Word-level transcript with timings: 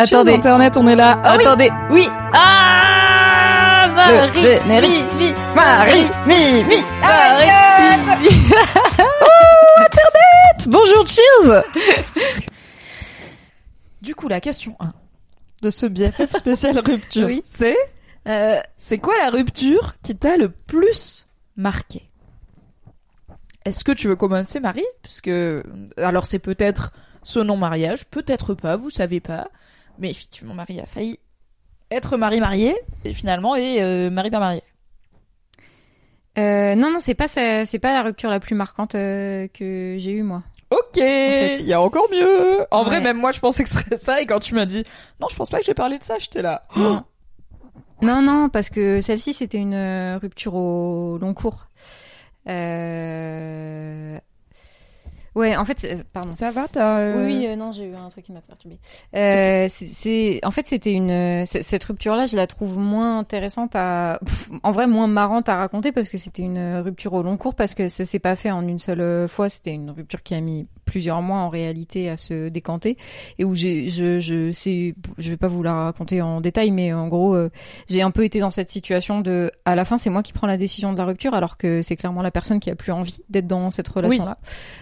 Attendez. 0.00 0.34
Internet, 0.34 0.76
on 0.76 0.86
est 0.86 0.94
là. 0.94 1.20
Ah 1.24 1.34
oui, 1.36 1.44
Attendez. 1.44 1.70
Oui. 1.90 2.08
Ah 2.32 3.88
Marie. 3.94 4.28
Le 4.32 4.40
générique. 4.40 5.04
Mi, 5.16 5.24
mi, 5.26 5.34
Marie. 5.56 6.08
Mi, 6.24 6.62
mi. 6.64 6.76
Marie. 7.02 7.50
mi, 8.20 8.28
mi. 8.28 8.28
Bonjour, 10.68 11.04
cheers 11.06 11.64
Du 14.02 14.14
coup, 14.14 14.28
la 14.28 14.40
question 14.40 14.76
1 14.78 14.90
de 15.62 15.70
ce 15.70 15.86
BFF 15.86 16.30
spécial 16.30 16.78
rupture, 16.86 17.26
Oui. 17.26 17.42
c'est 17.44 17.76
Euh, 18.28 18.60
c'est 18.76 18.98
quoi 18.98 19.14
la 19.18 19.30
rupture 19.30 19.94
qui 20.02 20.14
t'a 20.16 20.36
le 20.36 20.48
plus 20.50 21.26
marqué? 21.56 22.08
Est-ce 23.64 23.82
que 23.82 23.90
tu 23.92 24.06
veux 24.06 24.14
commencer, 24.16 24.60
Marie? 24.60 24.86
Puisque 25.02 25.30
alors 25.96 26.26
c'est 26.26 26.38
peut-être 26.38 26.92
ce 27.24 27.40
non-mariage, 27.40 28.04
peut-être 28.06 28.54
pas, 28.54 28.76
vous 28.76 28.90
savez 28.90 29.18
pas. 29.20 29.48
Mais 29.98 30.10
effectivement, 30.10 30.54
Marie 30.54 30.80
a 30.80 30.86
failli 30.86 31.18
être 31.90 32.16
Marie 32.16 32.40
mariée 32.40 32.76
et 33.04 33.12
finalement 33.12 33.56
est 33.56 33.80
euh, 33.82 34.10
Marie 34.10 34.30
pas 34.30 34.38
mariée. 34.40 34.62
euh, 36.38 36.74
non, 36.74 36.90
non, 36.92 37.00
c'est 37.00 37.14
pas 37.14 37.28
ça- 37.28 37.64
c'est 37.66 37.78
pas 37.78 37.92
la 37.94 38.02
rupture 38.02 38.30
la 38.30 38.40
plus 38.40 38.54
marquante 38.54 38.94
euh, 38.94 39.48
que 39.48 39.96
j'ai 39.98 40.12
eue 40.12 40.22
moi. 40.22 40.42
Ok, 40.70 40.96
il 40.96 41.00
fait. 41.02 41.62
y 41.62 41.72
a 41.72 41.80
encore 41.80 42.08
mieux. 42.10 42.66
En 42.70 42.82
vrai, 42.82 43.00
même 43.00 43.16
moi, 43.16 43.32
je 43.32 43.40
pensais 43.40 43.62
que 43.64 43.70
ce 43.70 43.78
serait 43.78 43.96
ça. 43.96 44.20
Et 44.20 44.26
quand 44.26 44.38
tu 44.38 44.54
m'as 44.54 44.66
dit, 44.66 44.82
non, 45.18 45.26
je 45.30 45.34
pense 45.36 45.48
pas 45.48 45.60
que 45.60 45.64
j'ai 45.64 45.72
parlé 45.72 45.98
de 45.98 46.04
ça, 46.04 46.18
j'étais 46.18 46.42
là. 46.42 46.66
Non. 46.76 47.02
Non, 48.02 48.20
non, 48.22 48.48
parce 48.50 48.68
que 48.70 49.00
celle-ci 49.00 49.32
c'était 49.32 49.58
une 49.58 50.18
rupture 50.20 50.54
au 50.54 51.16
long 51.18 51.32
cours. 51.34 51.68
Euh... 52.48 54.18
Ouais, 55.38 55.56
en 55.56 55.64
fait, 55.64 55.84
euh, 55.84 55.96
pardon. 56.12 56.32
Ça 56.32 56.50
va, 56.50 56.66
t'as. 56.70 56.98
euh, 57.00 57.26
Oui, 57.26 57.36
oui, 57.38 57.46
euh, 57.46 57.56
non, 57.56 57.70
j'ai 57.72 57.84
eu 57.84 57.94
un 57.94 58.08
truc 58.08 58.24
qui 58.24 58.32
m'a 58.32 58.40
perturbé. 58.40 58.76
Euh, 59.14 59.66
c'est- 59.68 59.86
c'est, 59.86 60.40
en 60.44 60.50
fait, 60.50 60.66
c'était 60.66 60.92
une, 60.92 61.44
cette 61.46 61.84
rupture-là, 61.84 62.26
je 62.26 62.36
la 62.36 62.46
trouve 62.46 62.76
moins 62.78 63.18
intéressante 63.20 63.74
à, 63.76 64.18
pff, 64.24 64.50
en 64.62 64.70
vrai, 64.72 64.86
moins 64.86 65.06
marrante 65.06 65.48
à 65.48 65.56
raconter 65.56 65.92
parce 65.92 66.08
que 66.08 66.18
c'était 66.18 66.42
une 66.42 66.78
rupture 66.78 67.12
au 67.14 67.22
long 67.22 67.36
cours 67.36 67.54
parce 67.54 67.74
que 67.74 67.88
ça 67.88 68.04
s'est 68.04 68.18
pas 68.18 68.36
fait 68.36 68.50
en 68.50 68.66
une 68.66 68.78
seule 68.80 69.28
fois. 69.28 69.48
C'était 69.48 69.72
une 69.72 69.90
rupture 69.90 70.22
qui 70.22 70.34
a 70.34 70.40
mis 70.40 70.66
plusieurs 70.84 71.20
mois 71.20 71.36
en 71.38 71.50
réalité 71.50 72.08
à 72.08 72.16
se 72.16 72.48
décanter 72.48 72.96
et 73.38 73.44
où 73.44 73.54
j'ai, 73.54 73.90
je, 73.90 74.20
je 74.20 74.50
sais, 74.52 74.94
je 75.18 75.30
vais 75.30 75.36
pas 75.36 75.46
vous 75.48 75.62
la 75.62 75.74
raconter 75.84 76.22
en 76.22 76.40
détail, 76.40 76.70
mais 76.70 76.92
en 76.94 77.08
gros, 77.08 77.34
euh, 77.34 77.50
j'ai 77.90 78.00
un 78.00 78.10
peu 78.10 78.24
été 78.24 78.40
dans 78.40 78.50
cette 78.50 78.70
situation 78.70 79.20
de, 79.20 79.50
à 79.66 79.76
la 79.76 79.84
fin, 79.84 79.98
c'est 79.98 80.08
moi 80.10 80.22
qui 80.22 80.32
prends 80.32 80.46
la 80.46 80.56
décision 80.56 80.92
de 80.94 80.98
la 80.98 81.04
rupture 81.04 81.34
alors 81.34 81.58
que 81.58 81.82
c'est 81.82 81.94
clairement 81.96 82.22
la 82.22 82.30
personne 82.30 82.58
qui 82.58 82.70
a 82.70 82.74
plus 82.74 82.90
envie 82.92 83.18
d'être 83.28 83.46
dans 83.46 83.70
cette 83.70 83.86
relation-là. 83.88 84.36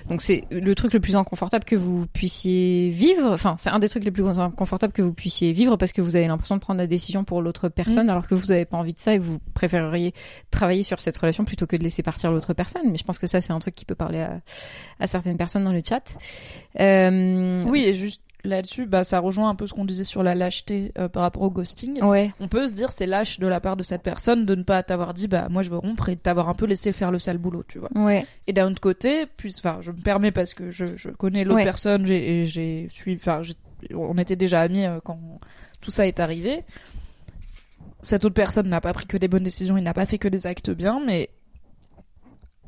Donc 0.09 0.23
c'est 0.23 0.45
le 0.51 0.75
truc 0.75 0.95
le 0.95 1.01
plus 1.01 1.17
inconfortable 1.17 1.65
que 1.65 1.77
vous 1.77 2.07
puissiez 2.07 2.91
vivre. 2.91 3.33
Enfin, 3.33 3.57
c'est 3.59 3.71
un 3.71 3.79
des 3.79 3.89
trucs 3.89 4.05
les 4.05 4.11
plus 4.11 4.27
inconfortables 4.39 4.93
que 4.93 5.03
vous 5.03 5.13
puissiez 5.13 5.53
vivre 5.53 5.77
parce 5.77 5.93
que 5.93 6.01
vous 6.01 6.17
avez 6.17 6.27
l'impression 6.27 6.57
de 6.57 6.61
prendre 6.61 6.79
la 6.79 6.87
décision 6.87 7.25
pour 7.25 7.43
l'autre 7.43 7.69
personne 7.69 8.09
alors 8.11 8.27
que 8.27 8.35
vous 8.35 8.47
n'avez 8.47 8.65
pas 8.65 8.77
envie 8.77 8.93
de 8.93 8.99
ça 8.99 9.15
et 9.15 9.19
vous 9.19 9.39
préféreriez 9.55 10.13
travailler 10.51 10.83
sur 10.83 11.01
cette 11.01 11.17
relation 11.17 11.45
plutôt 11.45 11.67
que 11.67 11.77
de 11.77 11.83
laisser 11.85 12.03
partir 12.03 12.31
l'autre 12.33 12.55
personne. 12.55 12.91
Mais 12.91 12.97
je 12.97 13.05
pense 13.05 13.19
que 13.19 13.27
ça, 13.27 13.41
c'est 13.41 13.53
un 13.53 13.59
truc 13.59 13.75
qui 13.75 13.85
peut 13.85 13.95
parler 13.95 14.21
à, 14.21 14.41
à 15.01 15.07
certaines 15.07 15.37
personnes 15.37 15.65
dans 15.65 15.73
le 15.73 15.83
chat. 15.87 16.17
Euh, 16.81 17.63
Oui, 17.67 17.85
et 17.85 17.95
juste 17.95 18.21
là-dessus, 18.47 18.87
bah, 18.87 19.05
ça 19.05 19.19
rejoint 19.21 19.49
un 19.51 19.55
peu 19.55 19.67
ce 19.67 19.75
qu'on 19.75 19.85
disait 19.85 20.05
sur 20.05 20.23
la 20.23 20.35
lâcheté 20.35 20.93
euh, 20.99 21.09
par 21.09 21.23
rapport 21.23 21.43
au 21.43 21.51
ghosting. 21.51 22.03
Ouais. 22.03 22.33
On 22.41 22.49
peut 22.49 22.67
se 22.67 22.73
dire, 22.73 22.91
c'est 22.93 23.07
lâche 23.07 23.39
de 23.39 23.47
la 23.47 23.61
part 23.61 23.77
de 23.77 23.83
cette 23.83 24.03
personne 24.03 24.47
de 24.47 24.55
ne 24.55 24.63
pas 24.63 24.83
t'avoir 24.83 25.13
dit, 25.15 25.29
bah, 25.29 25.49
moi 25.51 25.63
je 25.63 25.71
veux 25.71 25.79
rompre 25.79 26.09
et 26.09 26.15
de 26.17 26.21
t'avoir 26.21 26.49
un 26.49 26.55
peu 26.55 26.67
laissé 26.67 26.93
faire 26.93 27.11
le 27.11 27.19
sale 27.19 27.39
boulot, 27.39 27.65
tu 27.69 27.79
vois. 27.79 27.91
Ouais. 27.95 28.27
Et 28.47 28.53
d'un 28.53 28.71
autre 28.71 28.81
côté, 28.81 29.27
puis, 29.37 29.55
enfin, 29.59 29.79
je 29.81 29.91
me 29.91 30.01
permets 30.01 30.31
parce 30.31 30.55
que 30.55 30.71
je, 30.71 30.85
je 30.97 31.09
connais 31.11 31.45
l'autre 31.45 31.57
Ouais. 31.59 31.65
personne, 31.65 32.07
j'ai, 32.07 32.45
j'ai 32.45 32.89
suivi, 32.91 33.21
enfin, 33.21 33.43
on 33.95 34.17
était 34.19 34.37
déjà 34.37 34.61
amis 34.63 34.85
euh, 34.87 34.99
quand 35.05 35.19
tout 35.81 35.91
ça 35.91 36.07
est 36.07 36.21
arrivé. 36.21 36.65
Cette 38.03 38.25
autre 38.25 38.35
personne 38.35 38.69
n'a 38.69 38.81
pas 38.81 38.93
pris 38.93 39.07
que 39.07 39.17
des 39.17 39.27
bonnes 39.29 39.43
décisions, 39.43 39.77
il 39.77 39.83
n'a 39.83 39.95
pas 39.95 40.07
fait 40.07 40.19
que 40.19 40.29
des 40.29 40.47
actes 40.47 40.71
bien, 40.71 41.01
mais 41.05 41.31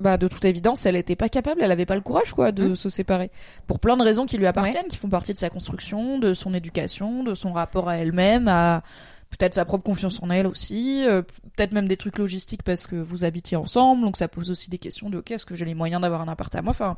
bah 0.01 0.17
de 0.17 0.29
toute 0.29 0.45
évidence, 0.45 0.87
elle 0.87 0.97
était 0.97 1.17
pas 1.17 1.29
capable, 1.29 1.63
elle 1.63 1.73
avait 1.73 1.87
pas 1.87 1.95
le 1.95 2.01
courage 2.01 2.33
quoi 2.33 2.53
de 2.53 2.69
Mm. 2.69 2.77
se 2.77 2.89
séparer. 2.89 3.31
Pour 3.67 3.79
plein 3.81 3.97
de 3.97 4.03
raisons 4.03 4.27
qui 4.27 4.37
lui 4.39 4.47
appartiennent, 4.47 4.89
qui 4.89 4.97
font 4.97 5.09
partie 5.09 5.33
de 5.33 5.39
sa 5.39 5.51
construction, 5.51 6.19
de 6.19 6.35
son 6.35 6.55
éducation, 6.55 7.23
de 7.25 7.35
son 7.35 7.53
rapport 7.53 7.89
à 7.89 7.97
elle-même, 7.97 8.49
à 8.49 8.83
peut-être 9.31 9.55
sa 9.55 9.65
propre 9.65 9.85
confiance 9.85 10.23
en 10.23 10.31
elle 10.31 10.47
aussi, 10.47 11.05
euh, 11.07 11.21
peut-être 11.57 11.73
même 11.73 11.87
des 11.89 11.97
trucs 11.99 12.17
logistiques 12.19 12.63
parce 12.63 12.87
que 12.87 12.97
vous 12.97 13.25
habitiez 13.25 13.57
ensemble, 13.59 14.03
donc 14.03 14.17
ça 14.17 14.27
pose 14.29 14.51
aussi 14.51 14.71
des 14.71 14.79
questions 14.79 15.11
de 15.11 15.19
ok, 15.19 15.31
est-ce 15.33 15.45
que 15.45 15.55
j'ai 15.55 15.65
les 15.67 15.75
moyens 15.75 16.01
d'avoir 16.01 16.23
un 16.23 16.29
appart 16.29 16.55
à 16.55 16.63
moi? 16.63 16.71
Enfin, 16.71 16.97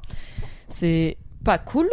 c'est 0.68 1.16
pas 1.44 1.58
cool, 1.58 1.90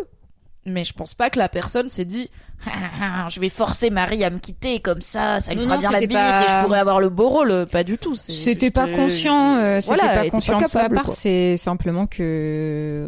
mais 0.67 0.83
je 0.83 0.93
pense 0.93 1.13
pas 1.13 1.29
que 1.29 1.39
la 1.39 1.49
personne 1.49 1.89
s'est 1.89 2.05
dit 2.05 2.29
Ah, 2.65 3.27
je 3.29 3.39
vais 3.39 3.49
forcer 3.49 3.89
Marie 3.89 4.23
à 4.23 4.29
me 4.29 4.37
quitter 4.39 4.79
comme 4.79 5.01
ça, 5.01 5.39
ça 5.39 5.53
lui 5.53 5.61
fera 5.61 5.75
non, 5.75 5.79
bien 5.79 5.91
la 5.91 5.97
c'était 5.99 6.07
bite 6.07 6.17
pas- 6.17 6.43
et 6.43 6.47
je 6.47 6.63
pourrais 6.65 6.79
avoir 6.79 6.99
le 6.99 7.09
beau 7.09 7.29
rôle. 7.29 7.65
Pas 7.71 7.83
du 7.83 7.97
tout. 7.97 8.15
C'était 8.15 8.71
pas 8.71 8.87
conscient, 8.87 9.55
euh, 9.57 9.79
c'était 9.79 9.95
voilà, 9.95 10.23
pas 10.23 10.29
conscient 10.29 10.57
de 10.59 10.67
sa 10.67 10.89
part, 10.89 11.11
c'est 11.11 11.57
simplement 11.57 12.05
que 12.05 13.07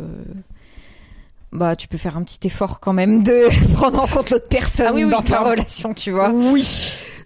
bah 1.51 1.75
tu 1.75 1.87
peux 1.87 1.97
faire 1.97 2.15
un 2.15 2.23
petit 2.23 2.45
effort 2.47 2.79
quand 2.79 2.93
même 2.93 3.23
de 3.23 3.47
prendre 3.73 4.03
en 4.03 4.07
compte 4.07 4.29
l'autre 4.29 4.47
personne 4.49 4.85
Ah 4.89 4.93
oui, 4.93 5.03
oui, 5.03 5.09
dans 5.09 5.21
ta 5.21 5.39
relation, 5.39 5.93
tu 5.93 6.11
vois. 6.11 6.29
Oui, 6.29 6.63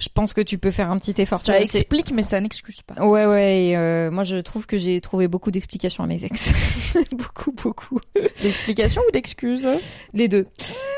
Je 0.03 0.09
pense 0.13 0.33
que 0.33 0.41
tu 0.41 0.57
peux 0.57 0.71
faire 0.71 0.91
un 0.91 0.97
petit 0.97 1.13
effort. 1.21 1.37
ça 1.39 1.59
explique, 1.59 2.11
mais 2.13 2.23
ça 2.23 2.41
n'excuse 2.41 2.81
pas. 2.81 3.05
Ouais, 3.05 3.25
ouais. 3.25 3.65
et, 3.67 3.77
euh, 3.77 4.11
moi, 4.11 4.23
je 4.23 4.35
trouve 4.37 4.65
que 4.65 4.77
j'ai 4.77 4.99
trouvé 4.99 5.27
beaucoup 5.29 5.49
d'explications 5.49 6.03
à 6.03 6.07
mes 6.07 6.23
ex. 6.25 6.97
beaucoup, 7.13 7.51
beaucoup. 7.53 7.99
D'explications 8.41 9.01
ou 9.07 9.11
d'excuses? 9.11 9.67
Les 10.13 10.27
deux. 10.27 10.45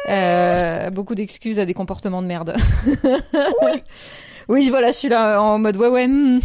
Euh, 0.10 0.90
beaucoup 0.90 1.14
d'excuses 1.14 1.60
à 1.60 1.66
des 1.66 1.74
comportements 1.76 2.22
de 2.24 2.28
merde. 2.28 2.56
oui. 4.50 4.70
voilà, 4.70 4.88
je 4.88 4.98
suis 4.98 5.10
là 5.10 5.42
en 5.42 5.60
mode 5.60 5.78
ouais, 5.78 5.88
ouais. 5.90 6.08
hmm. 6.08 6.40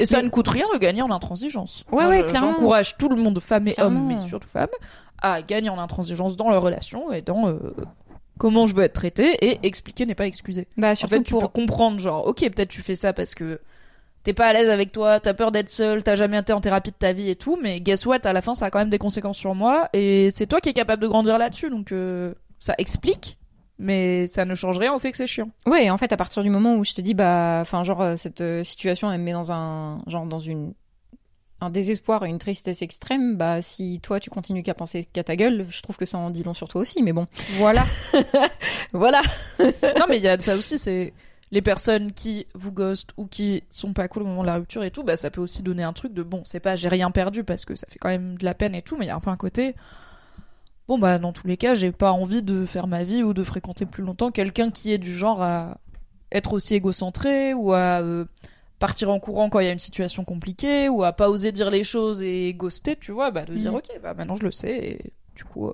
Et 0.00 0.06
ça 0.06 0.22
ne 0.22 0.28
coûte 0.28 0.48
rien 0.48 0.66
de 0.72 0.78
gagner 0.78 1.02
en 1.02 1.10
intransigeance. 1.10 1.84
Ouais, 1.90 2.04
Moi, 2.04 2.12
ouais, 2.12 2.20
je- 2.22 2.26
clairement. 2.26 2.52
J'encourage 2.52 2.96
tout 2.98 3.08
le 3.08 3.16
monde, 3.16 3.40
femmes 3.40 3.68
et 3.68 3.74
Clairement. 3.74 4.00
hommes, 4.00 4.06
mais 4.06 4.28
surtout 4.28 4.48
femmes, 4.48 4.68
à 5.20 5.42
gagner 5.42 5.70
en 5.70 5.78
intransigeance 5.78 6.36
dans 6.36 6.48
leur 6.50 6.62
relation 6.62 7.12
et 7.12 7.22
dans 7.22 7.48
euh, 7.48 7.58
comment 8.42 8.66
je 8.66 8.74
veux 8.74 8.82
être 8.82 8.94
traité 8.94 9.36
et 9.40 9.60
expliquer 9.62 10.04
n'est 10.04 10.16
pas 10.16 10.26
excuser. 10.26 10.66
Bah, 10.76 10.90
En 10.90 10.94
surtout 10.96 11.14
fait, 11.14 11.22
tu 11.22 11.30
pour. 11.30 11.42
peux 11.42 11.48
comprendre, 11.48 12.00
genre, 12.00 12.26
ok, 12.26 12.40
peut-être 12.40 12.70
tu 12.70 12.82
fais 12.82 12.96
ça 12.96 13.12
parce 13.12 13.36
que 13.36 13.60
t'es 14.24 14.32
pas 14.32 14.48
à 14.48 14.52
l'aise 14.52 14.68
avec 14.68 14.90
toi, 14.90 15.20
t'as 15.20 15.32
peur 15.32 15.52
d'être 15.52 15.70
seule, 15.70 16.02
t'as 16.02 16.16
jamais 16.16 16.40
été 16.40 16.52
en 16.52 16.60
thérapie 16.60 16.90
de 16.90 16.96
ta 16.96 17.12
vie 17.12 17.30
et 17.30 17.36
tout, 17.36 17.56
mais 17.62 17.80
guess 17.80 18.04
what, 18.04 18.18
à 18.24 18.32
la 18.32 18.42
fin, 18.42 18.54
ça 18.54 18.66
a 18.66 18.70
quand 18.70 18.80
même 18.80 18.90
des 18.90 18.98
conséquences 18.98 19.38
sur 19.38 19.54
moi 19.54 19.88
et 19.92 20.30
c'est 20.32 20.48
toi 20.48 20.60
qui 20.60 20.70
es 20.70 20.72
capable 20.72 21.00
de 21.02 21.06
grandir 21.06 21.38
là-dessus, 21.38 21.70
donc 21.70 21.92
euh, 21.92 22.34
ça 22.58 22.74
explique, 22.78 23.38
mais 23.78 24.26
ça 24.26 24.44
ne 24.44 24.54
change 24.54 24.76
rien 24.76 24.92
au 24.92 24.98
fait 24.98 25.12
que 25.12 25.16
c'est 25.18 25.28
chiant. 25.28 25.50
Ouais, 25.66 25.88
en 25.88 25.96
fait, 25.96 26.12
à 26.12 26.16
partir 26.16 26.42
du 26.42 26.50
moment 26.50 26.74
où 26.74 26.82
je 26.84 26.94
te 26.94 27.00
dis, 27.00 27.14
bah, 27.14 27.58
enfin, 27.62 27.84
genre, 27.84 28.02
euh, 28.02 28.16
cette 28.16 28.40
euh, 28.40 28.64
situation, 28.64 29.12
elle 29.12 29.20
me 29.20 29.24
met 29.26 29.32
dans 29.32 29.52
un, 29.52 30.02
genre, 30.08 30.26
dans 30.26 30.40
une, 30.40 30.74
un 31.62 31.70
désespoir 31.70 32.24
et 32.24 32.28
une 32.28 32.38
tristesse 32.38 32.82
extrême, 32.82 33.36
bah, 33.36 33.62
si 33.62 34.00
toi, 34.00 34.18
tu 34.18 34.30
continues 34.30 34.62
qu'à 34.62 34.74
penser 34.74 35.04
qu'à 35.04 35.22
ta 35.22 35.36
gueule, 35.36 35.66
je 35.68 35.80
trouve 35.80 35.96
que 35.96 36.04
ça 36.04 36.18
en 36.18 36.30
dit 36.30 36.42
long 36.42 36.54
sur 36.54 36.68
toi 36.68 36.80
aussi, 36.80 37.02
mais 37.02 37.12
bon. 37.12 37.26
Voilà. 37.58 37.84
Voilà. 38.92 39.20
non, 39.58 40.06
mais 40.08 40.18
il 40.18 40.22
y 40.22 40.28
a 40.28 40.38
ça 40.38 40.56
aussi, 40.56 40.78
c'est 40.78 41.12
les 41.50 41.62
personnes 41.62 42.12
qui 42.12 42.46
vous 42.54 42.72
ghostent 42.72 43.12
ou 43.16 43.26
qui 43.26 43.62
sont 43.70 43.92
pas 43.92 44.08
cool 44.08 44.22
au 44.22 44.26
moment 44.26 44.42
de 44.42 44.46
la 44.46 44.56
rupture 44.56 44.82
et 44.84 44.90
tout, 44.90 45.02
bah 45.02 45.16
ça 45.16 45.30
peut 45.30 45.40
aussi 45.40 45.62
donner 45.62 45.82
un 45.82 45.92
truc 45.92 46.12
de 46.12 46.22
bon, 46.22 46.42
c'est 46.44 46.60
pas 46.60 46.76
j'ai 46.76 46.88
rien 46.88 47.10
perdu 47.10 47.44
parce 47.44 47.64
que 47.64 47.74
ça 47.74 47.86
fait 47.88 47.98
quand 47.98 48.08
même 48.08 48.38
de 48.38 48.44
la 48.44 48.54
peine 48.54 48.74
et 48.74 48.82
tout, 48.82 48.96
mais 48.96 49.06
il 49.06 49.08
y 49.08 49.10
a 49.10 49.16
un 49.16 49.20
peu 49.20 49.30
un 49.30 49.36
côté 49.36 49.74
bon 50.88 50.98
bah 50.98 51.18
dans 51.18 51.32
tous 51.32 51.46
les 51.46 51.56
cas, 51.56 51.74
j'ai 51.74 51.92
pas 51.92 52.12
envie 52.12 52.42
de 52.42 52.64
faire 52.64 52.86
ma 52.86 53.04
vie 53.04 53.22
ou 53.22 53.34
de 53.34 53.44
fréquenter 53.44 53.86
plus 53.86 54.02
longtemps 54.02 54.30
quelqu'un 54.30 54.70
qui 54.70 54.92
est 54.92 54.98
du 54.98 55.14
genre 55.14 55.42
à 55.42 55.78
être 56.30 56.54
aussi 56.54 56.74
égocentré 56.74 57.54
ou 57.54 57.72
à 57.72 58.00
euh, 58.00 58.24
partir 58.82 59.10
en 59.10 59.20
courant 59.20 59.48
quand 59.48 59.60
il 59.60 59.66
y 59.66 59.68
a 59.68 59.72
une 59.72 59.78
situation 59.78 60.24
compliquée 60.24 60.88
ou 60.88 61.04
à 61.04 61.12
pas 61.12 61.30
oser 61.30 61.52
dire 61.52 61.70
les 61.70 61.84
choses 61.84 62.20
et 62.20 62.52
ghoster, 62.52 62.96
tu 63.00 63.12
vois, 63.12 63.30
bah 63.30 63.44
de 63.44 63.54
dire 63.54 63.70
Mhm. 63.70 63.78
ok, 63.78 63.88
bah 64.02 64.12
maintenant 64.14 64.34
je 64.34 64.42
le 64.42 64.50
sais 64.50 64.76
et 64.76 64.98
du 65.36 65.44
coup 65.44 65.68
euh, 65.68 65.72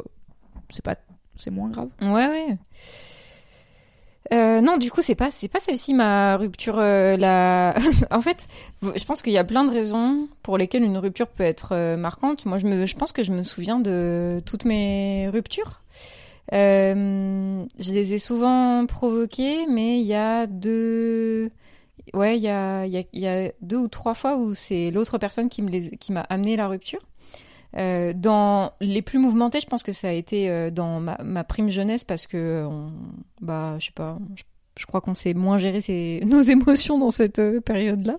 c'est 0.69 0.85
pas 0.85 0.97
c'est 1.37 1.51
moins 1.51 1.71
grave. 1.71 1.89
Ouais, 2.03 2.29
ouais. 2.29 2.57
Euh, 4.31 4.61
non, 4.61 4.77
du 4.77 4.91
coup, 4.91 5.01
c'est 5.01 5.15
pas, 5.15 5.31
c'est 5.31 5.49
pas 5.49 5.59
celle-ci 5.61 5.95
ma 5.95 6.37
rupture. 6.37 6.79
euh, 6.79 7.17
la... 7.17 7.75
en 8.11 8.21
fait, 8.21 8.47
je 8.83 9.03
pense 9.07 9.23
qu'il 9.23 9.33
y 9.33 9.39
a 9.39 9.45
plein 9.45 9.65
de 9.65 9.71
raisons 9.71 10.29
pour 10.43 10.59
lesquelles 10.59 10.83
une 10.83 10.99
rupture 10.99 11.29
peut 11.29 11.45
être 11.45 11.71
euh, 11.73 11.97
marquante. 11.97 12.45
Moi, 12.45 12.59
je, 12.59 12.67
me, 12.67 12.85
je 12.85 12.95
pense 12.95 13.13
que 13.13 13.23
je 13.23 13.33
me 13.33 13.43
souviens 13.43 13.79
de 13.81 14.43
toutes 14.45 14.67
mes 14.67 15.31
ruptures. 15.33 15.81
Je 16.53 17.93
les 17.93 18.15
ai 18.15 18.19
souvent 18.19 18.85
provoquées, 18.87 19.67
mais 19.67 20.01
il 20.01 20.07
y 20.07 20.15
a 20.15 20.47
deux. 20.47 21.51
Ouais, 22.15 22.37
il 22.37 22.43
y 22.43 22.49
a, 22.49 23.53
deux 23.61 23.77
ou 23.77 23.89
trois 23.89 24.15
fois 24.15 24.37
où 24.37 24.55
c'est 24.55 24.91
l'autre 24.91 25.19
personne 25.19 25.49
qui 25.49 26.13
m'a 26.13 26.21
amené 26.23 26.57
la 26.57 26.69
rupture. 26.69 27.01
Euh, 27.77 28.13
dans 28.15 28.73
les 28.81 29.03
plus 29.03 29.19
mouvementés, 29.19 29.61
je 29.61 29.67
pense 29.67 29.83
que 29.83 29.93
ça 29.93 30.09
a 30.09 30.13
été 30.13 30.49
euh, 30.49 30.71
dans 30.71 31.01
ma, 31.01 31.45
prime 31.45 31.69
jeunesse 31.69 32.05
parce 32.05 32.27
que, 32.27 32.65
on, 32.67 32.91
bah, 33.41 33.77
je 33.79 33.87
sais 33.87 33.93
pas, 33.93 34.19
je, 34.35 34.43
je 34.79 34.87
crois 34.87 35.01
qu'on 35.03 35.15
sait 35.15 35.35
moins 35.35 35.59
gérer 35.59 35.81
ses, 35.83 36.23
nos 36.27 36.41
émotions 36.41 36.99
dans 36.99 37.11
cette 37.11 37.39
euh, 37.41 37.61
période-là. 37.61 38.19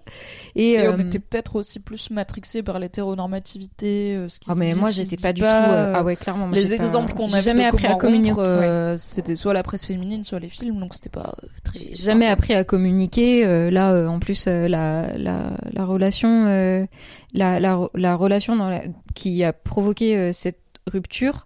Et, 0.55 0.73
Et 0.73 0.79
euh, 0.81 0.93
on 0.93 0.97
était 0.99 1.17
peut-être 1.19 1.55
aussi 1.55 1.79
plus 1.79 2.11
matrixé 2.11 2.61
par 2.61 2.77
l'hétéronormativité, 2.79 4.15
euh, 4.15 4.27
ce 4.27 4.39
qui 4.39 4.49
ah, 4.51 4.53
se 4.53 4.59
mais 4.59 4.69
dit, 4.69 4.79
moi, 4.79 4.91
je 4.91 5.01
sais 5.03 5.15
pas 5.15 5.33
du 5.33 5.41
tout. 5.41 5.47
euh, 5.47 5.93
ah 5.95 6.03
ouais, 6.03 6.15
clairement. 6.15 6.47
moi, 6.47 6.57
les 6.57 6.67
pas- 6.77 6.83
exemples 6.83 7.13
qu'on 7.13 7.29
avait 7.31 7.41
jamais 7.41 7.65
appris 7.65 7.87
à 7.87 7.95
communiquer. 7.95 8.33
ouais. 8.35 8.43
euh, 8.47 8.97
c'était 8.97 9.35
soit 9.35 9.53
la 9.53 9.63
presse 9.63 9.85
féminine, 9.85 10.23
soit 10.23 10.39
les 10.39 10.49
films, 10.49 10.79
donc 10.79 10.93
c'était 10.93 11.09
pas 11.09 11.33
euh, 11.43 11.47
très. 11.63 11.79
jamais 11.95 12.25
simple. 12.27 12.33
appris 12.33 12.53
à 12.53 12.63
communiquer. 12.63 13.45
euh, 13.45 13.71
là, 13.71 13.91
euh, 13.93 14.07
en 14.07 14.19
plus, 14.19 14.45
euh, 14.47 14.67
la, 14.67 15.17
la, 15.17 15.51
la 15.71 15.85
relation, 15.85 16.45
euh, 16.47 16.85
la, 17.33 17.59
la, 17.59 17.79
la 17.93 18.15
relation 18.15 18.55
dans 18.55 18.69
la- 18.69 18.83
qui 19.15 19.43
a 19.43 19.53
provoqué 19.53 20.17
euh, 20.17 20.31
cette 20.31 20.59
rupture, 20.91 21.45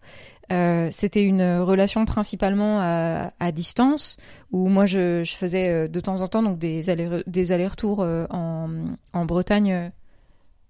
euh, 0.52 0.90
c'était 0.92 1.24
une 1.24 1.60
relation 1.60 2.06
principalement 2.06 2.80
à, 2.82 3.52
distance 3.52 4.18
où 4.52 4.68
moi 4.68 4.86
je, 4.86 5.24
faisais 5.26 5.70
euh, 5.70 5.88
de 5.88 6.00
temps 6.00 6.22
en 6.22 6.28
temps 6.28 6.44
donc 6.44 6.58
des 6.60 6.90
allers 6.90 7.24
des 7.28 7.52
allers-retours 7.52 8.02
euh, 8.02 8.26
en, 8.30 9.26
Bretagne. 9.26 9.92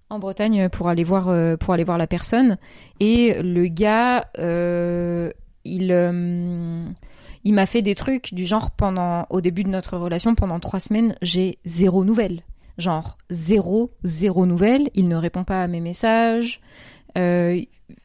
en 0.09 0.19
Bretagne 0.19 0.69
pour 0.69 0.89
aller 0.89 1.03
voir 1.03 1.57
pour 1.57 1.73
aller 1.73 1.83
voir 1.83 1.97
la 1.97 2.07
personne. 2.07 2.57
Et 2.99 3.41
le 3.41 3.67
gars 3.67 4.27
il 5.65 6.93
il 7.45 7.53
m'a 7.53 7.65
fait 7.65 7.81
des 7.81 7.95
trucs 7.95 8.33
du 8.33 8.45
genre 8.45 8.71
pendant 8.71 9.25
au 9.29 9.41
début 9.41 9.63
de 9.63 9.69
notre 9.69 9.97
relation 9.97 10.35
pendant 10.35 10.59
trois 10.59 10.79
semaines 10.79 11.15
j'ai 11.21 11.57
zéro 11.65 12.05
nouvelle 12.05 12.43
genre 12.77 13.17
zéro 13.29 13.91
zéro 14.03 14.45
nouvelle 14.45 14.89
il 14.93 15.07
ne 15.07 15.15
répond 15.15 15.43
pas 15.43 15.63
à 15.63 15.67
mes 15.67 15.81
messages 15.81 16.61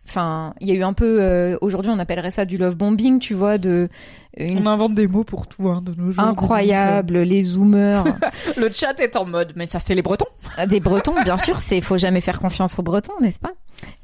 enfin 0.08 0.54
il 0.60 0.68
y 0.68 0.72
a 0.72 0.74
eu 0.74 0.82
un 0.82 0.92
peu 0.94 1.18
euh, 1.20 1.56
aujourd'hui 1.60 1.90
on 1.94 1.98
appellerait 1.98 2.30
ça 2.30 2.44
du 2.44 2.56
love 2.56 2.76
bombing 2.76 3.18
tu 3.18 3.34
vois 3.34 3.58
de 3.58 3.88
une 4.36 4.66
On 4.66 4.70
invente 4.70 4.94
des 4.94 5.08
mots 5.08 5.24
pour 5.24 5.46
tout, 5.48 5.68
hein, 5.68 5.82
de 5.84 5.92
nos 6.00 6.12
jours. 6.12 6.22
incroyable 6.24 7.18
les 7.18 7.42
zoomers 7.42 8.04
Le 8.56 8.68
chat 8.68 8.98
est 9.00 9.16
en 9.16 9.24
mode, 9.24 9.52
mais 9.56 9.66
ça 9.66 9.80
c'est 9.80 9.94
les 9.94 10.02
Bretons. 10.02 10.26
des 10.68 10.80
bretons 10.80 11.14
bien 11.24 11.36
sûr 11.38 11.58
c'est 11.60 11.80
faut 11.80 11.98
jamais 11.98 12.20
faire 12.20 12.40
confiance 12.40 12.78
aux 12.78 12.82
bretons 12.82 13.12
n'est-ce 13.20 13.40
pas? 13.40 13.52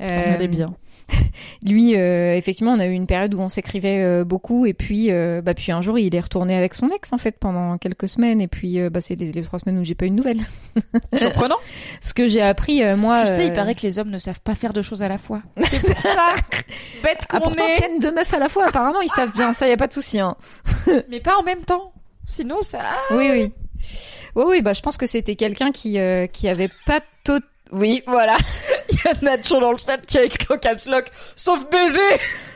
On 0.01 0.05
est 0.07 0.43
Euh, 0.43 0.47
bien. 0.49 0.75
lui, 1.63 1.97
euh, 1.97 2.37
effectivement, 2.37 2.73
on 2.73 2.79
a 2.79 2.87
eu 2.87 2.93
une 2.93 3.07
période 3.07 3.35
où 3.35 3.41
on 3.41 3.49
s'écrivait 3.49 4.03
euh, 4.03 4.25
beaucoup, 4.25 4.67
et 4.67 4.75
puis, 4.75 5.11
euh, 5.11 5.43
bah, 5.43 5.55
puis 5.55 5.73
un 5.73 5.81
jour, 5.81 5.99
il 5.99 6.15
est 6.15 6.21
retourné 6.21 6.57
avec 6.57 6.75
son 6.75 6.89
ex 6.89 7.13
en 7.13 7.19
fait 7.19 7.39
pendant 7.39 7.79
quelques 7.79 8.09
semaines, 8.09 8.41
et 8.41 8.49
puis, 8.49 8.81
euh, 8.81 8.91
bah, 8.91 9.01
c'est 9.01 9.15
les, 9.15 9.33
les 9.33 9.43
trois 9.43 9.59
semaines 9.59 9.79
où 9.79 9.85
j'ai 9.85 9.95
pas 9.95 10.07
eu 10.07 10.11
de 10.11 10.15
nouvelles. 10.15 10.41
Surprenant. 11.15 11.59
Ce 12.01 12.15
que 12.15 12.27
j'ai 12.27 12.43
appris, 12.43 12.83
euh, 12.83 12.97
moi, 12.97 13.21
tu 13.23 13.29
sais, 13.29 13.47
il 13.47 13.53
paraît 13.53 13.75
que 13.75 13.83
les 13.83 13.99
hommes 13.99 14.11
ne 14.11 14.19
savent 14.19 14.41
pas 14.41 14.55
faire 14.55 14.73
deux 14.73 14.83
choses 14.83 15.03
à 15.03 15.09
la 15.09 15.19
fois. 15.19 15.43
C'est 15.63 15.87
pour 15.87 16.03
ça, 16.03 16.35
bête 17.03 17.19
ah, 17.29 17.39
qu'on 17.39 17.41
pourtant, 17.41 17.67
est, 17.67 17.77
tiennent 17.77 18.01
deux 18.01 18.13
meufs 18.13 18.33
à 18.35 18.39
la 18.39 18.49
fois. 18.49 18.67
Apparemment, 18.69 19.01
ils 19.01 19.11
savent 19.11 19.33
bien. 19.33 19.53
Ça, 19.53 19.69
y 19.69 19.73
a 19.73 19.77
pas 19.77 19.87
de 19.87 19.93
souci. 19.93 20.21
Hein. 20.21 20.37
mais 21.09 21.21
pas 21.21 21.37
en 21.39 21.43
même 21.43 21.63
temps. 21.65 21.93
Sinon, 22.27 22.63
ça. 22.63 22.79
Oui, 23.11 23.29
oui. 23.31 23.53
Oui, 24.35 24.45
oui. 24.47 24.63
Bah, 24.63 24.73
je 24.73 24.81
pense 24.81 24.97
que 24.97 25.07
c'était 25.07 25.37
quelqu'un 25.37 25.73
qui, 25.73 25.99
euh, 25.99 26.27
qui 26.27 26.49
avait 26.49 26.71
pas 26.87 27.01
tout. 27.25 27.43
Oui, 27.73 28.03
voilà. 28.07 28.37
Nacho 29.23 29.61
dans 29.61 29.73
le 29.73 29.79
chat 29.79 29.99
qui 29.99 30.19
a 30.19 30.25
écrit 30.25 30.47
en 30.51 30.59
caps 30.59 30.87
lock, 30.87 31.07
sauf 31.37 31.69
baiser. 31.71 32.01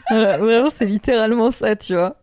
Vraiment, 0.11 0.71
c'est 0.71 0.87
littéralement 0.87 1.51
ça, 1.51 1.77
tu 1.77 1.95
vois. 1.95 2.17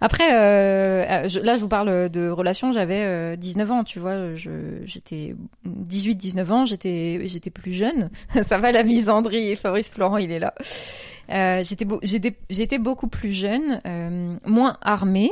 Après, 0.00 0.32
euh, 0.32 1.28
je- 1.28 1.40
là, 1.40 1.56
je 1.56 1.60
vous 1.60 1.68
parle 1.68 2.08
de 2.08 2.28
relation. 2.28 2.70
J'avais 2.70 3.02
euh, 3.04 3.34
19 3.36 3.72
ans, 3.72 3.82
tu 3.84 3.98
vois. 3.98 4.34
Je, 4.36 4.50
j'étais 4.84 5.34
18-19 5.66 6.52
ans. 6.52 6.64
J'étais, 6.64 7.20
j'étais 7.24 7.50
plus 7.50 7.72
jeune. 7.72 8.10
ça 8.42 8.58
va 8.58 8.70
la 8.70 8.84
misandrie. 8.84 9.50
Et 9.50 9.56
Fabrice 9.56 9.88
Florent, 9.90 10.18
il 10.18 10.30
est 10.30 10.38
là. 10.38 10.54
Euh, 11.30 11.62
j'étais, 11.64 11.84
beau- 11.84 12.00
j'étais, 12.02 12.36
j'étais 12.50 12.78
beaucoup 12.78 13.08
plus 13.08 13.32
jeune, 13.32 13.80
euh, 13.86 14.34
moins 14.44 14.76
armée, 14.82 15.30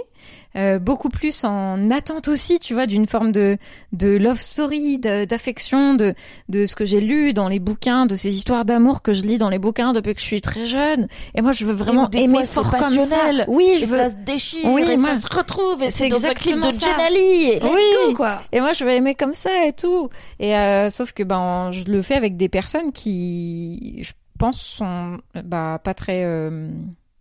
euh, 0.57 0.79
beaucoup 0.79 1.09
plus 1.09 1.45
en 1.45 1.91
attente 1.91 2.29
aussi, 2.29 2.59
tu 2.59 2.75
vois, 2.75 2.87
d'une 2.87 3.07
forme 3.07 3.33
de 3.33 3.59
de 3.93 4.09
love 4.09 4.41
story, 4.41 4.99
d'affection, 4.99 5.95
de 5.95 6.15
de 6.49 6.67
ce 6.67 6.75
que 6.77 6.85
j'ai 6.85 7.01
lu 7.01 7.33
dans 7.33 7.49
les 7.49 7.59
bouquins, 7.61 8.07
de 8.07 8.17
ces 8.17 8.35
histoires 8.35 8.65
d'amour 8.65 9.03
que 9.03 9.13
je 9.13 9.23
lis 9.23 9.39
dans 9.39 9.49
les 9.51 9.59
bouquins 9.59 9.93
depuis 9.93 10.15
que 10.15 10.21
je 10.21 10.27
suis 10.27 10.41
très 10.41 10.65
jeune. 10.65 11.07
Et 11.35 11.43
moi, 11.43 11.53
je 11.53 11.65
veux 11.65 11.73
vraiment 11.73 12.09
aimer 12.11 12.45
fort 12.47 12.71
comme 12.71 12.95
ça. 13.07 13.31
Oui, 13.49 13.75
je 13.79 13.83
Et 13.83 13.87
veux. 13.87 13.97
ça 13.97 14.11
se 14.11 14.17
déchire, 14.17 14.65
Oui, 14.73 14.83
et 14.83 14.97
moi- 14.97 15.15
ça 15.15 15.21
se 15.21 15.27
retrouve, 15.37 15.83
et 15.83 15.91
C'est 15.91 16.09
dans 16.09 16.25
un 16.27 16.35
clip 16.35 16.55
de 16.61 16.67
exactement 16.67 16.73
ça. 16.73 16.87
Jen 16.97 17.01
Ali. 17.07 17.45
et 17.51 17.61
Let's 17.61 17.73
Oui. 17.73 18.07
go, 18.09 18.15
quoi. 18.15 18.43
Et 18.53 18.61
moi, 18.61 18.73
je 18.73 18.85
veux 18.85 18.91
aimer 18.93 19.15
comme 19.15 19.35
ça 19.35 19.67
et 19.67 19.73
tout. 19.73 20.09
Et 20.41 20.57
euh, 20.57 20.91
sauf 20.91 21.13
que 21.13 21.23
ben, 21.23 21.71
je 21.73 21.85
le 21.85 22.03
fais 22.03 22.15
avec 22.15 22.37
des 22.37 22.49
personnes 22.49 22.91
qui, 22.93 24.01
je 24.03 24.13
pense, 24.39 24.61
sont 24.61 25.19
bah 25.45 25.81
pas 25.83 25.95
très, 25.95 26.25
euh, 26.25 26.71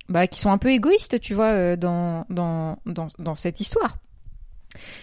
bah 0.09 0.27
qui 0.27 0.39
sont 0.39 0.51
un 0.51 0.57
peu 0.57 0.69
égoïstes, 0.69 1.19
tu 1.19 1.33
vois, 1.33 1.51
euh, 1.51 1.75
dans 1.75 2.25
dans 2.29 2.77
dans 2.85 3.07
dans 3.19 3.35
cette 3.35 3.59
histoire. 3.59 3.97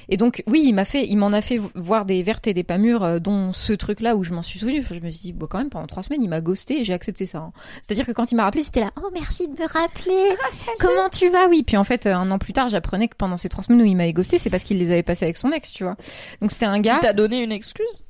Et 0.09 0.17
donc, 0.17 0.43
oui, 0.49 0.65
il 0.67 0.73
m'a 0.73 0.85
fait, 0.85 1.07
il 1.07 1.15
m'en 1.17 1.29
a 1.29 1.41
fait 1.41 1.57
voir 1.77 2.05
des 2.05 2.25
vertes 2.25 2.49
et 2.49 2.55
des 2.55 2.65
pas 2.65 2.77
mûres, 2.77 3.05
euh, 3.05 3.19
dont 3.21 3.53
ce 3.53 3.73
truc-là 3.73 4.17
où 4.17 4.25
je 4.25 4.33
m'en 4.35 4.43
suis 4.43 4.59
souvenu. 4.59 4.83
Je 4.83 4.99
me 4.99 5.13
suis 5.13 5.21
dit, 5.21 5.33
bon, 5.33 5.47
quand 5.47 5.59
même, 5.59 5.71
pendant 5.71 5.87
trois 5.87 6.03
semaines, 6.03 6.25
il 6.25 6.29
m'a 6.29 6.41
ghosté 6.41 6.81
et 6.81 6.85
j'ai 6.85 6.93
accepté 6.93 7.25
ça. 7.25 7.39
hein. 7.39 7.53
C'est-à-dire 7.81 8.05
que 8.05 8.11
quand 8.11 8.33
il 8.33 8.35
m'a 8.35 8.43
rappelé, 8.43 8.65
j'étais 8.65 8.81
là, 8.81 8.91
oh, 9.01 9.09
merci 9.13 9.47
de 9.47 9.53
me 9.53 9.69
rappeler. 9.73 10.37
Comment 10.81 11.09
tu 11.09 11.29
vas? 11.29 11.47
Oui. 11.49 11.63
Puis 11.63 11.77
en 11.77 11.85
fait, 11.85 12.07
euh, 12.07 12.15
un 12.17 12.33
an 12.33 12.39
plus 12.39 12.53
tard, 12.53 12.69
j'apprenais 12.69 13.07
que 13.07 13.15
pendant 13.17 13.37
ces 13.37 13.49
trois 13.49 13.63
semaines 13.63 13.83
où 13.83 13.85
il 13.85 13.97
m'avait 13.97 14.13
ghosté, 14.13 14.39
c'est 14.39 14.51
parce 14.51 14.65
qu'il 14.65 14.79
les 14.79 14.91
avait 14.91 15.05
passées 15.05 15.27
avec 15.27 15.37
son 15.37 15.53
ex, 15.53 15.71
tu 15.71 15.85
vois. 15.85 15.95
Donc 16.41 16.51
c'était 16.51 16.67
un 16.67 16.81
gars. 16.81 16.99
Il 17.01 17.07
t'a 17.07 17.13
donné 17.13 17.41
une 17.41 17.53
excuse? 17.53 18.03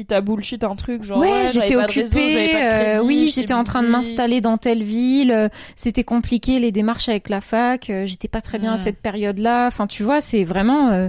Il 0.00 0.06
t'a 0.06 0.20
bullshit 0.20 0.62
un 0.62 0.76
truc, 0.76 1.02
genre. 1.02 1.18
ouais, 1.18 1.46
j'étais 1.52 1.74
occupée. 1.74 2.28
j'avais 2.30 2.52
pas 2.52 2.58
de 2.94 3.00
euh, 3.00 3.02
oui, 3.02 3.32
j'étais 3.34 3.52
en 3.52 3.64
train 3.64 3.82
de 3.82 3.88
m'installer 3.88 4.40
dans 4.40 4.56
telle 4.56 4.84
ville. 4.84 5.32
euh, 5.32 5.48
C'était 5.74 6.04
compliqué 6.04 6.60
les 6.60 6.70
démarches 6.70 7.08
avec 7.08 7.28
la 7.28 7.40
fac. 7.40 7.90
euh, 7.90 8.06
J'étais 8.06 8.28
pas 8.28 8.40
très 8.40 8.60
bien 8.60 8.74
à 8.74 8.76
cette 8.78 8.98
période-là. 9.02 9.66
Enfin, 9.66 9.88
tu 9.88 10.04
vois, 10.04 10.20
c'est 10.20 10.44
vraiment. 10.44 10.90
euh, 10.90 11.08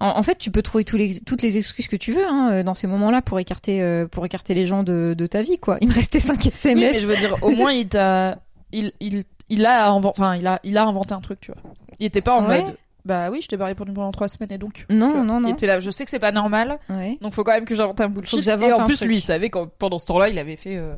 En, 0.00 0.18
en 0.18 0.22
fait, 0.24 0.36
tu 0.36 0.50
peux 0.50 0.62
trouver 0.62 0.82
tous 0.82 0.96
les, 0.96 1.20
toutes 1.20 1.42
les 1.42 1.58
excuses 1.58 1.86
que 1.86 1.94
tu 1.94 2.10
veux 2.10 2.26
hein, 2.26 2.64
dans 2.64 2.74
ces 2.74 2.88
moments-là 2.88 3.22
pour 3.22 3.38
écarter, 3.38 3.80
euh, 3.80 4.08
pour 4.08 4.26
écarter 4.26 4.54
les 4.54 4.66
gens 4.66 4.82
de, 4.82 5.14
de 5.16 5.26
ta 5.28 5.40
vie, 5.42 5.58
quoi. 5.58 5.78
Il 5.80 5.86
me 5.88 5.94
restait 5.94 6.18
5 6.18 6.40
Oui, 6.44 6.50
SMS. 6.52 6.92
mais 6.94 7.00
je 7.00 7.06
veux 7.06 7.16
dire, 7.16 7.36
au 7.42 7.50
moins, 7.50 7.70
il 7.72 7.86
t'a. 7.86 8.38
Il, 8.72 8.90
il, 8.98 9.22
il, 9.48 9.64
a 9.64 9.92
enfin, 9.92 10.34
il, 10.34 10.46
a, 10.48 10.58
il 10.64 10.76
a 10.76 10.84
inventé 10.84 11.14
un 11.14 11.20
truc, 11.20 11.38
tu 11.38 11.52
vois. 11.52 11.62
Il 12.00 12.06
était 12.06 12.20
pas 12.20 12.34
en 12.34 12.48
Ouais. 12.48 12.62
mode. 12.64 12.74
Bah 13.04 13.30
oui, 13.30 13.40
je 13.42 13.48
t'ai 13.48 13.58
pas 13.58 13.66
répondu 13.66 13.92
pendant 13.92 14.10
trois 14.12 14.28
semaines 14.28 14.50
et 14.52 14.58
donc. 14.58 14.86
Non, 14.88 15.10
vois. 15.10 15.20
non, 15.22 15.40
non. 15.40 15.48
Il 15.48 15.52
était 15.52 15.66
là, 15.66 15.78
je 15.80 15.90
sais 15.90 16.04
que 16.04 16.10
c'est 16.10 16.18
pas 16.18 16.32
normal, 16.32 16.78
Ouais. 16.88 17.18
donc 17.20 17.34
faut 17.34 17.44
quand 17.44 17.52
même 17.52 17.66
que 17.66 17.74
j'invente 17.74 18.00
un 18.00 18.04
Faut 18.04 18.10
bullshit. 18.14 18.38
que 18.38 18.44
j'invente 18.44 18.70
Et 18.70 18.72
en 18.72 18.80
un 18.80 18.84
plus, 18.86 18.96
truc. 18.96 19.08
lui, 19.08 19.16
il 19.18 19.20
savait 19.20 19.50
que 19.50 19.58
pendant 19.78 19.98
ce 19.98 20.06
temps-là, 20.06 20.28
il 20.30 20.38
avait 20.38 20.56
fait 20.56 20.76
euh, 20.76 20.94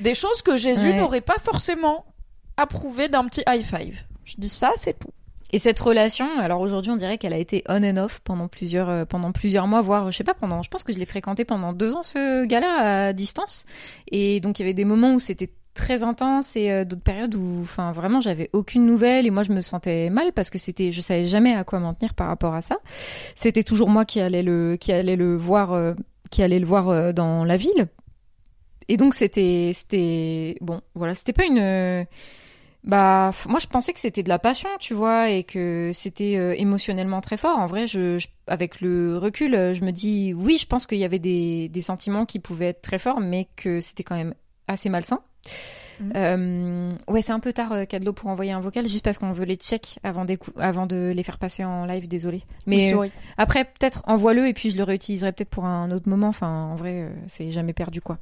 des 0.00 0.14
choses 0.14 0.40
que 0.42 0.56
Jésus 0.56 0.88
Ouais. 0.88 0.96
n'aurait 0.96 1.20
pas 1.20 1.38
forcément 1.38 2.06
approuvé 2.56 3.08
d'un 3.08 3.24
petit 3.24 3.42
high 3.48 3.62
five. 3.62 4.02
Je 4.24 4.36
dis 4.38 4.48
ça, 4.48 4.72
c'est 4.76 4.98
tout. 4.98 5.10
Et 5.50 5.58
cette 5.58 5.80
relation, 5.80 6.28
alors 6.38 6.60
aujourd'hui 6.60 6.90
on 6.90 6.96
dirait 6.96 7.16
qu'elle 7.16 7.32
a 7.32 7.38
été 7.38 7.64
on 7.70 7.82
and 7.82 7.96
off 7.96 8.20
pendant 8.20 8.48
plusieurs 8.48 8.90
euh, 8.90 9.04
pendant 9.06 9.32
plusieurs 9.32 9.66
mois, 9.66 9.80
voire 9.80 10.12
je 10.12 10.16
sais 10.18 10.24
pas 10.24 10.34
pendant. 10.34 10.60
Je 10.60 10.68
pense 10.68 10.82
que 10.84 10.92
je 10.92 10.98
l'ai 10.98 11.06
fréquenté 11.06 11.46
pendant 11.46 11.72
deux 11.72 11.94
ans 11.94 12.02
ce 12.02 12.44
gars-là 12.44 13.06
à 13.08 13.12
distance. 13.14 13.64
Et 14.12 14.40
donc 14.40 14.58
il 14.58 14.62
y 14.62 14.64
avait 14.66 14.74
des 14.74 14.84
moments 14.84 15.14
où 15.14 15.18
c'était 15.20 15.48
très 15.78 16.02
intense 16.02 16.56
et 16.56 16.70
euh, 16.70 16.84
d'autres 16.84 17.02
périodes 17.02 17.36
où, 17.36 17.60
enfin 17.62 17.92
vraiment 17.92 18.20
j'avais 18.20 18.50
aucune 18.52 18.84
nouvelle 18.84 19.26
et 19.26 19.30
moi 19.30 19.44
je 19.44 19.52
me 19.52 19.60
sentais 19.60 20.10
mal 20.10 20.32
parce 20.32 20.50
que 20.50 20.58
c'était, 20.58 20.90
je 20.90 21.00
savais 21.00 21.24
jamais 21.24 21.54
à 21.54 21.62
quoi 21.62 21.78
m'en 21.78 21.94
tenir 21.94 22.14
par 22.14 22.26
rapport 22.26 22.54
à 22.54 22.60
ça. 22.60 22.78
C'était 23.36 23.62
toujours 23.62 23.88
moi 23.88 24.04
qui 24.04 24.20
allais 24.20 24.42
le 24.42 24.76
qui 24.78 24.92
allait 24.92 25.14
le 25.14 25.36
voir 25.36 25.72
euh, 25.72 25.94
qui 26.30 26.42
allait 26.42 26.58
le 26.58 26.66
voir 26.66 26.88
euh, 26.88 27.12
dans 27.12 27.44
la 27.44 27.56
ville. 27.56 27.86
Et 28.88 28.96
donc 28.96 29.14
c'était 29.14 29.70
c'était 29.72 30.56
bon 30.60 30.80
voilà 30.94 31.14
c'était 31.14 31.32
pas 31.32 31.44
une 31.44 32.06
bah, 32.84 33.32
moi, 33.48 33.58
je 33.58 33.66
pensais 33.66 33.92
que 33.92 34.00
c'était 34.00 34.22
de 34.22 34.30
la 34.30 34.38
passion, 34.38 34.68
tu 34.80 34.94
vois, 34.94 35.30
et 35.30 35.42
que 35.42 35.90
c'était 35.92 36.58
émotionnellement 36.58 37.20
très 37.20 37.36
fort. 37.36 37.58
En 37.58 37.66
vrai, 37.66 37.86
je, 37.86 38.24
avec 38.46 38.80
le 38.80 39.18
recul, 39.18 39.50
je 39.74 39.84
me 39.84 39.90
dis, 39.90 40.32
oui, 40.32 40.56
je 40.58 40.64
pense 40.64 40.86
qu'il 40.86 40.96
y 40.96 41.04
avait 41.04 41.18
des 41.18 41.82
sentiments 41.82 42.24
qui 42.24 42.38
pouvaient 42.38 42.68
être 42.68 42.80
très 42.80 42.98
forts, 42.98 43.20
mais 43.20 43.48
que 43.56 43.80
c'était 43.82 44.04
quand 44.04 44.16
même 44.16 44.32
assez 44.68 44.88
malsain. 44.88 45.20
Mhm. 46.00 46.12
Euh, 46.16 46.92
ouais, 47.08 47.22
c'est 47.22 47.32
un 47.32 47.40
peu 47.40 47.52
tard, 47.52 47.72
euh, 47.72 47.84
Cadlo, 47.84 48.12
pour 48.12 48.28
envoyer 48.28 48.52
un 48.52 48.60
vocal, 48.60 48.86
juste 48.86 49.04
parce 49.04 49.18
qu'on 49.18 49.32
veut 49.32 49.44
les 49.44 49.56
check 49.56 49.98
avant, 50.02 50.24
de 50.24 51.12
les 51.12 51.22
faire 51.22 51.38
passer 51.38 51.64
en 51.64 51.84
live, 51.86 52.08
désolé. 52.08 52.42
Mais 52.66 52.94
euh, 52.94 53.08
après, 53.36 53.64
peut-être 53.64 54.02
envoie-le 54.06 54.46
et 54.48 54.52
puis 54.52 54.70
je 54.70 54.76
le 54.76 54.84
réutiliserai 54.84 55.32
peut-être 55.32 55.50
pour 55.50 55.64
un 55.64 55.90
autre 55.90 56.08
moment. 56.08 56.28
Enfin, 56.28 56.70
en 56.72 56.76
vrai, 56.76 57.02
euh, 57.02 57.08
c'est 57.26 57.50
jamais 57.50 57.72
perdu, 57.72 58.00
quoi. 58.00 58.18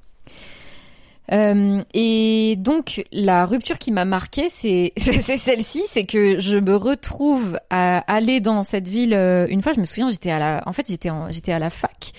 Euh, 1.33 1.83
et 1.95 2.55
donc 2.59 3.05
la 3.13 3.47
rupture 3.47 3.79
qui 3.79 3.93
m'a 3.93 4.05
marquée, 4.05 4.49
c'est 4.51 4.93
celle-ci, 4.97 5.83
c'est 5.89 6.05
que 6.05 6.39
je 6.39 6.59
me 6.59 6.77
retrouve 6.77 7.59
à 7.71 7.99
aller 8.13 8.41
dans 8.41 8.63
cette 8.63 8.89
ville. 8.89 9.15
euh, 9.15 9.47
une 9.49 9.63
fois, 9.63 9.73
je 9.73 9.81
me 9.81 9.85
souviens, 9.85 10.09
j'étais 10.09 10.31
à 10.31 10.39
la, 10.39 10.63
en 10.67 10.73
fait, 10.73 10.87
j'étais 10.89 11.11
j'étais 11.31 11.53
à 11.53 11.59
la 11.59 11.71
fac. 11.71 12.13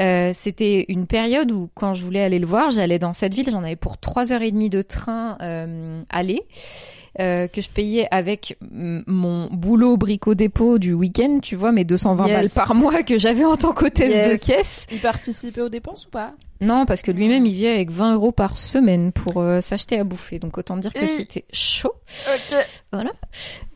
Euh, 0.00 0.30
C'était 0.34 0.84
une 0.88 1.06
période 1.06 1.50
où, 1.50 1.68
quand 1.74 1.94
je 1.94 2.02
voulais 2.02 2.22
aller 2.22 2.38
le 2.38 2.46
voir, 2.46 2.70
j'allais 2.70 2.98
dans 2.98 3.12
cette 3.12 3.34
ville. 3.34 3.48
J'en 3.50 3.64
avais 3.64 3.76
pour 3.76 3.98
trois 3.98 4.32
heures 4.32 4.42
et 4.42 4.50
demie 4.50 4.70
de 4.70 4.82
train 4.82 5.36
euh, 5.42 6.00
aller. 6.10 6.42
Euh, 7.20 7.46
que 7.48 7.60
je 7.60 7.68
payais 7.68 8.06
avec 8.10 8.56
mm, 8.70 9.00
mon 9.06 9.48
boulot 9.50 9.96
brico-dépôt 9.96 10.78
du 10.78 10.92
week-end, 10.92 11.40
tu 11.42 11.56
vois, 11.56 11.72
mes 11.72 11.84
220 11.84 12.26
Yes. 12.26 12.36
balles 12.36 12.50
par 12.50 12.74
mois 12.74 13.02
que 13.02 13.18
j'avais 13.18 13.44
en 13.44 13.56
tant 13.56 13.72
qu'hôtesse 13.72 14.14
Yes. 14.14 14.28
de 14.40 14.46
caisse. 14.46 14.86
Il 14.92 14.98
participait 14.98 15.60
aux 15.62 15.68
dépenses 15.68 16.06
ou 16.06 16.10
pas? 16.10 16.32
Non, 16.60 16.86
parce 16.86 17.02
que 17.02 17.10
lui-même, 17.12 17.46
il 17.46 17.54
vient 17.54 17.72
avec 17.72 17.90
20 17.90 18.14
euros 18.14 18.32
par 18.32 18.56
semaine 18.56 19.12
pour 19.12 19.40
euh, 19.40 19.60
s'acheter 19.60 19.98
à 19.98 20.04
bouffer. 20.04 20.38
Donc 20.40 20.58
autant 20.58 20.76
dire 20.76 20.92
que 20.92 21.04
Et- 21.04 21.06
c'était 21.06 21.44
chaud. 21.52 21.92
Ok. 22.92 23.04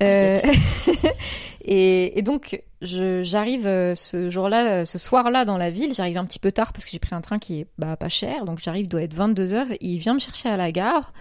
Euh, 0.03 0.37
et, 1.65 2.19
et 2.19 2.23
donc, 2.23 2.61
je- 2.81 3.23
j'arrive 3.23 3.65
ce 3.95 4.31
jour-là, 4.31 4.85
ce 4.85 4.99
soir-là 4.99 5.45
dans 5.45 5.57
la 5.59 5.71
ville. 5.71 5.95
J'arrive 5.95 6.17
un 6.19 6.25
petit 6.25 6.39
peu 6.41 6.51
tard 6.53 6.73
parce 6.73 6.85
que 6.85 6.91
j'ai 6.91 6.99
pris 6.99 7.15
un 7.15 7.21
train 7.21 7.39
qui 7.39 7.61
est 7.61 7.67
bah, 7.79 7.97
pas 7.97 8.09
cher. 8.09 8.45
Donc 8.45 8.59
j'arrive, 8.61 8.89
doit 8.89 9.03
être 9.03 9.15
22 9.15 9.53
heures. 9.53 9.67
Il 9.81 9.99
vient 9.99 10.15
me 10.15 10.19
chercher 10.19 10.49
à 10.49 10.57
la 10.57 10.73
gare. 10.73 11.13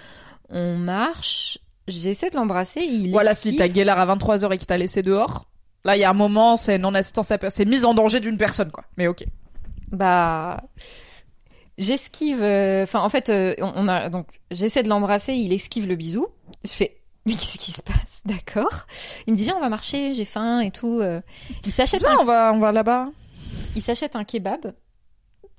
On 0.50 0.76
marche. 0.76 1.60
J'essaie 1.92 2.30
de 2.30 2.36
l'embrasser. 2.36 2.82
Il 2.82 3.12
Voilà, 3.12 3.36
si 3.36 3.56
t'as 3.56 3.68
Guélard 3.68 4.00
à 4.00 4.16
23h 4.16 4.54
et 4.54 4.58
qu'il 4.58 4.68
t'a 4.68 4.78
laissé 4.78 5.02
dehors, 5.02 5.46
là, 5.86 5.96
il 5.98 6.00
y 6.00 6.04
a 6.04 6.10
un 6.10 6.14
moment, 6.14 6.56
c'est 6.56 6.78
non-assistance 6.78 7.32
à 7.32 7.38
personne. 7.38 7.58
C'est 7.66 7.70
mise 7.70 7.86
en 7.86 7.94
danger 7.94 8.20
d'une 8.20 8.38
personne, 8.38 8.72
quoi. 8.72 8.84
Mais 8.98 9.08
ok. 9.08 9.24
Bah, 9.92 10.64
j'esquive. 11.78 12.42
euh, 12.42 12.84
Enfin, 12.84 13.02
en 13.02 13.10
fait, 13.10 13.30
euh, 13.30 13.56
on, 13.60 13.88
a 13.88 14.10
donc 14.10 14.28
j'essaie 14.52 14.84
de 14.84 14.90
l'embrasser. 14.90 15.34
Il 15.34 15.54
esquive 15.54 15.88
le 15.88 15.96
bisou. 15.96 16.28
Je 16.64 16.72
fais. 16.72 16.98
Mais 17.26 17.34
qu'est-ce 17.34 17.58
qui 17.60 17.72
se 17.72 17.82
passe? 17.82 18.22
D'accord. 18.26 18.88
Il 19.28 19.34
me 19.34 19.38
dit 19.38 19.44
viens, 19.44 19.56
on 19.58 19.62
va 19.62 19.70
marcher. 19.70 20.14
J'ai 20.14 20.26
faim 20.26 20.60
et 20.62 20.72
tout. 20.72 21.00
euh. 21.02 21.22
Il 21.66 21.72
s'achète 21.72 22.04
un 22.06 22.18
on 22.20 22.24
va, 22.24 22.52
on 22.54 22.60
va 22.60 22.72
là-bas. 22.72 23.10
il 23.76 23.82
s'achète 23.82 24.16
un 24.16 24.24
kebab. 24.24 24.74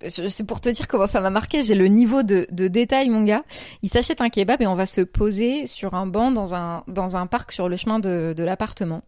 C'est 0.08 0.46
pour 0.46 0.60
te 0.60 0.68
dire 0.68 0.88
comment 0.88 1.06
ça 1.06 1.20
m'a 1.20 1.30
marqué. 1.30 1.62
J'ai 1.62 1.74
le 1.74 1.86
niveau 1.86 2.22
de, 2.22 2.46
de 2.50 2.68
détail, 2.68 3.08
mon 3.08 3.22
gars. 3.24 3.44
Il 3.82 3.88
s'achète 3.88 4.20
un 4.20 4.28
kebab 4.30 4.60
et 4.62 4.66
on 4.66 4.74
va 4.74 4.86
se 4.86 5.00
poser 5.00 5.66
sur 5.66 5.94
un 5.94 6.06
banc 6.06 6.30
dans 6.32 6.54
un, 6.54 6.84
dans 6.88 7.16
un 7.16 7.26
parc 7.26 7.52
sur 7.52 7.68
le 7.68 7.76
chemin 7.76 7.98
de, 7.98 8.34
de 8.36 8.42
l'appartement. 8.42 9.02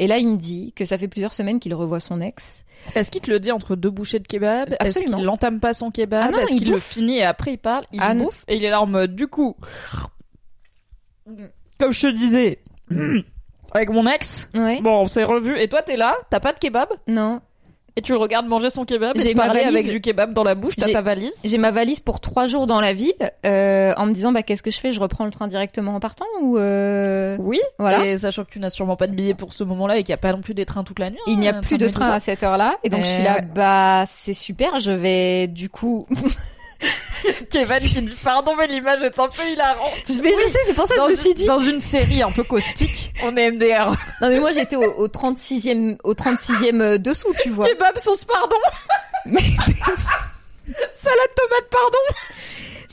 Et 0.00 0.06
là, 0.06 0.18
il 0.18 0.28
me 0.28 0.36
dit 0.36 0.72
que 0.76 0.84
ça 0.84 0.96
fait 0.96 1.08
plusieurs 1.08 1.34
semaines 1.34 1.58
qu'il 1.58 1.74
revoit 1.74 1.98
son 1.98 2.20
ex. 2.20 2.64
Est-ce 2.94 3.10
qu'il 3.10 3.20
te 3.20 3.30
le 3.30 3.40
dit 3.40 3.50
entre 3.50 3.74
deux 3.74 3.90
bouchées 3.90 4.20
de 4.20 4.28
kebab? 4.28 4.76
Est-ce 4.78 5.00
qu'il 5.00 5.10
n'entame 5.10 5.58
pas 5.58 5.74
son 5.74 5.90
kebab? 5.90 6.32
Ah 6.36 6.42
Est-ce 6.42 6.52
il 6.52 6.58
qu'il 6.58 6.70
le 6.70 6.78
finit 6.78 7.18
et 7.18 7.24
après 7.24 7.54
il 7.54 7.58
parle? 7.58 7.84
Il 7.92 7.98
Ah 8.00 8.14
non. 8.14 8.24
bouffe 8.26 8.44
et 8.46 8.54
il 8.56 8.64
est 8.64 8.70
là 8.70 8.80
en 8.80 8.86
mode 8.86 9.16
du 9.16 9.26
coup. 9.26 9.56
Comme 11.78 11.92
je 11.92 12.02
te 12.08 12.12
disais, 12.12 12.58
avec 13.72 13.90
mon 13.90 14.06
ex, 14.06 14.48
Ouais. 14.54 14.80
bon, 14.80 15.00
on 15.02 15.06
s'est 15.06 15.24
revu 15.24 15.58
et 15.58 15.68
toi 15.68 15.82
t'es 15.82 15.96
là, 15.96 16.14
t'as 16.30 16.40
pas 16.40 16.52
de 16.52 16.58
kebab? 16.58 16.88
Non. 17.06 17.40
Et 17.98 18.02
tu 18.02 18.12
le 18.12 18.18
regardes 18.18 18.46
manger 18.46 18.70
son 18.70 18.84
kebab 18.84 19.16
et 19.18 19.34
parler 19.34 19.64
valise. 19.64 19.76
avec 19.76 19.90
du 19.90 20.00
kebab 20.00 20.32
dans 20.32 20.44
la 20.44 20.54
bouche, 20.54 20.76
t'as 20.76 20.88
ta 20.88 21.00
valise? 21.02 21.34
J'ai 21.44 21.58
ma 21.58 21.72
valise 21.72 21.98
pour 21.98 22.20
trois 22.20 22.46
jours 22.46 22.68
dans 22.68 22.80
la 22.80 22.92
ville, 22.92 23.12
euh, 23.44 23.92
en 23.96 24.06
me 24.06 24.12
disant 24.12 24.30
bah 24.30 24.44
qu'est-ce 24.44 24.62
que 24.62 24.70
je 24.70 24.78
fais? 24.78 24.92
Je 24.92 25.00
reprends 25.00 25.24
le 25.24 25.32
train 25.32 25.48
directement 25.48 25.96
en 25.96 26.00
partant 26.00 26.24
ou 26.40 26.58
euh... 26.58 27.36
Oui, 27.40 27.60
Voilà. 27.78 28.06
Et 28.06 28.16
sachant 28.18 28.44
que 28.44 28.50
tu 28.50 28.60
n'as 28.60 28.70
sûrement 28.70 28.94
pas 28.96 29.08
de 29.08 29.14
billet 29.14 29.34
pour 29.34 29.52
ce 29.52 29.64
moment-là 29.64 29.98
et 29.98 30.04
qu'il 30.04 30.12
n'y 30.12 30.14
a 30.14 30.18
pas 30.18 30.32
non 30.32 30.40
plus 30.40 30.54
des 30.54 30.64
trains 30.64 30.84
toute 30.84 31.00
la 31.00 31.10
nuit. 31.10 31.18
Il 31.26 31.38
n'y 31.40 31.48
a 31.48 31.56
hein, 31.56 31.60
plus 31.60 31.76
de 31.76 31.88
train 31.88 32.10
à 32.10 32.20
cette 32.20 32.44
heure-là, 32.44 32.76
et 32.84 32.88
donc 32.88 33.00
je 33.00 33.06
suis 33.06 33.20
Euh, 33.20 33.24
là, 33.24 33.34
ouais. 33.36 33.48
bah 33.52 34.04
c'est 34.06 34.32
super, 34.32 34.78
je 34.78 34.92
vais 34.92 35.48
du 35.48 35.68
coup, 35.68 36.06
Kevin 37.50 37.80
qui 37.80 38.02
dit 38.02 38.16
pardon 38.22 38.54
mais 38.56 38.66
l'image 38.66 39.02
est 39.02 39.18
un 39.18 39.28
peu 39.28 39.42
hilarante. 39.50 39.92
je 40.08 40.20
vais, 40.20 40.30
je 40.30 40.48
sais, 40.48 40.58
c'est 40.64 40.74
pour 40.74 40.86
ça 40.86 40.94
que 40.94 41.00
je 41.00 41.10
me 41.10 41.16
suis 41.16 41.34
dit, 41.34 41.46
dans 41.46 41.58
une 41.58 41.80
série 41.80 42.22
un 42.22 42.30
peu 42.30 42.44
caustique, 42.44 43.12
on 43.24 43.36
est 43.36 43.50
MDR. 43.50 43.90
non 44.20 44.28
mais 44.28 44.38
moi 44.38 44.52
j'étais 44.52 44.76
au, 44.76 44.84
au 44.84 45.08
36e, 45.08 45.98
au 46.04 46.14
36e 46.14 46.80
euh, 46.80 46.98
dessous, 46.98 47.32
tu 47.42 47.50
vois. 47.50 47.68
Kebab 47.68 47.98
sauce 47.98 48.24
pardon. 48.24 48.56
Mais, 49.26 49.40
Salade 50.92 51.30
tomate 51.36 51.70
pardon. 51.70 51.98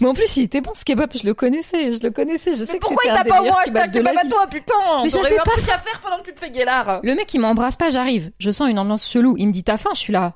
mais 0.01 0.08
en 0.08 0.13
plus 0.13 0.38
il 0.38 0.44
était 0.44 0.62
bon 0.62 0.72
ce 0.74 0.84
kebab, 0.84 1.12
je 1.15 1.25
le 1.25 1.34
connaissais, 1.34 1.92
je 1.92 2.00
le 2.01 2.10
connaissais, 2.12 2.56
je 2.56 2.63
sais 2.63 2.74
Mais 2.74 2.80
que 2.80 2.86
pourquoi 2.86 3.04
il 3.06 3.13
t'a 3.13 3.24
pas 3.24 3.42
au 3.42 3.46
moins 3.46 3.58
acheté 3.62 3.80
un 3.80 3.88
kebab 3.88 4.18
à 4.18 4.27
toi 4.27 4.48
putain 4.48 4.74
Mais 5.04 5.10
j'avais 5.10 5.36
pas 5.36 5.44
truc 5.44 5.70
à 5.70 5.77
faire 5.77 6.01
pendant 6.01 6.18
que 6.20 6.24
tu 6.24 6.34
te 6.34 6.39
fais 6.39 6.50
guélard. 6.50 7.01
Le 7.04 7.13
mec 7.13 7.32
il 7.34 7.39
m'embrasse 7.39 7.77
pas, 7.77 7.92
j'arrive, 7.92 8.32
je 8.39 8.50
sens 8.50 8.70
une 8.70 8.80
ambiance 8.80 9.08
chelou, 9.08 9.36
il 9.38 9.48
me 9.48 9.51
dit 9.51 9.63
t'as 9.63 9.77
faim, 9.77 9.92
je 9.94 10.00
suis 10.00 10.13
là. 10.13 10.34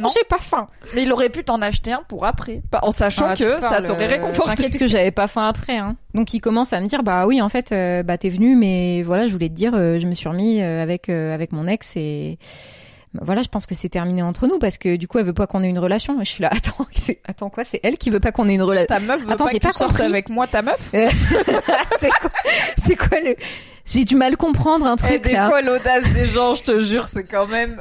Non. 0.00 0.08
j'ai 0.08 0.24
pas 0.28 0.38
faim. 0.38 0.68
Mais 0.94 1.02
il 1.04 1.12
aurait 1.12 1.28
pu 1.28 1.44
t'en 1.44 1.60
acheter 1.62 1.92
un 1.92 2.02
pour 2.08 2.24
après, 2.26 2.62
Pas- 2.70 2.80
en 2.82 2.92
sachant 2.92 3.26
Ah, 3.30 3.34
tu 3.36 3.44
que 3.44 3.60
ça 3.60 3.82
t'aurait 3.82 4.04
euh, 4.06 4.08
réconforté. 4.08 4.54
T'inquiète 4.62 4.78
que 4.78 4.86
j'avais 4.86 5.10
pas 5.10 5.28
faim 5.28 5.46
après. 5.48 5.76
Hein. 5.76 5.96
Donc 6.14 6.34
il 6.34 6.40
commence 6.40 6.72
à 6.72 6.80
me 6.80 6.86
dire 6.86 7.02
bah 7.02 7.26
oui 7.26 7.40
en 7.42 7.48
fait 7.48 7.72
euh, 7.72 8.02
bah 8.02 8.18
t'es 8.18 8.28
venu 8.28 8.56
mais 8.56 9.02
voilà 9.02 9.26
je 9.26 9.32
voulais 9.32 9.48
te 9.48 9.54
dire 9.54 9.72
euh, 9.74 9.98
je 10.00 10.06
me 10.06 10.14
suis 10.14 10.28
remis 10.28 10.60
euh, 10.62 10.82
avec 10.82 11.08
avec 11.08 11.52
mon 11.52 11.66
ex 11.66 11.92
et 11.96 12.38
bah, 13.14 13.20
voilà 13.24 13.42
je 13.42 13.48
pense 13.48 13.66
que 13.66 13.74
c'est 13.74 13.88
terminé 13.88 14.22
entre 14.22 14.46
nous 14.46 14.58
parce 14.58 14.78
que 14.78 14.96
du 14.96 15.06
coup 15.08 15.18
elle 15.18 15.24
veut 15.26 15.32
pas 15.32 15.46
qu'on 15.46 15.62
ait 15.62 15.68
une 15.68 15.78
relation. 15.78 16.20
Et 16.20 16.24
je 16.24 16.30
suis 16.30 16.42
là 16.42 16.50
attends 16.52 16.86
attends 17.26 17.50
quoi 17.50 17.64
c'est 17.64 17.80
elle 17.82 17.98
qui 17.98 18.10
veut 18.10 18.20
pas 18.20 18.32
qu'on 18.32 18.48
ait 18.48 18.54
une 18.54 18.62
relation? 18.62 18.86
Ta 18.94 19.00
meuf 19.00 19.22
veut 19.22 19.32
Attends, 19.32 19.44
pas 19.44 19.50
que 19.52 19.56
tu 19.56 19.60
pas 19.66 19.72
sortes 19.72 19.90
compris. 19.92 20.06
avec 20.06 20.28
moi 20.30 20.46
ta 20.46 20.62
meuf? 20.62 20.90
C'est 22.00 22.10
quoi 22.10 22.30
c'est 22.76 22.96
quoi 22.96 23.20
le 23.20 23.34
j'ai 23.84 24.04
du 24.04 24.16
mal 24.16 24.36
comprendre 24.36 24.86
un 24.86 24.94
Et 24.96 24.98
truc 24.98 25.22
des 25.24 25.32
là. 25.32 25.48
fois 25.48 25.62
l'audace 25.62 26.04
des 26.12 26.26
gens, 26.26 26.54
je 26.54 26.62
te 26.62 26.78
jure, 26.80 27.06
c'est 27.06 27.24
quand 27.24 27.46
même 27.46 27.80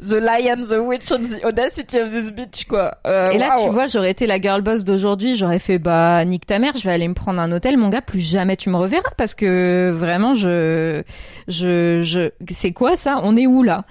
the 0.00 0.14
lion, 0.14 0.62
the 0.66 0.78
witch 0.80 1.10
and 1.12 1.22
the 1.24 1.44
audacity 1.44 1.98
of 2.00 2.10
this 2.10 2.30
bitch 2.30 2.66
quoi. 2.66 2.96
Euh, 3.06 3.30
Et 3.30 3.38
là, 3.38 3.54
tu 3.62 3.70
vois, 3.70 3.86
j'aurais 3.86 4.10
été 4.10 4.26
la 4.26 4.40
girl 4.40 4.60
boss 4.62 4.84
d'aujourd'hui, 4.84 5.36
j'aurais 5.36 5.58
fait 5.58 5.78
bah 5.78 6.24
nique 6.24 6.46
ta 6.46 6.58
mère, 6.58 6.76
je 6.76 6.82
vais 6.84 6.92
aller 6.92 7.08
me 7.08 7.14
prendre 7.14 7.40
un 7.40 7.50
hôtel, 7.52 7.76
mon 7.76 7.88
gars, 7.88 8.02
plus 8.02 8.20
jamais 8.20 8.56
tu 8.56 8.70
me 8.70 8.76
reverras 8.76 9.10
parce 9.16 9.34
que 9.34 9.90
vraiment 9.94 10.34
je 10.34 11.02
je 11.48 12.00
je 12.02 12.30
c'est 12.50 12.72
quoi 12.72 12.96
ça? 12.96 13.20
On 13.22 13.36
est 13.36 13.46
où 13.46 13.62
là? 13.62 13.84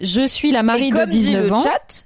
Je 0.00 0.26
suis 0.26 0.52
la 0.52 0.60
Et 0.60 0.62
Marie 0.62 0.90
de 0.90 0.96
comme 0.96 1.08
dit 1.08 1.18
19 1.20 1.46
le 1.46 1.52
ans. 1.54 1.58
chat, 1.62 2.04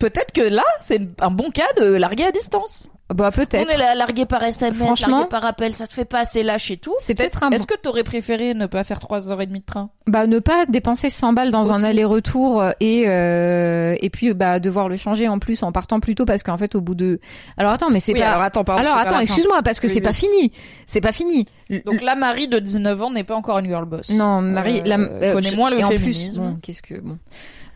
peut-être 0.00 0.32
que 0.32 0.40
là, 0.40 0.64
c'est 0.80 1.00
un 1.20 1.30
bon 1.30 1.50
cas 1.50 1.72
de 1.80 1.84
larguer 1.84 2.24
à 2.24 2.32
distance. 2.32 2.90
Bah 3.12 3.30
On 3.32 3.36
peut-être. 3.36 3.68
est 3.68 3.76
là, 3.76 3.96
largué 3.96 4.24
par 4.24 4.40
SMS, 4.44 4.76
Franchement, 4.78 5.16
largué 5.16 5.28
par 5.30 5.44
appel, 5.44 5.74
ça 5.74 5.86
se 5.86 5.92
fait 5.94 6.04
pas 6.04 6.20
assez 6.20 6.44
lâche 6.44 6.70
et 6.70 6.76
tout. 6.76 6.94
C'est 7.00 7.16
peut-être 7.16 7.42
un 7.42 7.50
Est-ce 7.50 7.66
que 7.66 7.74
t'aurais 7.74 8.04
préféré 8.04 8.54
ne 8.54 8.66
pas 8.66 8.84
faire 8.84 9.00
3h30 9.00 9.46
de 9.50 9.58
train? 9.64 9.90
Bah 10.06 10.28
ne 10.28 10.38
pas 10.38 10.64
dépenser 10.66 11.10
100 11.10 11.32
balles 11.32 11.50
dans 11.50 11.72
un 11.72 11.82
aller-retour 11.82 12.62
et 12.78 13.08
euh, 13.08 13.96
et 14.00 14.10
puis 14.10 14.32
bah 14.32 14.60
devoir 14.60 14.88
le 14.88 14.96
changer 14.96 15.26
en 15.26 15.40
plus 15.40 15.64
en 15.64 15.72
partant 15.72 15.98
plus 15.98 16.14
tôt 16.14 16.24
parce 16.24 16.44
qu'en 16.44 16.56
fait 16.56 16.76
au 16.76 16.80
bout 16.80 16.94
de 16.94 17.18
Alors 17.56 17.72
attends, 17.72 17.90
mais 17.90 17.98
c'est 17.98 18.12
Oui, 18.12 18.20
pas 18.20 18.28
alors 18.28 18.42
attends, 18.42 18.62
pardon. 18.62 18.82
Alors 18.82 19.00
c'est 19.00 19.06
attends, 19.08 19.18
excuse-moi 19.18 19.60
parce 19.64 19.80
que 19.80 19.88
Oui, 19.88 19.92
c'est 19.92 19.98
oui. 19.98 20.06
pas 20.06 20.12
fini. 20.12 20.52
C'est 20.86 21.00
pas 21.00 21.12
fini. 21.12 21.46
Donc 21.86 22.02
la 22.02 22.14
Marie 22.14 22.46
de 22.46 22.60
19 22.60 23.02
ans 23.02 23.10
n'est 23.10 23.24
pas 23.24 23.34
encore 23.34 23.58
une 23.58 23.66
girl 23.66 23.86
boss. 23.86 24.10
Non, 24.10 24.40
Marie, 24.40 24.82
Euh, 24.82 24.84
la, 24.84 24.98
euh, 24.98 25.32
connaît 25.32 25.56
moins 25.56 25.70
le 25.70 25.80
et 25.80 25.84
en 25.84 25.88
plus, 25.88 26.36
bon, 26.36 26.58
qu'est-ce 26.62 26.82
que 26.82 26.94
bon, 27.00 27.18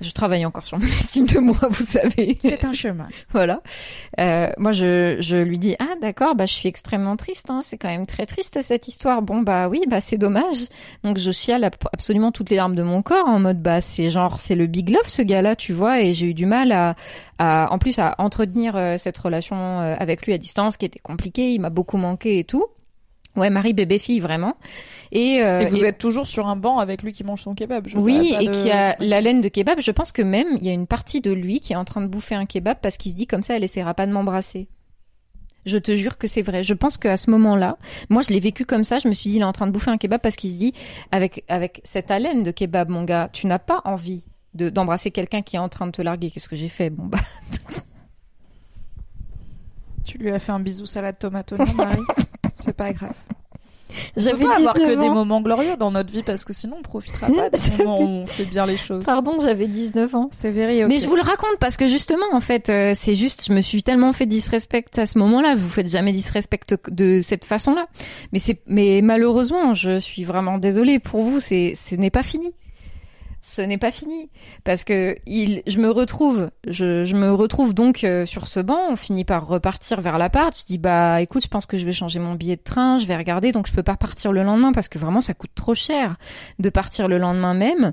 je 0.01 0.11
travaille 0.13 0.45
encore 0.47 0.65
sur 0.65 0.79
mon 0.79 0.87
estime 0.87 1.27
de 1.27 1.39
moi, 1.39 1.57
vous 1.69 1.85
savez. 1.85 2.39
C'est 2.41 2.65
un 2.65 2.73
chemin. 2.73 3.09
voilà. 3.31 3.63
Euh, 4.21 4.51
moi, 4.59 4.73
je, 4.73 5.17
je 5.21 5.37
lui 5.37 5.59
dis 5.59 5.77
ah 5.79 5.95
d'accord, 6.01 6.35
bah 6.35 6.47
je 6.47 6.53
suis 6.53 6.69
extrêmement 6.69 7.17
triste. 7.17 7.51
Hein, 7.51 7.61
c'est 7.63 7.79
quand 7.79 7.89
même 7.89 8.07
très 8.07 8.27
triste 8.27 8.61
cette 8.63 8.89
histoire. 8.89 9.23
Bon 9.23 9.43
bah 9.43 9.69
oui, 9.69 9.83
bah 9.89 10.01
c'est 10.01 10.19
dommage. 10.19 10.69
Donc 11.03 11.19
je 11.19 11.31
chiale 11.31 11.65
absolument 11.93 12.33
toutes 12.33 12.51
les 12.51 12.57
larmes 12.57 12.75
de 12.75 12.83
mon 12.83 13.03
corps 13.03 13.27
en 13.27 13.39
mode 13.39 13.63
bah 13.63 13.81
c'est 13.81 14.11
genre 14.11 14.41
c'est 14.41 14.55
le 14.55 14.67
big 14.67 14.91
love 14.91 15.09
ce 15.09 15.23
gars-là, 15.23 15.57
tu 15.57 15.73
vois. 15.73 16.01
Et 16.01 16.15
j'ai 16.15 16.27
eu 16.27 16.35
du 16.35 16.47
mal 16.47 16.73
à, 16.73 16.95
à 17.39 17.69
en 17.71 17.79
plus 17.79 17.99
à 17.99 18.15
entretenir 18.19 18.77
euh, 18.77 18.97
cette 18.99 19.19
relation 19.19 19.57
euh, 19.57 19.95
avec 19.99 20.27
lui 20.27 20.33
à 20.33 20.39
distance 20.39 20.77
qui 20.77 20.87
était 20.87 21.01
compliquée. 21.01 21.53
Il 21.53 21.61
m'a 21.61 21.71
beaucoup 21.71 21.97
manqué 21.97 22.39
et 22.39 22.45
tout. 22.45 22.67
Ouais, 23.37 23.51
Marie 23.51 23.73
bébé 23.73 23.99
fille 23.99 24.21
vraiment. 24.21 24.55
Et, 25.13 25.43
euh, 25.43 25.61
Et 25.61 25.67
vous 25.67 25.85
et- 25.85 25.89
êtes 25.89 25.99
toujours 25.99 26.27
sur 26.27 26.47
un 26.47 26.57
banc 26.57 26.79
avec 26.79 27.03
lui 27.03 27.13
qui 27.13 27.25
mange 27.25 27.43
son 27.43 27.55
kebab. 27.55 27.87
je 27.89 27.97
oui, 27.99 28.35
et 28.41 28.47
de- 28.49 28.53
qui 28.53 28.71
a 28.71 28.97
la 29.01 29.21
laine 29.21 29.41
de 29.41 29.49
kebab. 29.49 29.81
Je 29.81 29.91
pense 29.91 30.13
que 30.13 30.23
même 30.23 30.47
il 30.61 30.67
y 30.67 30.71
a 30.71 30.73
une 30.73 30.87
partie 30.87 31.21
de 31.21 31.33
lui 31.33 31.61
qui 31.61 31.73
est 31.73 31.77
en 31.77 31.85
train 31.85 32.01
de 32.01 32.07
bouffer 32.07 32.35
un 32.37 32.47
kebab 32.47 32.79
parce 32.81 32.97
qu'il 32.97 33.11
se 33.13 33.17
dit 33.17 33.27
comme 33.27 33.43
ça, 33.43 33.57
elle 33.57 33.65
essaiera 33.65 33.95
pas 33.95 34.07
de 34.07 34.13
m'embrasser. 34.13 34.69
Je 35.67 35.79
te 35.79 35.97
jure 35.97 36.19
que 36.19 36.27
c'est 36.27 36.43
vrai. 36.43 36.63
Je 36.63 36.75
pense 36.75 36.99
qu'à 36.99 37.17
ce 37.17 37.31
moment-là, 37.31 37.79
moi 38.11 38.23
je 38.23 38.33
l'ai 38.33 38.41
vécu 38.41 38.65
comme 38.67 38.85
ça. 38.85 38.99
Je 38.99 39.09
me 39.09 39.15
suis 39.15 39.31
dit, 39.31 39.37
il 39.37 39.41
est 39.41 39.45
en 39.45 39.53
train 39.53 39.67
de 39.67 39.73
bouffer 39.73 39.91
un 39.91 39.97
kebab 39.99 40.21
parce 40.21 40.37
qu'il 40.37 40.51
se 40.53 40.59
dit, 40.59 40.73
avec 41.11 41.43
avec 41.49 41.81
cette 41.85 42.11
haleine 42.11 42.43
de 42.43 42.51
kebab, 42.51 42.89
mon 42.89 43.03
gars, 43.05 43.31
tu 43.33 43.47
n'as 43.47 43.59
pas 43.59 43.81
envie 43.85 44.25
de 44.55 44.69
d'embrasser 44.69 45.11
quelqu'un 45.11 45.43
qui 45.43 45.57
est 45.57 45.61
en 45.61 45.69
train 45.69 45.87
de 45.87 45.93
te 45.93 46.03
larguer. 46.03 46.31
Qu'est-ce 46.31 46.49
que 46.49 46.57
j'ai 46.57 46.69
fait 46.69 46.91
Bon 46.91 47.07
bah, 47.07 47.19
Tu 50.05 50.19
lui 50.19 50.31
as 50.31 50.39
fait 50.39 50.53
un 50.53 50.61
bisou 50.61 50.87
salade 50.87 51.19
tomate 51.19 51.53
Marie? 51.77 51.99
C'est 52.59 52.77
pas 52.77 52.93
grave. 52.93 53.15
J'avais 54.17 54.45
pas 54.45 54.57
avoir 54.57 54.75
que 54.75 54.97
ans. 54.97 55.01
des 55.01 55.09
moments 55.09 55.41
glorieux 55.41 55.77
dans 55.79 55.91
notre 55.91 56.13
vie 56.13 56.23
parce 56.23 56.45
que 56.45 56.53
sinon 56.53 56.77
on 56.81 56.83
profitera 56.83 57.29
pas 57.29 57.51
des 57.51 57.71
moments 57.79 58.01
où 58.01 58.05
on 58.05 58.27
fait 58.27 58.45
bien 58.45 58.67
les 58.67 58.77
choses. 58.77 59.05
Pardon, 59.05 59.39
j'avais 59.41 59.67
19 59.67 60.15
ans. 60.15 60.29
C'est 60.33 60.51
very 60.51 60.85
Mais 60.85 60.99
je 60.99 61.07
vous 61.07 61.17
le 61.17 61.23
raconte 61.23 61.59
parce 61.61 61.77
que 61.77 61.87
justement, 61.87 62.27
en 62.33 62.41
fait, 62.41 62.69
euh, 62.69 62.93
c'est 62.95 63.15
juste, 63.15 63.45
je 63.47 63.53
me 63.53 63.61
suis 63.61 63.83
tellement 63.83 64.13
fait 64.13 64.27
disrespect 64.27 64.99
à 64.99 65.07
ce 65.07 65.19
moment-là. 65.19 65.55
Vous 65.55 65.69
faites 65.69 65.89
jamais 65.89 66.13
disrespect 66.13 66.77
de 66.89 67.21
cette 67.23 67.45
façon-là. 67.45 67.87
Mais 68.33 68.39
c'est, 68.39 68.61
mais 68.67 69.01
malheureusement, 69.03 69.75
je 69.75 69.99
suis 69.99 70.25
vraiment 70.25 70.59
désolée 70.59 70.99
pour 70.99 71.23
vous. 71.23 71.41
C'est, 71.41 71.75
ce 71.75 71.95
n'est 71.95 72.11
pas 72.11 72.23
fini 72.23 72.55
ce 73.47 73.61
n'est 73.61 73.77
pas 73.77 73.91
fini 73.91 74.31
parce 74.65 74.85
que 74.85 75.17
il, 75.27 75.63
je 75.67 75.79
me 75.79 75.91
retrouve, 75.91 76.49
je, 76.67 77.05
je 77.05 77.15
me 77.15 77.31
retrouve 77.31 77.75
donc 77.75 78.03
euh, 78.03 78.25
sur 78.25 78.49
ce 78.49 78.59
banc. 78.59 78.79
On 78.89 78.97
finit 78.97 79.25
par 79.25 79.47
repartir 79.47 80.01
vers 80.01 80.17
l'appart. 80.17 80.59
Je 80.59 80.65
dis 80.65 80.79
bah 80.79 81.21
écoute, 81.21 81.43
je 81.43 81.49
pense 81.49 81.67
que 81.67 81.77
je 81.77 81.85
vais 81.85 81.93
changer 81.93 82.21
mon 82.21 82.37
billet 82.37 82.57
de 82.57 82.63
train. 82.63 82.97
Je 82.97 83.07
vais 83.07 83.15
regarder, 83.15 83.53
donc 83.53 83.67
je 83.67 83.73
peux 83.75 83.83
pas 83.83 83.97
partir 83.97 84.33
le 84.33 84.43
lendemain 84.43 84.73
parce 84.73 84.89
que 84.89 84.99
vraiment 84.99 85.21
ça 85.21 85.35
coûte 85.35 85.51
trop 85.55 85.75
cher 85.75 86.17
de 86.59 86.71
partir 86.71 87.07
le 87.07 87.19
lendemain 87.19 87.53
même. 87.53 87.93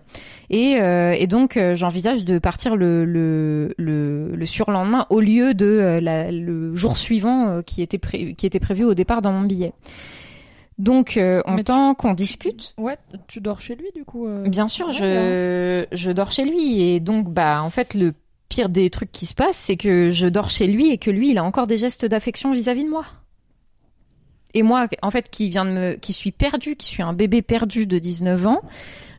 Et, 0.50 0.78
euh, 0.80 1.16
et 1.20 1.28
donc 1.28 1.58
euh, 1.58 1.76
j'envisage 1.76 2.24
de 2.24 2.40
partir 2.40 2.78
le, 2.78 3.04
le, 3.04 3.74
le, 3.78 4.34
le, 4.34 4.46
surlendemain 4.46 5.06
au 5.10 5.20
lieu 5.20 5.54
de 5.54 6.00
la, 6.02 6.32
le 6.32 6.74
jour 6.78 6.96
suivant 6.96 7.62
qui 7.62 7.82
était 7.82 8.00
qui 8.00 8.46
était 8.46 8.60
prévu 8.62 8.86
au 8.86 8.94
départ 8.94 9.22
dans 9.22 9.34
mon 9.34 9.42
billet. 9.42 9.74
Donc, 10.82 11.16
euh, 11.16 11.44
en 11.46 11.58
tant 11.58 11.94
qu'on 11.94 12.14
discute. 12.14 12.74
Ouais, 12.80 12.98
tu 13.28 13.40
dors 13.40 13.62
chez 13.62 13.76
lui 13.76 13.90
du 13.96 14.04
coup. 14.04 14.26
Euh... 14.26 14.48
Bien 14.48 14.68
sûr, 14.68 14.92
je, 14.92 15.86
je 15.92 16.12
dors 16.12 16.32
chez 16.32 16.44
lui 16.44 16.82
et 16.82 17.00
donc 17.00 17.30
bah 17.30 17.62
en 17.62 17.70
fait 17.70 17.94
le 17.94 18.16
pire 18.50 18.68
des 18.68 18.90
trucs 18.90 19.12
qui 19.12 19.28
se 19.28 19.36
passent, 19.36 19.58
c'est 19.58 19.78
que 19.78 20.10
je 20.10 20.26
dors 20.26 20.50
chez 20.50 20.66
lui 20.66 20.90
et 20.90 20.98
que 20.98 21.12
lui 21.12 21.30
il 21.30 21.38
a 21.38 21.44
encore 21.44 21.68
des 21.68 21.78
gestes 21.78 22.06
d'affection 22.06 22.52
vis-à-vis 22.52 22.84
de 22.84 22.90
moi. 22.90 23.06
Et 24.54 24.64
moi, 24.64 24.88
en 25.02 25.12
fait, 25.12 25.30
qui 25.30 25.50
vient 25.50 25.66
de 25.66 25.72
me, 25.72 25.96
qui 25.96 26.14
suis 26.14 26.32
perdu, 26.32 26.76
qui 26.76 26.88
suis 26.88 27.04
un 27.04 27.14
bébé 27.14 27.42
perdu 27.42 27.86
de 27.86 28.00
19 28.00 28.48
ans, 28.48 28.62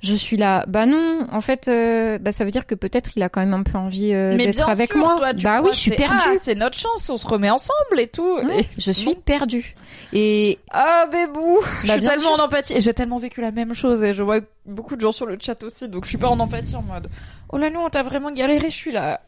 je 0.02 0.14
suis 0.14 0.36
là. 0.36 0.64
Bah 0.66 0.84
non, 0.84 1.26
en 1.30 1.40
fait, 1.40 1.68
euh, 1.68 2.18
bah 2.18 2.32
ça 2.32 2.44
veut 2.44 2.50
dire 2.50 2.66
que 2.66 2.74
peut-être 2.74 3.16
il 3.16 3.22
a 3.22 3.28
quand 3.28 3.40
même 3.40 3.54
un 3.54 3.62
peu 3.62 3.78
envie 3.78 4.12
euh, 4.12 4.36
d'être 4.36 4.68
avec 4.68 4.90
sûr, 4.90 4.98
moi. 4.98 5.14
Toi, 5.16 5.32
tu 5.34 5.44
bah 5.44 5.60
oui, 5.62 5.70
je 5.72 5.78
suis 5.78 5.90
perdue. 5.92 6.16
Ah, 6.18 6.34
c'est 6.40 6.56
notre 6.56 6.76
chance, 6.76 7.08
on 7.08 7.16
se 7.16 7.26
remet 7.26 7.50
ensemble 7.50 8.00
et 8.00 8.08
tout. 8.08 8.38
et 8.50 8.66
je 8.78 8.90
suis 8.90 9.14
perdue. 9.14 9.74
Et 10.12 10.58
ah 10.70 11.06
bébou, 11.10 11.60
bah, 11.62 11.68
je 11.84 11.92
suis 11.92 12.00
tellement 12.00 12.18
sûr. 12.18 12.32
en 12.32 12.44
empathie 12.44 12.74
et 12.74 12.80
j'ai 12.80 12.92
tellement 12.92 13.18
vécu 13.18 13.40
la 13.40 13.52
même 13.52 13.74
chose 13.74 14.02
et 14.02 14.12
je 14.12 14.22
vois 14.22 14.40
beaucoup 14.66 14.96
de 14.96 15.00
gens 15.00 15.12
sur 15.12 15.26
le 15.26 15.38
chat 15.40 15.62
aussi, 15.62 15.88
donc 15.88 16.04
je 16.04 16.10
suis 16.10 16.18
pas 16.18 16.28
en 16.28 16.38
empathie 16.40 16.76
en 16.76 16.82
mode. 16.82 17.08
Oh 17.50 17.58
là 17.58 17.70
non, 17.70 17.88
t'as 17.88 18.02
vraiment 18.02 18.32
galéré, 18.32 18.70
je 18.70 18.76
suis 18.76 18.92
là. 18.92 19.20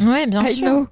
Ouais, 0.00 0.26
bien 0.26 0.44
I 0.44 0.54
sûr. 0.54 0.66
Know. 0.66 0.86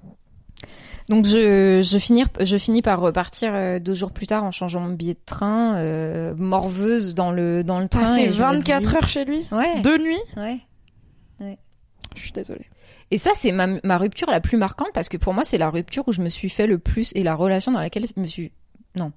Donc 1.09 1.25
je, 1.25 1.81
je, 1.81 1.97
finis, 1.97 2.25
je 2.41 2.57
finis 2.57 2.81
par 2.81 2.99
repartir 2.99 3.51
euh, 3.53 3.79
deux 3.79 3.93
jours 3.93 4.11
plus 4.11 4.27
tard 4.27 4.43
en 4.43 4.51
changeant 4.51 4.81
mon 4.81 4.93
billet 4.93 5.13
de 5.13 5.19
train, 5.25 5.75
euh, 5.77 6.33
morveuse 6.35 7.13
dans 7.15 7.31
le, 7.31 7.63
dans 7.63 7.79
le 7.79 7.87
train. 7.87 8.01
T'as 8.01 8.15
fait 8.15 8.23
et 8.25 8.29
je 8.29 8.33
me 8.33 8.47
24 8.47 8.81
dis- 8.89 8.95
heures 8.95 9.07
chez 9.07 9.23
lui 9.25 9.47
Ouais. 9.51 9.81
Deux 9.81 9.97
nuits 9.97 10.17
Ouais. 10.35 10.59
Je 12.15 12.21
suis 12.21 12.31
désolée. 12.31 12.65
Et 13.11 13.17
ça, 13.19 13.31
c'est 13.35 13.51
ma, 13.51 13.67
ma 13.83 13.97
rupture 13.97 14.29
la 14.31 14.39
plus 14.41 14.57
marquante 14.57 14.89
parce 14.93 15.07
que 15.07 15.17
pour 15.17 15.33
moi, 15.33 15.43
c'est 15.43 15.57
la 15.59 15.69
rupture 15.69 16.03
où 16.07 16.11
je 16.11 16.21
me 16.21 16.29
suis 16.29 16.49
fait 16.49 16.65
le 16.65 16.79
plus 16.79 17.11
et 17.15 17.21
la 17.23 17.35
relation 17.35 17.71
dans 17.71 17.79
laquelle 17.79 18.05
je 18.15 18.19
me 18.19 18.25
suis. 18.25 18.51
Non. 18.95 19.11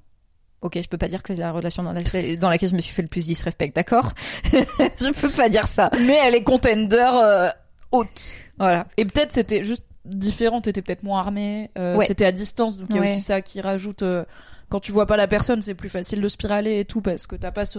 Ok, 0.60 0.78
je 0.82 0.86
peux 0.88 0.98
pas 0.98 1.08
dire 1.08 1.22
que 1.22 1.28
c'est 1.34 1.40
la 1.40 1.50
relation 1.52 1.82
dans, 1.82 1.92
la- 1.92 2.36
dans 2.36 2.50
laquelle 2.50 2.68
je 2.68 2.74
me 2.74 2.80
suis 2.82 2.94
fait 2.94 3.00
le 3.02 3.08
plus 3.08 3.24
disrespect, 3.24 3.72
d'accord? 3.74 4.12
Je 4.52 5.18
peux 5.18 5.30
pas 5.30 5.48
dire 5.48 5.66
ça. 5.66 5.90
Mais 6.06 6.18
elle 6.22 6.34
est 6.34 6.42
contender 6.42 7.10
euh, 7.14 7.48
haute. 7.92 8.36
Voilà. 8.58 8.86
Et 8.98 9.06
peut-être 9.06 9.32
c'était 9.32 9.64
juste 9.64 9.84
différent, 10.14 10.60
t'étais 10.60 10.82
peut-être 10.82 11.02
moins 11.02 11.20
armé, 11.20 11.70
euh, 11.78 11.96
Ouais. 11.96 12.04
c'était 12.06 12.24
à 12.26 12.32
distance, 12.32 12.78
donc 12.78 12.88
il 12.90 12.96
y 12.96 12.98
a 12.98 13.02
Ouais. 13.02 13.10
aussi 13.10 13.20
ça 13.20 13.40
qui 13.42 13.60
rajoute. 13.60 14.02
euh, 14.02 14.24
quand 14.68 14.78
tu 14.80 14.92
vois 14.92 15.06
pas 15.06 15.16
la 15.16 15.26
personne, 15.26 15.60
c'est 15.62 15.74
plus 15.74 15.88
facile 15.88 16.20
de 16.20 16.28
spiraler 16.28 16.78
et 16.80 16.84
tout 16.84 17.00
parce 17.00 17.26
que 17.26 17.34
t'as 17.34 17.50
pas 17.50 17.64
ce, 17.64 17.78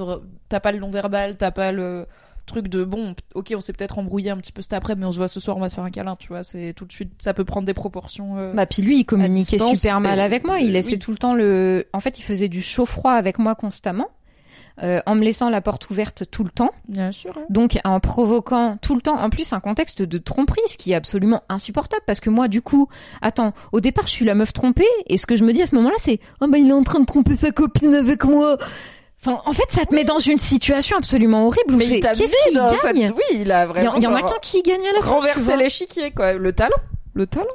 t'as 0.49 0.59
pas 0.59 0.71
le 0.73 0.79
non 0.79 0.89
verbal, 0.89 1.37
t'as 1.37 1.51
pas 1.51 1.71
le 1.71 2.05
truc 2.47 2.67
de 2.67 2.83
bon, 2.83 3.15
ok, 3.35 3.53
on 3.55 3.61
s'est 3.61 3.71
peut-être 3.71 3.97
embrouillé 3.99 4.29
un 4.31 4.35
petit 4.37 4.51
peu 4.51 4.61
cet 4.61 4.73
après, 4.73 4.95
mais 4.95 5.05
on 5.05 5.11
se 5.11 5.17
voit 5.17 5.29
ce 5.29 5.39
soir, 5.39 5.55
on 5.55 5.61
va 5.61 5.69
se 5.69 5.75
faire 5.75 5.83
un 5.85 5.89
câlin, 5.91 6.17
tu 6.17 6.27
vois. 6.29 6.43
C'est 6.43 6.73
tout 6.75 6.83
de 6.85 6.91
suite, 6.91 7.11
ça 7.19 7.33
peut 7.33 7.45
prendre 7.45 7.65
des 7.65 7.73
proportions. 7.73 8.37
euh, 8.39 8.51
Bah 8.53 8.65
puis 8.65 8.81
lui, 8.81 8.99
il 8.99 9.05
communiquait 9.05 9.55
distance, 9.57 9.77
super 9.79 10.01
mal 10.01 10.19
avec 10.19 10.43
moi. 10.43 10.59
Il 10.59 10.73
laissait 10.73 10.93
oui. 10.93 10.99
tout 10.99 11.11
le 11.11 11.17
temps 11.17 11.33
le. 11.33 11.85
En 11.93 11.99
fait, 12.01 12.19
il 12.19 12.23
faisait 12.23 12.49
du 12.49 12.61
chaud-froid 12.61 13.13
avec 13.13 13.39
moi 13.39 13.55
constamment, 13.55 14.09
euh, 14.83 15.01
en 15.05 15.15
me 15.15 15.23
laissant 15.23 15.49
la 15.49 15.61
porte 15.61 15.89
ouverte 15.89 16.23
tout 16.31 16.43
le 16.43 16.49
temps. 16.49 16.71
Bien 16.87 17.11
sûr. 17.11 17.31
hein. 17.37 17.41
Donc 17.49 17.77
en 17.83 17.99
provoquant 17.99 18.77
tout 18.81 18.95
le 18.95 19.01
temps, 19.01 19.19
en 19.19 19.29
plus 19.29 19.53
un 19.53 19.59
contexte 19.59 20.01
de 20.01 20.17
tromperie, 20.17 20.61
ce 20.67 20.77
qui 20.77 20.91
est 20.91 20.95
absolument 20.95 21.41
insupportable 21.49 22.01
parce 22.07 22.19
que 22.19 22.29
moi 22.29 22.47
du 22.47 22.61
coup, 22.61 22.87
attends, 23.21 23.53
au 23.71 23.79
départ 23.79 24.07
je 24.07 24.11
suis 24.11 24.25
la 24.25 24.35
meuf 24.35 24.53
trompée 24.53 24.87
et 25.07 25.17
ce 25.17 25.25
que 25.25 25.35
je 25.35 25.43
me 25.43 25.53
dis 25.53 25.61
à 25.61 25.65
ce 25.65 25.75
moment-là 25.75 25.95
c'est 25.99 26.19
oh 26.41 26.47
bah 26.47 26.57
il 26.57 26.69
est 26.69 26.73
en 26.73 26.83
train 26.83 26.99
de 26.99 27.05
tromper 27.05 27.35
sa 27.37 27.51
copine 27.51 27.93
avec 27.95 28.23
moi. 28.23 28.57
Enfin 29.23 29.39
en 29.45 29.51
fait 29.53 29.69
ça 29.69 29.85
te 29.85 29.93
met 29.93 30.03
dans 30.03 30.17
une 30.17 30.39
situation 30.39 30.97
absolument 30.97 31.45
horrible 31.45 31.75
Mais 31.75 31.85
qu'est-ce 31.99 32.17
qu'il 32.19 32.27
cette- 32.81 32.95
gagne? 32.95 33.11
Oui, 33.15 33.37
il 33.41 33.51
a 33.51 33.67
vraiment. 33.67 33.91
en- 33.91 33.95
il 33.95 34.03
y 34.03 34.07
en 34.07 34.15
a 34.15 34.21
qu'un 34.23 34.39
qui 34.41 34.63
gagne 34.63 34.81
à 34.87 34.93
la 34.93 35.01
fin. 35.01 35.11
renverser 35.11 35.55
l'échiquier 35.57 36.09
quoi 36.11 36.33
le 36.33 36.53
talent 36.53 36.75
le 37.13 37.27
talent 37.27 37.45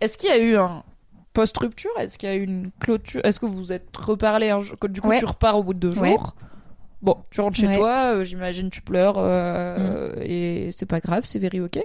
est-ce 0.00 0.16
qu'il 0.18 0.28
y 0.28 0.32
a 0.32 0.38
eu 0.38 0.56
un 0.56 0.82
post 1.32 1.56
rupture 1.58 1.90
est-ce 1.98 2.18
qu'il 2.18 2.28
y 2.28 2.32
a 2.32 2.36
eu 2.36 2.42
une 2.44 2.70
clôture 2.80 3.20
est-ce 3.24 3.40
que 3.40 3.46
vous 3.46 3.56
vous 3.56 3.72
êtes 3.72 3.96
reparlé 3.96 4.50
un 4.50 4.60
jour 4.60 4.76
du 4.88 5.00
coup 5.00 5.08
Ouais. 5.08 5.18
tu 5.18 5.24
repars 5.24 5.56
au 5.58 5.62
bout 5.62 5.74
de 5.74 5.78
deux 5.78 5.98
Ouais. 5.98 6.10
jours? 6.10 6.34
Bon 7.00 7.16
tu 7.30 7.40
rentres 7.40 7.56
chez 7.58 7.66
Ouais. 7.68 7.76
toi 7.76 8.14
euh, 8.14 8.22
j'imagine 8.24 8.70
tu 8.70 8.80
pleures 8.82 9.14
euh, 9.16 10.12
et 10.20 10.68
c'est 10.76 10.86
pas 10.86 11.00
grave 11.00 11.24
c'est 11.24 11.38
very 11.38 11.60
ok 11.60 11.78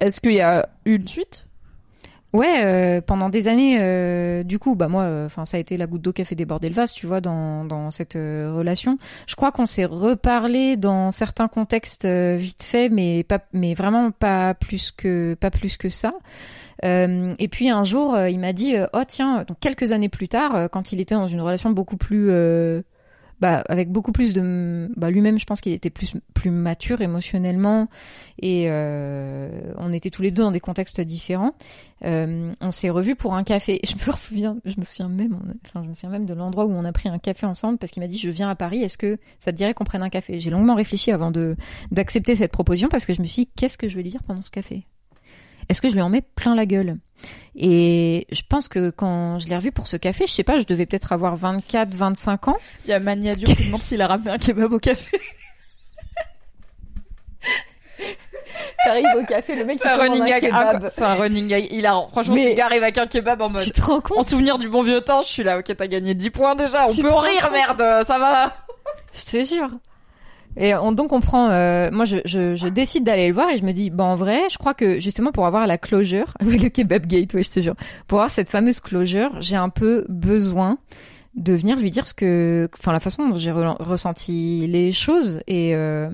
est-ce 0.00 0.20
qu'il 0.20 0.32
y 0.34 0.40
a 0.40 0.68
eu 0.84 0.96
une 0.96 1.08
suite? 1.08 1.46
Ouais, 2.34 2.62
euh, 2.62 3.00
pendant 3.00 3.30
des 3.30 3.48
années, 3.48 4.44
du 4.44 4.58
coup, 4.58 4.76
bah 4.76 4.86
moi, 4.88 5.08
enfin, 5.24 5.46
ça 5.46 5.56
a 5.56 5.60
été 5.60 5.78
la 5.78 5.86
goutte 5.86 6.02
d'eau 6.02 6.12
qui 6.12 6.20
a 6.20 6.26
fait 6.26 6.34
déborder 6.34 6.68
le 6.68 6.74
vase, 6.74 6.92
tu 6.92 7.06
vois, 7.06 7.22
dans 7.22 7.64
dans 7.64 7.90
cette 7.90 8.12
relation. 8.14 8.98
Je 9.26 9.34
crois 9.34 9.50
qu'on 9.50 9.64
s'est 9.64 9.86
reparlé 9.86 10.76
dans 10.76 11.10
certains 11.10 11.48
contextes 11.48 12.04
vite 12.06 12.62
fait, 12.62 12.90
mais 12.90 13.22
pas, 13.24 13.38
mais 13.54 13.72
vraiment 13.72 14.10
pas 14.10 14.52
plus 14.52 14.92
que 14.92 15.34
pas 15.40 15.50
plus 15.50 15.78
que 15.78 15.88
ça. 15.88 16.12
Euh, 16.84 17.34
et 17.38 17.48
puis 17.48 17.70
un 17.70 17.84
jour, 17.84 18.14
euh, 18.14 18.30
il 18.30 18.38
m'a 18.38 18.52
dit, 18.52 18.76
euh, 18.76 18.86
oh 18.92 19.02
tiens, 19.06 19.44
donc 19.46 19.58
quelques 19.60 19.92
années 19.92 20.08
plus 20.08 20.28
tard, 20.28 20.68
quand 20.70 20.92
il 20.92 21.00
était 21.00 21.14
dans 21.14 21.26
une 21.26 21.40
relation 21.40 21.70
beaucoup 21.70 21.96
plus 21.96 22.30
bah, 23.40 23.62
avec 23.68 23.92
beaucoup 23.92 24.10
plus 24.10 24.34
de 24.34 24.90
bah, 24.96 25.12
lui-même 25.12 25.38
je 25.38 25.46
pense 25.46 25.60
qu'il 25.60 25.72
était 25.72 25.90
plus 25.90 26.14
plus 26.34 26.50
mature 26.50 27.00
émotionnellement. 27.00 27.88
Et 28.42 28.68
on 28.70 29.92
était 29.92 30.10
tous 30.10 30.22
les 30.22 30.30
deux 30.30 30.42
dans 30.42 30.50
des 30.50 30.60
contextes 30.60 31.00
différents. 31.00 31.54
On 32.02 32.70
s'est 32.70 32.90
revus 32.90 33.14
pour 33.14 33.34
un 33.34 33.44
café. 33.44 33.80
Je 33.84 33.94
me 33.94 34.12
souviens 34.16 34.56
je 34.64 34.74
me 34.78 34.84
souviens 34.84 35.08
même 35.08 35.38
enfin 35.66 35.82
je 35.84 35.88
me 35.88 35.94
souviens 35.94 36.10
même 36.10 36.26
de 36.26 36.34
l'endroit 36.34 36.66
où 36.66 36.72
on 36.72 36.84
a 36.84 36.92
pris 36.92 37.08
un 37.08 37.18
café 37.18 37.46
ensemble 37.46 37.78
parce 37.78 37.92
qu'il 37.92 38.02
m'a 38.02 38.08
dit 38.08 38.18
je 38.18 38.30
viens 38.30 38.48
à 38.48 38.54
Paris 38.54 38.82
est-ce 38.82 38.98
que 38.98 39.18
ça 39.38 39.52
te 39.52 39.56
dirait 39.56 39.74
qu'on 39.74 39.84
prenne 39.84 40.02
un 40.02 40.10
café? 40.10 40.40
J'ai 40.40 40.50
longuement 40.50 40.74
réfléchi 40.74 41.12
avant 41.12 41.30
de 41.30 41.56
d'accepter 41.92 42.34
cette 42.34 42.52
proposition 42.52 42.88
parce 42.88 43.04
que 43.04 43.14
je 43.14 43.20
me 43.20 43.26
suis 43.26 43.44
dit 43.44 43.50
qu'est-ce 43.56 43.78
que 43.78 43.88
je 43.88 43.96
vais 43.96 44.02
lui 44.02 44.10
dire 44.10 44.22
pendant 44.24 44.42
ce 44.42 44.50
café? 44.50 44.84
Est-ce 45.68 45.80
que 45.80 45.88
je 45.88 45.94
lui 45.94 46.02
en 46.02 46.08
mets 46.08 46.22
plein 46.22 46.54
la 46.54 46.66
gueule? 46.66 46.96
Et 47.56 48.26
je 48.30 48.42
pense 48.48 48.68
que 48.68 48.90
quand 48.90 49.38
je 49.40 49.48
l'ai 49.48 49.56
revu 49.56 49.72
pour 49.72 49.88
ce 49.88 49.96
café, 49.96 50.26
je 50.26 50.32
sais 50.32 50.44
pas, 50.44 50.58
je 50.58 50.62
devais 50.64 50.86
peut-être 50.86 51.12
avoir 51.12 51.34
24, 51.36 51.92
25 51.94 52.48
ans. 52.48 52.56
il 52.84 52.90
y 52.90 52.92
a 52.92 53.00
Mania 53.00 53.34
qui 53.34 53.52
demande 53.66 53.80
s'il 53.80 54.00
a 54.00 54.06
ramené 54.06 54.30
un 54.30 54.38
kebab 54.38 54.72
au 54.72 54.78
café. 54.78 55.20
T'arrives 58.84 59.06
au 59.20 59.24
café, 59.24 59.56
le 59.56 59.64
mec 59.64 59.78
c'est 59.80 59.88
un 59.88 59.96
running 59.96 60.24
gag 60.24 60.44
inc- 60.44 60.88
c'est 60.88 61.02
un 61.02 61.14
running 61.14 61.48
gag 61.48 61.70
hilarant. 61.72 62.08
Franchement 62.08 62.34
Mais- 62.34 62.54
gars 62.54 62.66
arrive 62.66 62.82
avec 62.82 62.96
un 62.98 63.06
kebab 63.08 63.42
en 63.42 63.50
mode 63.50 63.62
Tu 63.62 63.70
te 63.72 63.82
rends 63.82 63.96
en 63.96 64.00
compte 64.00 64.24
souvenir 64.28 64.56
du 64.58 64.68
bon 64.68 64.82
vieux 64.82 65.00
temps 65.00 65.22
je 65.22 65.28
suis 65.28 65.42
là 65.42 65.58
ok 65.58 65.74
t'as 65.76 65.86
gagné 65.88 66.14
10 66.14 66.30
points 66.30 66.54
déjà 66.54 66.86
on 66.86 66.90
Tu 66.92 67.02
peut 67.02 67.10
en 67.10 67.18
rire 67.18 67.50
merde 67.52 68.04
ça 68.04 68.18
va. 68.18 68.54
Je 69.12 69.24
te 69.24 69.44
jure. 69.44 69.70
Et 70.56 70.74
on, 70.74 70.92
donc 70.92 71.12
on 71.12 71.20
prend, 71.20 71.50
euh, 71.50 71.90
moi 71.92 72.04
je, 72.04 72.16
je, 72.24 72.56
je 72.56 72.68
décide 72.68 73.04
d'aller 73.04 73.28
le 73.28 73.34
voir 73.34 73.48
et 73.50 73.58
je 73.58 73.64
me 73.64 73.72
dis, 73.72 73.90
bah 73.90 74.04
en 74.04 74.16
vrai, 74.16 74.40
je 74.50 74.58
crois 74.58 74.74
que 74.74 74.98
justement 74.98 75.30
pour 75.30 75.46
avoir 75.46 75.66
la 75.66 75.78
closure, 75.78 76.34
le 76.40 76.68
kebab 76.68 77.06
gate, 77.06 77.34
ouais 77.34 77.42
je 77.42 77.50
te 77.50 77.60
jure, 77.60 77.74
pour 78.06 78.18
avoir 78.18 78.30
cette 78.32 78.48
fameuse 78.48 78.80
closure, 78.80 79.30
j'ai 79.40 79.56
un 79.56 79.68
peu 79.68 80.04
besoin 80.08 80.78
de 81.36 81.52
venir 81.52 81.78
lui 81.78 81.90
dire 81.92 82.08
ce 82.08 82.14
que, 82.14 82.68
enfin 82.76 82.90
la 82.90 82.98
façon 82.98 83.28
dont 83.28 83.36
j'ai 83.36 83.52
re- 83.52 83.80
ressenti 83.80 84.66
les 84.66 84.90
choses. 84.90 85.40
Et 85.46 85.76
euh, 85.76 86.08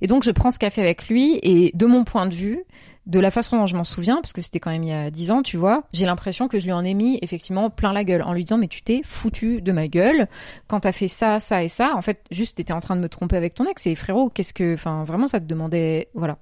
et 0.00 0.06
donc 0.06 0.22
je 0.24 0.30
prends 0.30 0.50
ce 0.50 0.58
café 0.58 0.80
avec 0.80 1.08
lui 1.08 1.38
et 1.42 1.70
de 1.74 1.84
mon 1.86 2.04
point 2.04 2.24
de 2.26 2.34
vue, 2.34 2.60
de 3.06 3.18
la 3.18 3.30
façon 3.30 3.56
dont 3.56 3.66
je 3.66 3.76
m'en 3.76 3.84
souviens, 3.84 4.16
parce 4.16 4.32
que 4.32 4.42
c'était 4.42 4.60
quand 4.60 4.70
même 4.70 4.82
il 4.82 4.90
y 4.90 4.92
a 4.92 5.10
dix 5.10 5.30
ans, 5.30 5.42
tu 5.42 5.56
vois, 5.56 5.84
j'ai 5.92 6.06
l'impression 6.06 6.48
que 6.48 6.58
je 6.60 6.66
lui 6.66 6.72
en 6.72 6.84
ai 6.84 6.94
mis 6.94 7.18
effectivement 7.22 7.70
plein 7.70 7.92
la 7.92 8.04
gueule 8.04 8.22
en 8.22 8.32
lui 8.32 8.44
disant 8.44 8.58
mais 8.58 8.68
tu 8.68 8.82
t'es 8.82 9.00
foutu 9.04 9.62
de 9.62 9.72
ma 9.72 9.88
gueule. 9.88 10.28
Quand 10.68 10.80
t'as 10.80 10.92
fait 10.92 11.08
ça, 11.08 11.40
ça 11.40 11.62
et 11.62 11.68
ça, 11.68 11.94
en 11.96 12.02
fait, 12.02 12.24
juste 12.30 12.58
t'étais 12.58 12.72
en 12.72 12.80
train 12.80 12.96
de 12.96 13.00
me 13.00 13.08
tromper 13.08 13.36
avec 13.36 13.54
ton 13.54 13.64
ex 13.66 13.86
et 13.86 13.94
frérot, 13.94 14.30
qu'est-ce 14.30 14.52
que, 14.52 14.74
enfin, 14.74 15.04
vraiment, 15.04 15.26
ça 15.26 15.40
te 15.40 15.46
demandait, 15.46 16.08
voilà. 16.14 16.38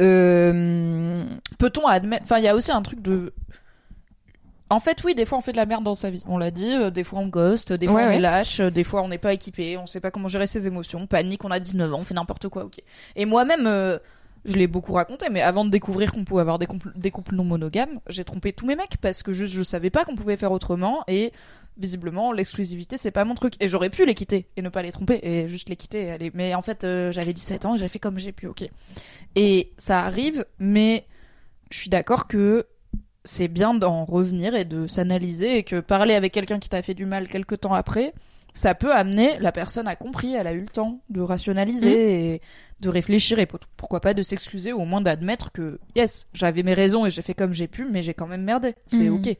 Euh, 0.00 1.24
peut-on 1.58 1.86
admettre 1.86 2.22
enfin 2.24 2.38
il 2.38 2.44
y 2.44 2.48
a 2.48 2.54
aussi 2.54 2.72
un 2.72 2.80
truc 2.80 3.02
de 3.02 3.34
en 4.70 4.78
fait 4.78 5.04
oui 5.04 5.14
des 5.14 5.26
fois 5.26 5.36
on 5.36 5.40
fait 5.42 5.52
de 5.52 5.58
la 5.58 5.66
merde 5.66 5.84
dans 5.84 5.94
sa 5.94 6.08
vie. 6.08 6.22
On 6.26 6.38
l'a 6.38 6.50
dit 6.50 6.72
euh, 6.72 6.90
des 6.90 7.04
fois 7.04 7.18
on 7.18 7.26
ghost 7.26 7.74
des 7.74 7.86
fois 7.86 7.96
Ouais, 7.96 8.06
on 8.06 8.10
est 8.12 8.18
lâche 8.18 8.60
euh, 8.60 8.70
des 8.70 8.84
fois 8.84 9.02
on 9.02 9.08
n'est 9.08 9.18
pas 9.18 9.34
équipé 9.34 9.76
on 9.76 9.86
sait 9.86 10.00
pas 10.00 10.10
comment 10.10 10.28
gérer 10.28 10.46
ses 10.46 10.66
émotions. 10.66 11.00
On 11.00 11.06
panique 11.06 11.44
on 11.44 11.50
a 11.50 11.60
19 11.60 11.92
ans 11.92 11.98
on 11.98 12.04
fait 12.04 12.14
n'importe 12.14 12.48
quoi 12.48 12.64
ok. 12.64 12.80
Et 13.14 13.26
moi-même 13.26 13.66
euh, 13.66 13.98
je 14.44 14.56
l'ai 14.56 14.66
beaucoup 14.66 14.92
raconté 14.92 15.28
mais 15.30 15.42
avant 15.42 15.64
de 15.64 15.70
découvrir 15.70 16.12
qu'on 16.12 16.24
pouvait 16.24 16.40
avoir 16.40 16.58
des, 16.58 16.66
couples- 16.66 16.92
des 16.96 17.10
couples 17.10 17.34
non 17.34 17.44
monogames 17.44 18.00
j'ai 18.08 18.24
trompé 18.24 18.52
tous 18.52 18.66
mes 18.66 18.76
mecs 18.76 18.96
parce 19.00 19.22
que 19.22 19.32
juste 19.32 19.52
je 19.54 19.62
savais 19.62 19.90
pas 19.90 20.04
qu'on 20.04 20.14
pouvait 20.16 20.36
faire 20.36 20.52
autrement 20.52 21.04
et 21.08 21.32
visiblement 21.76 22.32
l'exclusivité 22.32 22.96
c'est 22.96 23.10
pas 23.10 23.24
mon 23.24 23.34
truc. 23.34 23.54
Et 23.60 23.68
j'aurais 23.68 23.90
pu 23.90 24.04
les 24.04 24.14
quitter 24.14 24.48
et 24.56 24.62
ne 24.62 24.68
pas 24.68 24.82
les 24.82 24.92
tromper 24.92 25.20
et 25.22 25.48
juste 25.48 25.68
les 25.68 25.76
quitter 25.76 26.04
et 26.04 26.10
aller. 26.10 26.30
Mais 26.34 26.54
en 26.54 26.62
fait 26.62 26.84
euh, 26.84 27.10
j'avais 27.12 27.32
17 27.32 27.64
ans 27.64 27.74
et 27.74 27.78
j'ai 27.78 27.88
fait 27.88 27.98
comme 27.98 28.18
j'ai 28.18 28.32
pu 28.32 28.46
ok. 28.48 28.64
Et 29.36 29.72
ça 29.78 30.00
arrive 30.04 30.44
mais 30.58 31.06
je 31.70 31.78
suis 31.78 31.88
d'accord 31.90 32.26
que 32.26 32.66
c'est 33.24 33.48
bien 33.48 33.74
d'en 33.74 34.04
revenir 34.04 34.54
et 34.54 34.64
de 34.64 34.86
s'analyser 34.86 35.58
et 35.58 35.62
que 35.62 35.80
parler 35.80 36.14
avec 36.14 36.32
quelqu'un 36.32 36.58
qui 36.58 36.68
t'a 36.68 36.82
fait 36.82 36.94
du 36.94 37.04
mal 37.06 37.28
quelque 37.28 37.54
temps 37.54 37.74
après 37.74 38.14
ça 38.52 38.74
peut 38.74 38.92
amener 38.92 39.38
la 39.38 39.52
personne 39.52 39.86
a 39.86 39.94
compris 39.94 40.34
elle 40.34 40.46
a 40.48 40.52
eu 40.52 40.60
le 40.60 40.68
temps 40.68 41.00
de 41.10 41.20
rationaliser 41.20 41.90
Mmh. 41.90 42.10
et 42.34 42.40
de 42.80 42.88
réfléchir 42.88 43.38
et 43.38 43.46
pour- 43.46 43.60
pourquoi 43.76 44.00
pas 44.00 44.14
de 44.14 44.22
s'excuser 44.22 44.72
ou 44.72 44.80
au 44.82 44.84
moins 44.86 45.00
d'admettre 45.00 45.52
que 45.52 45.78
yes 45.96 46.26
j'avais 46.32 46.62
mes 46.62 46.74
raisons 46.74 47.06
et 47.06 47.10
j'ai 47.10 47.22
fait 47.22 47.34
comme 47.34 47.52
j'ai 47.52 47.68
pu 47.68 47.86
mais 47.90 48.02
j'ai 48.02 48.14
quand 48.14 48.26
même 48.26 48.42
merdé 48.42 48.74
c'est 48.86 49.08
Mhm. 49.08 49.14
ok 49.16 49.36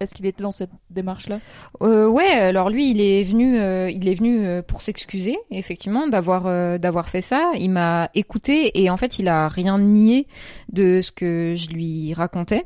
est-ce 0.00 0.14
qu'il 0.14 0.26
était 0.26 0.44
dans 0.44 0.52
cette 0.52 0.70
démarche 0.90 1.28
là 1.28 1.40
Euh, 1.82 2.06
ouais, 2.08 2.28
alors 2.30 2.70
lui, 2.70 2.88
il 2.92 3.00
est 3.00 3.24
venu, 3.24 3.58
euh, 3.58 3.90
il 3.90 4.08
est 4.08 4.14
venu 4.14 4.46
euh, 4.46 4.62
pour 4.62 4.80
s'excuser, 4.80 5.36
effectivement, 5.50 6.06
d'avoir 6.06 6.46
euh, 6.46 6.78
d'avoir 6.78 7.08
fait 7.08 7.20
ça. 7.20 7.50
Il 7.58 7.70
m'a 7.70 8.08
écouté 8.14 8.80
et 8.80 8.90
en 8.90 8.96
fait, 8.96 9.18
il 9.18 9.26
a 9.26 9.48
rien 9.48 9.76
nié 9.76 10.28
de 10.72 11.00
ce 11.00 11.10
que 11.10 11.54
je 11.56 11.70
lui 11.70 12.14
racontais. 12.14 12.64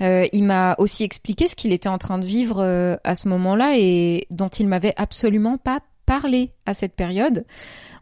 Il 0.00 0.42
m'a 0.42 0.74
aussi 0.78 1.04
expliqué 1.04 1.46
ce 1.46 1.54
qu'il 1.54 1.72
était 1.72 1.88
en 1.88 1.98
train 1.98 2.18
de 2.18 2.26
vivre 2.26 2.98
à 3.04 3.14
ce 3.14 3.28
moment-là 3.28 3.76
et 3.78 4.26
dont 4.30 4.48
il 4.48 4.66
m'avait 4.66 4.92
absolument 4.96 5.58
pas 5.58 5.78
parlé 6.04 6.50
à 6.66 6.74
cette 6.74 6.94
période. 6.94 7.44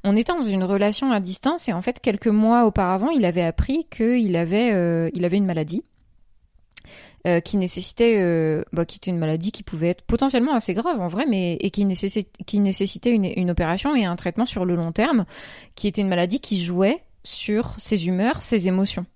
On 0.05 0.14
était 0.17 0.33
dans 0.33 0.40
une 0.43 0.64
relation 0.64 1.11
à 1.12 1.19
distance 1.21 1.69
et 1.69 1.73
en 1.73 1.81
fait, 1.83 1.99
quelques 2.01 2.27
mois 2.29 2.67
auparavant, 2.67 3.09
il 3.11 3.25
avait 3.25 3.43
appris 3.43 3.87
qu'il 3.90 4.37
avait, 4.37 4.73
euh, 4.73 5.09
il 5.14 5.25
avait 5.25 5.38
une 5.38 5.47
maladie 5.47 5.83
euh, 7.27 7.40
qui 7.40 7.57
nécessitait, 7.57 8.19
euh, 8.19 8.62
bah, 8.75 8.85
qui 8.85 8.99
était 8.99 9.11
une 9.11 9.17
maladie 9.19 9.51
qui 9.51 9.62
pouvait 9.62 9.88
être 9.88 10.03
potentiellement 10.03 10.55
assez 10.55 10.75
grave 10.75 11.01
en 11.01 11.09
vrai, 11.09 11.25
mais 11.27 11.55
et 11.55 11.71
qui, 11.71 11.87
nécessi- 11.87 12.27
qui 12.47 12.61
nécessitait 12.61 13.12
une, 13.12 13.25
une 13.25 13.51
opération 13.51 13.97
et 13.97 14.05
un 14.05 14.14
traitement 14.14 14.45
sur 14.45 14.67
le 14.67 14.75
long 14.75 14.93
terme, 14.93 15.25
qui 15.75 15.88
était 15.88 16.03
une 16.03 16.09
maladie 16.09 16.38
qui 16.38 16.62
jouait 16.62 17.01
sur 17.23 17.75
ses 17.79 18.07
humeurs, 18.07 18.43
ses 18.43 18.69
émotions, 18.69 19.07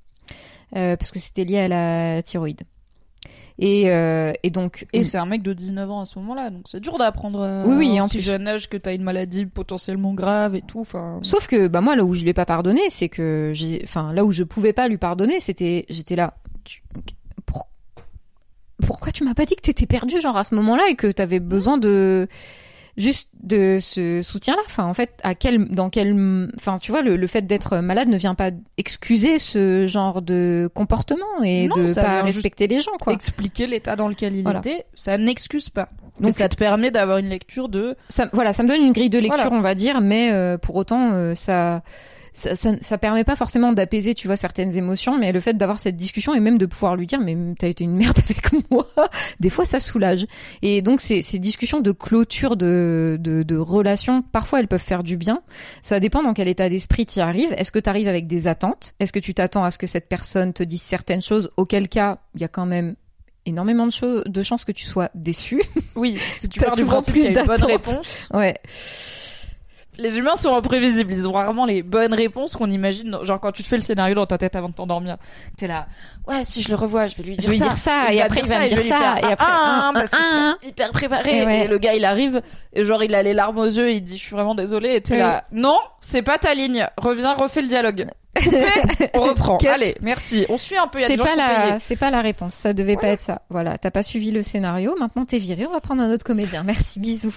Euh, 0.77 0.97
parce 0.97 1.11
que 1.11 1.19
c'était 1.19 1.45
lié 1.45 1.59
à 1.61 1.69
la 1.69 2.23
thyroïde. 2.23 2.63
Et, 3.61 3.91
euh, 3.91 4.33
et 4.45 4.51
donc, 4.51 4.87
Et 4.93 5.03
c'est 5.03 5.19
un 5.19 5.27
mec 5.27 5.43
de 5.43 5.53
19 5.53 5.91
ans 5.91 6.01
à 6.01 6.05
ce 6.05 6.19
moment-là, 6.21 6.51
donc 6.51 6.63
c'est 6.67 6.79
dur 6.79 6.97
d'apprendre 6.97 7.65
Oui, 7.67 7.75
oui, 7.77 7.99
un 7.99 8.05
en 8.05 8.07
si 8.07 8.19
plus. 8.19 8.25
jeune 8.25 8.47
âge 8.47 8.69
que 8.69 8.77
t'as 8.77 8.95
une 8.95 9.03
maladie 9.03 9.47
potentiellement 9.47 10.15
grave 10.15 10.55
et 10.55 10.63
tout. 10.63 10.79
Enfin, 10.81 11.19
Sauf 11.23 11.49
que 11.49 11.67
bah 11.67 11.81
moi 11.81 11.97
là 11.97 12.05
où 12.05 12.15
je 12.15 12.23
lui 12.23 12.29
ai 12.31 12.35
pas 12.35 12.45
pardonné, 12.47 12.83
c'est 12.89 13.09
que 13.09 13.51
j'ai 13.55 13.81
enfin 13.83 14.13
là 14.13 14.25
où 14.25 14.31
je 14.31 14.45
pouvais 14.45 14.73
pas 14.73 14.87
lui 14.87 14.97
pardonner, 14.99 15.41
c'était 15.41 15.87
j'étais 15.89 16.15
là 16.15 16.35
tu- 16.63 16.83
pourquoi 18.87 19.11
tu 19.11 19.25
m'as 19.25 19.35
pas 19.35 19.45
dit 19.45 19.57
que 19.57 19.61
t'étais 19.63 19.87
perdu 19.87 20.21
genre 20.21 20.37
à 20.37 20.45
ce 20.45 20.55
moment-là 20.55 20.85
et 20.89 20.95
que 20.95 21.09
t'avais 21.11 21.41
besoin 21.41 21.79
de 21.79 22.29
juste 22.99 23.31
de 23.43 23.79
ce 23.81 24.21
soutien-là. 24.23 24.61
Enfin, 24.67 24.85
en 24.85 24.93
fait, 24.93 25.19
à 25.23 25.35
quel, 25.35 25.67
dans 25.69 25.89
quel, 25.89 26.49
enfin, 26.57 26.77
tu 26.79 26.91
vois, 26.91 27.01
le, 27.01 27.17
le 27.17 27.27
fait 27.27 27.43
d'être 27.47 27.79
malade 27.79 28.09
ne 28.09 28.19
vient 28.19 28.35
pas 28.35 28.51
excuser 28.77 29.39
ce 29.39 29.87
genre 29.87 30.21
de 30.21 30.69
comportement 30.75 31.25
et 31.43 31.69
Non, 31.69 31.77
de 31.77 31.95
pas 31.95 32.21
respecter 32.23 32.67
les 32.67 32.81
gens, 32.81 32.93
quoi. 33.01 33.13
expliquer 33.15 33.67
l'état 33.67 33.97
dans 33.97 34.09
lequel 34.09 34.37
il 34.37 34.43
Voilà. 34.43 34.59
était, 34.59 34.85
ça 34.95 35.17
n'excuse 35.17 35.71
pas. 35.71 35.89
Donc 36.21 36.23
Donc 36.23 36.33
ça 36.33 36.49
te 36.49 36.57
permet 36.57 36.91
d'avoir 36.91 37.19
une 37.19 37.29
lecture 37.29 37.69
de 37.69 37.95
ça, 38.09 38.29
voilà, 38.33 38.53
ça 38.53 38.65
me 38.65 38.69
donne 38.69 38.83
une 38.83 38.93
grille 38.93 39.09
de 39.11 39.21
lecture, 39.21 39.37
Voilà. 39.45 39.57
on 39.57 39.61
va 39.61 39.77
dire, 39.77 40.01
mais 40.01 40.33
euh, 40.33 40.59
pour 40.59 40.75
autant, 40.75 41.13
euh, 41.13 41.35
ça, 41.37 41.83
ça, 42.39 42.55
ça, 42.55 42.73
ça 42.81 42.99
permet 42.99 43.25
pas 43.25 43.37
forcément 43.37 43.73
d'apaiser, 43.73 44.15
tu 44.15 44.29
vois, 44.29 44.37
certaines 44.37 44.77
émotions, 44.77 45.19
mais 45.19 45.33
le 45.33 45.41
fait 45.41 45.55
d'avoir 45.55 45.81
cette 45.81 45.97
discussion 45.97 46.35
et 46.35 46.41
même 46.41 46.57
de 46.57 46.67
pouvoir 46.67 46.97
lui 46.97 47.07
dire, 47.07 47.21
mais 47.21 47.37
t'as 47.59 47.69
été 47.69 47.85
une 47.85 47.97
merde 47.97 48.19
avec 48.25 48.71
moi, 48.71 48.87
des 49.41 49.51
fois 49.51 49.65
ça 49.65 49.81
soulage. 49.81 50.27
Et 50.63 50.81
donc 50.81 51.01
ces, 51.01 51.21
ces 51.21 51.39
discussions 51.39 51.81
de 51.81 51.93
clôture 51.93 52.57
de, 52.57 53.19
de, 53.21 53.43
de 53.43 53.57
relations, 53.57 54.23
parfois 54.23 54.61
elles 54.61 54.69
peuvent 54.69 54.81
faire 54.81 55.03
du 55.03 55.17
bien. 55.17 55.43
Ça 55.83 56.01
dépend 56.01 56.23
dans 56.23 56.33
quel 56.33 56.49
état 56.49 56.69
d'esprit 56.69 57.07
tu 57.07 57.21
arrives. 57.21 57.53
Est-ce 57.57 57.73
que 57.73 57.79
tu 57.79 57.91
arrives 57.91 58.09
avec 58.09 58.27
des 58.27 58.47
attentes? 58.47 58.95
Est-ce 59.01 59.13
que 59.13 59.19
tu 59.19 59.35
t'attends 59.35 59.65
à 59.65 59.71
ce 59.71 59.79
que 59.79 59.87
cette 59.87 60.09
personne 60.09 60.53
te 60.53 60.63
dise 60.63 60.83
certaines 60.83 61.23
choses? 61.23 61.51
Auquel 61.57 61.89
cas, 61.89 62.19
il 62.35 62.41
y 62.41 62.45
a 62.45 62.49
quand 62.49 62.67
même 62.67 62.95
énormément 63.47 63.87
de, 63.87 63.93
choses, 63.93 64.25
de 64.27 64.43
chances 64.43 64.65
que 64.65 64.73
tu 64.73 64.85
sois 64.85 65.11
déçu. 65.15 65.63
oui, 65.97 66.19
si 66.35 66.49
tu 66.49 66.61
du 66.75 66.81
souvent 66.81 67.03
plus 67.03 67.33
d'attentes. 67.33 68.29
ouais. 68.35 68.55
Les 69.99 70.17
humains 70.17 70.37
sont 70.37 70.55
imprévisibles, 70.55 71.13
ils 71.13 71.29
ont 71.29 71.33
rarement 71.33 71.67
les 71.67 71.83
bonnes 71.83 72.15
réponses 72.15 72.55
qu'on 72.55 72.71
imagine. 72.71 73.19
Genre 73.23 73.41
quand 73.41 73.51
tu 73.53 73.65
te 73.65 73.69
fais 73.69 73.75
le 73.77 73.83
scénario 73.83 74.15
dans 74.15 74.27
ta 74.27 74.39
tête 74.39 74.55
avant 74.55 74.69
de 74.69 74.75
t'endormir, 74.75 75.17
t'es 75.57 75.67
là, 75.67 75.89
ouais, 76.29 76.45
si 76.45 76.63
je 76.63 76.69
le 76.69 76.77
revois, 76.77 77.09
je 77.09 77.17
vais 77.17 77.25
lui 77.25 77.37
dire 77.37 77.45
Je 77.45 77.51
vais 77.51 77.59
ça. 77.59 77.65
dire 77.65 77.77
ça, 77.77 78.05
Il 78.11 78.17
et 78.19 78.23
après, 78.23 78.41
il 78.45 78.49
va 78.49 78.59
me 78.61 78.65
et 78.65 78.69
dire 78.69 78.79
ça, 78.79 78.85
faire, 78.85 79.17
et 79.29 79.33
après, 79.33 79.47
un, 79.47 79.51
ah, 79.51 79.91
parce 79.93 80.11
que 80.13 80.17
un, 80.17 80.21
je 80.23 80.37
un. 80.37 80.57
suis 80.61 80.69
hyper 80.69 80.91
préparé. 80.93 81.39
Et 81.43 81.45
ouais. 81.47 81.65
Et 81.65 81.69
le 81.69 81.79
gars, 81.79 81.95
il 81.95 82.05
arrive, 82.05 82.41
et 82.73 82.85
genre 82.85 83.03
il 83.03 83.13
a 83.15 83.23
les 83.25 83.35
larmes 83.35 83.59
aux 83.59 83.65
yeux, 83.67 83.89
et 83.91 83.95
il 83.95 84.03
dit, 84.03 84.17
je 84.17 84.23
suis 84.23 84.35
vraiment 84.37 84.55
désolé, 84.55 84.95
et 84.95 85.01
t'es 85.01 85.15
Oui. 85.15 85.21
là, 85.21 85.45
non, 85.51 85.79
c'est 86.01 86.23
pas 86.23 86.39
ta 86.39 86.55
ligne, 86.55 86.87
reviens, 86.97 87.35
refais 87.35 87.63
le 87.63 87.69
dialogue. 87.69 88.07
Coupé, 88.45 89.11
on 89.15 89.21
reprend. 89.23 89.59
Allez, 89.69 89.97
merci. 90.01 90.47
On 90.49 90.59
suit 90.59 90.77
un 90.77 90.87
peu, 90.87 91.01
C'est 91.05 91.17
pas 91.17 91.35
la, 91.35 91.81
c'est 91.81 91.97
pas 91.97 92.11
la 92.13 92.21
réponse. 92.21 92.55
Ça 92.55 92.73
devait 92.73 92.95
pas 92.97 93.09
être 93.09 93.21
ça. 93.23 93.43
Voilà, 93.51 93.79
t'as 93.79 93.91
pas 93.91 94.05
suivi 94.05 94.31
le 94.31 94.45
scénario. 94.45 94.95
Maintenant 95.01 95.25
t'es 95.25 95.39
viré. 95.41 95.67
On 95.67 95.73
va 95.73 95.81
prendre 95.81 96.03
un 96.03 96.13
autre 96.13 96.25
comédien. 96.25 96.63
Merci, 96.63 97.01
bisous. 97.01 97.35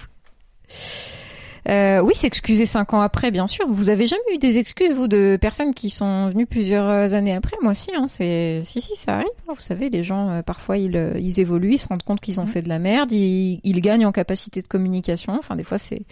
Euh, 1.68 2.00
oui, 2.00 2.14
s'excuser 2.14 2.66
cinq 2.66 2.92
ans 2.92 3.00
après, 3.00 3.30
bien 3.30 3.46
sûr. 3.46 3.66
Vous 3.68 3.88
avez 3.88 4.06
jamais 4.06 4.22
eu 4.34 4.38
des 4.38 4.58
excuses, 4.58 4.92
vous, 4.92 5.06
de 5.06 5.38
personnes 5.40 5.72
qui 5.72 5.90
sont 5.90 6.28
venues 6.28 6.46
plusieurs 6.46 7.14
années 7.14 7.34
après? 7.34 7.56
Moi, 7.62 7.72
si, 7.74 7.94
hein, 7.94 8.06
c'est, 8.08 8.60
si, 8.62 8.80
si, 8.80 8.96
ça 8.96 9.16
arrive. 9.16 9.28
Vous 9.46 9.54
savez, 9.60 9.88
les 9.88 10.02
gens, 10.02 10.28
euh, 10.30 10.42
parfois, 10.42 10.76
ils, 10.78 10.96
euh, 10.96 11.12
ils 11.20 11.38
évoluent, 11.38 11.74
ils 11.74 11.78
se 11.78 11.86
rendent 11.88 12.02
compte 12.02 12.20
qu'ils 12.20 12.40
ont 12.40 12.44
Mhm. 12.44 12.48
fait 12.48 12.62
de 12.62 12.68
la 12.68 12.78
merde, 12.80 13.12
ils, 13.12 13.60
ils 13.62 13.80
gagnent 13.80 14.06
en 14.06 14.12
capacité 14.12 14.60
de 14.62 14.66
communication. 14.68 15.34
Enfin, 15.38 15.54
des 15.54 15.64
fois, 15.64 15.78
c'est, 15.78 16.02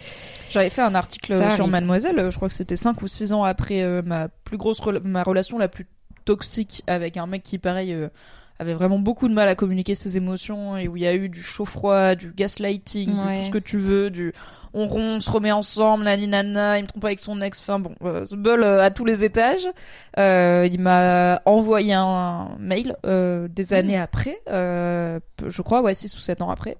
J'avais 0.51 0.69
fait 0.69 0.81
un 0.83 0.95
article 0.95 1.31
Ça 1.33 1.49
sur 1.49 1.61
arrive. 1.63 1.71
Mademoiselle, 1.71 2.17
euh, 2.19 2.31
je 2.31 2.35
crois 2.37 2.47
que 2.47 2.53
c'était 2.55 2.75
5 2.77 3.01
ou 3.01 3.07
6 3.07 3.33
ans 3.33 3.43
après 3.43 3.81
euh, 3.81 4.01
ma 4.05 4.29
plus 4.29 4.57
grosse 4.57 4.79
ma 5.03 5.23
relation 5.23 5.57
la 5.57 5.67
plus 5.67 5.85
toxique 6.23 6.83
avec 6.87 7.17
un 7.17 7.25
mec 7.25 7.43
qui 7.43 7.57
pareil 7.57 7.93
euh, 7.93 8.07
avait 8.61 8.73
vraiment 8.73 8.99
beaucoup 8.99 9.27
de 9.27 9.33
mal 9.33 9.47
à 9.47 9.55
communiquer 9.55 9.95
ses 9.95 10.17
émotions 10.17 10.77
et 10.77 10.87
où 10.87 10.95
il 10.95 11.03
y 11.03 11.07
a 11.07 11.15
eu 11.15 11.29
du 11.29 11.41
chaud-froid, 11.41 12.15
du 12.15 12.31
gaslighting, 12.31 13.09
du 13.09 13.39
tout 13.39 13.45
ce 13.45 13.51
que 13.51 13.57
tu 13.57 13.77
veux, 13.77 14.09
du 14.11 14.33
on 14.73 14.87
rompt, 14.87 15.17
on 15.17 15.19
se 15.19 15.29
remet 15.29 15.51
ensemble, 15.51 16.05
nani 16.05 16.27
nana, 16.27 16.77
il 16.77 16.83
me 16.83 16.87
trompe 16.87 17.03
avec 17.03 17.19
son 17.19 17.41
ex, 17.41 17.59
enfin 17.59 17.79
bon, 17.79 17.93
euh, 18.03 18.25
ce 18.25 18.35
bol 18.35 18.63
euh, 18.63 18.81
à 18.81 18.91
tous 18.91 19.03
les 19.03 19.23
étages. 19.23 19.67
Euh, 20.17 20.67
il 20.71 20.79
m'a 20.79 21.41
envoyé 21.45 21.93
un 21.93 22.55
mail 22.59 22.95
des 23.03 23.73
années 23.73 23.97
après, 23.97 24.39
je 24.47 25.61
crois, 25.61 25.81
ouais, 25.81 25.93
6 25.93 26.15
ou 26.15 26.19
7 26.19 26.41
ans 26.41 26.51
après, 26.51 26.77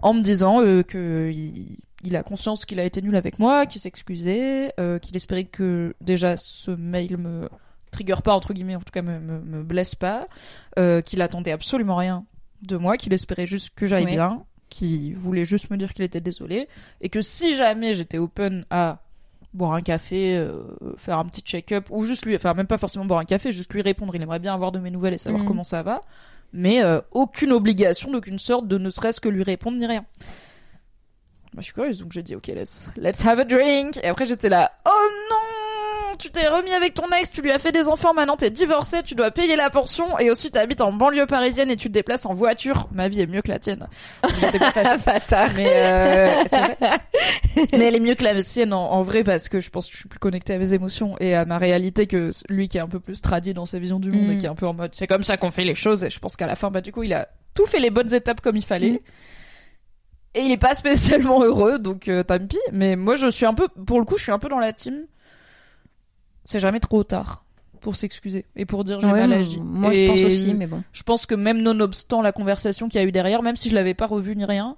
en 0.00 0.14
me 0.14 0.22
disant 0.22 0.60
que 0.86 1.30
il, 1.30 1.78
il 2.04 2.16
a 2.16 2.22
conscience 2.22 2.64
qu'il 2.64 2.78
a 2.78 2.84
été 2.84 3.02
nul 3.02 3.16
avec 3.16 3.38
moi, 3.38 3.66
qu'il 3.66 3.80
s'excusait, 3.80 4.72
qu'il 5.02 5.16
espérait 5.16 5.44
que 5.44 5.94
déjà 6.00 6.36
ce 6.36 6.70
mail 6.70 7.18
me 7.18 7.48
trigger 7.94 8.16
pas 8.22 8.34
entre 8.34 8.52
guillemets, 8.52 8.76
en 8.76 8.80
tout 8.80 8.92
cas 8.92 9.02
me, 9.02 9.18
me, 9.18 9.40
me 9.40 9.62
blesse 9.62 9.94
pas, 9.94 10.28
euh, 10.78 11.00
qu'il 11.00 11.22
attendait 11.22 11.52
absolument 11.52 11.96
rien 11.96 12.24
de 12.66 12.76
moi, 12.76 12.96
qu'il 12.96 13.12
espérait 13.12 13.46
juste 13.46 13.70
que 13.74 13.86
j'aille 13.86 14.04
bien, 14.06 14.42
qu'il 14.68 15.16
voulait 15.16 15.44
juste 15.44 15.70
me 15.70 15.76
dire 15.76 15.92
qu'il 15.94 16.04
était 16.04 16.20
désolé, 16.20 16.68
et 17.00 17.08
que 17.08 17.20
si 17.22 17.56
jamais 17.56 17.94
j'étais 17.94 18.18
open 18.18 18.64
à 18.70 18.98
boire 19.52 19.72
un 19.74 19.82
café, 19.82 20.36
euh, 20.36 20.62
faire 20.96 21.18
un 21.18 21.24
petit 21.26 21.40
check-up, 21.42 21.86
ou 21.90 22.04
juste 22.04 22.26
lui, 22.26 22.34
enfin 22.34 22.54
même 22.54 22.66
pas 22.66 22.78
forcément 22.78 23.04
boire 23.04 23.20
un 23.20 23.24
café, 23.24 23.52
juste 23.52 23.72
lui 23.72 23.82
répondre, 23.82 24.14
il 24.16 24.20
aimerait 24.22 24.40
bien 24.40 24.52
avoir 24.54 24.72
de 24.72 24.78
mes 24.80 24.90
nouvelles 24.90 25.14
et 25.14 25.18
savoir 25.18 25.42
Mhm. 25.42 25.48
comment 25.48 25.64
ça 25.64 25.82
va, 25.82 26.00
mais 26.52 26.82
euh, 26.82 27.00
aucune 27.12 27.52
obligation 27.52 28.10
d'aucune 28.10 28.38
sorte 28.38 28.66
de 28.66 28.78
ne 28.78 28.90
serait-ce 28.90 29.20
que 29.20 29.28
lui 29.28 29.42
répondre 29.44 29.78
ni 29.78 29.86
rien. 29.86 30.04
Moi, 31.52 31.60
je 31.60 31.66
suis 31.66 31.72
curieuse, 31.74 31.98
donc 31.98 32.10
j'ai 32.12 32.22
dit, 32.24 32.34
ok, 32.34 32.48
let's, 32.48 32.90
let's 32.96 33.24
have 33.24 33.38
a 33.38 33.44
drink. 33.44 33.96
Et 33.98 34.06
après, 34.08 34.26
j'étais 34.26 34.48
là, 34.48 34.72
oh 34.88 35.08
non, 35.30 35.36
tu 36.16 36.30
t'es 36.30 36.48
remis 36.48 36.72
avec 36.72 36.94
ton 36.94 37.04
ex, 37.18 37.30
tu 37.30 37.42
lui 37.42 37.52
as 37.52 37.58
fait 37.58 37.70
des 37.70 37.88
enfants, 37.88 38.14
maintenant 38.14 38.36
t'es 38.36 38.50
divorcé, 38.50 39.02
tu 39.04 39.14
dois 39.14 39.30
payer 39.30 39.54
la 39.54 39.70
pension, 39.70 40.18
et 40.18 40.30
aussi 40.30 40.50
t'habites 40.50 40.80
en 40.80 40.92
banlieue 40.92 41.26
parisienne 41.26 41.70
et 41.70 41.76
tu 41.76 41.88
te 41.88 41.92
déplaces 41.92 42.26
en 42.26 42.34
voiture. 42.34 42.88
Ma 42.92 43.08
vie 43.08 43.20
est 43.20 43.26
mieux 43.26 43.42
que 43.42 43.48
la 43.48 43.58
tienne. 43.58 43.86
Bâtard. 45.06 45.50
Mais, 45.56 45.70
euh, 45.70 46.42
vrai. 46.50 46.76
Mais 47.72 47.84
elle 47.84 47.94
est 47.94 48.00
mieux 48.00 48.14
que 48.14 48.24
la 48.24 48.42
sienne 48.42 48.72
en, 48.72 48.90
en 48.90 49.02
vrai 49.02 49.22
parce 49.22 49.48
que 49.48 49.60
je 49.60 49.70
pense 49.70 49.86
que 49.86 49.92
je 49.92 49.98
suis 49.98 50.08
plus 50.08 50.18
connectée 50.18 50.54
à 50.54 50.58
mes 50.58 50.72
émotions 50.72 51.16
et 51.20 51.34
à 51.36 51.44
ma 51.44 51.58
réalité 51.58 52.06
que 52.06 52.30
lui 52.48 52.68
qui 52.68 52.78
est 52.78 52.80
un 52.80 52.88
peu 52.88 53.00
plus 53.00 53.20
tradit 53.20 53.54
dans 53.54 53.66
sa 53.66 53.78
vision 53.78 54.00
du 54.00 54.10
monde 54.10 54.24
Mm. 54.24 54.30
et 54.32 54.38
qui 54.38 54.46
est 54.46 54.48
un 54.48 54.54
peu 54.54 54.66
en 54.66 54.74
mode 54.74 54.94
c'est 54.94 55.06
comme 55.06 55.22
ça 55.22 55.36
qu'on 55.36 55.50
fait 55.50 55.64
les 55.64 55.74
choses 55.74 56.04
et 56.04 56.10
je 56.10 56.18
pense 56.18 56.36
qu'à 56.36 56.46
la 56.46 56.54
fin 56.54 56.70
bah 56.70 56.80
du 56.80 56.92
coup 56.92 57.02
il 57.02 57.12
a 57.12 57.28
tout 57.54 57.66
fait 57.66 57.80
les 57.80 57.90
bonnes 57.90 58.12
étapes 58.12 58.40
comme 58.40 58.56
il 58.56 58.64
fallait. 58.64 58.92
Mm. 58.92 58.98
Et 60.36 60.40
il 60.42 60.50
est 60.50 60.56
pas 60.56 60.74
spécialement 60.74 61.42
heureux 61.44 61.78
donc 61.78 62.08
euh, 62.08 62.22
tant 62.22 62.38
pis 62.38 62.58
mais 62.72 62.96
moi 62.96 63.16
je 63.16 63.28
suis 63.28 63.46
un 63.46 63.54
peu 63.54 63.68
pour 63.68 64.00
le 64.00 64.04
coup 64.04 64.16
je 64.16 64.24
suis 64.24 64.32
un 64.32 64.38
peu 64.38 64.48
dans 64.48 64.58
la 64.58 64.72
team 64.72 65.06
c'est 66.44 66.60
jamais 66.60 66.80
trop 66.80 67.04
tard 67.04 67.44
pour 67.80 67.96
s'excuser 67.96 68.46
et 68.56 68.64
pour 68.64 68.84
dire 68.84 68.98
j'ai 69.00 69.06
Ouais, 69.08 69.20
mal 69.26 69.32
agi. 69.32 69.60
moi, 69.60 69.92
Et 69.92 70.06
je 70.06 70.10
pense 70.10 70.24
aussi, 70.24 70.54
mais 70.54 70.66
bon. 70.66 70.82
je 70.92 71.02
pense 71.02 71.26
que 71.26 71.34
même 71.34 71.60
nonobstant 71.60 72.22
la 72.22 72.32
conversation 72.32 72.88
qu'il 72.88 73.00
y 73.00 73.04
a 73.04 73.06
eu 73.06 73.12
derrière, 73.12 73.42
même 73.42 73.56
si 73.56 73.68
je 73.68 73.74
l'avais 73.74 73.94
pas 73.94 74.06
revu 74.06 74.34
ni 74.36 74.44
rien, 74.44 74.76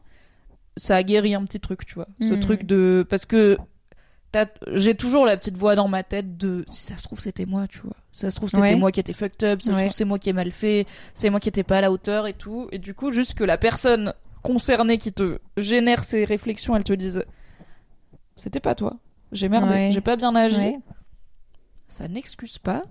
ça 0.76 0.96
a 0.96 1.02
guéri 1.02 1.34
un 1.34 1.44
petit 1.44 1.60
truc, 1.60 1.86
tu 1.86 1.94
vois. 1.94 2.08
Ce 2.20 2.34
Mm. 2.34 2.40
truc 2.40 2.64
de 2.64 3.06
parce 3.08 3.24
que 3.26 3.58
j'ai 4.74 4.94
toujours 4.94 5.24
la 5.24 5.36
petite 5.38 5.56
voix 5.56 5.76
dans 5.76 5.88
ma 5.88 6.02
tête 6.02 6.36
de 6.36 6.66
si 6.68 6.82
ça 6.82 6.96
se 6.98 7.02
trouve 7.04 7.20
c'était 7.20 7.46
moi, 7.46 7.66
tu 7.68 7.78
vois. 7.78 7.96
Si 8.12 8.20
ça 8.20 8.30
se 8.30 8.36
trouve 8.36 8.50
c'était 8.50 8.60
Ouais. 8.60 8.74
moi 8.76 8.92
qui 8.92 9.00
étais 9.00 9.14
fucked 9.14 9.42
up, 9.48 9.62
si 9.62 9.68
ça 9.68 9.74
se 9.74 9.80
trouve 9.80 9.92
c'est 9.92 10.04
moi 10.04 10.18
qui 10.18 10.28
ai 10.28 10.32
mal 10.34 10.50
fait, 10.50 10.86
c'est 11.14 11.30
moi 11.30 11.40
qui 11.40 11.48
étais 11.48 11.62
pas 11.62 11.78
à 11.78 11.80
la 11.80 11.90
hauteur 11.90 12.26
et 12.26 12.34
tout. 12.34 12.68
Et 12.70 12.78
du 12.78 12.92
coup 12.92 13.12
juste 13.12 13.32
que 13.34 13.44
la 13.44 13.56
personne 13.56 14.12
concernée 14.42 14.98
qui 14.98 15.12
te 15.12 15.38
génère 15.56 16.04
ces 16.04 16.24
réflexions, 16.26 16.76
elle 16.76 16.84
te 16.84 16.92
dise 16.92 17.24
c'était 18.34 18.60
pas 18.60 18.74
toi, 18.74 18.96
j'ai 19.32 19.48
merdé, 19.48 19.90
j'ai 19.92 20.00
pas 20.02 20.16
bien 20.16 20.34
agi. 20.36 20.76
Ça 21.88 22.08
n'excuse 22.08 22.58
pas, 22.58 22.82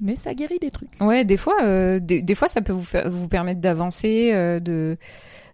mais 0.00 0.14
ça 0.14 0.34
guérit 0.34 0.58
des 0.58 0.70
trucs. 0.70 0.90
Ouais, 1.00 1.24
des 1.24 1.36
fois, 1.36 1.56
euh, 1.62 2.00
des, 2.00 2.34
fois, 2.34 2.48
ça 2.48 2.62
peut 2.62 2.72
vous 2.72 2.86
vous 3.06 3.28
permettre 3.28 3.60
d'avancer, 3.60 4.30
euh, 4.32 4.60
de 4.60 4.96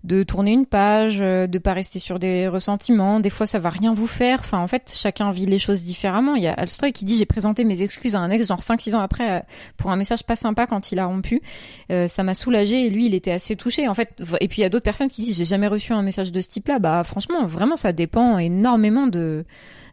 de 0.06 0.22
tourner 0.22 0.52
une 0.52 0.66
page, 0.66 1.18
euh, 1.20 1.48
de 1.48 1.58
pas 1.58 1.72
rester 1.72 1.98
sur 1.98 2.20
des 2.20 2.46
ressentiments. 2.46 3.18
Des 3.18 3.28
fois, 3.28 3.46
ça 3.46 3.58
va 3.58 3.70
rien 3.70 3.92
vous 3.92 4.06
faire. 4.06 4.38
Enfin, 4.38 4.58
en 4.58 4.68
fait, 4.68 4.92
chacun 4.94 5.32
vit 5.32 5.46
les 5.46 5.58
choses 5.58 5.82
différemment. 5.82 6.36
Il 6.36 6.44
y 6.44 6.46
a 6.46 6.52
Alstroy 6.52 6.92
qui 6.92 7.04
dit 7.04 7.16
j'ai 7.16 7.26
présenté 7.26 7.64
mes 7.64 7.82
excuses 7.82 8.14
à 8.14 8.20
un 8.20 8.30
ex 8.30 8.46
genre 8.46 8.60
5-6 8.60 8.94
ans 8.94 9.00
après 9.00 9.38
euh, 9.38 9.40
pour 9.76 9.90
un 9.90 9.96
message 9.96 10.22
pas 10.24 10.36
sympa 10.36 10.66
quand 10.66 10.92
il 10.92 11.00
a 11.00 11.06
rompu. 11.06 11.42
Ça 11.88 12.22
m'a 12.22 12.34
soulagé 12.34 12.86
et 12.86 12.90
lui, 12.90 13.06
il 13.06 13.14
était 13.14 13.32
assez 13.32 13.56
touché. 13.56 13.88
En 13.88 13.94
fait, 13.94 14.10
et 14.40 14.48
puis 14.48 14.60
il 14.60 14.62
y 14.62 14.64
a 14.64 14.68
d'autres 14.68 14.84
personnes 14.84 15.08
qui 15.08 15.22
disent 15.22 15.36
j'ai 15.36 15.44
jamais 15.44 15.66
reçu 15.66 15.92
un 15.92 16.02
message 16.02 16.30
de 16.30 16.40
ce 16.40 16.48
type-là. 16.48 16.78
Bah, 16.78 17.02
franchement, 17.04 17.44
vraiment, 17.44 17.76
ça 17.76 17.92
dépend 17.92 18.38
énormément 18.38 19.08
de 19.08 19.44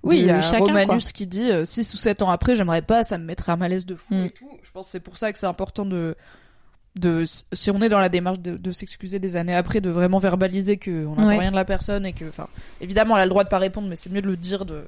Oui, 0.03 0.17
de 0.17 0.21
il 0.21 0.27
y 0.27 0.31
a 0.31 0.41
chacun. 0.41 0.59
quoi. 0.65 0.67
Romanus 0.81 1.11
qui 1.13 1.27
dit 1.27 1.49
6 1.63 1.93
ou 1.93 1.97
7 1.97 2.21
ans 2.21 2.29
après, 2.29 2.55
j'aimerais 2.55 2.81
pas, 2.81 3.03
ça 3.03 3.17
me 3.17 3.23
mettrait 3.25 3.51
un 3.53 3.57
malaise 3.57 3.85
de 3.85 3.95
fou 3.95 4.13
Mm. 4.13 4.25
et 4.25 4.29
tout. 4.31 4.49
Je 4.61 4.71
pense 4.71 4.87
que 4.87 4.91
c'est 4.91 4.99
pour 4.99 5.17
ça 5.17 5.31
que 5.31 5.39
c'est 5.39 5.45
important 5.47 5.85
de 5.85 6.15
de 6.95 7.23
si 7.53 7.71
on 7.71 7.81
est 7.81 7.89
dans 7.89 7.97
la 7.97 8.07
démarche 8.09 8.39
de, 8.39 8.55
de 8.55 8.71
s'excuser 8.71 9.17
des 9.17 9.35
années 9.35 9.55
après 9.55 9.81
de 9.81 9.89
vraiment 9.89 10.19
verbaliser 10.19 10.77
que 10.77 11.07
on 11.07 11.15
n'attend 11.15 11.27
Ouais. 11.29 11.37
rien 11.39 11.49
de 11.49 11.55
la 11.55 11.65
personne 11.65 12.05
et 12.05 12.13
que 12.13 12.25
enfin 12.29 12.47
évidemment 12.81 13.15
elle 13.15 13.21
a 13.23 13.25
le 13.25 13.29
droit 13.31 13.43
de 13.43 13.49
pas 13.49 13.57
répondre 13.57 13.87
mais 13.87 13.95
c'est 13.95 14.11
mieux 14.11 14.21
de 14.21 14.27
le 14.27 14.37
dire 14.37 14.63
de 14.63 14.83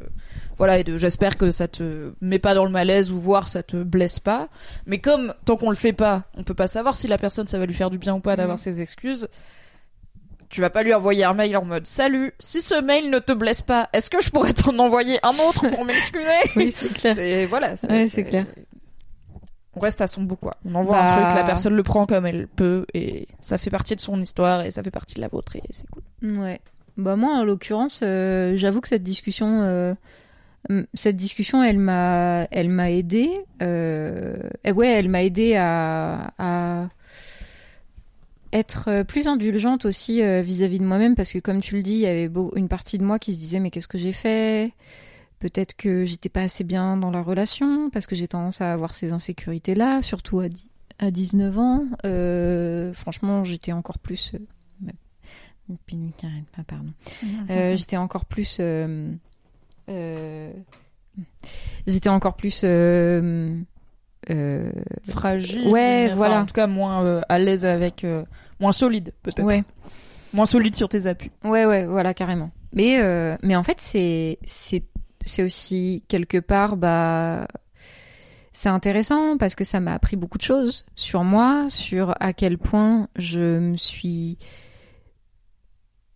voilà 0.60 0.78
et 0.78 0.84
de 0.84 0.97
j'espère 0.97 1.36
que 1.36 1.49
ça 1.49 1.67
te 1.67 2.12
met 2.21 2.38
pas 2.38 2.54
dans 2.54 2.63
le 2.65 2.69
malaise 2.69 3.10
ou 3.12 3.19
voir 3.19 3.47
ça 3.47 3.63
te 3.63 3.78
blesse 3.82 4.19
pas 4.19 4.49
mais 4.86 4.99
comme 4.99 5.34
tant 5.45 5.58
qu'on 5.58 5.71
le 5.71 5.75
fait 5.75 5.93
pas 5.93 6.25
on 6.36 6.43
peut 6.43 6.54
pas 6.54 6.67
savoir 6.67 6.95
si 6.95 7.08
la 7.08 7.17
personne 7.17 7.47
ça 7.47 7.58
va 7.58 7.65
lui 7.65 7.73
faire 7.73 7.89
du 7.89 7.97
bien 7.97 8.13
ou 8.13 8.19
pas 8.19 8.36
d'avoir 8.36 8.58
Mhm. 8.58 8.63
ses 8.63 8.82
excuses 8.84 9.28
tu 10.50 10.62
vas 10.62 10.70
pas 10.70 10.84
lui 10.84 10.94
envoyer 10.94 11.24
un 11.24 11.34
mail 11.34 11.56
en 11.58 11.66
mode 11.66 11.86
salut 11.88 12.34
si 12.40 12.62
ce 12.62 12.80
mail 12.82 13.10
ne 13.10 13.20
te 13.20 13.32
blesse 13.34 13.62
pas 13.62 13.90
est-ce 13.94 14.10
que 14.10 14.22
je 14.22 14.30
pourrais 14.30 14.54
t'en 14.54 14.78
envoyer 14.80 15.18
un 15.24 15.32
autre 15.48 15.68
pour 15.70 15.86
m'excuser? 15.86 16.30
Oui, 16.56 16.72
c'est 16.76 16.94
clair. 16.94 17.16
c'est 17.16 17.46
voilà 17.46 17.76
Ouais, 17.90 18.08
c'est 18.08 18.24
clair. 18.24 18.46
on 19.76 19.80
reste 19.80 20.02
à 20.02 20.08
son 20.08 20.22
bout 20.24 20.36
quoi 20.38 20.58
on 20.66 20.76
envoie 20.76 20.96
Bah. 20.98 21.14
un 21.16 21.22
truc 21.26 21.36
la 21.38 21.44
personne 21.44 21.74
le 21.76 21.84
prend 21.84 22.06
comme 22.06 22.26
elle 22.26 22.48
peut 22.48 22.86
et 22.94 23.28
ça 23.40 23.58
fait 23.58 23.70
partie 23.72 23.96
de 23.96 24.02
son 24.02 24.22
histoire 24.22 24.62
et 24.62 24.72
ça 24.72 24.84
fait 24.84 24.92
partie 24.92 25.16
de 25.16 25.22
la 25.22 25.28
vôtre 25.28 25.56
et 25.56 25.62
c'est 25.72 25.88
cool 25.90 26.04
Ouais. 26.40 26.60
Bah 26.98 27.18
moi, 27.18 27.34
en 27.36 27.44
l'occurrence, 27.44 28.00
euh, 28.04 28.54
j'avoue 28.56 28.80
que 28.80 28.88
cette 28.88 29.04
discussion, 29.04 29.60
euh, 29.64 29.94
cette 30.94 31.18
discussion, 31.18 31.62
elle 31.62 31.78
m'a, 31.78 32.48
elle 32.52 32.70
m'a 32.70 32.90
aidé. 32.90 33.30
Euh, 33.62 34.38
ouais, 34.66 34.88
elle 34.88 35.10
m'a 35.10 35.24
aidé 35.24 35.56
à, 35.58 36.32
à 36.38 36.88
être 38.56 39.04
plus 39.04 39.28
indulgente 39.28 39.86
aussi 39.86 40.22
euh, 40.22 40.41
vis-à-vis 40.41 40.80
de 40.80 40.86
moi-même 40.86 41.15
parce 41.15 41.32
que 41.32 41.39
comme 41.39 41.62
tu 41.62 41.76
le 41.76 41.84
dis, 41.84 41.94
il 41.94 42.00
y 42.00 42.06
avait 42.08 42.30
une 42.56 42.68
partie 42.68 42.98
de 42.98 43.04
moi 43.04 43.20
qui 43.20 43.34
se 43.34 43.39
disait 43.39 43.60
mais 43.60 43.70
qu'est-ce 43.72 43.88
que 43.88 43.98
j'ai 43.98 44.13
fait? 44.13 44.74
Peut-être 45.39 45.76
que 45.76 46.06
j'étais 46.06 46.30
pas 46.30 46.41
assez 46.41 46.63
bien 46.63 46.98
dans 46.98 47.12
la 47.12 47.22
relation 47.22 47.89
parce 47.89 48.06
que 48.08 48.15
j'ai 48.15 48.28
tendance 48.28 48.62
à 48.62 48.72
avoir 48.72 48.96
ces 48.96 49.12
insécurités-là, 49.13 50.02
surtout 50.02 50.39
à, 50.39 50.46
à 51.00 51.12
19 51.12 51.58
ans. 51.60 51.86
Euh, 52.06 52.94
franchement, 52.94 53.44
j'étais 53.44 53.72
encore 53.74 54.00
plus. 54.00 54.32
euh, 54.34 54.39
pas, 56.56 56.63
pardon. 56.63 56.94
Euh, 57.50 57.76
j'étais 57.76 57.98
encore 57.98 58.26
plus. 58.26 58.58
euh, 58.60 59.12
euh, 59.89 60.52
j'étais 61.88 62.10
encore 62.10 62.36
plus. 62.36 62.63
Euh, 64.30 64.72
fragile 65.08 65.68
Ouais, 65.70 66.12
voilà. 66.16 66.42
en 66.42 66.46
tout 66.46 66.54
cas 66.54 66.68
moins 66.68 67.04
euh, 67.04 67.22
à 67.30 67.40
l'aise 67.40 67.66
avec 67.66 68.04
euh, 68.04 68.24
moins 68.60 68.72
solide 68.72 69.14
peut-être 69.24 69.44
ouais. 69.46 69.64
moins 70.34 70.46
solide 70.46 70.76
sur 70.76 70.90
tes 70.90 71.08
appuis 71.08 71.32
Ouais, 71.44 71.66
ouais, 71.66 71.86
voilà, 71.86 72.14
carrément. 72.14 72.52
Mais, 72.74 73.00
mais 73.42 73.56
en 73.56 73.64
fait, 73.64 73.80
c'est, 73.80 74.38
c'est, 74.44 74.84
c'est 75.24 75.44
aussi 75.44 76.04
quelque 76.10 76.40
part, 76.40 76.76
bah, 76.76 77.48
c'est 78.52 78.70
intéressant 78.70 79.38
parce 79.38 79.56
que 79.56 79.64
ça 79.64 79.80
m'a 79.80 79.94
appris 79.94 80.18
beaucoup 80.18 80.38
de 80.38 80.44
choses 80.44 80.86
sur 80.96 81.24
moi, 81.24 81.68
sur 81.70 82.16
à 82.20 82.34
quel 82.34 82.58
point 82.58 83.08
je 83.18 83.60
me 83.60 83.78
suis 83.78 84.38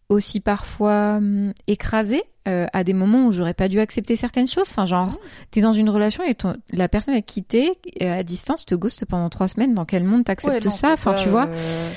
aussi 0.09 0.39
parfois 0.39 1.17
hum, 1.17 1.53
écrasée 1.67 2.23
euh, 2.47 2.65
à 2.73 2.83
des 2.83 2.93
moments 2.93 3.25
où 3.25 3.31
j'aurais 3.31 3.53
pas 3.53 3.67
dû 3.67 3.79
accepter 3.79 4.15
certaines 4.15 4.47
choses. 4.47 4.67
Enfin, 4.69 4.85
genre, 4.85 5.17
t'es 5.51 5.61
dans 5.61 5.71
une 5.71 5.89
relation 5.89 6.23
et 6.23 6.35
ton- 6.35 6.55
la 6.73 6.87
personne 6.87 7.13
avec 7.13 7.25
qui 7.25 7.43
t'es 7.43 7.71
euh, 8.01 8.19
à 8.19 8.23
distance 8.23 8.65
te 8.65 8.75
ghoste 8.75 9.05
pendant 9.05 9.29
trois 9.29 9.47
semaines. 9.47 9.73
Dans 9.75 9.85
quel 9.85 10.03
monde 10.03 10.23
t'acceptes 10.25 10.53
Ouais, 10.55 10.61
ça 10.71 10.93
Enfin, 10.93 11.13
tu 11.15 11.29
vois 11.29 11.47
euh, 11.47 11.89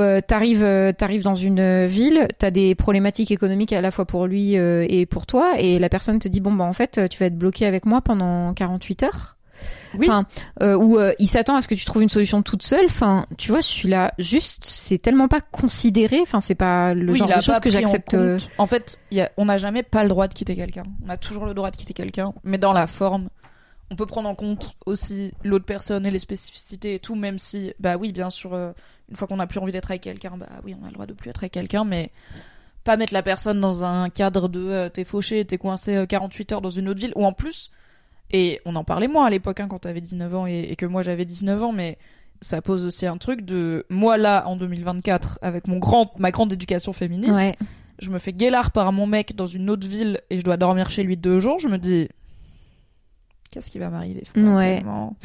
euh, 0.00 0.20
t'arrives 0.20 0.92
t'arrives 0.96 1.22
dans 1.24 1.34
une 1.34 1.86
ville, 1.86 2.28
t'as 2.38 2.50
des 2.50 2.74
problématiques 2.74 3.30
économiques 3.30 3.72
à 3.72 3.80
la 3.80 3.90
fois 3.90 4.04
pour 4.06 4.26
lui 4.26 4.54
et 4.54 5.06
pour 5.06 5.26
toi, 5.26 5.54
et 5.58 5.78
la 5.78 5.88
personne 5.88 6.18
te 6.18 6.28
dit 6.28 6.40
bon 6.40 6.52
bah 6.52 6.64
en 6.64 6.72
fait 6.72 7.08
tu 7.10 7.18
vas 7.18 7.26
être 7.26 7.36
bloqué 7.38 7.66
avec 7.66 7.84
moi 7.84 8.00
pendant 8.00 8.54
48 8.54 9.02
heures. 9.02 9.36
Oui. 9.98 10.08
Euh, 10.62 10.76
ou 10.76 10.98
euh, 10.98 11.12
il 11.18 11.28
s'attend 11.28 11.56
à 11.56 11.62
ce 11.62 11.68
que 11.68 11.74
tu 11.74 11.84
trouves 11.84 12.02
une 12.02 12.08
solution 12.08 12.42
toute 12.42 12.62
seule. 12.62 12.84
Enfin, 12.86 13.26
tu 13.38 13.50
vois, 13.50 13.60
je 13.60 13.66
suis 13.68 13.88
là 13.88 14.12
juste, 14.18 14.64
c'est 14.64 14.98
tellement 14.98 15.28
pas 15.28 15.40
considéré. 15.40 16.20
Enfin, 16.20 16.40
c'est 16.40 16.54
pas 16.54 16.94
le 16.94 17.12
oui, 17.12 17.18
genre 17.18 17.28
de 17.28 17.34
choses 17.34 17.46
pas 17.54 17.60
que 17.60 17.68
en 17.68 17.72
j'accepte. 17.72 18.14
euh. 18.14 18.38
En 18.58 18.66
fait, 18.66 18.98
il 19.10 19.18
y 19.18 19.20
a- 19.20 19.30
on 19.36 19.44
n'a 19.46 19.58
jamais 19.58 19.82
pas 19.82 20.02
le 20.02 20.08
droit 20.08 20.28
de 20.28 20.34
quitter 20.34 20.54
quelqu'un. 20.54 20.84
On 21.04 21.08
a 21.08 21.16
toujours 21.16 21.46
le 21.46 21.54
droit 21.54 21.70
de 21.70 21.76
quitter 21.76 21.94
quelqu'un, 21.94 22.32
mais 22.44 22.58
dans 22.58 22.72
la 22.72 22.86
forme. 22.86 23.28
On 23.90 23.96
peut 23.96 24.06
prendre 24.06 24.28
en 24.28 24.34
compte 24.34 24.74
aussi 24.86 25.30
l'autre 25.44 25.66
personne 25.66 26.06
et 26.06 26.10
les 26.10 26.18
spécificités 26.18 26.94
et 26.94 26.98
tout, 26.98 27.14
même 27.14 27.38
si, 27.38 27.74
bah 27.78 27.96
oui, 27.96 28.12
bien 28.12 28.30
sûr, 28.30 28.54
euh, 28.54 28.72
une 29.10 29.14
fois 29.16 29.28
qu'on 29.28 29.38
a 29.38 29.46
plus 29.46 29.60
envie 29.60 29.72
d'être 29.72 29.90
avec 29.90 30.02
quelqu'un, 30.02 30.32
bah 30.38 30.46
oui, 30.64 30.74
on 30.80 30.84
a 30.84 30.88
le 30.88 30.94
droit 30.94 31.06
de 31.06 31.12
plus 31.12 31.28
être 31.30 31.40
avec 31.40 31.52
quelqu'un, 31.52 31.84
mais 31.84 32.10
pas 32.82 32.96
mettre 32.96 33.12
la 33.12 33.22
personne 33.22 33.60
dans 33.60 33.84
un 33.84 34.08
cadre 34.08 34.48
de 34.48 34.60
euh, 34.60 34.88
t'es 34.88 35.04
fauché, 35.04 35.44
t'es 35.44 35.58
coincé 35.58 35.94
euh, 35.96 36.06
48 36.06 36.52
heures 36.52 36.60
dans 36.62 36.70
une 36.70 36.88
autre 36.88 36.98
ville, 37.00 37.12
ou 37.14 37.24
en 37.26 37.32
plus, 37.32 37.70
et 38.34 38.60
on 38.66 38.74
en 38.76 38.82
parlait 38.84 39.08
moins 39.08 39.24
à 39.26 39.30
l'époque 39.30 39.60
hein, 39.60 39.68
quand 39.68 39.78
t'avais 39.78 40.00
19 40.02 40.34
ans 40.34 40.46
et, 40.46 40.68
et 40.70 40.76
que 40.76 40.84
moi 40.86 41.02
j'avais 41.02 41.24
19 41.24 41.62
ans, 41.62 41.72
mais 41.72 41.96
ça 42.42 42.60
pose 42.60 42.84
aussi 42.84 43.06
un 43.06 43.16
truc 43.16 43.42
de 43.42 43.86
moi 43.88 44.18
là 44.18 44.44
en 44.48 44.56
2024 44.56 45.38
avec 45.40 45.68
mon 45.68 45.78
grand 45.78 46.10
ma 46.18 46.30
grande 46.30 46.52
éducation 46.52 46.92
féministe 46.92 47.34
Ouais. 47.40 47.54
je 48.00 48.10
me 48.10 48.18
fais 48.18 48.32
guélard 48.32 48.70
par 48.72 48.92
mon 48.92 49.06
mec 49.06 49.34
dans 49.36 49.46
une 49.46 49.70
autre 49.70 49.86
ville 49.86 50.20
et 50.28 50.36
je 50.36 50.42
dois 50.42 50.56
dormir 50.58 50.90
chez 50.90 51.04
lui 51.04 51.16
deux 51.16 51.38
jours, 51.40 51.58
je 51.60 51.68
me 51.68 51.78
dis 51.78 52.08
qu'est-ce 53.50 53.70
qui 53.70 53.78
va 53.78 53.88
m'arriver 53.88 54.24
fondamentalement? 54.24 55.16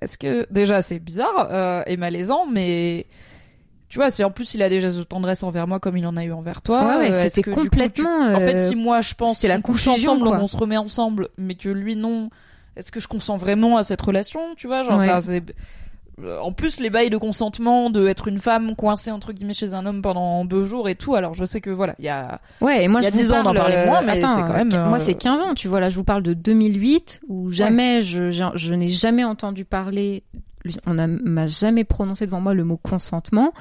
Est-ce 0.00 0.18
que 0.18 0.46
déjà 0.50 0.82
c'est 0.82 0.98
bizarre 0.98 1.48
euh, 1.50 1.82
et 1.86 1.96
malaisant, 1.96 2.46
mais 2.46 3.06
tu 3.88 3.98
vois, 3.98 4.10
si 4.10 4.24
en 4.24 4.30
plus 4.30 4.54
il 4.54 4.62
a 4.62 4.68
déjà 4.68 4.90
de 4.90 5.02
tendresse 5.02 5.42
envers 5.42 5.66
moi 5.68 5.78
comme 5.78 5.96
il 5.96 6.06
en 6.06 6.16
a 6.16 6.24
eu 6.24 6.32
envers 6.32 6.62
toi, 6.62 6.98
Ouais, 6.98 7.10
ouais, 7.10 7.12
euh, 7.14 7.22
c'était 7.28 7.42
coup, 7.42 7.60
tu- 7.62 7.68
complètement, 7.68 8.34
En 8.34 8.40
fait, 8.40 8.54
euh, 8.54 8.68
si 8.68 8.74
moi 8.76 9.00
je 9.00 9.14
pense 9.14 9.34
c'était 9.34 9.48
la 9.48 9.60
couche 9.60 9.86
ensemble, 9.88 10.22
quoi. 10.24 10.38
on 10.40 10.46
se 10.46 10.56
remet 10.56 10.76
ensemble, 10.78 11.28
mais 11.38 11.54
que 11.54 11.68
lui 11.68 11.94
non, 11.96 12.30
est-ce 12.76 12.90
que 12.92 13.00
je 13.00 13.08
consens 13.08 13.36
vraiment 13.38 13.76
à 13.76 13.84
cette 13.84 14.00
relation 14.00 14.40
Tu 14.56 14.66
vois, 14.66 14.82
genre, 14.82 14.98
Ouais. 14.98 15.08
enfin, 15.08 15.20
c'est 15.20 15.42
euh, 16.22 16.38
en 16.40 16.52
plus 16.52 16.78
les 16.78 16.90
bails 16.90 17.08
de 17.08 17.16
consentement 17.16 17.88
de 17.88 18.06
être 18.06 18.28
une 18.28 18.36
femme 18.38 18.76
coincée 18.76 19.10
entre 19.10 19.32
guillemets 19.32 19.54
chez 19.54 19.72
un 19.72 19.86
homme 19.86 20.02
pendant 20.02 20.44
deux 20.44 20.62
jours 20.62 20.90
et 20.90 20.94
tout 20.94 21.14
alors 21.14 21.32
je 21.32 21.46
sais 21.46 21.62
que 21.62 21.70
voilà 21.70 21.94
il 21.98 22.04
y 22.04 22.10
a 22.10 22.38
Ouais, 22.60 22.84
et 22.84 22.88
moi 22.88 23.00
y 23.00 23.06
a 23.06 23.08
je 23.08 23.14
vous 23.14 23.20
10 23.22 23.32
ans, 23.32 23.36
on 23.36 23.40
en 23.40 23.44
parle, 23.44 23.56
parlait 23.56 23.86
moins, 23.86 24.02
euh, 24.02 24.06
mais 24.06 24.12
attends, 24.12 24.34
c'est 24.36 24.42
quand 24.42 24.52
même, 24.52 24.70
euh, 24.74 24.88
Moi, 24.88 24.98
euh, 24.98 25.00
c'est 25.00 25.14
15 25.14 25.40
ans, 25.40 25.54
tu 25.54 25.68
vois. 25.68 25.80
Là, 25.80 25.88
je 25.88 25.96
vous 25.96 26.04
parle 26.04 26.22
de 26.22 26.34
2008, 26.34 27.22
où 27.28 27.50
jamais 27.50 28.02
je, 28.02 28.30
je, 28.30 28.44
je 28.54 28.74
n'ai 28.74 28.88
jamais 28.88 29.24
entendu 29.24 29.64
parler. 29.64 30.22
On 30.86 30.94
m'a 30.94 31.46
jamais 31.48 31.82
prononcé 31.82 32.26
devant 32.26 32.40
moi 32.42 32.52
le 32.54 32.62
mot 32.62 32.76
consentement. 32.76 33.52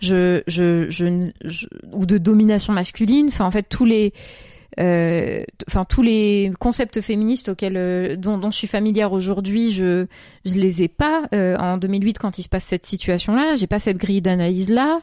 Je, 0.00 0.42
je, 0.48 0.90
je, 0.90 1.06
ne- 1.06 1.30
je- 1.44 1.66
ou 1.92 2.04
de 2.04 2.18
domination 2.18 2.72
masculine. 2.74 3.28
Enfin, 3.28 3.46
en 3.46 3.50
fait, 3.52 3.62
tous 3.62 3.84
les, 3.86 4.12
euh, 4.12 4.18
enfin 4.78 5.84
tous 5.84 6.02
les 6.02 6.50
concepts 6.58 7.00
féministes 7.00 7.50
auxquels 7.50 7.76
euh, 7.76 8.16
dont, 8.16 8.38
dont 8.38 8.50
je 8.50 8.56
suis 8.56 8.66
familière 8.66 9.12
aujourd'hui, 9.12 9.70
je 9.70 10.06
je 10.44 10.54
les 10.54 10.82
ai 10.82 10.88
pas 10.88 11.24
euh, 11.34 11.56
en 11.56 11.76
2008 11.76 12.18
quand 12.18 12.38
il 12.38 12.42
se 12.42 12.48
passe 12.48 12.64
cette 12.64 12.86
situation-là. 12.86 13.54
J'ai 13.56 13.66
pas 13.66 13.78
cette 13.78 13.98
grille 13.98 14.22
d'analyse 14.22 14.70
là. 14.70 15.00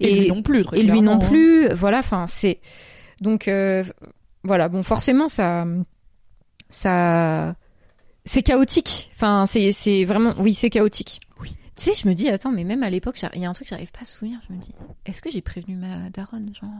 et, 0.00 0.20
lui 0.20 0.28
non 0.28 0.42
plus 0.42 0.64
Et 0.74 0.82
lui 0.82 1.00
non 1.00 1.14
hein. 1.14 1.18
plus. 1.18 1.68
Voilà, 1.72 1.98
enfin, 1.98 2.26
c'est. 2.26 2.60
Donc, 3.20 3.48
euh, 3.48 3.82
voilà, 4.44 4.68
bon, 4.68 4.82
forcément, 4.82 5.28
ça. 5.28 5.66
Ça. 6.68 7.54
C'est 8.24 8.42
chaotique. 8.42 9.10
Enfin, 9.14 9.46
c'est 9.46 9.72
c'est 9.72 10.04
vraiment. 10.04 10.34
Oui, 10.38 10.52
c'est 10.52 10.70
chaotique. 10.70 11.20
Oui. 11.40 11.50
Tu 11.76 11.84
sais, 11.84 11.92
je 11.94 12.08
me 12.08 12.14
dis, 12.14 12.28
attends, 12.28 12.52
mais 12.52 12.64
même 12.64 12.82
à 12.82 12.90
l'époque, 12.90 13.20
il 13.34 13.40
y 13.40 13.46
a 13.46 13.48
un 13.48 13.52
truc 13.52 13.68
que 13.68 13.70
j'arrive 13.70 13.92
pas 13.92 14.00
à 14.02 14.04
souvenir. 14.04 14.40
Je 14.48 14.54
me 14.54 14.60
dis, 14.60 14.72
est-ce 15.06 15.22
que 15.22 15.30
j'ai 15.30 15.42
prévenu 15.42 15.76
ma 15.76 16.10
daronne, 16.10 16.52
genre? 16.54 16.70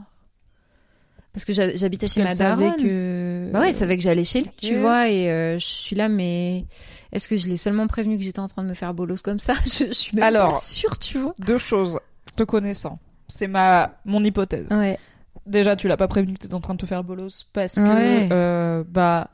Parce 1.37 1.45
que 1.45 1.53
j'ha- 1.53 1.75
j'habitais 1.75 2.07
chez 2.07 2.23
ma 2.23 2.33
daronne. 2.33 2.75
que 2.77 3.51
Bah 3.53 3.59
ouais, 3.59 3.69
elle 3.69 3.75
savait 3.75 3.95
que 3.95 4.01
j'allais 4.01 4.23
chez 4.23 4.41
lui, 4.41 4.49
tu 4.59 4.75
vois, 4.75 5.07
et 5.07 5.29
euh, 5.29 5.59
je 5.59 5.65
suis 5.65 5.95
là, 5.95 6.09
mais 6.09 6.65
est-ce 7.11 7.27
que 7.27 7.37
je 7.37 7.47
l'ai 7.47 7.57
seulement 7.57 7.85
prévenu 7.85 8.17
que 8.17 8.23
j'étais 8.23 8.39
en 8.39 8.47
train 8.47 8.63
de 8.63 8.67
me 8.69 8.73
faire 8.73 8.95
bolos 8.95 9.21
comme 9.21 9.37
ça? 9.37 9.53
Je, 9.63 9.85
je 9.85 9.91
suis 9.93 10.15
même 10.15 10.23
Alors. 10.25 10.53
pas 10.53 10.59
sûre, 10.59 10.97
tu 10.97 11.19
vois. 11.19 11.35
deux 11.37 11.59
choses 11.59 11.99
te 12.35 12.41
connaissant 12.41 12.97
c'est 13.27 13.47
ma 13.47 13.99
mon 14.03 14.23
hypothèse 14.23 14.69
Ouais. 14.71 14.97
déjà 15.45 15.75
tu 15.75 15.87
l'as 15.87 15.97
pas 15.97 16.07
prévenu 16.07 16.33
que 16.33 16.39
t'étais 16.39 16.55
en 16.55 16.59
train 16.61 16.73
de 16.73 16.79
te 16.79 16.85
faire 16.87 17.03
bolos 17.03 17.45
parce 17.53 17.77
Ouais. 17.77 17.83
que 18.29 18.33
euh, 18.33 18.83
bah 18.87 19.29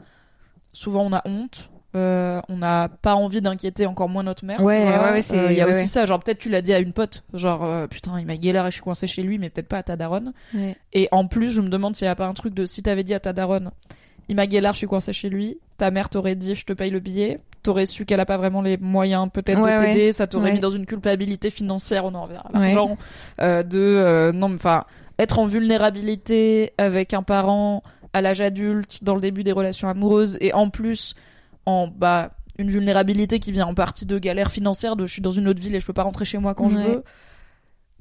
souvent 0.73 1.03
on 1.05 1.13
a 1.13 1.21
honte 1.25 1.69
Euh, 1.95 2.41
on 2.49 2.57
n'a 2.57 2.89
pas 2.89 3.13
envie 3.15 3.41
d'inquiéter 3.41 3.85
encore 3.85 4.09
moins 4.09 4.23
notre 4.23 4.43
mère. 4.45 4.59
Ouais, 4.63 4.83
ouais, 4.83 5.11
ouais, 5.11 5.21
c'est- 5.21 5.37
Euh, 5.37 5.51
Il 5.51 5.57
y 5.57 5.61
a 5.61 5.65
ouais, 5.67 5.75
aussi 5.75 5.87
ça. 5.87 6.05
Genre, 6.05 6.19
peut-être 6.19 6.39
tu 6.39 6.49
l'as 6.49 6.61
dit 6.63 6.73
à 6.73 6.79
une 6.79 6.91
pote. 6.93 7.23
Genre, 7.33 7.63
euh, 7.63 7.85
putain, 7.87 8.19
il 8.19 8.25
m'a 8.25 8.35
galère 8.37 8.65
et 8.65 8.69
je 8.69 8.73
suis 8.75 8.81
coincée 8.81 9.05
chez 9.07 9.21
lui, 9.21 9.37
mais 9.37 9.49
peut-être 9.51 9.67
pas 9.67 9.77
à 9.77 9.83
ta 9.83 9.95
daronne. 9.95 10.33
Et 10.93 11.07
en 11.11 11.27
plus, 11.27 11.51
je 11.51 11.61
me 11.61 11.69
demande 11.69 11.95
s'il 11.95 12.05
y 12.05 12.09
a 12.09 12.15
pas 12.15 12.25
un 12.27 12.33
truc 12.33 12.53
de 12.55 12.65
si 12.65 12.81
t'avais 12.81 13.03
dit 13.03 13.13
à 13.13 13.19
ta 13.19 13.31
daronne, 13.33 13.69
il 14.29 14.35
m'a 14.35 14.47
galère, 14.47 14.71
je 14.73 14.77
suis 14.79 14.87
coincée 14.87 15.13
chez 15.13 15.29
lui. 15.29 15.59
Ta 15.77 15.91
mère 15.91 16.09
t'aurait 16.09 16.35
dit, 16.35 16.55
je 16.55 16.65
te 16.65 16.73
paye 16.73 16.89
le 16.89 16.99
billet. 16.99 17.39
T'aurais 17.61 17.85
su 17.85 18.05
qu'elle 18.05 18.19
a 18.19 18.25
pas 18.25 18.37
vraiment 18.37 18.61
les 18.61 18.77
moyens 18.77 19.29
peut-être 19.31 19.61
de 19.61 19.79
t'aider. 19.85 20.11
Ça 20.13 20.25
t'aurait 20.27 20.51
mis 20.53 20.59
dans 20.59 20.69
une 20.69 20.85
culpabilité 20.85 21.49
financière. 21.49 22.05
On 22.05 22.15
en 22.15 22.23
revient 22.23 22.41
à 22.53 22.59
l'argent. 22.59 22.97
De 23.39 24.31
non, 24.33 24.49
mais 24.49 24.55
enfin, 24.55 24.85
être 25.19 25.37
en 25.39 25.45
vulnérabilité 25.45 26.73
avec 26.77 27.13
un 27.13 27.23
parent 27.23 27.83
à 28.13 28.21
l'âge 28.21 28.41
adulte 28.41 29.03
dans 29.03 29.15
le 29.15 29.21
début 29.21 29.43
des 29.43 29.51
relations 29.51 29.87
amoureuses 29.89 30.37
et 30.41 30.53
en 30.53 30.69
plus 30.69 31.15
en 31.65 31.87
bah 31.87 32.31
une 32.59 32.69
vulnérabilité 32.69 33.39
qui 33.39 33.51
vient 33.51 33.65
en 33.65 33.73
partie 33.73 34.05
de 34.05 34.17
galères 34.19 34.51
financières 34.51 34.95
de 34.95 35.05
je 35.05 35.11
suis 35.11 35.21
dans 35.21 35.31
une 35.31 35.47
autre 35.47 35.59
ville 35.61 35.73
et 35.75 35.79
je 35.79 35.85
peux 35.85 35.93
pas 35.93 36.03
rentrer 36.03 36.25
chez 36.25 36.37
moi 36.37 36.53
quand 36.53 36.69
je 36.69 36.77
veux. 36.77 37.03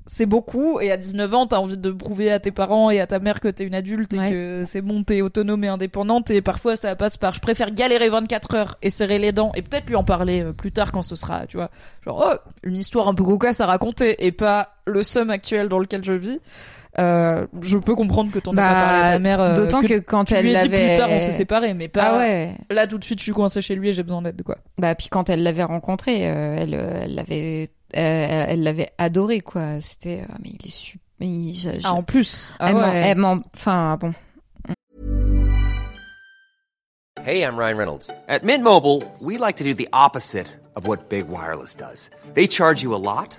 C'est 0.04 0.26
beaucoup. 0.26 0.80
Et 0.80 0.90
à 0.90 0.96
19 0.96 1.32
ans 1.32 1.46
t'as 1.46 1.58
envie 1.58 1.78
de 1.78 1.90
prouver 1.92 2.32
à 2.32 2.40
tes 2.40 2.50
parents 2.50 2.90
et 2.90 2.98
à 3.00 3.06
ta 3.06 3.20
mère 3.20 3.38
que 3.38 3.46
t'es 3.46 3.64
une 3.64 3.74
adulte 3.74 4.12
et 4.14 4.18
Ouais. 4.18 4.30
que 4.30 4.62
c'est 4.64 4.82
bon 4.82 5.04
t'es 5.04 5.22
autonome 5.22 5.62
et 5.62 5.68
indépendante. 5.68 6.30
Et 6.32 6.42
parfois 6.42 6.74
ça 6.74 6.96
passe 6.96 7.16
par 7.16 7.34
je 7.34 7.40
préfère 7.40 7.70
galérer 7.70 8.08
24 8.08 8.54
heures 8.56 8.78
et 8.82 8.90
serrer 8.90 9.18
les 9.20 9.30
dents 9.30 9.52
et 9.54 9.62
peut-être 9.62 9.86
lui 9.86 9.94
en 9.94 10.02
parler 10.04 10.42
euh, 10.42 10.52
plus 10.52 10.72
tard 10.72 10.90
quand 10.90 11.02
ce 11.02 11.14
sera 11.14 11.46
tu 11.46 11.56
vois. 11.56 11.70
Genre 12.04 12.32
oh 12.34 12.50
une 12.64 12.76
histoire 12.76 13.06
un 13.06 13.14
peu 13.14 13.22
cocasse 13.22 13.60
à 13.60 13.66
raconter 13.66 14.26
et 14.26 14.32
pas 14.32 14.74
le 14.86 15.04
seum 15.04 15.30
actuel 15.30 15.68
dans 15.68 15.78
lequel 15.78 16.02
je 16.04 16.12
vis 16.14 16.40
euh, 16.98 17.46
je 17.62 17.78
peux 17.78 17.94
comprendre 17.94 18.30
que 18.30 18.38
t'en 18.38 18.52
aies 18.52 18.56
pas 18.56 18.62
Bah, 18.62 18.74
parlé 18.84 18.98
à 19.08 19.12
ta 19.14 19.18
mère 19.18 19.40
euh, 19.40 19.54
D'autant 19.54 19.80
que, 19.80 19.98
quand 19.98 20.24
tu 20.26 20.34
elle 20.34 20.44
lui 20.44 20.52
ai 20.54 20.58
dit 20.58 20.68
plus 20.68 20.94
tard 20.96 21.08
on 21.10 21.18
s'est 21.18 21.30
séparés 21.30 21.72
mais 21.74 21.88
pas 21.88 22.10
Ah 22.14 22.18
ouais. 22.18 22.54
là 22.70 22.86
tout 22.86 22.98
de 22.98 23.04
suite 23.04 23.18
je 23.18 23.24
suis 23.24 23.32
coincée 23.32 23.62
chez 23.62 23.74
lui 23.74 23.88
et 23.88 23.92
j'ai 23.94 24.02
besoin 24.02 24.20
d'aide 24.22 24.42
quoi 24.42 24.58
Bah 24.78 24.94
puis 24.94 25.08
quand 25.08 25.30
elle 25.30 25.42
l'avait 25.42 25.62
rencontré, 25.64 26.28
euh, 26.28 26.56
elle 26.60 26.74
elle 26.74 27.14
l'avait 27.14 27.68
euh, 27.96 28.44
elle 28.48 28.62
l'avait 28.62 28.90
adoré 28.98 29.40
quoi. 29.40 29.80
C'était 29.80 30.20
euh, 30.20 30.34
mais 30.42 30.50
il 30.50 30.66
est 30.66 30.70
super. 30.70 31.00
il- 31.20 31.54
je- 31.54 31.70
je- 31.80 31.86
ah 31.86 31.94
en 31.94 32.02
plus 32.02 32.52
ah 32.58 32.68
elle 32.92 33.16
m'en- 33.16 33.34
ouais. 33.36 33.40
enfin 33.54 33.96
bon. 33.98 34.12
Hey, 37.24 37.42
I'm 37.42 37.56
Ryan 37.56 37.76
Reynolds. 37.78 38.10
At 38.28 38.42
Mint 38.42 38.64
Mobile, 38.64 39.02
we 39.20 39.38
like 39.38 39.56
to 39.58 39.64
do 39.64 39.74
the 39.74 39.88
opposite 39.92 40.48
of 40.74 40.88
what 40.88 41.08
Big 41.08 41.28
Wireless 41.28 41.74
does. 41.76 42.10
They 42.34 42.48
charge 42.48 42.82
you 42.82 42.94
a 42.94 42.98
lot, 42.98 43.38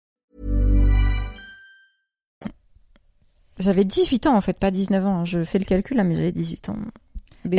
J'avais 3.61 3.85
18 3.85 4.27
ans 4.27 4.35
en 4.35 4.41
fait, 4.41 4.57
pas 4.59 4.71
19 4.71 5.05
ans. 5.05 5.25
Je 5.25 5.43
fais 5.43 5.59
le 5.59 5.65
calcul 5.65 5.97
là, 5.97 6.03
mais 6.03 6.15
j'avais 6.15 6.31
18 6.31 6.69
ans. 6.69 6.75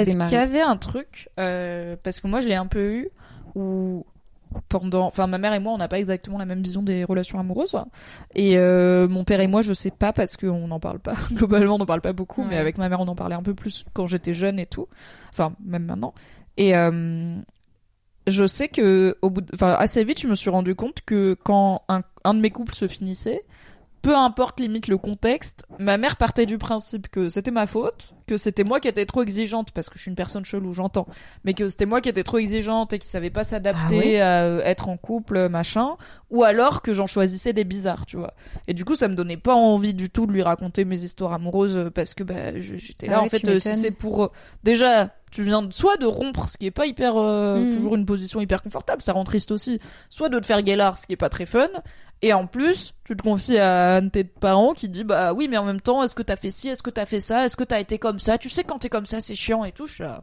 Est-ce 0.03 0.11
qu'il 0.29 0.37
y 0.39 0.41
avait 0.41 0.61
un 0.61 0.77
truc 0.77 1.29
euh, 1.41 1.97
parce 2.03 2.21
que 2.21 2.29
moi 2.29 2.41
je 2.41 2.49
l'ai 2.49 2.55
un 2.55 2.67
peu 2.67 2.93
eu 2.93 3.09
où 3.55 4.05
pendant 4.69 5.07
enfin 5.07 5.27
ma 5.27 5.39
mère 5.39 5.55
et 5.55 5.59
moi 5.61 5.73
on 5.73 5.79
n'a 5.79 5.89
pas 5.89 5.99
exactement 5.99 6.39
la 6.39 6.45
même 6.45 6.61
vision 6.63 6.83
des 6.83 7.05
relations 7.05 7.39
amoureuses. 7.41 7.77
Et 8.35 8.59
euh, 8.59 9.09
mon 9.09 9.25
père 9.25 9.41
et 9.41 9.47
moi 9.47 9.63
je 9.63 9.73
sais 9.75 9.91
pas 9.91 10.13
parce 10.13 10.37
qu'on 10.37 10.69
n'en 10.69 10.79
parle 10.79 10.99
pas 11.01 11.15
globalement 11.33 11.77
on 11.77 11.79
n'en 11.79 11.87
parle 11.87 12.01
pas 12.03 12.13
beaucoup 12.13 12.45
mais 12.45 12.59
avec 12.59 12.79
ma 12.79 12.89
mère 12.89 13.01
on 13.01 13.09
en 13.09 13.15
parlait 13.17 13.35
un 13.35 13.43
peu 13.43 13.55
plus 13.55 13.85
quand 13.93 14.07
j'étais 14.07 14.35
jeune 14.35 14.59
et 14.59 14.67
tout. 14.67 14.87
Enfin 15.31 15.55
même 15.65 15.85
maintenant. 15.87 16.13
Et 16.59 16.77
euh, 16.77 17.35
je 18.27 18.47
sais 18.47 18.69
que 18.69 19.17
au 19.23 19.31
bout 19.31 19.41
de- 19.41 19.51
enfin 19.55 19.73
assez 19.79 20.05
vite 20.05 20.21
je 20.21 20.29
me 20.29 20.35
suis 20.35 20.51
rendu 20.51 20.75
compte 20.75 20.99
que 21.05 21.35
quand 21.45 21.83
un, 21.89 22.03
un 22.25 22.35
de 22.35 22.41
mes 22.41 22.51
couples 22.51 22.75
se 22.75 22.87
finissait 22.87 23.43
peu 24.03 24.17
importe 24.17 24.61
limite 24.61 24.89
le 24.89 24.99
contexte, 24.99 25.65
ma 25.79 25.97
mère 25.97 26.17
partait 26.17 26.47
du 26.47 26.59
principe 26.59 27.09
que 27.09 27.29
c'était 27.29 27.51
ma 27.53 27.67
faute, 27.67 28.15
que 28.33 28.39
c'était 28.39 28.65
moi 28.65 28.81
qui 28.81 28.89
étais 28.89 29.05
trop 29.05 29.23
exigeante 29.23 29.73
parce 29.73 29.91
que 29.91 29.97
je 29.97 30.03
suis 30.03 30.09
une 30.09 30.15
personne 30.17 30.45
chelou, 30.45 30.73
j'entends, 30.73 31.07
mais 31.45 31.53
que 31.53 31.69
c'était 31.69 31.85
moi 31.85 32.01
qui 32.01 32.09
étais 32.09 32.23
trop 32.25 32.39
exigeante 32.39 32.93
et 32.95 32.99
qui 32.99 33.07
savait 33.07 33.29
pas 33.31 33.45
s'adapter 33.45 34.21
Ah 34.21 34.27
à 34.39 34.43
euh, 34.45 34.63
être 34.65 34.89
en 34.89 34.97
couple, 34.97 35.49
machin, 35.51 35.97
ou 36.31 36.45
alors 36.45 36.81
que 36.81 36.95
j'en 36.95 37.07
choisissais 37.07 37.53
des 37.53 37.65
bizarres, 37.65 38.07
tu 38.07 38.17
vois. 38.17 38.33
Et 38.69 38.73
du 38.75 38.85
coup, 38.87 38.97
ça 38.97 39.09
me 39.09 39.15
donnait 39.15 39.37
pas 39.37 39.55
envie 39.55 39.93
du 39.93 40.09
tout 40.09 40.27
de 40.27 40.33
lui 40.33 40.43
raconter 40.43 40.85
mes 40.87 41.03
histoires 41.05 41.35
amoureuses 41.35 41.77
euh, 41.77 41.91
parce 41.91 42.15
que 42.15 42.23
bah 42.25 42.59
j'étais 42.59 43.07
là 43.09 43.17
Ah 43.19 43.23
en 43.23 43.29
fait 43.29 43.47
euh, 43.49 43.59
si 43.59 43.77
c'est 43.77 43.91
pour 43.91 44.33
déjà 44.65 45.11
tu 45.31 45.43
viens 45.45 45.63
de- 45.63 45.73
soit 45.73 45.97
de 45.97 46.05
rompre 46.07 46.49
ce 46.49 46.59
qui 46.59 46.67
est 46.67 46.71
pas 46.71 46.85
hyper 46.87 47.17
euh, 47.17 47.65
Mm. 47.65 47.71
toujours 47.77 47.95
une 47.97 48.05
position 48.07 48.41
hyper 48.41 48.63
confortable, 48.63 49.03
ça 49.03 49.13
rend 49.13 49.25
triste 49.25 49.51
aussi, 49.51 49.79
soit 50.11 50.29
de 50.29 50.39
te 50.39 50.47
faire 50.47 50.63
guélard 50.63 50.99
ce 50.99 51.07
qui 51.07 51.13
est 51.15 51.17
pas 51.17 51.29
très 51.31 51.47
fun 51.47 51.69
et 52.25 52.33
en 52.35 52.47
plus, 52.47 52.93
tu 53.03 53.17
te 53.17 53.23
confies 53.23 53.59
à 53.59 53.97
un 53.97 54.03
de 54.03 54.09
tes 54.09 54.23
parents 54.23 54.75
qui 54.75 54.89
dit 54.89 55.03
bah 55.03 55.33
oui, 55.35 55.49
mais 55.51 55.57
en 55.57 55.65
même 55.65 55.81
temps, 55.81 56.05
est-ce 56.05 56.15
que 56.15 56.23
t'as 56.23 56.37
fait 56.37 56.53
ci, 56.53 56.69
est-ce 56.69 56.81
que 56.83 56.91
t'as 56.91 57.05
fait 57.07 57.19
ça, 57.19 57.45
est-ce 57.45 57.57
que 57.57 57.65
t'as 57.65 57.81
été 57.81 57.99
comme 57.99 58.21
ça 58.23 58.39
Tu 58.39 58.49
sais 58.49 58.65
quand 58.65 58.79
t'es 58.79 58.89
comme 58.89 59.07
ça, 59.07 59.21
c'est 59.21 59.35
chiant 59.35 59.65
et 59.65 59.73
tout. 59.73 59.87
Je 59.87 59.95
suis 59.95 60.03
là. 60.05 60.23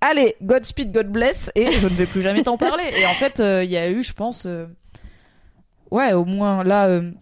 Allez, 0.00 0.34
Godspeed, 0.42 0.92
God 0.92 1.06
bless, 1.08 1.50
et 1.54 1.70
je 1.70 1.86
ne 1.86 1.94
vais 1.94 2.06
plus 2.06 2.22
jamais 2.22 2.42
t'en 2.42 2.56
parler. 2.58 2.84
Et 2.98 3.06
en 3.06 3.12
fait, 3.14 3.38
euh, 3.38 3.62
il 3.62 3.70
y 3.70 3.76
a 3.76 3.88
eu, 3.88 4.02
je 4.02 4.12
pense, 4.12 4.46
euh, 4.46 4.66
ouais, 5.92 6.12
au 6.12 6.24
moins 6.24 6.64
là, 6.64 6.88
euh, 6.88 7.12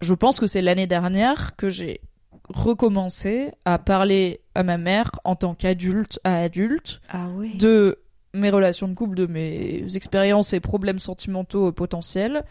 je 0.00 0.14
pense 0.14 0.38
que 0.38 0.46
c'est 0.46 0.62
l'année 0.62 0.86
dernière 0.86 1.56
que 1.56 1.70
j'ai 1.70 2.00
recommencé 2.48 3.50
à 3.64 3.78
parler 3.78 4.40
à 4.54 4.62
ma 4.62 4.76
mère 4.78 5.10
en 5.24 5.34
tant 5.34 5.54
qu'adulte 5.54 6.20
à 6.24 6.36
adulte 6.42 7.00
Ah 7.08 7.28
ouais. 7.30 7.48
de 7.54 7.98
mes 8.34 8.50
relations 8.50 8.86
de 8.86 8.94
couple, 8.94 9.16
de 9.16 9.26
mes 9.26 9.84
expériences 9.96 10.52
et 10.52 10.60
problèmes 10.60 10.98
sentimentaux 10.98 11.72
potentiels, 11.72 12.44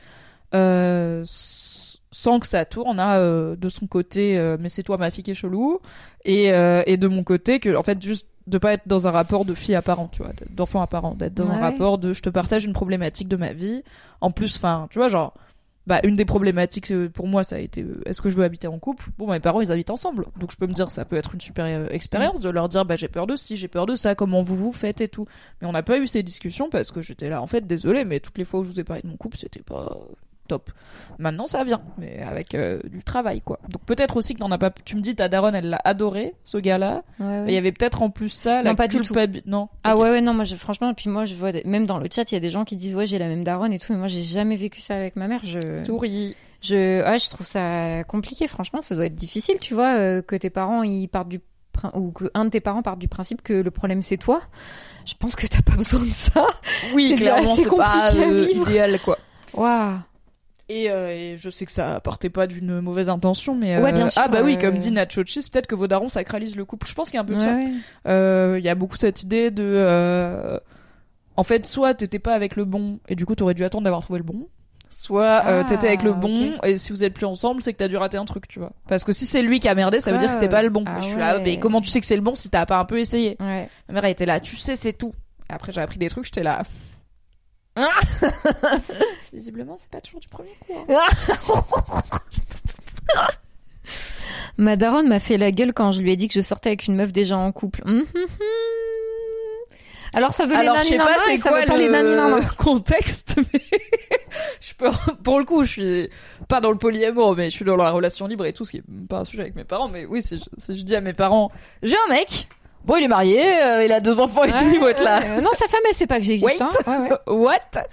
euh, 0.54 1.24
sans 2.14 2.40
que 2.40 2.48
ça 2.48 2.64
tourne 2.64 3.00
à 3.00 3.18
euh, 3.18 3.56
de 3.56 3.70
son 3.70 3.88
côté, 3.88 4.38
euh, 4.38 4.56
mais 4.60 4.70
c'est 4.70 4.84
toi 4.84 4.98
ma 4.98 5.10
fille 5.10 5.24
qui 5.24 5.32
est 5.32 5.36
chelou, 5.36 5.80
et, 6.24 6.54
euh, 6.54 6.84
et 6.86 6.96
de 6.96 7.08
mon 7.08 7.24
côté 7.24 7.60
que, 7.60 7.76
en 7.76 7.82
fait, 7.84 8.02
juste 8.02 8.28
de 8.46 8.58
pas 8.60 8.74
être 8.74 8.88
dans 8.88 9.08
un 9.08 9.12
rapport 9.12 9.46
de 9.46 9.54
fille 9.56 9.74
à 9.74 9.82
parent, 9.82 10.10
tu 10.10 10.22
vois, 10.22 10.32
d'enfant 10.52 10.82
à 10.82 10.88
parent, 10.88 11.16
d'être 11.16 11.34
dans 11.34 11.52
un 11.52 11.58
rapport 11.58 11.98
de 11.98 12.14
je 12.14 12.22
te 12.22 12.30
partage 12.30 12.66
une 12.66 12.74
problématique 12.74 13.28
de 13.28 13.36
ma 13.36 13.52
vie. 13.52 13.82
En 14.22 14.30
plus, 14.30 14.58
enfin, 14.58 14.88
tu 14.92 15.00
vois, 15.00 15.08
genre, 15.08 15.34
bah, 15.88 16.02
une 16.04 16.16
des 16.16 16.26
problématiques 16.26 16.92
euh, 16.92 17.10
pour 17.10 17.28
moi, 17.28 17.44
ça 17.44 17.56
a 17.56 17.60
été 17.60 17.84
est-ce 18.06 18.22
que 18.22 18.30
je 18.30 18.36
veux 18.36 18.44
habiter 18.44 18.68
en 18.68 18.78
couple? 18.78 19.10
Bon, 19.18 19.32
mes 19.32 19.40
parents, 19.40 19.62
ils 19.62 19.72
habitent 19.72 19.90
ensemble. 19.90 20.28
Donc, 20.40 20.52
je 20.52 20.58
peux 20.58 20.68
me 20.68 20.74
dire, 20.74 20.92
ça 20.92 21.06
peut 21.06 21.16
être 21.16 21.34
une 21.34 21.42
super 21.42 21.92
expérience 21.92 22.42
de 22.42 22.50
leur 22.50 22.70
dire, 22.70 22.86
bah, 22.86 22.96
j'ai 22.96 23.08
peur 23.08 23.26
de 23.26 23.36
ci, 23.36 23.56
j'ai 23.56 23.68
peur 23.68 23.88
de 23.88 23.96
ça, 23.96 24.14
comment 24.14 24.44
vous 24.44 24.56
vous 24.56 24.72
faites 24.72 25.02
et 25.02 25.08
tout. 25.08 25.26
Mais 25.62 25.68
on 25.68 25.72
n'a 25.72 25.84
pas 25.84 25.98
eu 25.98 26.06
ces 26.06 26.22
discussions 26.22 26.70
parce 26.70 26.92
que 26.92 27.02
j'étais 27.02 27.30
là, 27.30 27.42
en 27.42 27.48
fait, 27.48 27.66
désolé, 27.66 28.06
mais 28.06 28.20
toutes 28.20 28.38
les 28.38 28.46
fois 28.46 28.60
où 28.60 28.64
je 28.64 28.70
vous 28.70 28.80
ai 28.80 28.84
parlé 28.84 29.02
de 29.02 29.08
mon 29.08 29.18
couple, 29.18 29.38
c'était 29.38 29.64
pas 29.64 29.98
top. 30.48 30.72
Maintenant, 31.20 31.46
ça 31.46 31.64
vient, 31.64 31.82
mais 31.98 32.22
avec 32.22 32.54
euh, 32.56 32.80
du 32.86 33.04
travail, 33.04 33.42
quoi. 33.42 33.60
Donc, 33.70 33.82
peut-être 33.86 34.18
aussi 34.18 34.34
que 34.34 34.40
t'en 34.40 34.52
as 34.52 34.58
pas. 34.58 34.72
Tu 34.84 34.96
me 34.96 35.02
dis, 35.02 35.16
ta 35.16 35.30
daronne, 35.30 35.56
elle 35.56 35.70
l'a 35.70 35.80
adoré, 35.84 36.36
ce 36.44 36.58
gars-là. 36.58 37.04
Ouais, 37.20 37.26
ouais. 37.26 37.42
Mais 37.46 37.52
il 37.52 37.56
y 37.56 37.58
avait 37.58 37.72
peut-être 37.72 38.02
en 38.04 38.10
plus 38.10 38.30
ça, 38.30 38.62
la 38.62 38.72
Non, 38.72 38.76
pas 38.76 38.88
du 38.88 39.00
tout. 39.02 39.16
Non. 39.46 39.70
Ah 39.84 39.96
ouais 39.96 40.10
ouais 40.10 40.22
non 40.22 40.34
moi 40.34 40.44
je, 40.44 40.56
franchement 40.56 40.90
et 40.90 40.94
puis 40.94 41.10
moi 41.10 41.26
je 41.26 41.36
vois 41.36 41.52
des- 41.52 41.64
même 41.66 41.86
dans 41.86 41.98
le 41.98 42.08
chat 42.14 42.32
il 42.32 42.36
y 42.36 42.38
a 42.38 42.40
des 42.40 42.50
gens 42.50 42.64
qui 42.66 42.76
disent 42.76 42.96
ouais 42.96 43.06
j'ai 43.06 43.20
la 43.20 43.28
même 43.28 43.44
daronne 43.44 43.72
et 43.74 43.80
tout 43.80 43.92
mais 43.94 44.00
moi 44.00 44.08
j'ai 44.08 44.22
jamais 44.22 44.56
vécu 44.56 44.82
ça 44.82 44.96
avec 44.96 45.16
ma 45.16 45.28
mère 45.28 45.40
je 45.44 45.60
Souris. 45.86 46.36
je 46.62 47.04
ouais, 47.08 47.20
je 47.20 47.30
trouve 47.30 47.46
ça 47.46 48.04
compliqué 48.06 48.48
franchement 48.48 48.82
ça 48.82 48.96
doit 48.96 49.06
être 49.06 49.16
difficile 49.16 49.60
tu 49.60 49.74
vois 49.74 49.96
euh, 49.98 50.22
que 50.22 50.36
tes 50.36 50.50
parents 50.50 50.84
ils 50.84 51.08
partent 51.08 51.30
du 51.30 51.40
ou 51.94 52.12
que 52.12 52.26
un 52.34 52.46
de 52.46 52.50
tes 52.50 52.60
parents 52.62 52.82
parte 52.82 53.00
du 53.00 53.08
principe 53.08 53.42
que 53.42 53.54
le 53.54 53.72
problème 53.72 54.02
c'est 54.02 54.18
toi 54.18 54.42
je 55.06 55.14
pense 55.16 55.36
que 55.36 55.46
t'as 55.48 55.62
pas 55.62 55.76
besoin 55.76 56.00
de 56.02 56.06
ça 56.06 56.48
Oui, 56.94 57.10
C'est 57.10 57.16
déjà 57.16 57.36
assez 57.36 57.64
c'est 57.64 57.70
pas 57.70 58.10
compliqué 58.10 58.24
à 58.24 58.32
vivre. 58.32 58.70
idéal, 58.70 59.00
quoi. 59.04 59.18
waouh 59.54 59.98
Et, 60.74 60.90
euh, 60.90 61.10
et 61.10 61.36
je 61.38 61.50
sais 61.50 61.66
que 61.66 61.72
ça 61.72 62.00
partait 62.00 62.30
pas 62.30 62.48
d'une 62.48 62.80
mauvaise 62.82 63.10
intention, 63.10 63.56
mais 63.56 63.78
Ouais, 63.78 63.90
euh, 63.90 63.94
bien 63.94 64.10
sûr, 64.10 64.22
ah 64.26 64.28
bah 64.28 64.40
oui, 64.44 64.56
euh, 64.58 64.62
comme 64.62 64.78
dit 64.78 64.92
Nacho 64.92 65.24
Cheese, 65.26 65.50
peut-être 65.52 65.68
que 65.68 65.76
vos 65.76 65.88
darons 65.88 66.10
sacralisent 66.10 66.56
le 66.56 66.66
couple. 66.66 66.88
Je 66.88 66.94
pense 66.94 67.10
qu'il 67.10 67.16
y 67.16 67.20
a 67.20 67.22
un 67.22 67.26
peu 67.26 67.36
de 67.36 67.40
ça. 67.42 67.58
Euh, 68.08 68.56
Il 68.60 68.66
y 68.66 68.70
a 68.70 68.76
beaucoup 68.76 68.98
cette 68.98 69.22
idée 69.24 69.52
de, 69.52 69.64
euh, 69.64 70.60
en 71.38 71.44
fait, 71.44 71.66
soit 71.66 71.94
t'étais 71.94 72.20
pas 72.20 72.34
avec 72.34 72.56
le 72.56 72.66
bon 72.66 73.00
et 73.08 73.16
du 73.16 73.26
coup 73.26 73.36
t'aurais 73.36 73.54
dû 73.54 73.64
attendre 73.64 73.84
d'avoir 73.84 74.02
trouvé 74.02 74.20
le 74.20 74.26
bon, 74.26 74.48
soit 74.90 75.44
euh, 75.46 75.62
Ah, 75.62 75.64
t'étais 75.68 75.88
avec 75.88 76.04
le 76.04 76.14
bon 76.14 76.54
et 76.64 76.78
si 76.78 76.92
vous 76.92 77.04
êtes 77.04 77.14
plus 77.14 77.26
ensemble, 77.26 77.62
c'est 77.64 77.74
que 77.74 77.78
t'as 77.80 77.88
dû 77.88 77.98
rater 77.98 78.18
un 78.18 78.26
truc, 78.26 78.48
tu 78.48 78.60
vois. 78.60 78.72
Parce 78.88 79.04
que 79.04 79.12
si 79.14 79.26
c'est 79.26 79.42
lui 79.42 79.60
qui 79.60 79.68
a 79.68 79.76
merdé, 79.76 80.00
ça 80.00 80.12
veut 80.12 80.18
dire 80.18 80.28
que 80.28 80.34
c'était 80.34 80.50
pas 80.50 80.62
le 80.64 80.70
bon. 80.70 80.84
Ah 80.88 81.00
je 81.00 81.06
suis 81.08 81.18
là, 81.18 81.38
ouais. 81.38 81.44
mais 81.44 81.60
comment 81.60 81.82
tu 81.82 81.90
sais 81.90 82.00
que 82.00 82.06
c'est 82.06 82.16
le 82.16 82.22
bon 82.22 82.36
si 82.36 82.50
t'as 82.50 82.66
pas 82.66 82.80
un 82.80 82.86
peu 82.86 83.00
essayé? 83.00 83.36
Ouais. 83.40 83.68
Ma 83.88 83.94
mère 83.96 84.06
elle 84.06 84.12
était 84.12 84.26
là, 84.26 84.40
tu 84.40 84.56
sais 84.56 84.76
c'est 84.76 84.94
tout. 84.94 85.14
Et 85.50 85.54
après 85.54 85.72
j'ai 85.72 85.82
appris 85.82 85.98
des 86.00 86.10
trucs, 86.10 86.26
j'étais 86.26 86.44
là. 86.44 86.62
Visiblement, 89.34 89.76
c'est 89.78 89.90
pas 89.90 90.02
toujours 90.02 90.20
du 90.20 90.28
premier 90.28 90.56
coup. 90.68 90.74
hein. 90.90 91.06
Ma 94.58 94.76
daronne 94.76 95.08
m'a 95.08 95.20
fait 95.20 95.38
la 95.38 95.52
gueule 95.52 95.74
quand 95.74 95.92
je 95.92 96.02
lui 96.02 96.12
ai 96.12 96.16
dit 96.16 96.28
que 96.28 96.34
je 96.36 96.42
sortais 96.42 96.70
avec 96.70 96.86
une 96.86 96.96
meuf 96.96 97.12
déjà 97.12 97.38
en 97.38 97.52
couple. 97.52 97.82
Hum, 97.86 98.04
hum, 98.16 98.16
hum. 98.16 98.28
Alors 100.16 100.32
ça 100.32 100.46
veut 100.46 100.56
Alors, 100.56 100.76
les 100.76 100.82
je 100.84 100.88
sais 100.90 100.98
pas 100.98 101.18
c'est 101.26 101.40
quoi 101.40 101.66
les 101.66 101.88
le 101.88 102.56
contexte, 102.58 103.38
mais 103.52 103.62
je 104.62 104.74
peux, 104.76 104.92
pour 105.24 105.40
le 105.40 105.46
coup, 105.46 105.64
je 105.64 105.70
suis 105.72 106.10
pas 106.48 106.62
dans 106.62 106.70
le 106.70 106.78
polyamour, 106.78 107.36
mais 107.36 107.50
je 107.50 107.56
suis 107.56 107.66
dans 107.66 107.76
la 107.76 107.90
relation 107.90 108.28
libre 108.28 108.46
et 108.46 108.54
tout, 108.54 108.64
ce 108.64 108.72
qui 108.72 108.78
est 108.78 108.84
pas 109.10 109.22
un 109.22 109.26
sujet 109.26 109.42
avec 109.42 109.56
mes 109.56 109.64
parents. 109.64 109.90
Mais 109.90 110.06
oui, 110.06 110.22
si 110.22 110.38
je, 110.38 110.44
si 110.58 110.76
je 110.76 110.84
dis 110.84 110.96
à 110.96 111.02
mes 111.02 111.14
parents, 111.14 111.52
j'ai 111.82 111.96
un 112.08 112.14
mec, 112.14 112.48
bon, 112.84 112.96
il 112.98 113.04
est 113.04 113.08
marié, 113.08 113.42
euh, 113.64 113.86
il 113.86 113.92
a 113.92 114.00
deux 114.00 114.20
enfants 114.20 114.44
et 114.44 114.52
tout, 114.52 114.66
il 114.74 114.80
va 114.80 114.92
être 114.92 115.04
là. 115.04 115.22
Euh, 115.24 115.42
non, 115.42 115.52
sa 115.54 115.68
femme, 115.68 115.82
elle 115.88 115.96
sait 115.96 116.08
pas 116.08 116.20
que 116.20 116.26
j'existe. 116.26 116.60
Wait. 116.60 116.62
Hein. 116.62 116.70
Ouais, 116.88 117.10
ouais. 117.10 117.18
What? 117.28 117.88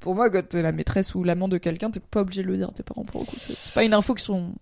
Pour 0.00 0.14
moi, 0.14 0.30
quand 0.30 0.46
t'es 0.48 0.62
la 0.62 0.72
maîtresse 0.72 1.14
ou 1.14 1.22
l'amant 1.22 1.48
de 1.48 1.58
quelqu'un, 1.58 1.90
t'es 1.90 2.00
pas 2.00 2.20
obligé 2.20 2.42
de 2.42 2.48
le 2.48 2.56
dire 2.56 2.68
à 2.68 2.72
tes 2.72 2.82
parents 2.82 3.04
pour 3.04 3.20
le 3.20 3.26
coup. 3.26 3.36
C'est 3.38 3.56
pas 3.72 3.84
une 3.84 3.94
info 3.94 4.14
qu'ils 4.14 4.24
sont 4.24 4.52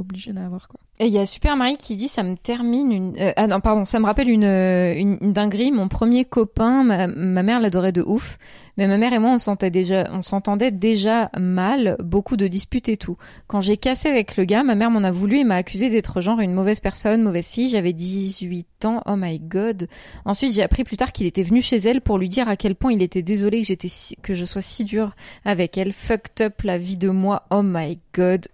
obligés 0.00 0.32
d'avoir, 0.32 0.68
quoi. 0.68 0.80
Et 1.02 1.06
il 1.06 1.12
y 1.14 1.18
a 1.18 1.24
Super 1.24 1.56
Marie 1.56 1.78
qui 1.78 1.96
dit 1.96 2.08
ça 2.08 2.22
me 2.22 2.36
termine 2.36 2.92
une 2.92 3.16
euh, 3.18 3.32
ah 3.36 3.46
non 3.46 3.60
pardon 3.60 3.86
ça 3.86 3.98
me 3.98 4.04
rappelle 4.04 4.28
une, 4.28 4.44
euh, 4.44 4.92
une 4.94 5.16
une 5.22 5.32
dinguerie. 5.32 5.72
Mon 5.72 5.88
premier 5.88 6.26
copain 6.26 6.84
ma, 6.84 7.06
ma 7.06 7.42
mère 7.42 7.58
l'adorait 7.58 7.92
de 7.92 8.02
ouf 8.02 8.36
mais 8.76 8.86
ma 8.86 8.98
mère 8.98 9.14
et 9.14 9.18
moi 9.18 9.30
on 9.30 9.38
sentait 9.38 9.70
déjà 9.70 10.10
on 10.12 10.20
s'entendait 10.20 10.70
déjà 10.70 11.30
mal 11.38 11.96
beaucoup 12.04 12.36
de 12.36 12.46
disputes 12.48 12.90
et 12.90 12.98
tout. 12.98 13.16
Quand 13.46 13.62
j'ai 13.62 13.78
cassé 13.78 14.10
avec 14.10 14.36
le 14.36 14.44
gars 14.44 14.62
ma 14.62 14.74
mère 14.74 14.90
m'en 14.90 15.02
a 15.02 15.10
voulu 15.10 15.38
et 15.38 15.44
m'a 15.44 15.54
accusé 15.54 15.88
d'être 15.88 16.20
genre 16.20 16.40
une 16.40 16.52
mauvaise 16.52 16.80
personne 16.80 17.22
mauvaise 17.22 17.48
fille. 17.48 17.70
J'avais 17.70 17.94
18 17.94 18.84
ans. 18.84 19.02
Oh 19.06 19.16
my 19.16 19.38
god. 19.38 19.88
Ensuite 20.26 20.52
j'ai 20.52 20.62
appris 20.62 20.84
plus 20.84 20.98
tard 20.98 21.12
qu'il 21.12 21.26
était 21.26 21.42
venu 21.42 21.62
chez 21.62 21.76
elle 21.76 22.02
pour 22.02 22.18
lui 22.18 22.28
dire 22.28 22.46
à 22.50 22.56
quel 22.56 22.74
point 22.74 22.92
il 22.92 23.02
était 23.02 23.22
désolé 23.22 23.62
que 23.62 23.66
j'étais 23.66 23.88
que 24.20 24.34
je 24.34 24.44
sois 24.44 24.60
si 24.60 24.84
dure 24.84 25.14
avec 25.46 25.78
elle. 25.78 25.94
Fucked 25.94 26.44
up 26.44 26.60
la 26.60 26.76
vie 26.76 26.98
de 26.98 27.08
moi. 27.08 27.44
Oh 27.50 27.62
my 27.64 27.98
god 28.12 28.44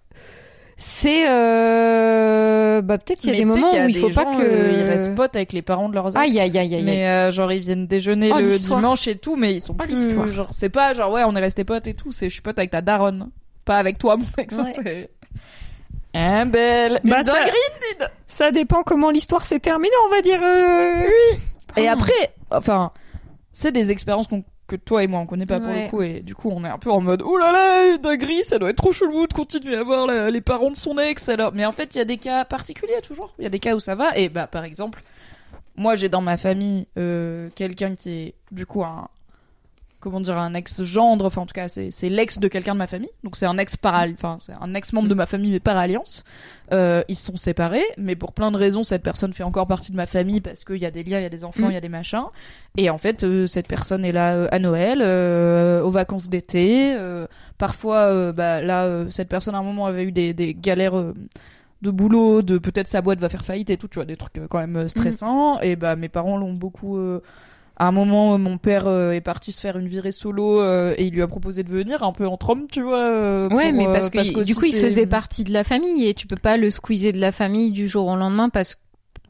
c'est 0.79 1.27
euh... 1.27 2.81
bah 2.81 2.97
peut-être 2.99 3.23
il 3.23 3.27
y 3.27 3.29
a 3.29 3.33
Mais 3.33 3.37
des 3.39 3.45
moments 3.45 3.67
qu'il 3.69 3.77
y 3.77 3.81
a 3.81 3.85
où 3.85 3.89
il 3.89 3.97
faut 3.97 4.09
pas 4.09 4.25
que 4.25 4.41
euh, 4.43 4.71
ils 4.71 4.83
restent 4.83 5.15
potes 5.15 5.35
avec 5.35 5.51
les 5.53 5.61
parents 5.63 5.89
de 5.89 5.95
leurs 5.95 6.07
ex. 6.07 6.15
Aïe, 6.15 6.39
aïe, 6.39 6.57
aïe, 6.57 6.75
aïe, 6.75 6.83
Mais 6.83 7.07
euh, 7.07 7.31
genre 7.31 7.51
ils 7.51 7.61
viennent 7.61 7.87
déjeuner 7.87 8.31
Oh, 8.33 8.39
le 8.39 8.57
dimanche 8.57 9.07
et 9.07 9.15
tout, 9.17 9.35
mais 9.35 9.53
ils 9.55 9.61
sont 9.61 9.73
Oh, 9.73 9.83
plus 9.83 9.95
l'histoire. 9.95 10.27
genre 10.27 10.47
c'est 10.51 10.69
pas 10.69 10.93
genre 10.93 11.11
ouais 11.11 11.23
on 11.25 11.35
est 11.35 11.39
restés 11.39 11.63
potes 11.63 11.87
et 11.87 11.93
tout, 11.95 12.11
c'est 12.11 12.29
je 12.29 12.33
suis 12.33 12.41
pote 12.43 12.59
avec 12.59 12.71
ta 12.71 12.81
daronne, 12.81 13.29
pas 13.65 13.77
avec 13.77 13.97
toi 13.97 14.17
mon 14.17 14.25
ex. 14.37 14.55
Ouais. 14.55 14.71
C'est 14.71 15.09
un 16.13 16.45
belle. 16.45 16.99
Bah, 17.03 17.17
Une 17.17 17.23
ça- 17.23 17.35
ça 18.27 18.51
dépend 18.51 18.83
comment 18.83 19.09
l'histoire 19.11 19.45
s'est 19.45 19.59
terminée 19.59 19.93
on 20.05 20.09
va 20.15 20.21
dire 20.21 20.39
euh. 20.43 21.07
Et 21.75 21.87
après, 21.87 22.13
enfin, 22.51 22.91
c'est 23.51 23.71
des 23.71 23.91
expériences 23.91 24.27
qu'on- 24.27 24.43
que 24.67 24.75
toi 24.75 25.03
et 25.03 25.07
moi 25.07 25.19
on 25.21 25.25
connaît 25.25 25.45
pas 25.45 25.59
pour 25.59 25.69
le 25.85 25.89
coup 25.89 26.01
et 26.01 26.19
du 26.19 26.35
coup 26.35 26.49
on 26.53 26.63
est 26.65 26.69
un 26.69 26.77
peu 26.77 26.91
en 26.91 26.99
mode 27.01 27.21
oh 27.25 27.37
là 27.37 27.51
là 27.51 27.95
une 27.95 28.43
ça 28.43 28.59
doit 28.59 28.69
être 28.69 28.75
trop 28.77 28.91
chelou 28.91 29.25
de 29.27 29.33
continuer 29.33 29.75
à 29.75 29.83
voir 29.83 30.05
la- 30.05 30.29
les 30.29 30.41
parents 30.41 30.69
de 30.71 30.75
son 30.75 30.97
ex 30.97 31.29
alors. 31.29 31.51
Mais 31.53 31.65
en 31.65 31.71
fait 31.71 31.95
il 31.95 31.99
y 31.99 32.01
a 32.01 32.05
des 32.05 32.17
cas 32.17 32.43
particuliers 32.45 33.01
toujours. 33.01 33.33
Il 33.39 33.43
y 33.43 33.47
a 33.47 33.49
des 33.49 33.59
cas 33.59 33.75
où 33.75 33.79
ça 33.79 33.95
va 33.95 34.17
et 34.17 34.29
bah 34.29 34.47
par 34.47 34.63
exemple 34.65 35.01
moi 35.75 35.95
j'ai 35.95 36.09
dans 36.09 36.21
ma 36.21 36.37
famille 36.37 36.87
euh, 36.97 37.49
quelqu'un 37.55 37.95
qui 37.95 38.09
est 38.11 38.33
du 38.51 38.65
coup 38.65 38.83
un 38.83 39.07
comment 39.99 40.19
dire 40.19 40.37
un 40.37 40.53
ex 40.53 40.83
gendre 40.83 41.25
enfin 41.25 41.41
en 41.41 41.45
tout 41.45 41.53
cas 41.53 41.67
c'est 41.69 41.89
c'est 41.91 42.09
l'ex 42.09 42.37
de 42.39 42.47
quelqu'un 42.47 42.73
de 42.73 42.77
ma 42.77 42.87
famille 42.87 43.09
donc 43.23 43.35
c'est 43.35 43.45
un 43.47 43.57
ex 43.57 43.77
par 43.77 44.05
enfin 44.13 44.37
c'est 44.39 44.53
un 44.61 44.73
ex 44.75 44.93
membre 44.93 45.07
de 45.07 45.13
ma 45.15 45.25
famille 45.25 45.51
mais 45.51 45.59
par 45.59 45.75
alliance 45.77 46.23
euh, 46.71 47.01
ils 47.07 47.15
se 47.15 47.25
sont 47.25 47.35
séparés 47.35 47.83
mais 47.97 48.15
pour 48.15 48.33
plein 48.33 48.51
de 48.51 48.57
raisons 48.57 48.83
cette 48.83 49.01
personne 49.03 49.33
fait 49.33 49.43
encore 49.43 49.65
partie 49.67 49.91
de 49.91 49.97
ma 49.97 50.05
famille 50.05 50.39
parce 50.41 50.63
qu'il 50.63 50.77
y 50.77 50.85
a 50.85 50.91
des 50.91 51.03
liens 51.03 51.19
il 51.19 51.23
y 51.23 51.25
a 51.25 51.29
des 51.29 51.43
enfants 51.43 51.63
il 51.65 51.69
Mm. 51.69 51.73
y 51.73 51.77
a 51.77 51.81
des 51.81 51.89
machins 51.89 52.25
et 52.77 52.89
en 52.89 52.97
fait 52.97 53.23
euh, 53.23 53.47
cette 53.47 53.67
personne 53.67 54.05
est 54.05 54.11
là 54.11 54.35
euh, 54.35 54.47
à 54.51 54.59
Noël 54.59 55.01
aux 55.83 55.91
vacances 55.91 56.29
d'été 56.29 56.95
parfois 57.57 58.31
bah 58.33 58.61
là 58.61 59.05
cette 59.09 59.29
personne 59.29 59.55
à 59.55 59.59
un 59.59 59.63
moment 59.63 59.85
avait 59.87 60.03
eu 60.03 60.11
des, 60.11 60.33
des 60.33 60.53
galères 60.53 60.93
de 61.83 61.91
boulot, 61.91 62.41
de 62.41 62.57
peut-être 62.57 62.87
sa 62.87 63.01
boîte 63.01 63.19
va 63.19 63.29
faire 63.29 63.45
faillite 63.45 63.69
et 63.69 63.77
tout, 63.77 63.87
tu 63.87 63.95
vois, 63.95 64.05
des 64.05 64.15
trucs 64.15 64.33
quand 64.49 64.59
même 64.59 64.87
stressants. 64.87 65.59
Et 65.61 65.75
bah 65.75 65.95
mes 65.95 66.09
parents 66.09 66.35
l'ont 66.35 66.53
beaucoup. 66.53 66.97
euh, 66.97 67.21
à 67.79 67.87
un 67.87 67.91
moment, 67.91 68.37
mon 68.39 68.57
père 68.57 68.87
euh, 68.87 69.11
est 69.11 69.21
parti 69.21 69.51
se 69.51 69.61
faire 69.61 69.77
une 69.77 69.87
virée 69.87 70.11
solo 70.11 70.61
euh, 70.61 70.95
et 70.97 71.05
il 71.05 71.13
lui 71.13 71.21
a 71.21 71.27
proposé 71.27 71.63
de 71.63 71.69
venir 71.69 72.01
un 72.03 72.11
peu 72.11 72.27
entre 72.27 72.49
hommes, 72.49 72.67
tu 72.71 72.81
vois. 72.81 72.97
euh, 72.97 73.49
ouais 73.49 73.69
pour, 73.69 73.77
mais 73.77 73.87
euh, 73.87 73.91
parce 73.93 74.09
que 74.09 74.43
du 74.43 74.55
coup 74.55 74.65
il 74.65 74.75
faisait 74.75 75.05
partie 75.05 75.43
de 75.43 75.53
la 75.53 75.63
famille 75.63 76.07
et 76.07 76.13
tu 76.13 76.25
peux 76.27 76.35
pas 76.35 76.57
le 76.57 76.69
squeezer 76.71 77.13
de 77.13 77.19
la 77.19 77.31
famille 77.31 77.71
du 77.71 77.87
jour 77.87 78.07
au 78.07 78.15
lendemain 78.15 78.49
parce 78.49 78.75
que 78.75 78.81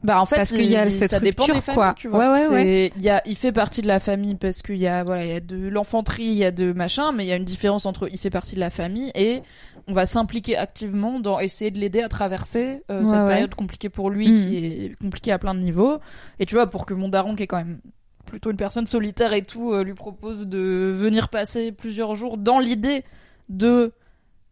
Bah 0.04 0.20
en 0.20 0.26
fait, 0.26 0.36
Parce 0.36 0.52
qu'il 0.52 0.64
y 0.66 0.76
a 0.76 0.88
cette 0.90 1.10
ça 1.10 1.18
dépend 1.18 1.44
des 1.46 1.54
familles, 1.60 1.74
quoi. 1.74 1.94
tu 1.96 2.06
vois. 2.08 2.20
Ouais, 2.32 2.38
ouais, 2.38 2.40
C'est- 2.40 2.90
Il 2.96 3.02
y 3.02 3.10
a, 3.10 3.20
il 3.26 3.34
fait 3.34 3.50
partie 3.50 3.82
de 3.82 3.88
la 3.88 3.98
famille 3.98 4.36
parce 4.36 4.62
qu'il 4.62 4.76
y 4.78 4.86
a, 4.86 5.02
voilà, 5.02 5.24
il 5.24 5.30
y 5.30 5.34
a 5.34 5.40
de 5.40 5.56
l'enfanterie, 5.68 6.22
il 6.24 6.34
y 6.38 6.44
a 6.44 6.52
de 6.52 6.72
machin, 6.72 7.10
mais 7.12 7.24
il 7.24 7.28
y 7.28 7.32
a 7.32 7.36
une 7.36 7.44
différence 7.44 7.84
entre 7.84 8.08
il 8.12 8.16
fait 8.18 8.30
partie 8.30 8.54
de 8.54 8.60
la 8.60 8.70
famille 8.70 9.10
et 9.16 9.42
on 9.88 9.92
va 9.92 10.06
s'impliquer 10.06 10.56
activement 10.56 11.18
dans 11.18 11.40
essayer 11.40 11.70
de 11.72 11.80
l'aider 11.80 12.00
à 12.00 12.08
traverser 12.08 12.82
euh, 12.92 13.00
Ouais, 13.00 13.04
cette 13.06 13.14
ouais. 13.18 13.26
période 13.26 13.54
compliquée 13.56 13.88
pour 13.88 14.08
lui, 14.08 14.30
Mm. 14.30 14.36
qui 14.36 14.56
est 14.56 14.94
compliquée 15.02 15.32
à 15.32 15.38
plein 15.38 15.54
de 15.54 15.60
niveaux. 15.60 15.98
Et 16.38 16.46
tu 16.46 16.54
vois, 16.54 16.68
pour 16.70 16.86
que 16.86 16.94
mon 16.94 17.08
daron, 17.08 17.34
qui 17.34 17.42
est 17.42 17.46
quand 17.48 17.56
même 17.58 17.80
plutôt 18.28 18.50
une 18.50 18.56
personne 18.56 18.86
solitaire 18.86 19.32
et 19.32 19.42
tout, 19.42 19.72
euh, 19.72 19.82
lui 19.82 19.94
propose 19.94 20.46
de 20.46 20.92
venir 20.96 21.28
passer 21.28 21.72
plusieurs 21.72 22.14
jours 22.14 22.36
dans 22.38 22.58
l'idée 22.58 23.04
de 23.48 23.92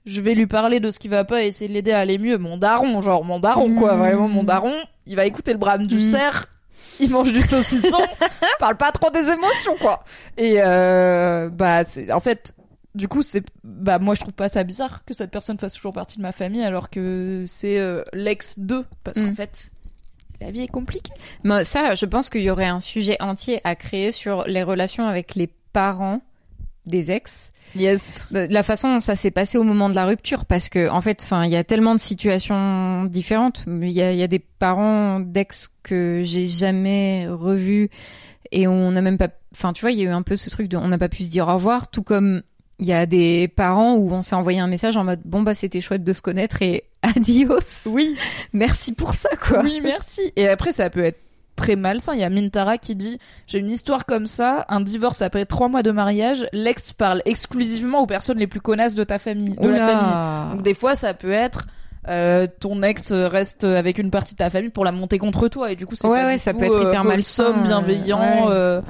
je 0.04 0.20
vais 0.20 0.34
lui 0.34 0.46
parler 0.46 0.78
de 0.80 0.90
ce 0.90 0.98
qui 0.98 1.08
va 1.08 1.24
pas 1.24 1.42
et 1.42 1.48
essayer 1.48 1.68
de 1.68 1.72
l'aider 1.74 1.92
à 1.92 1.98
aller 1.98 2.18
mieux. 2.18 2.38
Mon 2.38 2.56
daron, 2.56 3.00
genre 3.00 3.24
mon 3.24 3.40
daron, 3.40 3.74
quoi. 3.74 3.94
Mm. 3.94 3.98
Vraiment, 3.98 4.28
mon 4.28 4.44
daron, 4.44 4.74
il 5.06 5.16
va 5.16 5.24
écouter 5.26 5.52
le 5.52 5.58
brame 5.58 5.86
du 5.86 5.96
Mm. 5.96 6.00
cerf, 6.00 6.46
il 7.00 7.10
mange 7.10 7.32
du 7.32 7.42
saucisson, 7.42 7.98
parle 8.60 8.76
pas 8.76 8.92
trop 8.92 9.10
des 9.10 9.30
émotions, 9.30 9.74
quoi. 9.80 10.04
Et 10.36 10.62
euh, 10.62 11.48
bah, 11.50 11.82
c'est 11.84 12.12
en 12.12 12.20
fait, 12.20 12.54
du 12.94 13.08
coup, 13.08 13.22
c'est 13.22 13.42
bah 13.64 13.98
moi 13.98 14.14
je 14.14 14.20
trouve 14.20 14.32
pas 14.32 14.48
ça 14.48 14.62
bizarre 14.62 15.04
que 15.04 15.12
cette 15.12 15.30
personne 15.32 15.58
fasse 15.58 15.74
toujours 15.74 15.92
partie 15.92 16.18
de 16.18 16.22
ma 16.22 16.32
famille 16.32 16.62
alors 16.64 16.88
que 16.88 17.42
c'est 17.46 17.78
euh, 17.78 18.02
l'ex 18.14 18.58
d'eux, 18.60 18.84
parce 19.04 19.18
qu'en 19.20 19.26
Mm. 19.30 19.34
fait, 19.34 19.70
la 20.40 20.50
vie 20.50 20.62
est 20.62 20.68
compliquée. 20.70 21.12
Mais 21.44 21.64
ça, 21.64 21.94
je 21.94 22.06
pense 22.06 22.28
qu'il 22.28 22.42
y 22.42 22.50
aurait 22.50 22.66
un 22.66 22.80
sujet 22.80 23.16
entier 23.20 23.60
à 23.64 23.74
créer 23.74 24.12
sur 24.12 24.44
les 24.46 24.62
relations 24.62 25.06
avec 25.06 25.34
les 25.34 25.48
parents 25.72 26.20
des 26.86 27.10
ex. 27.10 27.50
Yes. 27.74 28.28
Euh, 28.34 28.46
La 28.48 28.62
façon 28.62 28.94
dont 28.94 29.00
ça 29.00 29.16
s'est 29.16 29.32
passé 29.32 29.58
au 29.58 29.64
moment 29.64 29.88
de 29.88 29.94
la 29.94 30.06
rupture, 30.06 30.44
parce 30.44 30.68
que 30.68 30.88
en 30.88 31.00
fait, 31.00 31.20
enfin, 31.22 31.44
il 31.44 31.50
y 31.50 31.56
a 31.56 31.64
tellement 31.64 31.94
de 31.94 32.00
situations 32.00 33.04
différentes. 33.04 33.64
Il 33.66 33.90
y 33.90 34.02
a, 34.02 34.12
il 34.12 34.18
y 34.18 34.22
a 34.22 34.28
des 34.28 34.38
parents 34.38 35.18
d'ex 35.20 35.72
que 35.82 36.22
j'ai 36.24 36.46
jamais 36.46 37.26
revus 37.28 37.90
et 38.52 38.68
on 38.68 38.92
n'a 38.92 39.02
même 39.02 39.18
pas, 39.18 39.28
enfin, 39.52 39.72
tu 39.72 39.80
vois, 39.80 39.90
il 39.90 39.98
y 39.98 40.02
a 40.02 40.04
eu 40.04 40.12
un 40.12 40.22
peu 40.22 40.36
ce 40.36 40.48
truc 40.48 40.68
de, 40.68 40.76
on 40.76 40.88
n'a 40.88 40.98
pas 40.98 41.08
pu 41.08 41.24
se 41.24 41.30
dire 41.30 41.48
au 41.48 41.54
revoir, 41.54 41.88
tout 41.90 42.02
comme 42.02 42.42
il 42.78 42.86
y 42.86 42.92
a 42.92 43.06
des 43.06 43.48
parents 43.48 43.94
où 43.94 44.10
on 44.12 44.22
s'est 44.22 44.34
envoyé 44.34 44.58
un 44.60 44.66
message 44.66 44.96
en 44.96 45.04
mode 45.04 45.20
bon 45.24 45.42
bah 45.42 45.54
c'était 45.54 45.80
chouette 45.80 46.04
de 46.04 46.12
se 46.12 46.20
connaître 46.22 46.60
et 46.62 46.84
adios. 47.02 47.58
Oui. 47.86 48.16
Merci 48.52 48.92
pour 48.92 49.14
ça 49.14 49.30
quoi. 49.36 49.60
Oui, 49.62 49.80
merci. 49.82 50.32
Et 50.36 50.48
après, 50.48 50.72
ça 50.72 50.90
peut 50.90 51.04
être 51.04 51.18
très 51.56 51.74
malsain. 51.76 52.12
Il 52.14 52.20
y 52.20 52.24
a 52.24 52.28
Mintara 52.28 52.76
qui 52.76 52.94
dit 52.94 53.18
J'ai 53.46 53.58
une 53.60 53.70
histoire 53.70 54.04
comme 54.04 54.26
ça, 54.26 54.66
un 54.68 54.80
divorce 54.82 55.22
après 55.22 55.46
trois 55.46 55.68
mois 55.68 55.82
de 55.82 55.90
mariage, 55.90 56.46
l'ex 56.52 56.92
parle 56.92 57.22
exclusivement 57.24 58.00
aux 58.02 58.06
personnes 58.06 58.38
les 58.38 58.46
plus 58.46 58.60
connasses 58.60 58.94
de 58.94 59.04
ta 59.04 59.18
famille, 59.18 59.54
de 59.54 59.68
la 59.68 59.78
famille. 59.78 60.52
Donc, 60.56 60.62
des 60.62 60.74
fois, 60.74 60.94
ça 60.94 61.14
peut 61.14 61.32
être. 61.32 61.66
euh, 62.08 62.46
ton 62.60 62.82
ex 62.82 63.10
reste 63.12 63.64
avec 63.64 63.98
une 63.98 64.10
partie 64.10 64.34
de 64.34 64.38
ta 64.38 64.50
famille 64.50 64.70
pour 64.70 64.84
la 64.84 64.92
monter 64.92 65.18
contre 65.18 65.48
toi 65.48 65.72
et 65.72 65.76
du 65.76 65.86
coup 65.86 65.96
c'est 65.96 66.06
Ouais, 66.06 66.20
pas 66.20 66.26
ouais, 66.26 66.32
du 66.34 66.38
ça 66.38 66.52
tout, 66.52 66.58
peut 66.60 66.66
être 66.66 66.76
euh, 66.76 66.88
hyper 66.88 67.02
malsain, 67.04 67.52
euh, 67.58 67.62
bienveillant 67.64 68.20
ouais. 68.46 68.52
euh, 68.52 68.80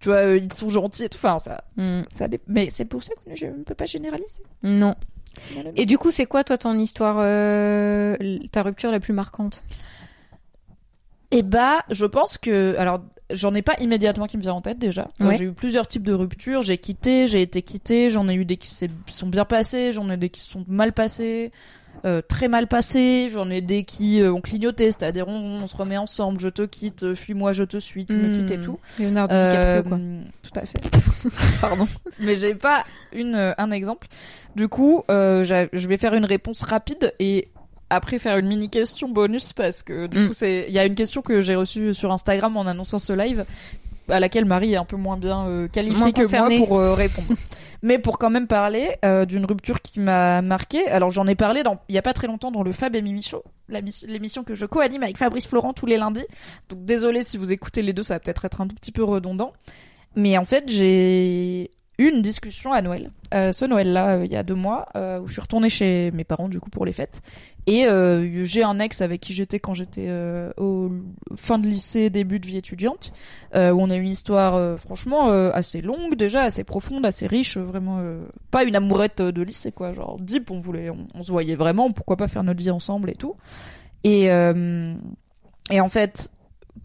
tu 0.00 0.08
vois 0.08 0.18
euh, 0.18 0.36
ils 0.38 0.52
sont 0.52 0.68
gentils 0.68 1.04
et 1.04 1.08
tout 1.08 1.18
enfin 1.18 1.38
ça, 1.38 1.64
Hmm. 1.76 2.02
ça 2.10 2.28
dé- 2.28 2.40
mais 2.46 2.68
c'est 2.70 2.84
pour 2.84 3.02
ça 3.02 3.12
que 3.24 3.34
je 3.34 3.46
ne 3.46 3.62
peux 3.64 3.74
pas 3.74 3.84
généraliser 3.86 4.42
Non. 4.62 4.94
Et 5.76 5.86
du 5.86 5.98
coup, 5.98 6.10
c'est 6.10 6.26
quoi, 6.26 6.42
toi, 6.42 6.58
ton 6.58 6.76
histoire, 6.78 7.18
euh, 7.20 8.16
ta 8.50 8.62
rupture 8.62 8.90
la 8.90 8.98
plus 8.98 9.12
marquante? 9.12 9.62
Et 11.30 11.42
bah, 11.42 11.80
je 11.90 12.06
pense 12.06 12.38
que, 12.38 12.74
alors, 12.78 13.02
j'en 13.30 13.54
ai 13.54 13.62
pas 13.62 13.74
immédiatement 13.80 14.26
qui 14.26 14.36
me 14.38 14.42
vient 14.42 14.54
en 14.54 14.62
tête 14.62 14.78
déjà. 14.78 15.08
Ouais. 15.20 15.36
J'ai 15.36 15.44
eu 15.44 15.52
plusieurs 15.52 15.86
types 15.86 16.02
de 16.02 16.14
ruptures. 16.14 16.62
J'ai 16.62 16.78
quitté, 16.78 17.26
j'ai 17.28 17.42
été 17.42 17.60
quitté. 17.62 18.08
J'en 18.10 18.28
ai 18.28 18.34
eu 18.34 18.44
des 18.46 18.56
qui 18.56 18.68
sont 18.68 19.26
bien 19.26 19.44
passés, 19.44 19.92
j'en 19.92 20.08
ai 20.10 20.16
des 20.16 20.30
qui 20.30 20.40
sont 20.40 20.64
mal 20.66 20.92
passés, 20.92 21.52
euh, 22.04 22.20
très 22.26 22.48
mal 22.48 22.66
passés. 22.66 23.28
J'en 23.30 23.50
ai 23.50 23.60
des 23.60 23.84
qui 23.84 24.20
euh, 24.20 24.32
ont 24.32 24.40
clignoté, 24.40 24.86
c'est-à-dire 24.86 25.28
on, 25.28 25.62
on 25.62 25.66
se 25.66 25.76
remet 25.76 25.96
ensemble. 25.96 26.40
Je 26.40 26.48
te 26.48 26.62
quitte, 26.62 27.02
euh, 27.02 27.14
fuis-moi, 27.14 27.52
je 27.52 27.64
te 27.64 27.78
suis, 27.78 28.06
tu 28.06 28.14
me 28.14 28.34
quittes 28.34 28.50
et 28.50 28.60
tout. 28.60 28.78
Hmm. 28.98 29.02
Leonardo 29.02 29.34
Euh, 29.34 29.82
DiCaprio, 29.82 29.88
quoi. 29.88 29.98
tout 30.42 30.60
à 30.60 30.64
fait. 30.66 31.60
Pardon. 31.60 31.86
Mais 32.20 32.34
j'ai 32.36 32.54
pas 32.54 32.84
une, 33.12 33.54
un 33.56 33.70
exemple. 33.70 34.06
Du 34.56 34.68
coup, 34.68 35.02
je 35.08 35.86
vais 35.88 35.96
faire 35.96 36.14
une 36.14 36.24
réponse 36.24 36.62
rapide 36.62 37.12
et 37.18 37.48
après 37.90 38.18
faire 38.18 38.36
une 38.36 38.46
mini 38.48 38.68
question 38.68 39.08
bonus 39.08 39.52
parce 39.54 39.82
que 39.82 40.06
du 40.08 40.18
Mm. 40.18 40.26
coup 40.28 40.34
c'est 40.34 40.66
il 40.68 40.74
y 40.74 40.78
a 40.78 40.84
une 40.84 40.94
question 40.94 41.22
que 41.22 41.40
j'ai 41.40 41.54
reçue 41.54 41.94
sur 41.94 42.12
Instagram 42.12 42.54
en 42.58 42.66
annonçant 42.66 42.98
ce 42.98 43.14
live 43.14 43.46
à 44.08 44.20
laquelle 44.20 44.44
Marie 44.44 44.72
est 44.72 44.76
un 44.76 44.84
peu 44.84 44.96
moins 44.96 45.16
bien 45.16 45.46
euh, 45.46 45.68
qualifiée 45.68 45.98
Moins 45.98 46.12
que 46.12 46.22
concernée. 46.22 46.58
moi 46.58 46.66
pour 46.66 46.78
euh, 46.78 46.94
répondre. 46.94 47.28
Mais 47.82 47.98
pour 47.98 48.18
quand 48.18 48.30
même 48.30 48.46
parler 48.46 48.96
euh, 49.04 49.24
d'une 49.24 49.44
rupture 49.44 49.80
qui 49.80 50.00
m'a 50.00 50.42
marqué. 50.42 50.86
Alors 50.88 51.10
j'en 51.10 51.26
ai 51.26 51.34
parlé 51.34 51.62
dans 51.62 51.78
il 51.88 51.94
y 51.94 51.98
a 51.98 52.02
pas 52.02 52.12
très 52.12 52.26
longtemps 52.26 52.50
dans 52.50 52.62
le 52.62 52.72
Fab 52.72 52.96
et 52.96 53.02
Mimi 53.02 53.22
Show, 53.22 53.44
l'émission 53.68 54.42
que 54.42 54.54
je 54.54 54.66
co-anime 54.66 55.02
avec 55.02 55.16
Fabrice 55.16 55.46
Florent 55.46 55.72
tous 55.72 55.86
les 55.86 55.96
lundis. 55.96 56.26
Donc 56.68 56.84
désolé 56.84 57.22
si 57.22 57.36
vous 57.36 57.52
écoutez 57.52 57.82
les 57.82 57.92
deux, 57.92 58.02
ça 58.02 58.14
va 58.14 58.20
peut-être 58.20 58.44
être 58.44 58.60
un 58.60 58.66
tout 58.66 58.74
petit 58.74 58.92
peu 58.92 59.04
redondant. 59.04 59.52
Mais 60.16 60.36
en 60.38 60.44
fait, 60.44 60.64
j'ai 60.66 61.70
une 61.98 62.22
discussion 62.22 62.72
à 62.72 62.80
Noël. 62.80 63.10
Euh, 63.34 63.52
ce 63.52 63.64
Noël-là, 63.64 64.16
euh, 64.16 64.24
il 64.24 64.32
y 64.32 64.36
a 64.36 64.44
deux 64.44 64.54
mois, 64.54 64.86
euh, 64.94 65.20
où 65.20 65.26
je 65.26 65.32
suis 65.32 65.42
retournée 65.42 65.68
chez 65.68 66.10
mes 66.12 66.24
parents 66.24 66.48
du 66.48 66.60
coup 66.60 66.70
pour 66.70 66.86
les 66.86 66.92
fêtes. 66.92 67.20
Et 67.66 67.86
j'ai 68.44 68.62
un 68.62 68.78
ex 68.78 69.02
avec 69.02 69.20
qui 69.20 69.34
j'étais 69.34 69.58
quand 69.58 69.74
j'étais 69.74 70.08
au 70.56 70.90
fin 71.36 71.58
de 71.58 71.66
lycée, 71.66 72.08
début 72.08 72.40
de 72.40 72.46
vie 72.46 72.56
étudiante, 72.56 73.12
où 73.54 73.58
on 73.58 73.90
a 73.90 73.96
une 73.96 74.08
histoire 74.08 74.78
franchement 74.78 75.28
assez 75.50 75.82
longue 75.82 76.14
déjà, 76.14 76.44
assez 76.44 76.64
profonde, 76.64 77.04
assez 77.04 77.26
riche, 77.26 77.58
vraiment 77.58 78.00
pas 78.50 78.64
une 78.64 78.74
amourette 78.74 79.20
de 79.20 79.42
lycée 79.42 79.70
quoi, 79.70 79.92
genre 79.92 80.18
deep, 80.18 80.50
on 80.50 80.60
voulait, 80.60 80.88
on, 81.14 81.20
se 81.20 81.30
voyait 81.30 81.56
vraiment, 81.56 81.92
pourquoi 81.92 82.16
pas 82.16 82.26
faire 82.26 82.42
notre 82.42 82.60
vie 82.60 82.70
ensemble 82.70 83.10
et 83.10 83.16
tout. 83.16 83.36
Et 84.02 84.30
et 85.70 85.80
en 85.80 85.88
fait, 85.88 86.30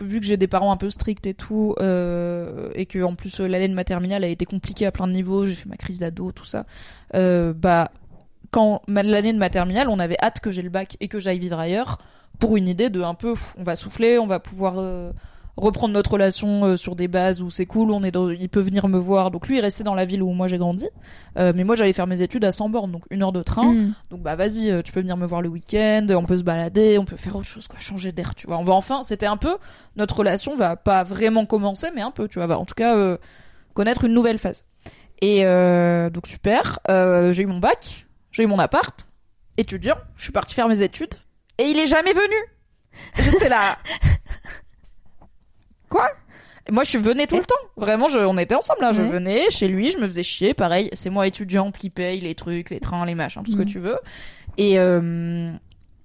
vu 0.01 0.19
que 0.19 0.25
j'ai 0.25 0.37
des 0.37 0.47
parents 0.47 0.71
un 0.71 0.77
peu 0.77 0.89
stricts 0.89 1.27
et 1.27 1.33
tout, 1.33 1.75
euh, 1.79 2.69
et 2.75 2.85
que 2.85 3.03
en 3.03 3.15
plus 3.15 3.39
euh, 3.39 3.47
l'année 3.47 3.67
de 3.67 3.73
ma 3.73 3.83
terminale 3.83 4.23
a 4.23 4.27
été 4.27 4.45
compliquée 4.45 4.85
à 4.85 4.91
plein 4.91 5.07
de 5.07 5.13
niveaux, 5.13 5.45
j'ai 5.45 5.55
fait 5.55 5.69
ma 5.69 5.77
crise 5.77 5.99
d'ado, 5.99 6.31
tout 6.31 6.45
ça, 6.45 6.65
euh, 7.15 7.53
bah 7.53 7.91
quand 8.51 8.81
l'année 8.87 9.33
de 9.33 9.37
ma 9.39 9.49
terminale, 9.49 9.89
on 9.89 9.97
avait 9.97 10.17
hâte 10.21 10.39
que 10.39 10.51
j'ai 10.51 10.61
le 10.61 10.69
bac 10.69 10.95
et 10.99 11.07
que 11.07 11.19
j'aille 11.19 11.39
vivre 11.39 11.57
ailleurs 11.57 11.97
pour 12.37 12.55
une 12.55 12.67
idée 12.67 12.89
de 12.89 13.01
un 13.01 13.15
peu, 13.15 13.33
on 13.57 13.63
va 13.63 13.75
souffler, 13.75 14.19
on 14.19 14.27
va 14.27 14.39
pouvoir 14.39 14.75
reprendre 15.55 15.93
notre 15.93 16.11
relation 16.11 16.65
euh, 16.65 16.75
sur 16.75 16.95
des 16.95 17.07
bases 17.07 17.41
où 17.41 17.49
c'est 17.49 17.65
cool, 17.65 17.91
on 17.91 18.03
est 18.03 18.11
dans, 18.11 18.29
il 18.29 18.49
peut 18.49 18.59
venir 18.59 18.87
me 18.87 18.97
voir. 18.97 19.29
Donc 19.31 19.47
lui, 19.47 19.57
il 19.57 19.61
restait 19.61 19.83
dans 19.83 19.93
la 19.93 20.05
ville 20.05 20.23
où 20.23 20.31
moi 20.31 20.47
j'ai 20.47 20.57
grandi, 20.57 20.87
Euh, 21.37 21.53
mais 21.55 21.63
moi 21.63 21.75
j'allais 21.75 21.93
faire 21.93 22.07
mes 22.07 22.21
études 22.21 22.45
à 22.45 22.51
100 22.51 22.69
bornes, 22.69 22.91
donc 22.91 23.03
une 23.09 23.23
heure 23.23 23.31
de 23.31 23.43
train. 23.43 23.73
Mm. 23.73 23.93
Donc 24.09 24.21
bah 24.21 24.35
vas-y, 24.35 24.71
euh, 24.71 24.81
tu 24.81 24.91
peux 24.91 25.01
venir 25.01 25.17
me 25.17 25.25
voir 25.25 25.41
le 25.41 25.49
week-end, 25.49 26.07
on 26.11 26.25
peut 26.25 26.37
se 26.37 26.43
balader, 26.43 26.97
on 26.97 27.05
peut 27.05 27.17
faire 27.17 27.35
autre 27.35 27.47
chose, 27.47 27.67
quoi, 27.67 27.79
changer 27.79 28.11
d'air, 28.11 28.35
tu 28.35 28.47
vois. 28.47 28.57
On 28.57 28.63
va 28.63 28.73
enfin, 28.73 29.03
c'était 29.03 29.25
un 29.25 29.37
peu 29.37 29.57
notre 29.95 30.15
relation 30.15 30.55
va 30.55 30.75
pas 30.75 31.03
vraiment 31.03 31.45
commencer, 31.45 31.87
mais 31.95 32.01
un 32.01 32.11
peu, 32.11 32.27
tu 32.27 32.39
vois, 32.39 32.47
va 32.47 32.57
en 32.57 32.65
tout 32.65 32.75
cas 32.75 32.95
euh, 32.95 33.17
connaître 33.73 34.05
une 34.05 34.13
nouvelle 34.13 34.37
phase. 34.37 34.65
Et 35.21 35.45
euh, 35.45 36.09
donc 36.09 36.27
super, 36.27 36.79
euh, 36.89 37.31
j'ai 37.31 37.43
eu 37.43 37.45
mon 37.45 37.59
bac, 37.59 38.05
j'ai 38.31 38.43
eu 38.43 38.47
mon 38.47 38.59
appart, 38.59 39.05
étudiant, 39.57 39.95
je 40.17 40.23
suis 40.23 40.31
partie 40.31 40.55
faire 40.55 40.67
mes 40.67 40.81
études, 40.81 41.13
et 41.57 41.63
il 41.65 41.79
est 41.79 41.87
jamais 41.87 42.13
venu. 42.13 42.35
J'étais 43.15 43.49
là. 43.49 43.77
Quoi? 45.93 46.09
Moi, 46.71 46.83
je 46.85 46.97
venais 46.97 47.27
tout 47.27 47.35
le 47.37 47.43
temps. 47.43 47.55
Vraiment, 47.77 48.07
je, 48.07 48.19
on 48.19 48.37
était 48.37 48.55
ensemble 48.55 48.81
là. 48.81 48.93
Je 48.93 49.01
Ouais. 49.03 49.09
venais 49.09 49.49
chez 49.49 49.67
lui, 49.67 49.91
je 49.91 49.97
me 49.97 50.05
faisais 50.07 50.23
chier. 50.23 50.53
Pareil, 50.53 50.89
c'est 50.93 51.09
moi 51.09 51.27
étudiante 51.27 51.77
qui 51.77 51.89
paye 51.89 52.19
les 52.21 52.35
trucs, 52.35 52.69
les 52.69 52.79
trains, 52.79 53.05
les 53.05 53.15
machins, 53.15 53.43
tout 53.43 53.51
ce 53.51 53.57
que 53.57 53.63
Mhm. 53.63 53.67
tu 53.67 53.79
veux. 53.79 53.97
Et 54.57 54.79
euh, 54.79 55.49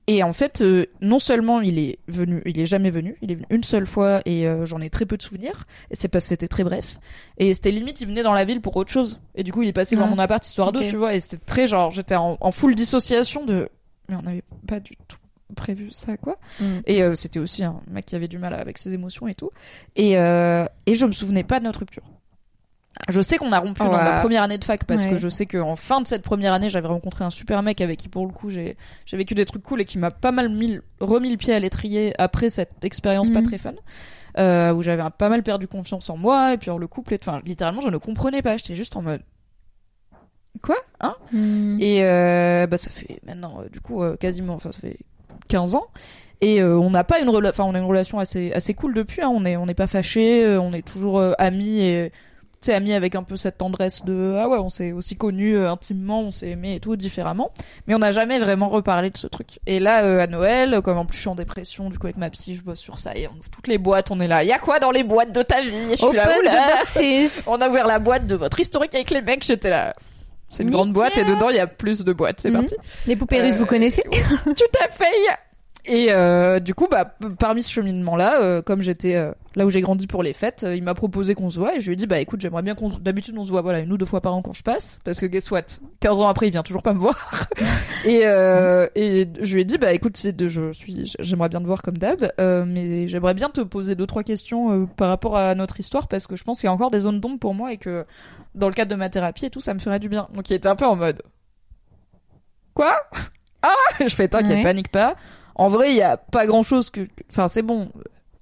et 0.09 0.22
en 0.22 0.32
fait, 0.32 0.62
euh, 0.62 0.86
non 1.01 1.18
seulement 1.18 1.61
il 1.61 1.78
est 1.78 1.99
venu, 2.09 2.43
il 2.47 2.59
est 2.59 2.66
jamais 2.66 2.91
venu. 2.91 3.16
Il 3.22 3.30
est 3.30 3.34
venu 3.36 3.47
une 3.51 3.62
seule 3.62 3.86
fois 3.86 4.20
et 4.24 4.49
euh, 4.49 4.64
j'en 4.64 4.80
ai 4.80 4.91
très 4.91 5.05
peu 5.07 5.16
de 5.16 5.22
souvenirs. 5.22 5.64
Et 5.91 5.97
c'est 5.97 6.09
parce 6.09 6.24
que 6.24 6.30
c'était 6.30 6.49
très 6.49 6.64
bref. 6.64 6.97
Et 7.36 7.53
c'était 7.55 7.70
limite, 7.70 8.01
il 8.01 8.07
venait 8.09 8.22
dans 8.22 8.32
la 8.32 8.45
ville 8.45 8.61
pour 8.61 8.74
autre 8.76 8.91
chose. 8.91 9.20
Et 9.36 9.43
du 9.45 9.53
coup, 9.53 9.62
il 9.62 9.68
est 9.68 9.72
passé 9.74 9.95
dans 9.97 10.07
Ah. 10.07 10.11
mon 10.11 10.18
appart 10.18 10.45
histoire 10.45 10.72
d'eux, 10.72 10.86
tu 10.89 10.97
vois. 10.97 11.14
Et 11.14 11.20
c'était 11.20 11.36
très 11.45 11.66
genre, 11.66 11.91
j'étais 11.93 12.16
en, 12.16 12.36
en 12.41 12.51
full 12.53 12.74
dissociation 12.74 13.45
de. 13.45 13.68
Mais 14.09 14.16
on 14.16 14.22
n'avait 14.22 14.43
pas 14.66 14.80
du 14.80 14.93
tout 15.07 15.18
prévu 15.57 15.90
ça, 15.90 16.16
quoi. 16.16 16.36
Mm. 16.61 16.64
Et 16.86 17.03
euh, 17.03 17.14
c'était 17.14 17.38
aussi 17.40 17.64
un 17.64 17.80
mec 17.90 18.05
qui 18.07 18.14
avait 18.16 18.28
du 18.28 18.38
mal 18.38 18.55
avec 18.55 18.78
ses 18.78 18.94
émotions 18.94 19.28
et 19.28 19.34
tout. 19.34 19.51
Et, 19.96 20.18
euh, 20.18 20.64
et 20.86 20.94
je 20.94 21.07
me 21.07 21.12
souvenais 21.12 21.44
pas 21.44 21.59
de 21.61 21.64
notre 21.64 21.80
rupture. 21.80 22.03
Je 23.09 23.20
sais 23.22 23.36
qu'on 23.36 23.53
a 23.53 23.61
rompu 23.61 23.80
dans 23.80 23.92
la 23.92 24.18
première 24.20 24.42
année 24.42 24.59
de 24.59 24.64
fac 24.64 24.84
parce 24.84 25.05
Ouais. 25.05 25.11
que 25.11 25.18
je 25.18 25.28
sais 25.28 25.46
qu'en 25.46 25.76
fin 25.76 26.01
de 26.01 26.07
cette 26.09 26.22
première 26.22 26.53
année, 26.53 26.68
j'avais 26.68 26.88
rencontré 26.88 27.24
un 27.24 27.30
super 27.30 27.62
mec 27.62 27.80
avec 27.80 27.99
qui, 27.99 28.09
pour 28.09 28.26
le 28.26 28.32
coup, 28.32 28.51
j'ai 28.51 28.76
j'ai 29.07 29.16
vécu 29.16 29.34
des 29.34 29.44
trucs 29.44 29.62
cool 29.62 29.80
et 29.80 29.84
qui 29.84 29.99
m'a 29.99 30.11
pas 30.11 30.32
mal 30.32 30.49
mis, 30.49 30.80
remis 30.99 31.30
le 31.30 31.36
pied 31.36 31.55
à 31.55 31.61
l'étrier 31.61 32.12
après 32.18 32.51
cette 32.51 32.84
expérience 32.84 33.30
pas 33.30 33.38
Mhm. 33.40 33.46
très 33.46 33.59
fun. 33.59 33.74
Euh, 34.36 34.72
où 34.72 34.82
j'avais 34.82 35.03
pas 35.16 35.28
mal 35.28 35.42
perdu 35.42 35.66
confiance 35.68 36.11
en 36.11 36.16
moi 36.16 36.53
et 36.55 36.59
puis 36.59 36.70
en 36.70 36.78
le 36.78 36.86
couple 36.86 37.14
et 37.14 37.18
enfin 37.20 37.40
littéralement 37.44 37.80
je 37.80 37.88
ne 37.88 37.96
comprenais 37.96 38.42
pas 38.42 38.57
j'étais 38.57 38.74
juste 38.76 38.94
en 38.94 39.03
mode 39.03 39.22
quoi 40.62 40.76
hein? 41.01 41.14
Mm. 41.32 41.78
et 41.80 42.05
euh, 42.05 42.66
bah 42.66 42.76
ça 42.78 42.90
fait 42.90 43.20
maintenant 43.26 43.61
euh, 43.62 43.68
du 43.68 43.80
coup 43.80 44.03
euh, 44.03 44.16
quasiment 44.16 44.55
enfin 44.55 44.70
ça 44.70 44.78
fait 44.78 44.99
15 45.49 45.74
ans. 45.74 45.86
Et 46.40 46.62
euh, 46.62 46.78
on 46.78 46.90
n'a 46.90 47.05
pas 47.05 47.20
une 47.20 47.28
enfin 47.28 47.64
on 47.64 47.74
a 47.74 47.78
une 47.78 47.84
relation 47.84 48.20
assez 48.20 48.53
assez 48.53 48.72
cool 48.72 48.94
depuis 48.94 49.22
hein. 49.22 49.30
on 49.32 49.44
est 49.44 49.57
on 49.57 49.66
n'est 49.66 49.74
pas 49.74 49.88
fâchés 49.88 50.44
euh, 50.44 50.61
on 50.61 50.72
est 50.72 50.86
toujours 50.86 51.18
euh, 51.18 51.32
amis 51.36 51.80
et 51.80 52.12
tu 52.61 52.66
sais 52.66 52.74
amis 52.74 52.92
avec 52.92 53.16
un 53.16 53.24
peu 53.24 53.36
cette 53.36 53.59
tendresse 53.59 54.05
de 54.05 54.36
ah 54.38 54.49
ouais 54.49 54.59
on 54.59 54.68
s'est 54.68 54.92
aussi 54.92 55.16
connus 55.16 55.57
euh, 55.57 55.68
intimement 55.68 56.20
on 56.20 56.30
s'est 56.30 56.51
aimés 56.51 56.76
et 56.76 56.80
tout 56.80 56.94
différemment. 56.94 57.51
Mais 57.88 57.94
on 57.96 57.99
n'a 57.99 58.12
jamais 58.12 58.38
vraiment 58.38 58.68
reparlé 58.68 59.11
de 59.11 59.16
ce 59.16 59.26
truc. 59.26 59.59
Et 59.66 59.80
là 59.80 60.22
à 60.22 60.26
Noël 60.28 60.80
comme 60.80 60.99
en 60.99 61.07
plus 61.07 61.16
je 61.16 61.22
suis 61.22 61.28
en 61.28 61.34
dépression 61.34 61.90
du 61.90 61.99
coup 61.99 62.07
avec 62.07 62.18
ma 62.18 62.30
psy 62.30 62.55
je 62.55 62.62
bosse 62.62 62.78
sur 62.78 63.01
ça 63.01 63.16
et 63.16 63.26
on 63.26 63.32
ouvre 63.32 63.51
toutes 63.51 63.66
les 63.66 63.78
boîtes 63.78 64.12
on 64.12 64.20
est 64.20 64.28
là. 64.28 64.44
Il 64.44 64.49
y 64.49 64.53
a 64.53 64.61
quoi 64.61 64.78
dans 64.78 64.92
les 64.92 65.03
boîtes 65.03 65.32
de 65.32 65.42
ta 65.42 65.61
vie? 65.61 65.90
Je 65.90 65.96
suis 65.96 66.16
là 66.16 66.28
on 67.49 67.61
a 67.61 67.68
ouvert 67.68 67.86
la 67.88 67.99
boîte 67.99 68.28
de 68.28 68.36
votre 68.36 68.61
historique 68.61 68.94
avec 68.94 69.11
les 69.11 69.22
mecs 69.22 69.44
j'étais 69.44 69.70
là 69.70 69.92
c'est 70.51 70.62
une 70.62 70.68
Nickel. 70.70 70.76
grande 70.78 70.92
boîte 70.92 71.18
et 71.18 71.24
dedans 71.24 71.49
il 71.51 71.57
y 71.57 71.61
a 71.61 71.66
plus 71.66 72.05
de 72.05 72.12
boîtes 72.12 72.40
c'est 72.40 72.51
Mhm. 72.51 72.57
parti 72.61 72.74
Les 73.07 73.16
poupées 73.16 73.40
russes, 73.42 73.55
Euh, 73.55 73.59
vous 73.59 73.66
connaissez 73.66 74.03
tout 74.44 74.78
à 74.84 74.88
fait. 74.88 75.05
Et 75.91 76.09
euh, 76.12 76.61
du 76.61 76.74
coup, 76.74 76.86
bah, 76.91 77.14
parmi 77.39 77.62
ce 77.62 77.70
cheminement-là, 77.72 78.43
euh, 78.43 78.61
comme 78.61 78.82
j'étais 78.82 79.14
euh, 79.14 79.32
là 79.57 79.64
où 79.64 79.70
j'ai 79.70 79.80
grandi 79.80 80.07
pour 80.07 80.22
les 80.22 80.34
fêtes, 80.34 80.64
euh, 80.64 80.76
il 80.76 80.82
m'a 80.82 80.93
proposé 80.95 81.34
qu'on 81.34 81.49
se 81.49 81.59
voit 81.59 81.74
et 81.76 81.80
je 81.80 81.86
lui 81.86 81.95
ai 81.95 81.97
dit, 81.97 82.07
bah 82.07 82.18
écoute, 82.18 82.41
j'aimerais 82.43 82.61
bien 82.62 82.74
qu'on 82.74 82.91
se... 82.91 82.99
D'habitude, 82.99 83.34
on 83.39 83.45
se 83.45 83.49
voit 83.51 83.62
voilà, 83.62 83.78
une 83.78 83.91
ou 83.91 83.97
deux 83.97 84.05
fois 84.05 84.20
par 84.20 84.34
an 84.34 84.43
quand 84.43 84.53
je 84.53 84.62
passe, 84.62 84.99
parce 85.05 85.18
que 85.18 85.24
guess 85.24 85.51
what 85.51 85.62
15 86.01 86.18
ans 86.18 86.28
après, 86.28 86.47
il 86.49 86.51
vient 86.51 86.62
toujours 86.62 86.82
pas 86.82 86.93
me 86.93 86.99
voir. 86.99 87.30
et, 88.05 88.20
euh, 88.24 88.86
et 88.95 89.26
je 89.41 89.55
lui 89.55 89.62
ai 89.62 89.64
dit, 89.64 89.78
bah 89.78 89.93
écoute, 89.95 90.18
c'est 90.18 90.36
de, 90.36 90.47
je 90.47 90.72
suis, 90.72 91.14
j'aimerais 91.20 91.49
bien 91.49 91.61
te 91.61 91.66
voir 91.66 91.80
comme 91.80 91.97
d'hab, 91.97 92.30
euh, 92.39 92.64
mais 92.66 93.09
j'aimerais 93.09 93.34
bien 93.34 93.49
te 93.49 93.62
poser 93.62 93.95
deux, 93.95 94.07
trois 94.07 94.24
questions 94.24 94.82
euh, 94.82 94.86
par 94.97 95.09
rapport 95.09 95.39
à 95.39 95.55
notre 95.55 95.80
histoire, 95.80 96.07
parce 96.07 96.26
que 96.26 96.36
je 96.36 96.45
pense 96.45 96.61
qu'il 96.61 96.66
y 96.66 96.70
a 96.70 96.72
encore 96.72 96.91
des 96.91 96.99
zones 97.01 97.20
d'ombre 97.20 97.39
pour 97.39 97.55
moi 97.55 97.72
et 97.72 97.78
que 97.78 98.05
dans 98.55 98.68
le 98.68 98.74
cadre 98.74 98.91
de 98.91 98.97
ma 98.97 99.09
thérapie 99.09 99.47
et 99.47 99.51
tout, 99.51 99.61
ça 99.61 99.72
me 99.72 99.78
ferait 99.78 100.01
du 100.01 100.11
bien. 100.11 100.28
Donc 100.34 100.51
il 100.51 100.55
était 100.55 100.68
un 100.68 100.76
peu 100.76 100.84
en 100.86 100.97
mode, 100.97 101.22
quoi? 102.74 102.93
Ah 103.62 103.72
Je 104.01 104.14
fais, 104.14 104.28
t'inquiète, 104.28 104.57
Ouais. 104.59 104.62
panique 104.62 104.89
pas. 104.93 105.16
En 105.59 105.68
vrai, 105.68 105.90
il 105.90 105.96
y 105.96 106.02
a 106.02 106.16
pas 106.16 106.46
grand 106.46 106.62
chose 106.62 106.90
que. 106.90 107.06
Enfin, 107.30 107.48
c'est 107.48 107.62
bon. 107.62 107.90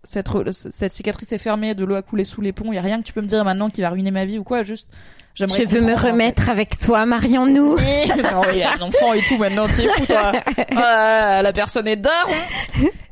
Cette, 0.05 0.29
cette 0.53 0.93
cicatrice 0.93 1.33
est 1.33 1.39
fermée, 1.39 1.75
de 1.75 1.85
l'eau 1.85 1.97
a 1.97 2.03
coulé 2.03 2.23
sous 2.23 2.41
les 2.41 2.53
ponts. 2.53 2.73
Il 2.73 2.77
y 2.77 2.79
a 2.79 2.83
rien 2.83 2.99
que 3.01 3.05
tu 3.07 3.13
peux 3.13 3.23
me 3.23 3.27
dire 3.27 3.45
maintenant 3.45 3.71
qui 3.71 3.81
va 3.81 3.91
ruiner 3.91 4.13
ma 4.13 4.25
vie 4.25 4.39
ou 4.39 4.45
quoi. 4.45 4.63
Juste, 4.63 4.89
j'aimerais. 5.35 5.65
Je 5.65 5.69
veux 5.69 5.81
me 5.81 5.95
remettre 5.99 6.49
avec 6.49 6.79
toi, 6.79 7.05
marions-nous. 7.07 7.71
non, 7.77 8.43
il 8.53 8.59
y 8.59 8.63
a 8.63 8.75
un 8.75 8.83
enfant 8.83 9.13
et 9.15 9.23
tout 9.23 9.37
maintenant. 9.37 9.67
Fou, 9.67 10.07
toi. 10.07 10.33
Ah, 10.77 11.41
la 11.43 11.53
personne 11.53 11.89
est 11.89 11.97
daron. 11.97 12.33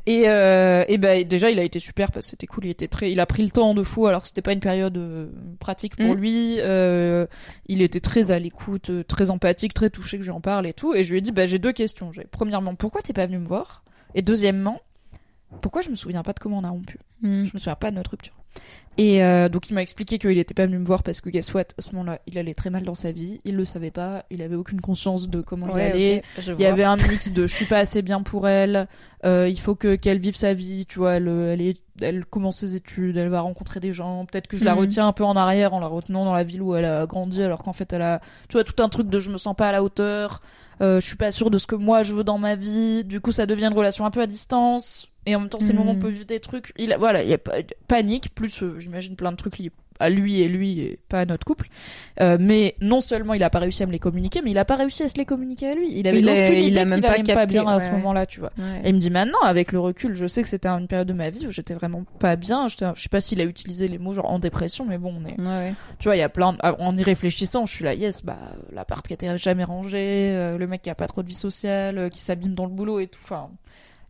Et, 0.07 0.29
euh, 0.29 0.85
et 0.87 0.97
ben 0.97 1.27
déjà, 1.27 1.49
il 1.49 1.57
a 1.59 1.63
été 1.63 1.79
super 1.79 2.11
parce 2.11 2.27
que 2.27 2.29
c'était 2.29 2.47
cool. 2.47 2.65
Il 2.65 2.69
était 2.69 2.87
très, 2.87 3.11
il 3.11 3.19
a 3.19 3.25
pris 3.25 3.43
le 3.43 3.49
temps 3.49 3.73
de 3.73 3.83
fou. 3.83 4.05
Alors 4.07 4.25
c'était 4.25 4.43
pas 4.43 4.53
une 4.53 4.59
période 4.59 4.95
euh, 4.97 5.27
pratique 5.59 5.95
pour 5.97 6.15
Mm. 6.15 6.17
lui. 6.17 6.55
Euh, 6.59 7.25
il 7.67 7.81
était 7.81 7.99
très 7.99 8.31
à 8.31 8.39
l'écoute, 8.39 8.89
euh, 8.91 9.03
très 9.03 9.31
empathique, 9.31 9.73
très 9.73 9.89
touché 9.89 10.17
que 10.17 10.23
j'en 10.23 10.39
parle 10.41 10.67
et 10.67 10.73
tout. 10.73 10.93
Et 10.93 11.03
je 11.03 11.11
lui 11.11 11.17
ai 11.17 11.21
dit, 11.21 11.31
bah 11.31 11.45
j'ai 11.47 11.59
deux 11.59 11.73
questions. 11.73 12.11
J'ai 12.13 12.25
premièrement, 12.29 12.75
pourquoi 12.75 13.01
t'es 13.01 13.13
pas 13.13 13.25
venu 13.25 13.39
me 13.39 13.47
voir? 13.47 13.83
Et 14.15 14.21
deuxièmement, 14.21 14.81
pourquoi 15.61 15.81
je 15.81 15.89
me 15.89 15.95
souviens 15.95 16.23
pas 16.23 16.33
de 16.33 16.39
comment 16.39 16.59
on 16.59 16.63
a 16.63 16.69
rompu 16.69 16.99
Mm. 17.21 17.45
Je 17.45 17.51
me 17.53 17.59
souviens 17.59 17.75
pas 17.75 17.91
de 17.91 17.95
notre 17.95 18.11
rupture. 18.11 18.33
Et 18.97 19.23
euh, 19.23 19.49
donc 19.49 19.69
il 19.69 19.73
m'a 19.73 19.81
expliqué 19.81 20.17
qu'il 20.19 20.37
était 20.37 20.53
pas 20.53 20.65
venu 20.65 20.77
me 20.77 20.85
voir 20.85 21.01
parce 21.01 21.21
que 21.21 21.29
guess 21.29 21.53
what, 21.53 21.63
à 21.77 21.81
ce 21.81 21.91
moment-là, 21.93 22.19
il 22.27 22.37
allait 22.37 22.53
très 22.53 22.69
mal 22.69 22.83
dans 22.83 22.93
sa 22.95 23.11
vie. 23.13 23.39
Il 23.45 23.55
le 23.55 23.63
savait 23.65 23.89
pas. 23.91 24.25
Il 24.29 24.41
avait 24.41 24.55
aucune 24.55 24.79
conscience 24.81 25.27
de 25.29 25.41
comment 25.41 25.67
il 25.67 25.81
allait. 25.81 26.23
Il 26.47 26.61
y 26.61 26.65
avait 26.65 26.83
un 26.83 26.97
mix 26.97 27.31
de 27.31 27.47
je 27.47 27.53
suis 27.53 27.65
pas 27.65 27.79
assez 27.79 28.01
bien 28.01 28.21
pour 28.21 28.47
elle, 28.49 28.87
euh, 29.25 29.47
il 29.49 29.59
faut 29.59 29.75
que 29.75 29.95
qu'elle 29.95 30.19
vive 30.19 30.35
sa 30.35 30.53
vie, 30.53 30.85
tu 30.85 30.99
vois, 30.99 31.13
elle, 31.15 31.27
elle, 31.27 31.61
est, 31.61 31.81
elle 32.01 32.25
commence 32.25 32.57
ses 32.57 32.75
études, 32.75 33.15
elle 33.17 33.29
va 33.29 33.39
rencontrer 33.41 33.79
des 33.79 33.91
gens, 33.93 34.25
peut-être 34.25 34.47
que 34.47 34.55
je 34.57 34.63
la 34.65 34.73
Mhm. 34.73 34.79
retiens 34.81 35.07
un 35.07 35.13
peu 35.13 35.23
en 35.23 35.35
arrière 35.37 35.73
en 35.73 35.79
la 35.79 35.87
retenant 35.87 36.23
dans 36.25 36.33
la 36.35 36.43
ville 36.43 36.61
où 36.61 36.75
elle 36.75 36.85
a 36.85 37.05
grandi 37.07 37.41
alors 37.41 37.63
qu'en 37.63 37.73
fait 37.73 37.91
elle 37.93 38.01
a, 38.03 38.19
tu 38.49 38.53
vois, 38.53 38.63
tout 38.65 38.81
un 38.83 38.89
truc 38.89 39.09
de 39.09 39.19
je 39.19 39.31
me 39.31 39.37
sens 39.37 39.55
pas 39.55 39.69
à 39.69 39.71
la 39.71 39.83
hauteur, 39.83 40.41
euh, 40.81 40.99
je 41.01 41.05
suis 41.05 41.15
pas 41.17 41.31
sûre 41.31 41.49
de 41.49 41.57
ce 41.57 41.67
que 41.67 41.75
moi 41.75 42.03
je 42.03 42.13
veux 42.13 42.23
dans 42.25 42.37
ma 42.37 42.55
vie, 42.55 43.03
du 43.05 43.19
coup 43.21 43.31
ça 43.31 43.45
devient 43.45 43.65
une 43.65 43.73
relation 43.77 44.05
un 44.05 44.11
peu 44.11 44.21
à 44.21 44.27
distance, 44.27 45.09
et 45.25 45.35
en 45.35 45.39
même 45.41 45.49
temps 45.49 45.59
c'est 45.59 45.73
le 45.73 45.79
moment 45.79 45.91
où 45.91 45.95
on 45.95 45.99
peut 45.99 46.09
vivre 46.09 46.25
des 46.25 46.39
trucs, 46.39 46.71
il 46.77 46.93
a, 46.93 46.97
voilà, 46.97 47.23
il 47.23 47.29
y 47.29 47.33
a 47.33 47.37
pas- 47.37 47.53
panique, 47.87 48.33
plus 48.35 48.61
euh, 48.63 48.79
j'imagine 48.79 49.15
plein 49.15 49.31
de 49.31 49.37
trucs 49.37 49.57
liés 49.57 49.71
à 49.97 50.09
lui 50.09 50.41
et 50.41 50.49
lui 50.49 50.81
et 50.81 50.99
pas 51.07 51.21
à 51.21 51.25
notre 51.25 51.45
couple. 51.45 51.67
Euh, 52.19 52.35
mais 52.37 52.75
non 52.81 52.99
seulement 52.99 53.33
il 53.33 53.41
a 53.43 53.49
pas 53.49 53.59
réussi 53.59 53.81
à 53.81 53.85
me 53.85 53.93
les 53.93 53.99
communiquer, 53.99 54.41
mais 54.43 54.51
il 54.51 54.57
a 54.57 54.65
pas 54.65 54.75
réussi 54.75 55.03
à 55.03 55.07
se 55.07 55.15
les 55.15 55.23
communiquer 55.23 55.69
à 55.69 55.73
lui. 55.75 55.87
Il 55.89 56.05
avait 56.05 56.19
Il 56.19 56.25
aucune 56.29 56.35
il 56.37 56.63
idée 56.67 56.79
qu'il 56.81 56.89
même 56.89 57.23
pas 57.25 57.45
bien 57.45 57.65
à 57.65 57.79
ce 57.79 57.85
ouais. 57.85 57.91
moment-là, 57.93 58.25
tu 58.25 58.41
vois. 58.41 58.51
Ouais. 58.57 58.81
Et 58.83 58.89
il 58.89 58.95
me 58.95 58.99
dit 58.99 59.09
maintenant, 59.09 59.39
avec 59.43 59.71
le 59.71 59.79
recul, 59.79 60.13
je 60.13 60.27
sais 60.27 60.41
que 60.41 60.49
c'était 60.49 60.67
une 60.67 60.89
période 60.89 61.07
de 61.07 61.13
ma 61.13 61.29
vie 61.29 61.47
où 61.47 61.49
j'étais 61.49 61.73
vraiment 61.75 62.03
pas 62.19 62.35
bien. 62.35 62.67
Je 62.67 62.75
sais 62.75 63.07
pas 63.09 63.21
s'il 63.21 63.39
a 63.39 63.45
utilisé 63.45 63.87
les 63.87 63.97
mots 63.97 64.11
genre 64.11 64.29
en 64.29 64.37
dépression, 64.37 64.83
mais 64.83 64.97
bon, 64.97 65.15
on 65.17 65.25
est, 65.29 65.37
tu 65.99 66.09
vois, 66.09 66.17
il 66.17 66.19
y 66.19 66.23
a 66.23 66.27
plein. 66.29 66.51
de- 66.51 66.59
En 66.61 66.97
y 66.97 67.01
réfléchissant, 67.03 67.65
je 67.65 67.71
suis 67.71 67.85
là, 67.85 67.93
yes, 67.93 68.21
bah 68.21 68.35
l'appart 68.73 69.07
qui 69.07 69.13
était 69.13 69.37
jamais 69.37 69.63
rangé, 69.63 69.97
euh, 70.35 70.57
le 70.57 70.67
mec 70.67 70.81
qui 70.81 70.89
a 70.89 70.95
pas 70.95 71.07
trop 71.07 71.23
de 71.23 71.29
vie 71.29 71.33
sociale, 71.35 71.97
euh, 71.97 72.09
qui 72.09 72.19
s'abîme 72.19 72.53
dans 72.53 72.65
le 72.65 72.71
boulot 72.71 72.99
et 72.99 73.07
tout. 73.07 73.19
Enfin, 73.23 73.49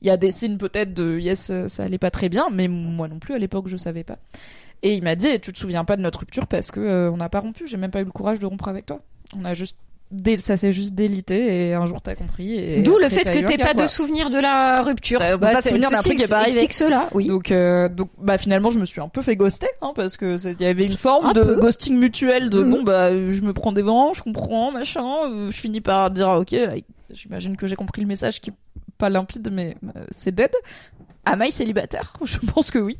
il 0.01 0.07
y 0.07 0.09
a 0.11 0.17
des 0.17 0.31
signes 0.31 0.57
peut-être 0.57 0.93
de 0.93 1.17
yes, 1.19 1.49
euh, 1.51 1.67
ça 1.67 1.83
allait 1.83 1.97
pas 1.97 2.11
très 2.11 2.29
bien, 2.29 2.47
mais 2.51 2.67
moi 2.67 3.07
non 3.07 3.19
plus 3.19 3.33
à 3.33 3.37
l'époque 3.37 3.67
je 3.67 3.77
savais 3.77 4.03
pas. 4.03 4.17
Et 4.83 4.93
il 4.93 5.03
m'a 5.03 5.15
dit, 5.15 5.39
tu 5.39 5.51
te 5.53 5.57
souviens 5.57 5.83
pas 5.85 5.95
de 5.97 6.01
notre 6.01 6.19
rupture 6.19 6.45
parce 6.47 6.69
que 6.69 6.79
euh, 6.79 7.11
on 7.11 7.17
n'a 7.17 7.29
pas 7.29 7.39
rompu. 7.39 7.65
J'ai 7.67 7.77
même 7.77 7.91
pas 7.91 8.01
eu 8.01 8.05
le 8.05 8.11
courage 8.11 8.39
de 8.39 8.45
rompre 8.45 8.67
avec 8.67 8.85
toi. 8.85 8.99
On 9.35 9.43
a 9.45 9.53
juste 9.55 9.77
dé- 10.11 10.37
ça 10.37 10.57
s'est 10.57 10.71
juste 10.73 10.93
délité 10.93 11.69
et 11.69 11.73
un 11.73 11.87
jour 11.87 12.01
t'as 12.01 12.13
compris. 12.13 12.81
D'où 12.83 12.99
le 12.99 13.09
fait 13.09 13.23
que 13.23 13.43
t'aies 13.45 13.57
pas 13.57 13.73
quoi. 13.73 13.83
de 13.83 13.87
souvenir 13.87 14.29
de 14.29 14.37
la 14.37 14.81
rupture. 14.83 15.19
Pas 15.19 15.55
de 15.55 15.61
c'est- 15.61 15.69
souvenir 15.69 15.89
d'un 15.89 16.01
truc 16.01 16.17
qui 16.17 16.23
est 16.23 16.27
pas 16.27 16.41
arrivé. 16.41 16.57
explique 16.61 16.73
cela, 16.73 17.09
oui. 17.13 17.25
Donc, 17.27 17.51
euh, 17.51 17.89
donc, 17.89 18.09
bah 18.21 18.37
finalement, 18.37 18.69
je 18.69 18.77
me 18.77 18.85
suis 18.85 19.01
un 19.01 19.07
peu 19.09 19.23
fait 19.23 19.35
ghoster, 19.35 19.67
hein, 19.81 19.93
parce 19.95 20.17
que 20.17 20.37
il 20.51 20.61
y 20.61 20.67
avait 20.67 20.83
une 20.85 20.91
forme 20.91 21.27
Un 21.27 21.33
de 21.33 21.41
peu. 21.41 21.55
ghosting 21.55 21.97
mutuel 21.97 22.51
de 22.51 22.61
Mhm. 22.63 22.69
bon 22.69 22.83
bah 22.83 23.09
je 23.11 23.41
me 23.41 23.53
prends 23.53 23.71
des 23.71 23.81
vents, 23.81 24.13
je 24.13 24.21
comprends, 24.21 24.71
machin, 24.71 25.07
euh, 25.31 25.49
je 25.49 25.57
finis 25.57 25.81
par 25.81 26.11
dire 26.11 26.27
ah, 26.27 26.39
ok, 26.39 26.53
j'imagine 27.09 27.57
que 27.57 27.65
j'ai 27.65 27.75
compris 27.75 28.01
le 28.01 28.07
message 28.07 28.39
qui 28.41 28.51
pas 28.97 29.09
limpide, 29.09 29.49
mais 29.51 29.75
euh, 29.95 30.05
c'est 30.11 30.33
dead. 30.33 30.51
Amaï 31.25 31.51
célibataire, 31.51 32.13
je 32.23 32.37
pense 32.37 32.69
que 32.71 32.79
oui. 32.79 32.97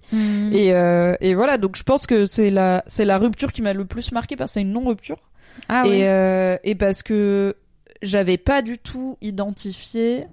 Et, 0.52 0.74
euh, 0.74 1.16
et 1.22 1.36
voilà, 1.36 1.58
donc 1.58 1.76
je 1.76 1.84
pense 1.84 2.08
que 2.08 2.26
c'est 2.26 2.50
la 2.50 2.84
c'est 2.88 3.06
la 3.06 3.18
rupture 3.18 3.54
qui 3.54 3.62
m'a 3.62 3.74
le 3.74 3.86
plus 3.86 4.12
marqué 4.12 4.36
parce 4.36 4.52
que 4.52 4.54
c'est 4.56 4.62
une 4.62 4.72
non 4.72 4.86
rupture 4.86 5.30
Ah 5.70 5.84
et, 5.86 6.08
euh, 6.10 6.58
et 6.64 6.74
parce 6.76 7.04
que 7.04 7.56
j'avais 8.02 8.38
pas 8.38 8.62
du 8.62 8.78
tout 8.80 9.18
identifié. 9.22 10.28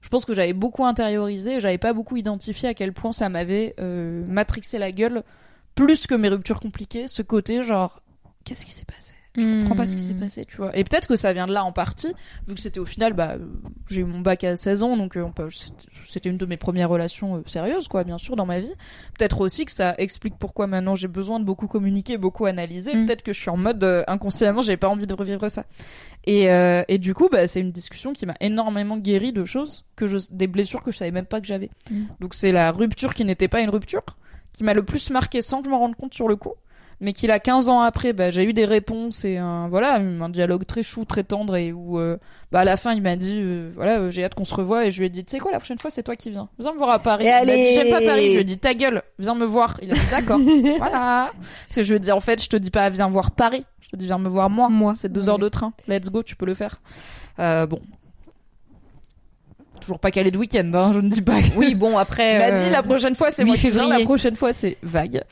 Je 0.00 0.08
pense 0.08 0.24
que 0.24 0.34
j'avais 0.34 0.52
beaucoup 0.52 0.84
intériorisé, 0.84 1.58
j'avais 1.58 1.78
pas 1.78 1.92
beaucoup 1.92 2.16
identifié 2.16 2.68
à 2.68 2.74
quel 2.74 2.92
point 2.92 3.10
ça 3.10 3.28
m'avait 3.28 3.74
euh, 3.80 4.24
matrixé 4.28 4.78
la 4.78 4.92
gueule, 4.92 5.24
plus 5.74 6.06
que 6.06 6.14
mes 6.14 6.28
ruptures 6.28 6.60
compliquées, 6.60 7.08
ce 7.08 7.22
côté 7.22 7.64
genre, 7.64 8.00
qu'est-ce 8.44 8.64
qui 8.64 8.72
s'est 8.72 8.84
passé? 8.84 9.14
Je 9.36 9.60
comprends 9.60 9.76
pas 9.76 9.86
ce 9.86 9.96
qui 9.96 10.02
s'est 10.02 10.12
Mm. 10.14 10.20
passé, 10.20 10.44
tu 10.46 10.56
vois. 10.56 10.76
Et 10.76 10.84
peut-être 10.84 11.06
que 11.08 11.16
ça 11.16 11.32
vient 11.32 11.46
de 11.46 11.52
là 11.52 11.64
en 11.64 11.72
partie, 11.72 12.12
vu 12.48 12.54
que 12.54 12.60
c'était 12.60 12.80
au 12.80 12.84
final, 12.86 13.12
bah, 13.12 13.36
j'ai 13.88 14.00
eu 14.00 14.04
mon 14.04 14.20
bac 14.20 14.44
à 14.44 14.56
16 14.56 14.82
ans, 14.82 14.96
donc 14.96 15.16
euh, 15.16 15.24
c'était 16.08 16.28
une 16.28 16.36
de 16.38 16.46
mes 16.46 16.56
premières 16.56 16.88
relations 16.88 17.36
euh, 17.36 17.42
sérieuses, 17.46 17.88
quoi, 17.88 18.04
bien 18.04 18.18
sûr, 18.18 18.36
dans 18.36 18.46
ma 18.46 18.60
vie. 18.60 18.72
Peut-être 19.18 19.40
aussi 19.40 19.64
que 19.64 19.72
ça 19.72 19.94
explique 19.98 20.36
pourquoi 20.38 20.66
maintenant 20.66 20.94
j'ai 20.94 21.08
besoin 21.08 21.38
de 21.40 21.44
beaucoup 21.44 21.66
communiquer, 21.66 22.16
beaucoup 22.18 22.46
analyser. 22.46 22.94
Mm. 22.94 23.06
Peut-être 23.06 23.22
que 23.22 23.32
je 23.32 23.40
suis 23.40 23.50
en 23.50 23.56
mode 23.56 23.82
euh, 23.84 24.04
inconsciemment, 24.08 24.60
j'ai 24.62 24.76
pas 24.76 24.88
envie 24.88 25.06
de 25.06 25.14
revivre 25.14 25.50
ça. 25.50 25.64
Et, 26.24 26.50
euh, 26.50 26.82
et 26.88 26.98
du 26.98 27.14
coup, 27.14 27.28
bah, 27.30 27.46
c'est 27.46 27.60
une 27.60 27.70
discussion 27.72 28.12
qui 28.12 28.26
m'a 28.26 28.34
énormément 28.40 28.96
guéri 28.96 29.32
de 29.32 29.44
choses, 29.44 29.84
que 29.96 30.06
je, 30.06 30.18
des 30.32 30.46
blessures 30.46 30.82
que 30.82 30.90
je 30.90 30.96
savais 30.98 31.10
même 31.12 31.26
pas 31.26 31.40
que 31.40 31.46
j'avais. 31.46 31.70
Mm. 31.90 32.02
Donc 32.20 32.34
c'est 32.34 32.52
la 32.52 32.72
rupture 32.72 33.14
qui 33.14 33.24
n'était 33.24 33.48
pas 33.48 33.60
une 33.60 33.70
rupture, 33.70 34.02
qui 34.52 34.64
m'a 34.64 34.74
le 34.74 34.82
plus 34.84 35.10
marqué 35.10 35.42
sans 35.42 35.58
que 35.60 35.66
je 35.66 35.70
m'en 35.70 35.78
rende 35.78 35.94
compte 35.96 36.14
sur 36.14 36.26
le 36.28 36.36
coup. 36.36 36.54
Mais 37.00 37.12
qu'il 37.12 37.30
a 37.30 37.38
15 37.38 37.68
ans 37.68 37.80
après, 37.80 38.12
bah, 38.14 38.30
j'ai 38.30 38.44
eu 38.44 38.54
des 38.54 38.64
réponses 38.64 39.24
et 39.26 39.36
un, 39.36 39.68
voilà, 39.68 39.96
un 39.96 40.28
dialogue 40.30 40.64
très 40.64 40.82
chou, 40.82 41.04
très 41.04 41.24
tendre 41.24 41.54
et 41.56 41.70
où, 41.70 41.98
euh, 41.98 42.16
bah, 42.52 42.60
à 42.60 42.64
la 42.64 42.78
fin, 42.78 42.94
il 42.94 43.02
m'a 43.02 43.16
dit, 43.16 43.38
euh, 43.38 43.70
voilà, 43.74 43.98
euh, 43.98 44.10
j'ai 44.10 44.24
hâte 44.24 44.34
qu'on 44.34 44.46
se 44.46 44.54
revoie 44.54 44.86
et 44.86 44.90
je 44.90 45.00
lui 45.00 45.06
ai 45.06 45.10
dit, 45.10 45.22
tu 45.24 45.32
sais 45.32 45.38
quoi, 45.38 45.50
la 45.52 45.58
prochaine 45.58 45.78
fois, 45.78 45.90
c'est 45.90 46.02
toi 46.02 46.16
qui 46.16 46.30
viens. 46.30 46.48
Viens 46.58 46.72
me 46.72 46.78
voir 46.78 46.88
à 46.90 46.98
Paris. 46.98 47.26
Et 47.26 47.28
il 47.28 47.46
m'a 47.46 47.54
dit, 47.54 47.72
j'aime 47.74 47.90
pas 47.90 48.00
Paris. 48.00 48.30
Je 48.30 48.34
lui 48.34 48.40
ai 48.40 48.44
dit, 48.44 48.56
ta 48.58 48.72
gueule, 48.72 49.02
viens 49.18 49.34
me 49.34 49.44
voir. 49.44 49.74
Il 49.82 49.90
a 49.90 49.94
dit, 49.94 50.00
d'accord. 50.10 50.40
voilà. 50.78 51.30
Parce 51.66 51.74
que 51.76 51.82
je 51.82 51.90
lui 51.90 51.96
ai 51.96 52.00
dit, 52.00 52.12
en 52.12 52.20
fait, 52.20 52.42
je 52.42 52.48
te 52.48 52.56
dis 52.56 52.70
pas, 52.70 52.88
viens 52.88 53.08
voir 53.08 53.30
Paris. 53.30 53.64
Je 53.82 53.88
te 53.90 53.96
dis, 53.96 54.06
viens 54.06 54.18
me 54.18 54.28
voir 54.28 54.48
moi. 54.48 54.68
Moi. 54.70 54.94
C'est 54.96 55.12
deux 55.12 55.24
Ouais. 55.24 55.28
heures 55.28 55.38
de 55.38 55.48
train. 55.50 55.72
Let's 55.88 56.10
go, 56.10 56.22
tu 56.22 56.34
peux 56.34 56.46
le 56.46 56.54
faire. 56.54 56.80
Euh, 57.38 57.66
bon. 57.66 57.80
Toujours 59.80 59.98
pas 59.98 60.10
calé 60.10 60.30
de 60.30 60.38
week-end, 60.38 60.70
hein, 60.74 60.90
je 60.92 61.00
ne 61.00 61.08
dis 61.08 61.22
pas. 61.22 61.36
Oui, 61.56 61.74
bon, 61.74 61.96
après. 61.98 62.34
Il 62.34 62.38
m'a 62.38 62.44
euh, 62.58 62.64
dit 62.64 62.70
la 62.70 62.82
prochaine 62.82 63.14
fois 63.14 63.30
c'est 63.30 63.42
8 63.42 63.46
moi 63.46 63.56
qui 63.56 63.70
viens, 63.70 63.88
la 63.88 64.00
prochaine 64.04 64.36
fois 64.36 64.52
c'est 64.52 64.76
vague. 64.82 65.22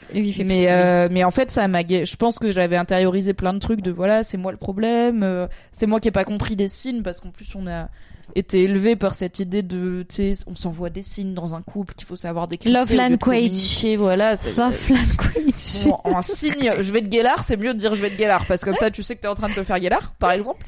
Mais 0.45 0.71
euh, 0.71 1.09
mais 1.11 1.25
en 1.25 1.31
fait 1.31 1.51
ça 1.51 1.67
m'a 1.69 1.81
je 1.83 2.17
pense 2.17 2.39
que 2.39 2.51
j'avais 2.53 2.77
intériorisé 2.77 3.35
plein 3.35 3.53
de 3.55 3.59
trucs 3.59 3.81
de 3.81 3.91
voilà, 3.91 4.23
c'est 4.23 4.37
moi 4.37 4.53
le 4.53 4.59
problème, 4.59 5.23
euh, 5.23 5.47
c'est 5.73 5.87
moi 5.87 6.01
qui 6.01 6.09
ai 6.09 6.11
pas 6.13 6.25
compris 6.25 6.57
des 6.57 6.69
signes 6.69 7.03
parce 7.03 7.21
qu'en 7.21 7.31
plus 7.31 7.55
on 7.57 7.67
a 7.67 7.89
été 8.35 8.63
élevé 8.63 8.97
par 8.97 9.15
cette 9.15 9.39
idée 9.39 9.63
de 9.63 10.05
tu 10.09 10.15
sais 10.15 10.33
on 10.47 10.57
s'envoie 10.57 10.89
des 10.91 11.03
signes 11.03 11.35
dans 11.35 11.55
un 11.55 11.61
couple 11.63 11.95
qu'il 11.95 12.07
faut 12.07 12.17
savoir 12.17 12.47
décrypter 12.49 12.77
Love 12.79 12.91
de 12.91 12.97
language. 12.97 13.97
voilà, 13.99 14.37
c'est- 14.37 14.57
Love 14.57 14.91
language. 14.91 15.85
Bon, 15.87 15.99
en 16.05 16.23
signe, 16.23 16.71
je 16.81 16.93
vais 16.93 17.03
te 17.03 17.09
guélard, 17.09 17.43
c'est 17.45 17.57
mieux 17.57 17.75
de 17.75 17.79
dire 17.79 17.95
je 17.95 18.03
vais 18.03 18.11
te 18.11 18.17
guélard 18.17 18.47
parce 18.47 18.63
que 18.63 18.67
comme 18.71 18.77
ça 18.77 18.91
tu 18.91 19.03
sais 19.03 19.15
que 19.17 19.21
t'es 19.21 19.29
en 19.29 19.35
train 19.35 19.49
de 19.51 19.55
te 19.55 19.63
faire 19.63 19.79
guélard, 19.79 20.15
par 20.19 20.31
exemple. 20.33 20.65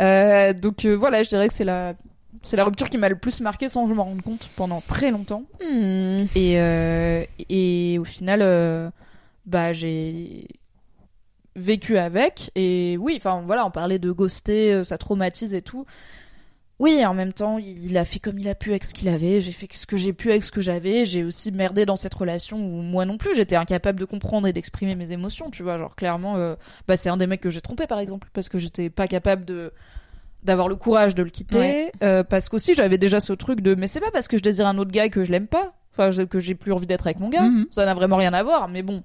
Euh, 0.00 0.52
donc 0.52 0.84
euh, 0.84 0.94
voilà, 0.94 1.22
je 1.22 1.28
dirais 1.28 1.48
que 1.48 1.54
c'est 1.54 1.64
la 1.64 1.94
c'est 2.42 2.56
la 2.56 2.64
rupture 2.64 2.88
qui 2.88 2.98
m'a 2.98 3.08
le 3.08 3.16
plus 3.16 3.40
marqué 3.40 3.68
sans 3.68 3.84
que 3.84 3.90
je 3.90 3.94
m'en 3.94 4.04
rende 4.04 4.22
compte 4.22 4.48
pendant 4.56 4.80
très 4.80 5.10
longtemps. 5.10 5.44
Hmm. 5.60 6.24
Et, 6.34 6.60
euh, 6.60 7.24
et 7.48 7.98
au 7.98 8.04
final, 8.04 8.40
euh, 8.42 8.90
bah, 9.46 9.72
j'ai 9.72 10.46
vécu 11.56 11.98
avec. 11.98 12.50
Et 12.54 12.96
oui, 12.98 13.14
enfin 13.16 13.42
voilà, 13.44 13.66
on 13.66 13.70
parlait 13.70 13.98
de 13.98 14.10
ghoster, 14.10 14.72
euh, 14.72 14.84
ça 14.84 14.98
traumatise 14.98 15.54
et 15.54 15.62
tout. 15.62 15.84
Oui, 16.78 17.04
en 17.04 17.12
même 17.12 17.32
temps, 17.32 17.58
il 17.58 17.98
a 17.98 18.04
fait 18.04 18.20
comme 18.20 18.38
il 18.38 18.48
a 18.48 18.54
pu 18.54 18.70
avec 18.70 18.84
ce 18.84 18.94
qu'il 18.94 19.08
avait. 19.08 19.40
J'ai 19.40 19.50
fait 19.50 19.66
ce 19.72 19.84
que 19.84 19.96
j'ai 19.96 20.12
pu 20.12 20.30
avec 20.30 20.44
ce 20.44 20.52
que 20.52 20.60
j'avais. 20.60 21.04
J'ai 21.06 21.24
aussi 21.24 21.50
merdé 21.50 21.84
dans 21.84 21.96
cette 21.96 22.14
relation 22.14 22.56
où 22.56 22.82
moi 22.82 23.04
non 23.04 23.16
plus, 23.16 23.34
j'étais 23.34 23.56
incapable 23.56 23.98
de 23.98 24.04
comprendre 24.04 24.46
et 24.46 24.52
d'exprimer 24.52 24.94
mes 24.94 25.10
émotions. 25.12 25.50
Tu 25.50 25.64
vois, 25.64 25.76
genre 25.76 25.96
clairement, 25.96 26.36
euh, 26.36 26.54
bah, 26.86 26.96
c'est 26.96 27.08
un 27.08 27.16
des 27.16 27.26
mecs 27.26 27.40
que 27.40 27.50
j'ai 27.50 27.60
trompé 27.60 27.88
par 27.88 27.98
exemple 27.98 28.28
parce 28.32 28.48
que 28.48 28.58
j'étais 28.58 28.90
pas 28.90 29.08
capable 29.08 29.44
de 29.44 29.72
d'avoir 30.44 30.68
le 30.68 30.76
courage 30.76 31.14
de 31.14 31.22
le 31.22 31.30
quitter 31.30 31.58
Ouais. 31.58 31.92
euh, 32.02 32.22
parce 32.22 32.48
qu'aussi 32.48 32.74
j'avais 32.74 32.98
déjà 32.98 33.20
ce 33.20 33.32
truc 33.32 33.60
de 33.60 33.74
mais 33.74 33.86
c'est 33.86 34.00
pas 34.00 34.10
parce 34.12 34.28
que 34.28 34.36
je 34.38 34.42
désire 34.42 34.66
un 34.66 34.78
autre 34.78 34.90
gars 34.92 35.08
que 35.08 35.24
je 35.24 35.32
l'aime 35.32 35.46
pas 35.48 35.72
enfin 35.92 36.10
que 36.26 36.38
j'ai 36.38 36.54
plus 36.54 36.72
envie 36.72 36.86
d'être 36.86 37.06
avec 37.06 37.18
mon 37.20 37.28
gars 37.28 37.42
Mhm. 37.42 37.66
ça 37.70 37.84
n'a 37.84 37.94
vraiment 37.94 38.16
rien 38.16 38.32
à 38.32 38.42
voir 38.42 38.68
mais 38.68 38.82
bon 38.82 39.02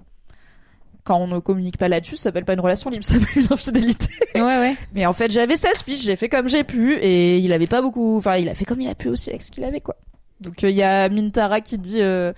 quand 1.04 1.18
on 1.18 1.28
ne 1.28 1.40
communique 1.40 1.78
pas 1.78 1.88
là-dessus 1.90 2.16
ça 2.18 2.24
s'appelle 2.24 2.46
pas 2.46 2.54
une 2.54 2.60
relation 2.62 2.90
libre 2.90 3.04
ça 3.06 3.14
s'appelle 3.16 3.44
une 3.44 3.52
infidélité 3.52 4.08
Ouais, 4.36 4.42
ouais. 4.42 4.76
mais 4.94 5.06
en 5.06 5.14
fait 5.14 5.32
j'avais 5.32 5.56
16 5.56 5.84
piges 5.84 6.04
j'ai 6.04 6.16
fait 6.16 6.30
comme 6.30 6.48
j'ai 6.48 6.64
pu 6.64 6.94
et 6.96 7.40
il 7.40 7.52
avait 7.52 7.68
pas 7.68 7.82
beaucoup 7.82 8.18
enfin 8.18 8.36
il 8.38 8.48
a 8.48 8.54
fait 8.56 8.66
comme 8.66 8.80
il 8.82 8.88
a 8.90 8.96
pu 8.96 9.10
aussi 9.10 9.30
avec 9.32 9.42
ce 9.44 9.52
qu'il 9.52 9.64
avait 9.64 9.82
quoi 9.82 9.96
donc 10.40 10.64
euh, 10.64 10.70
il 10.70 10.76
y 10.76 10.84
a 10.84 11.10
Mintara 11.10 11.62
qui 11.62 11.78
dit 11.78 12.02
euh, 12.02 12.32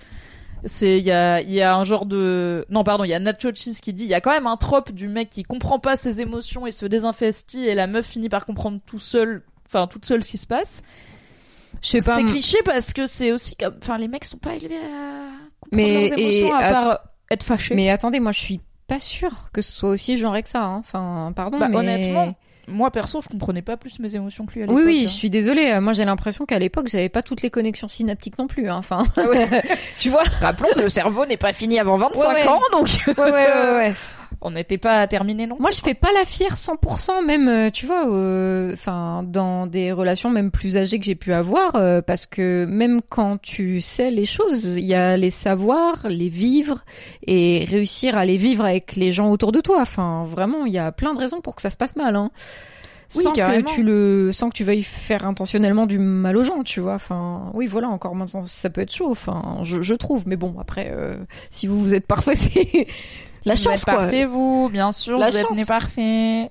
c'est 0.64 0.98
il 0.98 1.04
y 1.04 1.10
a 1.12 1.40
il 1.42 1.50
y 1.50 1.60
a 1.60 1.76
un 1.76 1.84
genre 1.84 2.06
de 2.06 2.64
non 2.70 2.82
pardon 2.84 3.04
il 3.04 3.08
y 3.08 3.14
a 3.14 3.18
Nacho 3.18 3.50
Cheese 3.54 3.80
qui 3.80 3.92
dit 3.92 4.04
il 4.04 4.10
y 4.10 4.14
a 4.14 4.20
quand 4.20 4.30
même 4.30 4.46
un 4.46 4.56
trope 4.56 4.90
du 4.92 5.06
mec 5.08 5.30
qui 5.30 5.42
comprend 5.42 5.78
pas 5.78 5.96
ses 5.96 6.20
émotions 6.22 6.66
et 6.66 6.70
se 6.72 6.86
désinvestit 6.86 7.66
et 7.66 7.74
la 7.74 7.86
meuf 7.86 8.06
finit 8.06 8.28
par 8.28 8.46
comprendre 8.46 8.80
tout 8.86 8.98
seul 8.98 9.42
enfin 9.66 9.86
toute 9.86 10.04
seule 10.06 10.24
ce 10.24 10.30
qui 10.30 10.38
se 10.38 10.46
passe 10.46 10.82
Je 11.82 11.88
sais 11.88 11.98
pas. 12.00 12.16
c'est 12.16 12.24
cliché 12.24 12.58
parce 12.64 12.92
que 12.92 13.06
c'est 13.06 13.32
aussi 13.32 13.54
comme 13.56 13.76
enfin 13.82 13.98
les 13.98 14.08
mecs 14.08 14.24
sont 14.24 14.38
pas 14.38 14.54
élevés 14.54 14.76
à 14.76 15.28
comprendre 15.60 15.72
Mais- 15.72 16.08
leurs 16.10 16.18
émotions 16.18 16.60
et 16.60 16.64
à 16.64 16.72
part 16.72 17.00
être 17.30 17.42
fâchés 17.42 17.74
Mais 17.74 17.90
attendez, 17.90 18.20
moi, 18.20 18.30
je 18.32 18.38
suis 18.38 18.60
pas 18.86 19.00
sûre 19.00 19.32
que 19.52 19.60
ce 19.60 19.72
soit 19.72 19.88
aussi 19.90 20.16
genré 20.16 20.44
que 20.44 20.48
ça. 20.48 20.62
hein. 20.62 20.76
Enfin, 20.78 21.32
pardon, 21.34 21.58
Bah, 21.58 21.66
mais... 21.68 21.76
honnêtement, 21.76 22.34
moi 22.68 22.90
perso 22.90 23.20
je 23.20 23.28
comprenais 23.28 23.62
pas 23.62 23.76
plus 23.76 23.98
mes 24.00 24.14
émotions 24.16 24.46
que 24.46 24.54
lui 24.54 24.62
à 24.62 24.66
Oui, 24.66 24.70
l'époque 24.74 24.86
oui, 24.86 24.98
hein. 25.04 25.06
je 25.06 25.12
suis 25.12 25.30
désolée. 25.30 25.70
Euh, 25.72 25.80
Moi, 25.80 25.92
j'ai 25.92 26.04
l'impression 26.04 26.46
qu'à 26.46 26.58
l'époque, 26.58 26.88
j'avais 26.88 27.08
pas 27.08 27.22
toutes 27.22 27.42
les 27.42 27.50
connexions 27.50 27.88
synaptiques 27.88 28.38
non 28.38 28.46
plus. 28.46 28.68
hein. 28.68 28.76
Enfin, 28.76 29.04
tu 29.98 30.08
vois 30.10 30.22
rappelons 30.40 30.68
que 30.74 30.80
le 30.80 30.88
cerveau 30.88 31.26
n'est 31.26 31.36
pas 31.36 31.52
fini 31.52 31.78
avant 31.78 31.96
25 31.96 32.20
Ouais, 32.28 32.34
ouais. 32.34 32.48
ans 32.48 32.60
donc 32.72 32.88
Ouais, 33.06 33.14
ouais, 33.24 33.32
ouais, 33.32 33.76
ouais. 33.76 33.94
on 34.40 34.52
n'était 34.52 34.78
pas 34.78 35.06
terminé 35.06 35.46
non 35.46 35.56
Moi, 35.58 35.70
je 35.70 35.80
fais 35.80 35.94
pas 35.94 36.12
la 36.12 36.24
fière 36.24 36.54
100%, 36.54 37.24
même, 37.24 37.48
euh, 37.48 37.70
tu 37.70 37.86
vois, 37.86 38.08
euh, 38.08 38.72
enfin, 38.72 39.24
dans 39.26 39.66
des 39.66 39.92
relations 39.92 40.30
même 40.30 40.50
plus 40.50 40.76
âgées 40.76 40.98
que 40.98 41.04
j'ai 41.04 41.14
pu 41.14 41.32
avoir, 41.32 41.76
euh, 41.76 42.02
parce 42.02 42.26
que 42.26 42.66
même 42.68 43.00
quand 43.08 43.40
tu 43.40 43.80
sais 43.80 44.10
les 44.10 44.26
choses, 44.26 44.76
il 44.76 44.84
y 44.84 44.94
a 44.94 45.16
les 45.16 45.30
savoir, 45.30 46.06
les 46.08 46.28
vivre 46.28 46.84
et 47.26 47.64
réussir 47.68 48.16
à 48.16 48.24
les 48.24 48.36
vivre 48.36 48.64
avec 48.64 48.96
les 48.96 49.12
gens 49.12 49.30
autour 49.30 49.52
de 49.52 49.60
toi. 49.60 49.78
Enfin, 49.80 50.24
vraiment, 50.24 50.66
il 50.66 50.72
y 50.72 50.78
a 50.78 50.92
plein 50.92 51.14
de 51.14 51.18
raisons 51.18 51.40
pour 51.40 51.54
que 51.54 51.62
ça 51.62 51.70
se 51.70 51.76
passe 51.76 51.96
mal, 51.96 52.16
hein. 52.16 52.30
Oui, 53.14 53.22
sans 53.22 53.32
que 53.32 53.60
tu 53.62 53.82
le, 53.84 54.30
sans 54.32 54.48
que 54.48 54.54
tu 54.54 54.64
veuilles 54.64 54.82
faire 54.82 55.26
intentionnellement 55.26 55.86
du 55.86 55.98
mal 55.98 56.36
aux 56.36 56.42
gens, 56.42 56.64
tu 56.64 56.80
vois. 56.80 56.94
Enfin, 56.94 57.52
oui, 57.54 57.66
voilà, 57.66 57.88
encore 57.88 58.16
maintenant, 58.16 58.44
ça 58.46 58.68
peut 58.68 58.80
être 58.80 58.92
chaud. 58.92 59.10
Enfin, 59.10 59.58
je, 59.62 59.80
je 59.80 59.94
trouve. 59.94 60.26
Mais 60.26 60.36
bon, 60.36 60.56
après, 60.58 60.88
euh, 60.90 61.16
si 61.50 61.68
vous 61.68 61.78
vous 61.80 61.94
êtes 61.94 62.06
parfait, 62.06 62.34
c'est 62.34 62.86
la 63.46 63.54
vous 63.54 63.60
chance, 63.62 63.78
êtes 63.80 63.84
quoi. 63.84 63.94
parfait 63.96 64.24
vous 64.26 64.68
bien 64.70 64.92
sûr 64.92 65.18
La 65.18 65.30
vous 65.30 65.36
êtes 65.36 65.46
chance. 65.46 65.56
né 65.58 65.64
parfait 65.64 66.50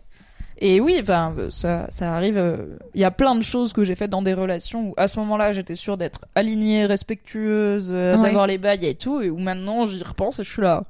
et 0.57 0.79
oui 0.79 0.97
enfin 1.01 1.33
ça 1.49 1.85
ça 1.89 2.15
arrive 2.15 2.37
euh, 2.37 2.77
il 2.93 3.01
y 3.01 3.03
a 3.03 3.11
plein 3.11 3.35
de 3.35 3.41
choses 3.43 3.73
que 3.73 3.83
j'ai 3.83 3.95
faites 3.95 4.09
dans 4.09 4.21
des 4.21 4.33
relations 4.33 4.89
où 4.89 4.93
à 4.97 5.07
ce 5.07 5.19
moment-là 5.19 5.51
j'étais 5.51 5.75
sûre 5.75 5.97
d'être 5.97 6.21
alignée 6.33 6.85
respectueuse 6.85 7.91
euh, 7.93 8.15
Ouais. 8.17 8.23
d'avoir 8.23 8.47
les 8.47 8.57
bails 8.57 8.85
et 8.85 8.95
tout 8.95 9.21
et 9.21 9.29
où 9.29 9.37
maintenant 9.37 9.85
j'y 9.85 10.01
repense 10.01 10.39
et 10.39 10.43
je 10.43 10.49
suis 10.49 10.61
là 10.61 10.83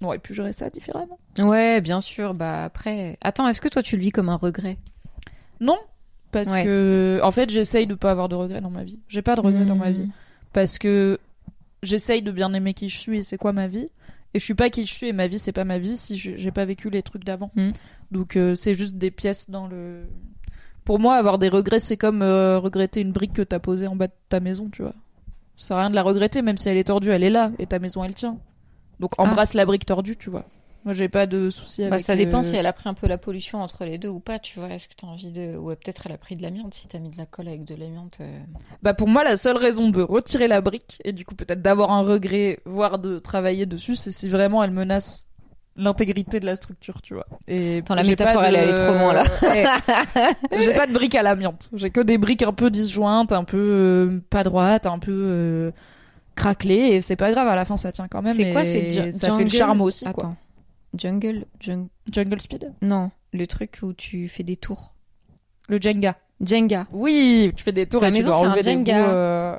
on 0.00 0.06
aurait 0.06 0.18
pu 0.18 0.34
gérer 0.34 0.52
ça 0.52 0.68
différemment 0.70 1.18
Ouais, 1.38 1.80
bien 1.80 2.00
sûr. 2.00 2.32
Bah 2.34 2.62
après, 2.64 3.16
attends, 3.22 3.48
est-ce 3.48 3.60
que 3.60 3.68
toi 3.68 3.82
tu 3.82 3.96
le 3.96 4.02
vis 4.02 4.10
comme 4.12 4.28
un 4.28 4.36
regret? 4.36 4.76
Non 5.60 5.78
parce 6.30 6.48
Ouais. 6.52 6.64
que 6.64 7.20
en 7.22 7.30
fait 7.30 7.48
j'essaye 7.48 7.86
de 7.86 7.94
pas 7.94 8.10
avoir 8.10 8.28
de 8.28 8.34
regrets 8.34 8.60
dans 8.60 8.68
ma 8.70 8.82
vie 8.84 8.98
j'ai 9.08 9.22
pas 9.22 9.34
de 9.36 9.40
regrets 9.40 9.64
dans 9.64 9.76
ma 9.76 9.90
vie 9.90 10.08
parce 10.52 10.78
que 10.78 11.18
j'essaye 11.82 12.22
de 12.22 12.32
bien 12.32 12.52
aimer 12.54 12.74
qui 12.74 12.88
je 12.88 12.98
suis 12.98 13.18
et 13.18 13.22
c'est 13.22 13.38
quoi 13.38 13.52
ma 13.52 13.66
vie 13.68 13.88
et 14.34 14.38
je 14.38 14.44
suis 14.44 14.54
pas 14.54 14.68
qui 14.68 14.84
je 14.84 14.92
suis 14.92 15.08
et 15.08 15.12
ma 15.12 15.26
vie 15.26 15.38
c'est 15.38 15.52
pas 15.52 15.64
ma 15.64 15.78
vie 15.78 15.96
si 15.96 16.16
j'ai 16.16 16.50
pas 16.50 16.64
vécu 16.64 16.90
les 16.90 17.02
trucs 17.02 17.24
d'avant. 17.24 17.50
Mm. 17.54 17.68
donc 18.10 18.36
euh, 18.36 18.54
c'est 18.54 18.74
juste 18.74 18.96
des 18.96 19.10
pièces 19.10 19.48
dans 19.48 19.66
le 19.66 20.02
pour 20.84 20.98
moi 20.98 21.14
avoir 21.14 21.38
des 21.38 21.48
regrets 21.48 21.78
c'est 21.78 21.96
comme 21.96 22.22
euh, 22.22 22.58
regretter 22.58 23.00
une 23.00 23.12
brique 23.12 23.32
que 23.32 23.42
t'as 23.42 23.60
posée 23.60 23.86
en 23.86 23.96
bas 23.96 24.08
de 24.08 24.12
ta 24.28 24.40
maison 24.40 24.68
tu 24.70 24.82
vois. 24.82 24.94
Ça 25.56 25.68
sert 25.68 25.76
à 25.76 25.80
rien 25.80 25.90
de 25.90 25.94
la 25.94 26.02
regretter 26.02 26.42
même 26.42 26.58
si 26.58 26.68
elle 26.68 26.76
est 26.76 26.84
tordue 26.84 27.10
elle 27.10 27.22
est 27.22 27.30
là 27.30 27.52
et 27.58 27.66
ta 27.66 27.78
maison 27.78 28.02
elle 28.04 28.14
tient. 28.14 28.38
Donc 29.00 29.18
embrasse 29.18 29.54
la 29.54 29.64
brique 29.64 29.86
tordue 29.86 30.16
tu 30.16 30.30
vois 30.30 30.46
moi 30.84 30.92
j'ai 30.94 31.08
pas 31.08 31.26
de 31.26 31.50
souci 31.50 31.82
avec 31.82 31.90
Bah, 31.92 31.98
ça 31.98 32.14
dépend 32.16 32.38
euh, 32.38 32.42
si 32.42 32.56
elle 32.56 32.66
a 32.66 32.72
pris 32.72 32.88
un 32.88 32.94
peu 32.94 33.06
la 33.06 33.18
pollution 33.18 33.62
entre 33.62 33.84
les 33.84 33.98
deux 33.98 34.08
ou 34.08 34.20
pas, 34.20 34.38
tu 34.38 34.58
vois. 34.58 34.68
Est-ce 34.70 34.88
que 34.88 34.94
t'as 34.94 35.06
envie 35.06 35.32
de. 35.32 35.56
Ou 35.56 35.68
peut-être 35.68 36.02
elle 36.06 36.12
a 36.12 36.18
pris 36.18 36.36
de 36.36 36.42
l'amiante, 36.42 36.74
si 36.74 36.88
t'as 36.88 36.98
mis 36.98 37.10
de 37.10 37.16
la 37.18 37.26
colle 37.26 37.48
avec 37.48 37.64
de 37.64 37.74
l'amiante. 37.74 38.18
euh. 38.20 38.38
Bah 38.82 38.94
pour 38.94 39.08
moi 39.08 39.24
la 39.24 39.36
seule 39.36 39.56
raison 39.56 39.88
de 39.88 40.02
retirer 40.02 40.48
la 40.48 40.60
brique 40.60 41.00
et 41.04 41.12
du 41.12 41.24
coup 41.24 41.34
peut-être 41.34 41.62
d'avoir 41.62 41.90
un 41.92 42.02
regret 42.02 42.60
voire 42.64 42.98
de 42.98 43.18
travailler 43.18 43.66
dessus 43.66 43.96
c'est 43.96 44.12
si 44.12 44.28
vraiment 44.28 44.62
elle 44.62 44.70
menace 44.72 45.26
l'intégrité 45.76 46.38
de 46.38 46.46
la 46.46 46.54
structure, 46.54 47.02
tu 47.02 47.14
vois. 47.14 47.26
Et 47.48 47.78
Attends, 47.78 47.96
la 47.96 48.04
métaphore, 48.04 48.42
de- 48.42 48.46
elle 48.46 48.54
est 48.70 48.74
trop 48.74 48.92
loin, 48.92 49.12
là. 49.12 49.24
Ouais. 49.42 49.64
j'ai 50.60 50.72
pas 50.72 50.86
de 50.86 50.92
briques 50.92 51.16
à 51.16 51.22
l'amiante. 51.24 51.68
J'ai 51.72 51.90
que 51.90 52.00
des 52.00 52.16
briques 52.16 52.42
un 52.42 52.52
peu 52.52 52.70
disjointes, 52.70 53.32
un 53.32 53.42
peu 53.42 53.56
euh, 53.58 54.20
pas 54.30 54.44
droites, 54.44 54.86
un 54.86 55.00
peu 55.00 55.10
euh, 55.12 55.70
craquelées. 56.36 56.74
Et 56.92 57.02
c'est 57.02 57.16
pas 57.16 57.32
grave, 57.32 57.48
à 57.48 57.56
la 57.56 57.64
fin 57.64 57.76
ça 57.76 57.90
tient 57.90 58.06
quand 58.06 58.22
même. 58.22 58.36
C'est 58.36 58.52
quoi, 58.52 58.64
c'est 58.64 59.10
Ça 59.10 59.32
fait 59.32 59.42
le 59.42 59.50
charme 59.50 59.80
aussi, 59.80 60.04
quoi. 60.04 60.36
Jungle, 60.96 61.44
jung- 61.60 61.88
Jungle 62.10 62.40
Speed 62.40 62.72
Non, 62.82 63.10
le 63.32 63.46
truc 63.46 63.78
où 63.82 63.92
tu 63.92 64.28
fais 64.28 64.42
des 64.42 64.56
tours. 64.56 64.94
Le 65.68 65.78
Jenga. 65.80 66.16
Jenga. 66.40 66.86
Oui, 66.92 67.52
tu 67.56 67.64
fais 67.64 67.72
des 67.72 67.86
tours 67.86 68.00
Ta 68.00 68.08
et 68.08 68.10
tu 68.12 68.18
maison, 68.18 68.30
dois 68.30 68.38
c'est 68.40 68.44
un 68.46 68.48
enlever 68.50 68.62
des 68.62 68.70
Jenga. 68.72 69.08
euh, 69.08 69.56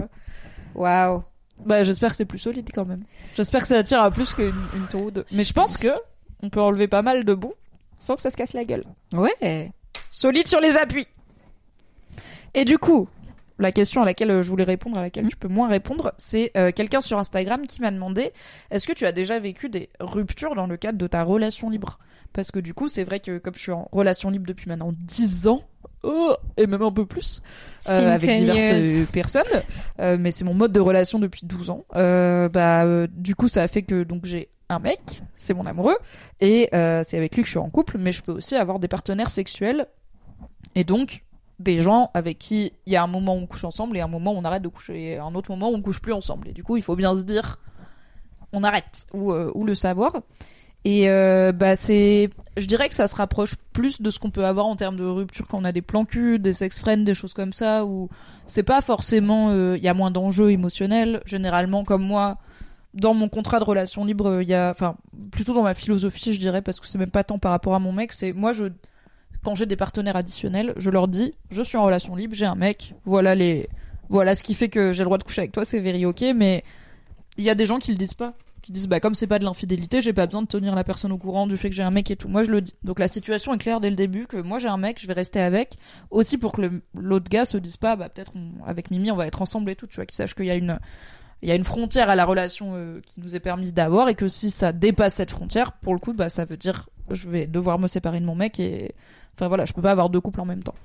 Waouh. 0.75 1.23
Bah, 1.65 1.83
j'espère 1.83 2.11
que 2.11 2.17
c'est 2.17 2.25
plus 2.25 2.37
solide 2.39 2.69
quand 2.73 2.85
même. 2.85 3.01
J'espère 3.35 3.61
que 3.61 3.67
ça 3.67 3.77
attire 3.77 4.01
à 4.01 4.11
plus 4.11 4.33
qu'une 4.33 4.51
une 4.75 4.87
tour 4.89 5.03
ou 5.05 5.11
deux. 5.11 5.25
Mais 5.33 5.43
je 5.45 5.53
pense 5.53 5.77
que 5.77 5.87
on 6.43 6.49
peut 6.49 6.61
enlever 6.61 6.87
pas 6.87 7.01
mal 7.01 7.23
de 7.23 7.33
bouts 7.33 7.53
sans 7.97 8.15
que 8.17 8.21
ça 8.21 8.29
se 8.29 8.35
casse 8.37 8.53
la 8.53 8.65
gueule. 8.65 8.83
Ouais. 9.13 9.71
Solide 10.11 10.47
sur 10.47 10.59
les 10.59 10.75
appuis. 10.77 11.07
Et 12.53 12.65
du 12.65 12.77
coup, 12.77 13.07
la 13.59 13.71
question 13.71 14.01
à 14.01 14.05
laquelle 14.05 14.31
euh, 14.31 14.41
je 14.41 14.49
voulais 14.49 14.63
répondre, 14.65 14.97
à 14.97 15.01
laquelle 15.01 15.23
Mhm. 15.25 15.29
tu 15.29 15.37
peux 15.37 15.47
moins 15.47 15.67
répondre, 15.69 16.13
c'est 16.17 16.51
euh, 16.57 16.71
quelqu'un 16.71 17.01
sur 17.01 17.17
Instagram 17.19 17.65
qui 17.67 17.81
m'a 17.81 17.91
demandé 17.91 18.31
est-ce 18.71 18.87
que 18.87 18.93
tu 18.93 19.05
as 19.05 19.11
déjà 19.11 19.39
vécu 19.39 19.69
des 19.69 19.89
ruptures 19.99 20.55
dans 20.55 20.67
le 20.67 20.77
cadre 20.77 20.97
de 20.97 21.07
ta 21.07 21.23
relation 21.23 21.69
libre? 21.69 21.99
Parce 22.33 22.51
que 22.51 22.59
du 22.59 22.73
coup, 22.73 22.89
c'est 22.89 23.05
vrai 23.05 23.21
que 23.21 23.37
comme 23.37 23.55
je 23.55 23.61
suis 23.61 23.71
en 23.71 23.87
relation 23.93 24.29
libre 24.29 24.45
depuis 24.45 24.67
maintenant 24.67 24.91
10 24.93 25.47
ans, 25.47 25.63
oh, 26.03 26.33
et 26.57 26.67
même 26.67 26.81
un 26.81 26.91
peu 26.91 27.05
plus, 27.05 27.41
euh, 27.89 28.13
avec 28.13 28.35
diverses 28.35 29.07
personnes, 29.13 29.43
euh, 30.01 30.17
mais 30.19 30.31
c'est 30.31 30.43
mon 30.43 30.53
mode 30.53 30.73
de 30.73 30.81
relation 30.81 31.17
depuis 31.19 31.45
12 31.45 31.69
ans. 31.69 31.85
Bah, 31.93 33.07
du 33.07 33.35
coup, 33.35 33.47
ça 33.47 33.63
a 33.63 33.67
fait 33.69 33.83
que 33.83 34.03
donc 34.03 34.25
j'ai 34.25 34.49
un 34.67 34.79
mec, 34.79 34.99
c'est 35.35 35.53
mon 35.53 35.65
amoureux, 35.65 35.95
et 36.41 36.67
c'est 36.71 37.15
avec 37.17 37.35
lui 37.35 37.43
que 37.43 37.47
je 37.47 37.51
suis 37.51 37.59
en 37.59 37.69
couple, 37.69 37.97
mais 37.99 38.11
je 38.11 38.21
peux 38.21 38.33
aussi 38.33 38.55
avoir 38.55 38.79
des 38.79 38.89
partenaires 38.89 39.29
sexuels, 39.29 39.85
et 40.75 40.83
donc 40.83 41.23
des 41.59 41.81
gens 41.81 42.11
avec 42.13 42.37
qui 42.37 42.73
il 42.85 42.93
y 42.93 42.95
a 42.95 43.03
un 43.03 43.07
moment 43.07 43.35
où 43.35 43.39
on 43.39 43.47
couche 43.47 43.63
ensemble 43.63 43.97
et 43.97 44.01
un 44.01 44.07
moment 44.07 44.33
où 44.33 44.37
on 44.37 44.43
arrête 44.43 44.63
de 44.63 44.67
coucher, 44.67 45.13
et 45.13 45.17
un 45.17 45.33
autre 45.35 45.51
moment 45.51 45.69
où 45.69 45.75
on 45.75 45.81
couche 45.81 45.99
plus 45.99 46.13
ensemble. 46.13 46.49
Et 46.49 46.53
du 46.53 46.63
coup, 46.63 46.77
il 46.77 46.83
faut 46.83 46.95
bien 46.95 47.15
se 47.15 47.23
dire, 47.23 47.59
on 48.51 48.63
arrête 48.63 49.07
ou, 49.13 49.31
euh, 49.31 49.51
ou 49.55 49.63
le 49.65 49.75
savoir. 49.75 50.13
Et 50.83 51.09
euh, 51.09 51.51
bah 51.51 51.75
c'est, 51.75 52.29
je 52.57 52.67
dirais 52.67 52.89
que 52.89 52.95
ça 52.95 53.07
se 53.07 53.15
rapproche 53.15 53.55
plus 53.73 54.01
de 54.01 54.09
ce 54.11 54.19
qu'on 54.19 54.29
peut 54.29 54.45
avoir 54.45 54.67
en 54.67 54.75
termes 54.75 54.97
de 54.97 55.03
rupture 55.03 55.47
quand 55.47 55.57
on 55.57 55.63
a 55.63 55.71
des 55.71 55.81
plans 55.81 56.05
cul, 56.05 56.37
des 56.37 56.53
sex 56.53 56.79
friends, 56.79 56.97
des 56.97 57.15
choses 57.15 57.33
comme 57.33 57.53
ça 57.53 57.85
où 57.85 58.07
c'est 58.45 58.63
pas 58.63 58.81
forcément, 58.81 59.49
euh, 59.49 59.77
il 59.77 59.83
y 59.83 59.87
a 59.87 59.95
moins 59.95 60.11
d'enjeux 60.11 60.51
émotionnels. 60.51 61.23
Généralement, 61.25 61.83
comme 61.83 62.03
moi, 62.03 62.37
dans 62.93 63.15
mon 63.15 63.29
contrat 63.29 63.57
de 63.59 63.63
relation 63.63 64.05
libre, 64.05 64.43
il 64.43 64.47
y 64.47 64.53
a, 64.53 64.69
enfin, 64.69 64.95
plutôt 65.31 65.55
dans 65.55 65.63
ma 65.63 65.73
philosophie, 65.73 66.33
je 66.33 66.39
dirais, 66.39 66.61
parce 66.61 66.79
que 66.79 66.85
c'est 66.85 66.99
même 66.99 67.09
pas 67.09 67.23
tant 67.23 67.39
par 67.39 67.51
rapport 67.51 67.73
à 67.73 67.79
mon 67.79 67.91
mec, 67.91 68.13
c'est 68.13 68.31
moi 68.31 68.53
je 68.53 68.65
quand 69.45 69.55
j'ai 69.55 69.67
des 69.67 69.75
partenaires 69.75 70.15
additionnels, 70.15 70.73
je 70.75 70.89
leur 70.89 71.07
dis 71.07 71.35
je 71.51 71.61
suis 71.61 71.77
en 71.77 71.85
relation 71.85 72.15
libre, 72.15 72.33
j'ai 72.33 72.47
un 72.47 72.55
mec, 72.55 72.95
voilà 73.05 73.35
les 73.35 73.69
voilà 74.09 74.33
ce 74.33 74.43
qui 74.43 74.55
fait 74.55 74.69
que 74.69 74.91
j'ai 74.91 75.03
le 75.03 75.05
droit 75.05 75.19
de 75.19 75.23
coucher 75.23 75.41
avec 75.41 75.51
toi, 75.51 75.63
c'est 75.63 75.79
very 75.79 76.03
ok, 76.05 76.25
mais 76.35 76.63
il 77.37 77.43
y 77.43 77.49
a 77.49 77.55
des 77.55 77.67
gens 77.67 77.77
qui 77.77 77.91
le 77.91 77.97
disent 77.97 78.15
pas, 78.15 78.33
qui 78.63 78.71
disent 78.71 78.87
bah 78.87 78.99
comme 78.99 79.13
c'est 79.13 79.27
pas 79.27 79.37
de 79.37 79.45
l'infidélité, 79.45 80.01
j'ai 80.01 80.13
pas 80.13 80.25
besoin 80.25 80.41
de 80.41 80.47
tenir 80.47 80.73
la 80.73 80.83
personne 80.83 81.11
au 81.11 81.19
courant 81.19 81.45
du 81.45 81.57
fait 81.57 81.69
que 81.69 81.75
j'ai 81.75 81.83
un 81.83 81.91
mec 81.91 82.09
et 82.09 82.15
tout. 82.15 82.27
Moi 82.27 82.41
je 82.41 82.49
le 82.49 82.61
dis. 82.61 82.73
Donc 82.83 82.97
la 82.97 83.07
situation 83.07 83.53
est 83.53 83.59
claire 83.59 83.79
dès 83.79 83.91
le 83.91 83.95
début 83.95 84.25
que 84.25 84.37
moi 84.37 84.57
j'ai 84.57 84.67
un 84.67 84.77
mec, 84.77 84.99
je 84.99 85.05
vais 85.05 85.13
rester 85.13 85.39
avec, 85.39 85.75
aussi 86.09 86.39
pour 86.39 86.51
que 86.51 86.81
l'autre 86.95 87.29
gars 87.29 87.45
se 87.45 87.57
dise 87.57 87.77
pas 87.77 87.95
bah 87.95 88.09
peut-être 88.09 88.33
avec 88.65 88.89
Mimi 88.89 89.11
on 89.11 89.15
va 89.15 89.27
être 89.27 89.43
ensemble 89.43 89.69
et 89.69 89.75
tout, 89.75 89.85
tu 89.85 89.97
vois, 89.97 90.07
qu'il 90.07 90.15
sache 90.15 90.33
qu'il 90.33 90.45
y 90.45 90.51
a 90.51 90.55
une 90.55 90.79
il 91.43 91.49
y 91.49 91.51
a 91.51 91.55
une 91.55 91.63
frontière 91.63 92.09
à 92.09 92.15
la 92.15 92.25
relation 92.25 92.71
euh, 92.73 93.01
qui 93.01 93.21
nous 93.21 93.35
est 93.35 93.39
permise 93.39 93.75
d'avoir 93.75 94.09
et 94.09 94.15
que 94.15 94.27
si 94.27 94.49
ça 94.49 94.71
dépasse 94.71 95.15
cette 95.15 95.29
frontière, 95.29 95.73
pour 95.73 95.93
le 95.93 95.99
coup, 95.99 96.13
bah 96.13 96.29
ça 96.29 96.45
veut 96.45 96.57
dire 96.57 96.89
je 97.11 97.29
vais 97.29 97.45
devoir 97.45 97.77
me 97.77 97.87
séparer 97.87 98.19
de 98.19 98.25
mon 98.25 98.33
mec 98.33 98.59
et 98.59 98.95
enfin 99.35 99.47
voilà, 99.47 99.65
je 99.65 99.73
peux 99.73 99.81
pas 99.81 99.91
avoir 99.91 100.09
deux 100.09 100.21
couples 100.21 100.41
en 100.41 100.45
même 100.45 100.63
temps. 100.63 100.75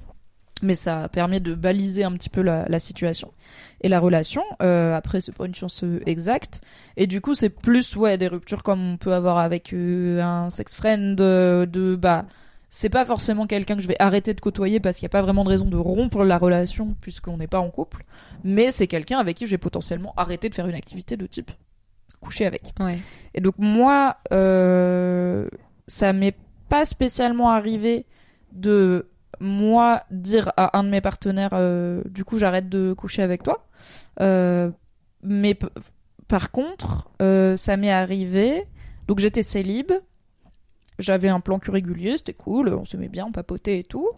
Mais 0.62 0.74
ça 0.74 1.08
permet 1.08 1.40
de 1.40 1.54
baliser 1.54 2.04
un 2.04 2.12
petit 2.12 2.28
peu 2.28 2.42
la, 2.42 2.68
la 2.68 2.78
situation 2.78 3.32
et 3.80 3.88
la 3.88 3.98
relation. 3.98 4.42
Euh, 4.60 4.94
après, 4.94 5.22
c'est 5.22 5.34
pas 5.34 5.46
une 5.46 5.54
science 5.54 5.84
euh, 5.84 6.02
exacte 6.04 6.60
et 6.98 7.06
du 7.06 7.22
coup, 7.22 7.34
c'est 7.34 7.48
plus 7.48 7.96
ouais 7.96 8.18
des 8.18 8.28
ruptures 8.28 8.62
comme 8.62 8.92
on 8.92 8.96
peut 8.98 9.14
avoir 9.14 9.38
avec 9.38 9.72
euh, 9.72 10.20
un 10.20 10.50
sex 10.50 10.74
friend 10.74 11.18
euh, 11.20 11.64
de 11.64 11.96
bah 11.96 12.26
c'est 12.70 12.88
pas 12.88 13.04
forcément 13.04 13.46
quelqu'un 13.46 13.74
que 13.74 13.82
je 13.82 13.88
vais 13.88 13.96
arrêter 13.98 14.32
de 14.32 14.40
côtoyer 14.40 14.78
parce 14.78 14.96
qu'il 14.96 15.04
n'y 15.04 15.10
a 15.10 15.16
pas 15.16 15.22
vraiment 15.22 15.42
de 15.42 15.48
raison 15.48 15.66
de 15.66 15.76
rompre 15.76 16.24
la 16.24 16.38
relation 16.38 16.94
puisqu'on 17.00 17.36
n'est 17.36 17.48
pas 17.48 17.58
en 17.58 17.68
couple, 17.68 18.04
mais 18.44 18.70
c'est 18.70 18.86
quelqu'un 18.86 19.18
avec 19.18 19.36
qui 19.36 19.46
je 19.46 19.50
vais 19.50 19.58
potentiellement 19.58 20.14
arrêter 20.16 20.48
de 20.48 20.54
faire 20.54 20.68
une 20.68 20.76
activité 20.76 21.16
de 21.16 21.26
type 21.26 21.50
coucher 22.20 22.46
avec. 22.46 22.72
Ouais. 22.78 22.98
Et 23.34 23.40
donc 23.40 23.54
moi, 23.58 24.18
euh, 24.32 25.48
ça 25.88 26.12
m'est 26.12 26.36
pas 26.68 26.84
spécialement 26.84 27.50
arrivé 27.50 28.06
de 28.52 29.08
moi 29.40 30.02
dire 30.10 30.52
à 30.56 30.78
un 30.78 30.84
de 30.84 30.90
mes 30.90 31.00
partenaires, 31.00 31.50
euh, 31.54 32.02
du 32.06 32.24
coup 32.24 32.38
j'arrête 32.38 32.68
de 32.68 32.92
coucher 32.92 33.22
avec 33.22 33.42
toi. 33.42 33.66
Euh, 34.20 34.70
mais 35.22 35.56
par 36.28 36.50
contre, 36.50 37.10
euh, 37.22 37.56
ça 37.56 37.76
m'est 37.76 37.90
arrivé. 37.90 38.66
Donc 39.08 39.18
j'étais 39.18 39.42
célib, 39.42 39.92
j'avais 40.98 41.28
un 41.28 41.40
plan 41.40 41.58
cul 41.58 41.70
régulier, 41.70 42.16
c'était 42.16 42.34
cool, 42.34 42.68
on 42.68 42.84
s'aimait 42.84 43.08
bien, 43.08 43.26
on 43.26 43.32
papotait 43.32 43.80
et 43.80 43.84
tout. 43.84 44.08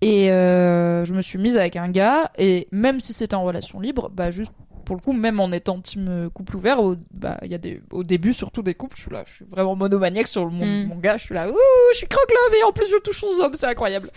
Et 0.00 0.28
je 0.28 1.12
me 1.12 1.22
suis 1.22 1.38
mise 1.38 1.56
avec 1.56 1.74
un 1.76 1.88
gars, 1.88 2.30
et 2.38 2.68
même 2.70 3.00
si 3.00 3.12
c'était 3.12 3.34
en 3.34 3.42
relation 3.42 3.80
libre, 3.80 4.10
bah 4.10 4.30
juste 4.30 4.52
pour 4.88 4.96
le 4.96 5.02
coup, 5.02 5.12
même 5.12 5.38
en 5.38 5.52
étant 5.52 5.78
team 5.82 6.06
euh, 6.08 6.30
couple 6.30 6.56
ouvert, 6.56 6.80
au, 6.82 6.96
bah, 7.12 7.36
il 7.42 7.52
y 7.52 7.54
a 7.54 7.58
des, 7.58 7.82
au 7.90 8.04
début, 8.04 8.32
surtout 8.32 8.62
des 8.62 8.72
couples, 8.72 8.96
je 8.96 9.02
suis 9.02 9.10
là, 9.10 9.22
je 9.26 9.34
suis 9.34 9.44
vraiment 9.44 9.76
monomaniaque 9.76 10.28
sur 10.28 10.50
mon, 10.50 10.64
Mm. 10.64 10.86
mon 10.86 10.96
gars, 10.96 11.18
je 11.18 11.24
suis 11.24 11.34
là, 11.34 11.46
ouh, 11.46 11.54
je 11.92 11.98
suis 11.98 12.06
croque-love 12.08 12.54
et 12.58 12.64
en 12.64 12.72
plus 12.72 12.86
je 12.90 12.96
touche 12.96 13.22
aux 13.22 13.38
hommes, 13.42 13.52
c'est 13.54 13.66
incroyable. 13.66 14.10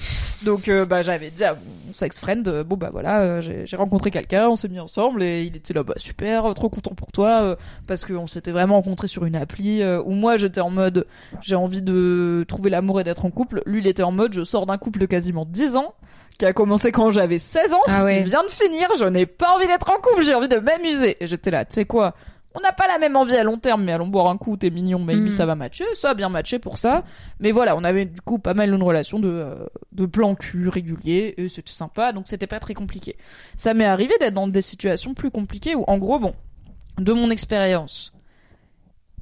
Donc, 0.45 0.69
euh, 0.69 0.85
bah, 0.85 1.01
j'avais 1.01 1.29
dit 1.29 1.43
à 1.43 1.55
mon 1.55 1.91
sex 1.91 2.21
friend, 2.21 2.47
euh, 2.47 2.63
bon, 2.63 2.77
bah 2.77 2.87
voilà, 2.89 3.41
j'ai 3.41 3.75
rencontré 3.75 4.11
quelqu'un, 4.11 4.47
on 4.47 4.55
s'est 4.55 4.69
mis 4.69 4.79
ensemble 4.79 5.23
et 5.23 5.43
il 5.43 5.57
était 5.57 5.73
là, 5.73 5.83
bah 5.83 5.95
super, 5.97 6.53
trop 6.53 6.69
content 6.69 6.95
pour 6.95 7.11
toi, 7.11 7.57
parce 7.85 8.05
qu'on 8.05 8.25
s'était 8.25 8.51
vraiment 8.53 8.75
rencontrés 8.75 9.09
sur 9.09 9.25
une 9.25 9.35
appli 9.35 9.83
où 9.83 10.11
moi 10.11 10.37
j'étais 10.37 10.61
en 10.61 10.69
mode, 10.69 11.05
j'ai 11.41 11.55
envie 11.55 11.81
de 11.81 12.45
trouver 12.47 12.69
l'amour 12.69 13.01
et 13.01 13.03
d'être 13.03 13.25
en 13.25 13.29
couple. 13.29 13.61
Lui, 13.65 13.81
il 13.81 13.87
était 13.87 14.03
en 14.03 14.13
mode, 14.13 14.31
je 14.31 14.45
sors 14.45 14.65
d'un 14.65 14.77
couple 14.77 14.99
de 14.99 15.05
quasiment 15.05 15.43
10 15.45 15.75
ans 15.75 15.93
qui 16.41 16.45
a 16.47 16.53
commencé 16.53 16.91
quand 16.91 17.11
j'avais 17.11 17.37
16 17.37 17.73
ans, 17.75 17.81
Ah 17.87 18.03
ouais. 18.03 18.23
qui 18.23 18.29
vient 18.29 18.43
de 18.43 18.49
finir, 18.49 18.87
je 18.97 19.05
n'ai 19.05 19.27
pas 19.27 19.55
envie 19.55 19.67
d'être 19.67 19.91
en 19.91 19.97
couple, 20.01 20.23
j'ai 20.23 20.33
envie 20.33 20.47
de 20.47 20.57
m'amuser. 20.57 21.15
Et 21.23 21.27
j'étais 21.27 21.51
là, 21.51 21.65
tu 21.65 21.75
sais 21.75 21.85
quoi 21.85 22.15
on 22.53 22.59
n'a 22.59 22.73
pas 22.73 22.85
la 22.85 22.97
même 22.97 23.15
envie 23.15 23.37
à 23.37 23.43
long 23.45 23.57
terme, 23.57 23.85
mais 23.85 23.93
allons 23.93 24.07
boire 24.07 24.27
un 24.27 24.35
coup, 24.35 24.57
t'es 24.57 24.69
mignon, 24.71 24.99
maybe 24.99 25.21
Mm. 25.25 25.29
ça 25.29 25.45
va 25.45 25.55
matcher, 25.55 25.85
ça 25.93 26.09
a 26.09 26.13
bien 26.15 26.27
matché 26.27 26.59
pour 26.59 26.77
ça. 26.77 27.05
Mais 27.39 27.51
voilà, 27.51 27.77
on 27.77 27.83
avait 27.85 28.03
du 28.03 28.19
coup 28.19 28.39
pas 28.39 28.53
mal 28.53 28.73
une 28.73 28.83
relation 28.83 29.19
de, 29.19 29.29
euh, 29.29 29.55
de 29.93 30.05
plan 30.05 30.35
cul 30.35 30.67
régulier, 30.67 31.33
et 31.37 31.47
c'était 31.47 31.71
sympa, 31.71 32.11
donc 32.11 32.23
c'était 32.27 32.47
pas 32.47 32.59
très 32.59 32.73
compliqué. 32.73 33.15
Ça 33.55 33.73
m'est 33.73 33.85
arrivé 33.85 34.13
d'être 34.19 34.33
dans 34.33 34.49
des 34.49 34.61
situations 34.61 35.13
plus 35.13 35.31
compliquées 35.31 35.75
où, 35.75 35.85
en 35.87 35.97
gros, 35.97 36.19
bon, 36.19 36.33
de 36.97 37.13
mon 37.13 37.29
expérience, 37.29 38.11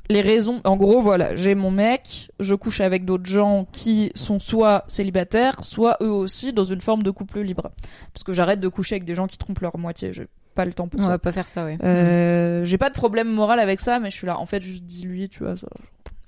les 0.10 0.22
raisons, 0.22 0.62
en 0.64 0.76
gros, 0.76 1.01
voilà, 1.01 1.36
j'ai 1.36 1.53
mon 1.55 1.72
mec, 1.72 2.30
je 2.39 2.55
couche 2.55 2.82
avec 2.82 3.05
d'autres 3.05 3.28
gens 3.28 3.68
qui 3.72 4.12
sont 4.16 4.39
soit 4.39 4.84
célibataires, 4.88 5.64
soit 5.64 5.97
eux 6.01 6.10
aussi 6.12 6.51
dans 6.53 6.64
une 6.64 6.82
forme 6.82 7.03
de 7.03 7.12
couple 7.12 7.39
libre. 7.41 7.72
Parce 8.14 8.24
que 8.24 8.34
j'arrête 8.34 8.60
de 8.60 8.68
coucher 8.68 8.95
avec 8.95 9.05
des 9.05 9.14
gens 9.16 9.28
qui 9.28 9.38
trompent 9.38 9.60
leur 9.60 9.78
moitié, 9.78 10.12
j'ai 10.14 10.28
pas 10.55 10.66
le 10.66 10.74
temps 10.74 10.88
pour 10.88 10.99
On 10.99 11.03
ça. 11.03 11.10
va 11.10 11.20
pas 11.20 11.32
faire 11.32 11.47
ça, 11.47 11.64
ouais. 11.66 11.78
Euh, 11.84 12.64
j'ai 12.66 12.78
pas 12.80 12.89
de 12.89 12.95
problème 12.95 13.30
moral 13.32 13.60
avec 13.60 13.80
ça, 13.80 13.99
mais 13.99 14.10
je 14.10 14.16
suis 14.16 14.26
là. 14.28 14.39
En 14.39 14.45
fait, 14.45 14.62
juste 14.64 14.84
dis-lui, 14.84 15.30
tu 15.30 15.43
vois. 15.43 15.55
ça- 15.55 15.68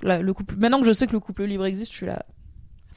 là, 0.03 0.21
le 0.21 0.34
couple. 0.34 0.55
Maintenant 0.57 0.79
que 0.79 0.86
je 0.86 0.93
sais 0.93 1.07
que 1.07 1.11
le 1.13 1.19
couple 1.19 1.43
libre 1.43 1.65
existe, 1.65 1.91
je 1.91 1.97
suis 1.97 2.05
là. 2.05 2.23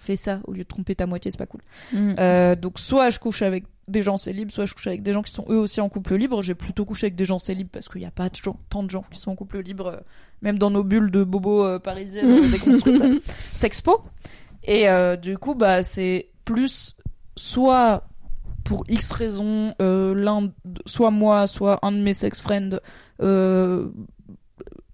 Fais 0.04 0.16
ça 0.16 0.40
au 0.44 0.52
lieu 0.52 0.64
de 0.64 0.68
tromper 0.68 0.94
ta 0.94 1.06
moitié, 1.06 1.30
c'est 1.30 1.38
pas 1.38 1.46
cool. 1.46 1.62
Mm. 1.94 2.14
Euh, 2.18 2.56
donc, 2.56 2.78
soit 2.78 3.08
je 3.08 3.18
couche 3.18 3.40
avec 3.40 3.64
des 3.88 4.02
gens 4.02 4.18
célibes, 4.18 4.50
soit 4.50 4.66
je 4.66 4.74
couche 4.74 4.86
avec 4.86 5.02
des 5.02 5.14
gens 5.14 5.22
qui 5.22 5.32
sont 5.32 5.46
eux 5.48 5.56
aussi 5.56 5.80
en 5.80 5.88
couple 5.88 6.16
libre. 6.16 6.42
J'ai 6.42 6.54
plutôt 6.54 6.84
couché 6.84 7.06
avec 7.06 7.14
des 7.14 7.24
gens 7.24 7.38
célibes 7.38 7.68
parce 7.68 7.88
qu'il 7.88 8.02
y 8.02 8.06
a 8.06 8.10
pas 8.10 8.28
de 8.28 8.36
gens, 8.36 8.58
tant 8.68 8.82
de 8.82 8.90
gens 8.90 9.04
qui 9.10 9.18
sont 9.18 9.30
en 9.30 9.34
couple 9.34 9.60
libre, 9.60 9.86
euh, 9.86 9.96
même 10.42 10.58
dans 10.58 10.70
nos 10.70 10.84
bulles 10.84 11.10
de 11.10 11.24
bobos 11.24 11.64
euh, 11.64 11.78
parisiennes 11.78 12.30
euh, 12.30 12.48
déconstruites. 12.48 13.22
Sexpo. 13.54 14.02
Et 14.66 14.86
du 15.22 15.38
coup, 15.38 15.54
bah, 15.54 15.82
c'est 15.82 16.28
plus 16.44 16.96
soit 17.36 18.04
pour 18.62 18.84
X 18.88 19.10
raisons, 19.10 19.74
l'un, 19.78 20.50
soit 20.84 21.10
moi, 21.10 21.46
soit 21.46 21.78
un 21.82 21.92
de 21.92 21.98
mes 21.98 22.14
sex 22.14 22.40
friends 22.42 22.78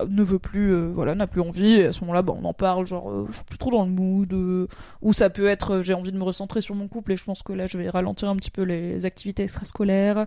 ne 0.09 0.23
veut 0.23 0.39
plus, 0.39 0.73
euh, 0.73 0.91
voilà, 0.93 1.15
n'a 1.15 1.27
plus 1.27 1.41
envie. 1.41 1.75
Et 1.75 1.87
à 1.87 1.93
ce 1.93 2.01
moment-là, 2.01 2.23
bah, 2.23 2.35
on 2.37 2.45
en 2.45 2.53
parle, 2.53 2.87
genre, 2.87 3.11
euh, 3.11 3.27
je 3.29 3.37
suis 3.37 3.45
plus 3.45 3.59
trop 3.59 3.71
dans 3.71 3.85
le 3.85 3.91
mood. 3.91 4.33
euh, 4.33 4.67
ou 5.03 5.13
ça 5.13 5.31
peut 5.31 5.49
être, 5.49 5.77
euh, 5.77 5.83
j'ai 5.83 5.95
envie 5.95 6.13
de 6.13 6.19
me 6.19 6.25
recentrer 6.25 6.61
sur 6.61 6.75
mon 6.75 6.89
couple 6.89 7.13
et 7.13 7.17
je 7.17 7.25
pense 7.25 7.43
que 7.43 7.53
là, 7.53 7.67
je 7.67 7.79
vais 7.79 7.89
ralentir 7.89 8.29
un 8.29 8.37
petit 8.37 8.51
peu 8.51 8.63
les 8.63 9.07
activités 9.07 9.43
extrascolaires. 9.45 10.27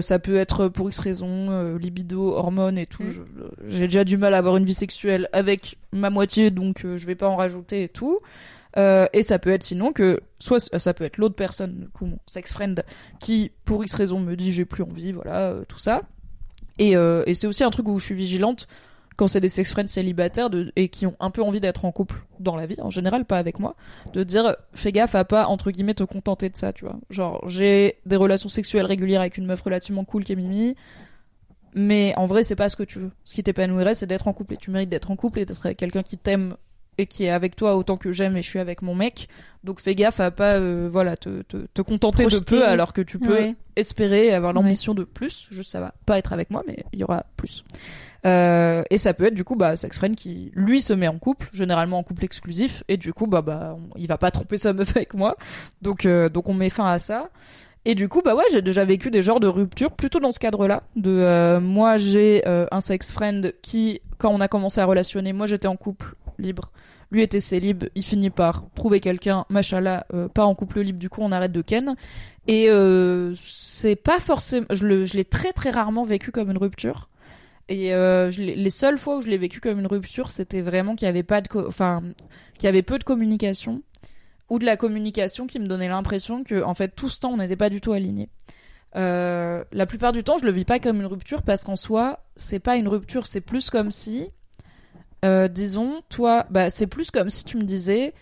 Ça 0.00 0.18
peut 0.18 0.36
être 0.36 0.68
pour 0.68 0.88
X 0.88 0.98
raisons, 0.98 1.76
libido, 1.76 2.32
hormones 2.34 2.78
et 2.78 2.86
tout. 2.86 3.02
Mm. 3.02 3.68
J'ai 3.68 3.86
déjà 3.86 4.04
du 4.04 4.16
mal 4.16 4.34
à 4.34 4.38
avoir 4.38 4.56
une 4.56 4.64
vie 4.64 4.74
sexuelle 4.74 5.28
avec 5.32 5.78
ma 5.92 6.10
moitié, 6.10 6.50
donc 6.50 6.80
je 6.82 7.06
vais 7.06 7.14
pas 7.14 7.28
en 7.28 7.36
rajouter 7.36 7.84
et 7.84 7.88
tout. 7.88 8.20
Euh, 8.76 9.06
et 9.12 9.22
ça 9.22 9.38
peut 9.38 9.50
être 9.50 9.62
sinon 9.62 9.92
que 9.92 10.20
soit 10.38 10.60
ça 10.78 10.94
peut 10.94 11.04
être 11.04 11.16
l'autre 11.16 11.34
personne, 11.34 11.80
du 11.80 11.88
coup, 11.88 12.06
mon 12.06 12.18
sex 12.26 12.52
friend, 12.52 12.84
qui 13.20 13.50
pour 13.64 13.82
X 13.82 13.94
raison 13.94 14.20
me 14.20 14.36
dit 14.36 14.52
j'ai 14.52 14.64
plus 14.64 14.82
envie, 14.82 15.12
voilà, 15.12 15.50
euh, 15.50 15.64
tout 15.66 15.78
ça. 15.78 16.02
Et, 16.78 16.94
euh, 16.94 17.22
et 17.26 17.32
c'est 17.32 17.46
aussi 17.46 17.64
un 17.64 17.70
truc 17.70 17.88
où 17.88 17.98
je 17.98 18.04
suis 18.04 18.14
vigilante 18.14 18.68
quand 19.16 19.28
c'est 19.28 19.40
des 19.40 19.48
sex 19.48 19.70
friends 19.70 19.88
célibataires 19.88 20.50
de, 20.50 20.72
et 20.76 20.88
qui 20.88 21.06
ont 21.06 21.16
un 21.20 21.30
peu 21.30 21.42
envie 21.42 21.60
d'être 21.60 21.84
en 21.84 21.92
couple 21.92 22.16
dans 22.38 22.54
la 22.56 22.66
vie 22.66 22.76
en 22.80 22.90
général 22.90 23.24
pas 23.24 23.38
avec 23.38 23.58
moi 23.58 23.74
de 24.12 24.22
dire 24.24 24.54
fais 24.74 24.92
gaffe 24.92 25.14
à 25.14 25.24
pas 25.24 25.46
entre 25.46 25.70
guillemets 25.70 25.94
te 25.94 26.04
contenter 26.04 26.48
de 26.50 26.56
ça 26.56 26.72
tu 26.72 26.84
vois. 26.84 26.96
Genre 27.10 27.42
j'ai 27.48 27.96
des 28.06 28.16
relations 28.16 28.48
sexuelles 28.50 28.86
régulières 28.86 29.22
avec 29.22 29.38
une 29.38 29.46
meuf 29.46 29.62
relativement 29.62 30.04
cool 30.04 30.22
qui 30.24 30.32
est 30.32 30.36
Mimi 30.36 30.74
mais 31.74 32.14
en 32.16 32.26
vrai 32.26 32.42
c'est 32.42 32.56
pas 32.56 32.68
ce 32.68 32.76
que 32.76 32.82
tu 32.82 32.98
veux. 32.98 33.10
Ce 33.24 33.34
qui 33.34 33.42
t'épanouirait 33.42 33.94
c'est 33.94 34.06
d'être 34.06 34.28
en 34.28 34.32
couple 34.32 34.54
et 34.54 34.56
tu 34.56 34.70
mérites 34.70 34.88
d'être 34.88 35.10
en 35.10 35.16
couple 35.16 35.40
et 35.40 35.44
d'être 35.44 35.64
avec 35.66 35.78
quelqu'un 35.78 36.02
qui 36.02 36.16
t'aime 36.18 36.56
et 36.98 37.06
qui 37.06 37.24
est 37.24 37.30
avec 37.30 37.56
toi 37.56 37.76
autant 37.76 37.98
que 37.98 38.10
j'aime 38.10 38.38
et 38.38 38.42
je 38.42 38.48
suis 38.48 38.58
avec 38.58 38.80
mon 38.80 38.94
mec. 38.94 39.28
Donc 39.64 39.80
fais 39.80 39.94
gaffe 39.94 40.18
à 40.20 40.30
pas 40.30 40.54
euh, 40.54 40.88
voilà 40.90 41.16
te, 41.18 41.42
te, 41.42 41.58
te 41.74 41.82
contenter 41.82 42.22
Projeter. 42.22 42.54
de 42.56 42.60
peu 42.60 42.66
alors 42.66 42.94
que 42.94 43.02
tu 43.02 43.18
peux 43.18 43.34
Ouais. 43.34 43.54
espérer 43.76 44.32
avoir 44.32 44.54
l'ambition 44.54 44.94
de 44.94 45.04
plus. 45.04 45.46
Juste 45.50 45.70
ça 45.70 45.80
va 45.80 45.92
pas 46.06 46.16
être 46.18 46.32
avec 46.32 46.50
moi 46.50 46.62
mais 46.66 46.84
il 46.94 47.00
y 47.00 47.04
aura 47.04 47.26
plus 47.36 47.64
euh, 48.24 48.82
et 48.90 48.98
ça 48.98 49.14
peut 49.14 49.26
être 49.26 49.34
du 49.34 49.44
coup 49.44 49.56
bah 49.56 49.76
sex 49.76 49.96
friend 49.98 50.16
qui 50.16 50.50
lui 50.54 50.80
se 50.80 50.92
met 50.92 51.08
en 51.08 51.18
couple 51.18 51.48
généralement 51.52 51.98
en 51.98 52.02
couple 52.02 52.24
exclusif 52.24 52.82
et 52.88 52.96
du 52.96 53.12
coup 53.12 53.26
bah 53.26 53.42
bah 53.42 53.76
on- 53.78 53.96
il 53.98 54.06
va 54.08 54.18
pas 54.18 54.30
tromper 54.30 54.58
sa 54.58 54.72
meuf 54.72 54.90
avec 54.96 55.14
moi. 55.14 55.36
Donc 55.82 56.06
euh, 56.06 56.28
donc 56.28 56.48
on 56.48 56.54
met 56.54 56.70
fin 56.70 56.86
à 56.90 56.98
ça. 56.98 57.30
Et 57.84 57.94
du 57.94 58.08
coup 58.08 58.20
bah 58.24 58.34
ouais 58.34 58.44
j'ai 58.50 58.62
déjà 58.62 58.84
vécu 58.84 59.10
des 59.12 59.22
genres 59.22 59.38
de 59.40 59.46
ruptures 59.46 59.92
plutôt 59.92 60.18
dans 60.18 60.32
ce 60.32 60.40
cadre 60.40 60.66
là 60.66 60.82
de 60.96 61.10
euh, 61.10 61.60
moi 61.60 61.98
j'ai 61.98 62.42
euh, 62.48 62.66
un 62.72 62.80
sex 62.80 63.12
friend 63.12 63.54
qui 63.62 64.00
quand 64.18 64.30
on 64.30 64.40
a 64.40 64.48
commencé 64.48 64.80
à 64.80 64.86
relationner 64.86 65.32
moi 65.32 65.46
j'étais 65.46 65.68
en 65.68 65.76
couple 65.76 66.14
libre. 66.38 66.72
Lui 67.12 67.22
était 67.22 67.38
célib 67.38 67.84
il 67.94 68.02
finit 68.02 68.30
par 68.30 68.64
trouver 68.74 68.98
quelqu'un 68.98 69.44
machallah 69.50 70.04
euh, 70.14 70.26
pas 70.26 70.44
en 70.44 70.56
couple 70.56 70.80
libre 70.80 70.98
du 70.98 71.08
coup 71.08 71.20
on 71.22 71.30
arrête 71.30 71.52
de 71.52 71.62
ken. 71.62 71.94
Et 72.48 72.66
euh, 72.70 73.32
c'est 73.36 73.94
pas 73.96 74.18
forcément 74.18 74.66
je 74.70 74.84
le 74.86 75.04
je 75.04 75.14
l'ai 75.14 75.24
très 75.24 75.52
très 75.52 75.70
rarement 75.70 76.02
vécu 76.02 76.32
comme 76.32 76.50
une 76.50 76.58
rupture 76.58 77.08
et 77.68 77.92
euh, 77.92 78.30
les 78.30 78.70
seules 78.70 78.98
fois 78.98 79.16
où 79.16 79.20
je 79.20 79.28
l'ai 79.28 79.38
vécu 79.38 79.60
comme 79.60 79.80
une 79.80 79.86
rupture, 79.86 80.30
c'était 80.30 80.60
vraiment 80.60 80.94
qu'il 80.94 81.06
y 81.06 81.08
avait 81.08 81.24
pas 81.24 81.40
de, 81.40 81.48
enfin, 81.66 82.02
qu'il 82.54 82.64
y 82.64 82.68
avait 82.68 82.82
peu 82.82 82.98
de 82.98 83.04
communication 83.04 83.82
ou 84.48 84.60
de 84.60 84.64
la 84.64 84.76
communication 84.76 85.48
qui 85.48 85.58
me 85.58 85.66
donnait 85.66 85.88
l'impression 85.88 86.44
que, 86.44 86.62
en 86.62 86.74
fait, 86.74 86.94
tout 86.94 87.08
ce 87.08 87.18
temps, 87.18 87.32
on 87.32 87.38
n'était 87.38 87.56
pas 87.56 87.70
du 87.70 87.80
tout 87.80 87.92
alignés. 87.92 88.28
Euh, 88.94 89.64
la 89.72 89.86
plupart 89.86 90.12
du 90.12 90.22
temps, 90.22 90.38
je 90.38 90.44
le 90.44 90.52
vis 90.52 90.64
pas 90.64 90.78
comme 90.78 91.00
une 91.00 91.06
rupture 91.06 91.42
parce 91.42 91.64
qu'en 91.64 91.74
soi, 91.74 92.20
c'est 92.36 92.60
pas 92.60 92.76
une 92.76 92.86
rupture, 92.86 93.26
c'est 93.26 93.40
plus 93.40 93.68
comme 93.68 93.90
si, 93.90 94.30
euh, 95.24 95.48
disons, 95.48 96.02
toi, 96.08 96.46
bah, 96.50 96.70
c'est 96.70 96.86
plus 96.86 97.10
comme 97.10 97.30
si 97.30 97.44
tu 97.44 97.56
me 97.56 97.64
disais, 97.64 98.14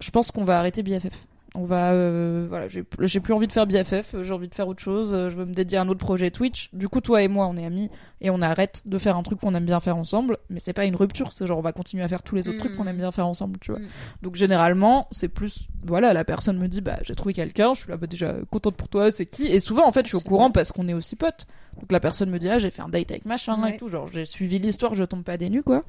je 0.00 0.10
pense 0.10 0.30
qu'on 0.30 0.44
va 0.44 0.58
arrêter 0.58 0.82
BFF. 0.82 1.26
On 1.56 1.66
va, 1.66 1.92
euh, 1.92 2.46
voilà, 2.48 2.66
j'ai 2.66 2.82
j'ai 2.98 3.20
plus 3.20 3.32
envie 3.32 3.46
de 3.46 3.52
faire 3.52 3.64
BFF, 3.64 4.16
j'ai 4.22 4.32
envie 4.32 4.48
de 4.48 4.54
faire 4.56 4.66
autre 4.66 4.82
chose, 4.82 5.14
euh, 5.14 5.28
je 5.28 5.36
veux 5.36 5.44
me 5.44 5.52
dédier 5.54 5.78
à 5.78 5.82
un 5.82 5.88
autre 5.88 6.00
projet 6.00 6.32
Twitch. 6.32 6.68
Du 6.72 6.88
coup, 6.88 7.00
toi 7.00 7.22
et 7.22 7.28
moi, 7.28 7.46
on 7.46 7.56
est 7.56 7.64
amis 7.64 7.88
et 8.20 8.30
on 8.30 8.42
arrête 8.42 8.82
de 8.86 8.98
faire 8.98 9.16
un 9.16 9.22
truc 9.22 9.38
qu'on 9.38 9.54
aime 9.54 9.64
bien 9.64 9.78
faire 9.78 9.96
ensemble, 9.96 10.38
mais 10.50 10.58
c'est 10.58 10.72
pas 10.72 10.84
une 10.84 10.96
rupture, 10.96 11.32
c'est 11.32 11.46
genre 11.46 11.58
on 11.58 11.62
va 11.62 11.70
continuer 11.72 12.02
à 12.02 12.08
faire 12.08 12.24
tous 12.24 12.34
les 12.34 12.48
autres 12.48 12.56
Mm. 12.56 12.60
trucs 12.60 12.76
qu'on 12.76 12.88
aime 12.88 12.96
bien 12.96 13.12
faire 13.12 13.28
ensemble, 13.28 13.60
tu 13.60 13.70
vois. 13.70 13.78
Mm. 13.80 13.86
Donc 14.22 14.34
généralement, 14.34 15.06
c'est 15.12 15.28
plus 15.28 15.68
voilà, 15.86 16.12
la 16.12 16.24
personne 16.24 16.58
me 16.58 16.66
dit 16.66 16.80
bah 16.80 16.98
j'ai 17.02 17.14
trouvé 17.14 17.32
quelqu'un, 17.34 17.72
je 17.74 17.82
suis 17.82 17.88
là 17.90 17.96
bah 17.98 18.08
déjà 18.08 18.34
contente 18.50 18.74
pour 18.74 18.88
toi, 18.88 19.12
c'est 19.12 19.26
qui? 19.26 19.46
Et 19.46 19.60
souvent 19.60 19.86
en 19.86 19.92
fait, 19.92 20.02
je 20.06 20.08
suis 20.08 20.16
au 20.16 20.20
courant 20.28 20.50
parce 20.50 20.72
qu'on 20.72 20.88
est 20.88 20.94
aussi 20.94 21.14
potes. 21.14 21.46
Donc 21.80 21.92
la 21.92 22.00
personne 22.00 22.30
me 22.30 22.38
dit 22.40 22.48
ah, 22.48 22.58
j'ai 22.58 22.70
fait 22.72 22.82
un 22.82 22.88
date 22.88 23.12
avec 23.12 23.26
machin 23.26 23.62
Ouais. 23.62 23.74
et 23.74 23.76
tout, 23.76 23.88
genre 23.88 24.08
j'ai 24.12 24.24
suivi 24.24 24.58
l'histoire, 24.58 24.94
je 24.94 25.04
tombe 25.04 25.22
pas 25.22 25.36
des 25.36 25.50
nues 25.50 25.62
quoi. 25.62 25.84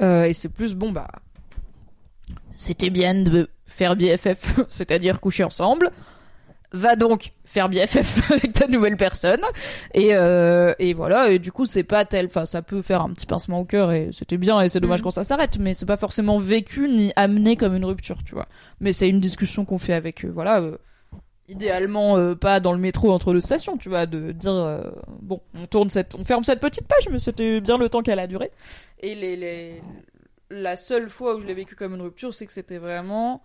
Euh, 0.00 0.24
et 0.24 0.32
c'est 0.32 0.48
plus 0.48 0.74
bon 0.74 0.90
bah 0.90 1.06
c'était 2.56 2.90
bien 2.90 3.14
de 3.14 3.48
faire 3.66 3.96
BFF, 3.96 4.60
c'est-à-dire 4.68 5.20
coucher 5.20 5.44
ensemble. 5.44 5.90
Va 6.72 6.96
donc 6.96 7.30
faire 7.44 7.68
BFF 7.68 8.30
avec 8.32 8.52
ta 8.52 8.66
nouvelle 8.66 8.96
personne. 8.96 9.42
Et, 9.94 10.14
euh, 10.14 10.74
et 10.80 10.92
voilà, 10.92 11.30
et 11.30 11.38
du 11.38 11.52
coup, 11.52 11.66
c'est 11.66 11.84
pas 11.84 12.04
tel. 12.04 12.26
Enfin, 12.26 12.46
ça 12.46 12.62
peut 12.62 12.82
faire 12.82 13.00
un 13.02 13.10
petit 13.10 13.26
pincement 13.26 13.60
au 13.60 13.64
cœur 13.64 13.92
et 13.92 14.08
c'était 14.12 14.38
bien 14.38 14.60
et 14.60 14.68
c'est 14.68 14.80
dommage 14.80 14.98
Mhm. 15.00 15.04
quand 15.04 15.10
ça 15.12 15.22
s'arrête, 15.22 15.58
mais 15.60 15.72
c'est 15.72 15.86
pas 15.86 15.96
forcément 15.96 16.38
vécu 16.38 16.88
ni 16.88 17.12
amené 17.14 17.54
comme 17.56 17.76
une 17.76 17.84
rupture, 17.84 18.24
tu 18.24 18.34
vois. 18.34 18.48
Mais 18.80 18.92
c'est 18.92 19.08
une 19.08 19.20
discussion 19.20 19.64
qu'on 19.64 19.78
fait 19.78 19.92
avec, 19.94 20.24
euh, 20.24 20.30
voilà. 20.34 20.60
euh, 20.60 20.76
idéalement 21.48 22.16
euh, 22.16 22.34
pas 22.34 22.58
dans 22.58 22.72
le 22.72 22.78
métro 22.78 23.12
entre 23.12 23.34
deux 23.34 23.40
stations 23.42 23.76
tu 23.76 23.90
vois 23.90 24.06
de 24.06 24.32
dire 24.32 24.54
euh, 24.54 24.80
bon 25.20 25.42
on 25.54 25.66
tourne 25.66 25.90
cette 25.90 26.14
on 26.14 26.24
ferme 26.24 26.42
cette 26.42 26.58
petite 26.60 26.86
page 26.88 27.06
mais 27.10 27.18
c'était 27.18 27.60
bien 27.60 27.76
le 27.76 27.90
temps 27.90 28.00
qu'elle 28.02 28.18
a 28.18 28.26
duré 28.26 28.50
et 29.00 29.14
les, 29.14 29.36
les 29.36 29.82
la 30.48 30.76
seule 30.76 31.10
fois 31.10 31.34
où 31.34 31.40
je 31.40 31.46
l'ai 31.46 31.52
vécu 31.52 31.76
comme 31.76 31.94
une 31.94 32.00
rupture 32.00 32.32
c'est 32.32 32.46
que 32.46 32.52
c'était 32.52 32.78
vraiment 32.78 33.42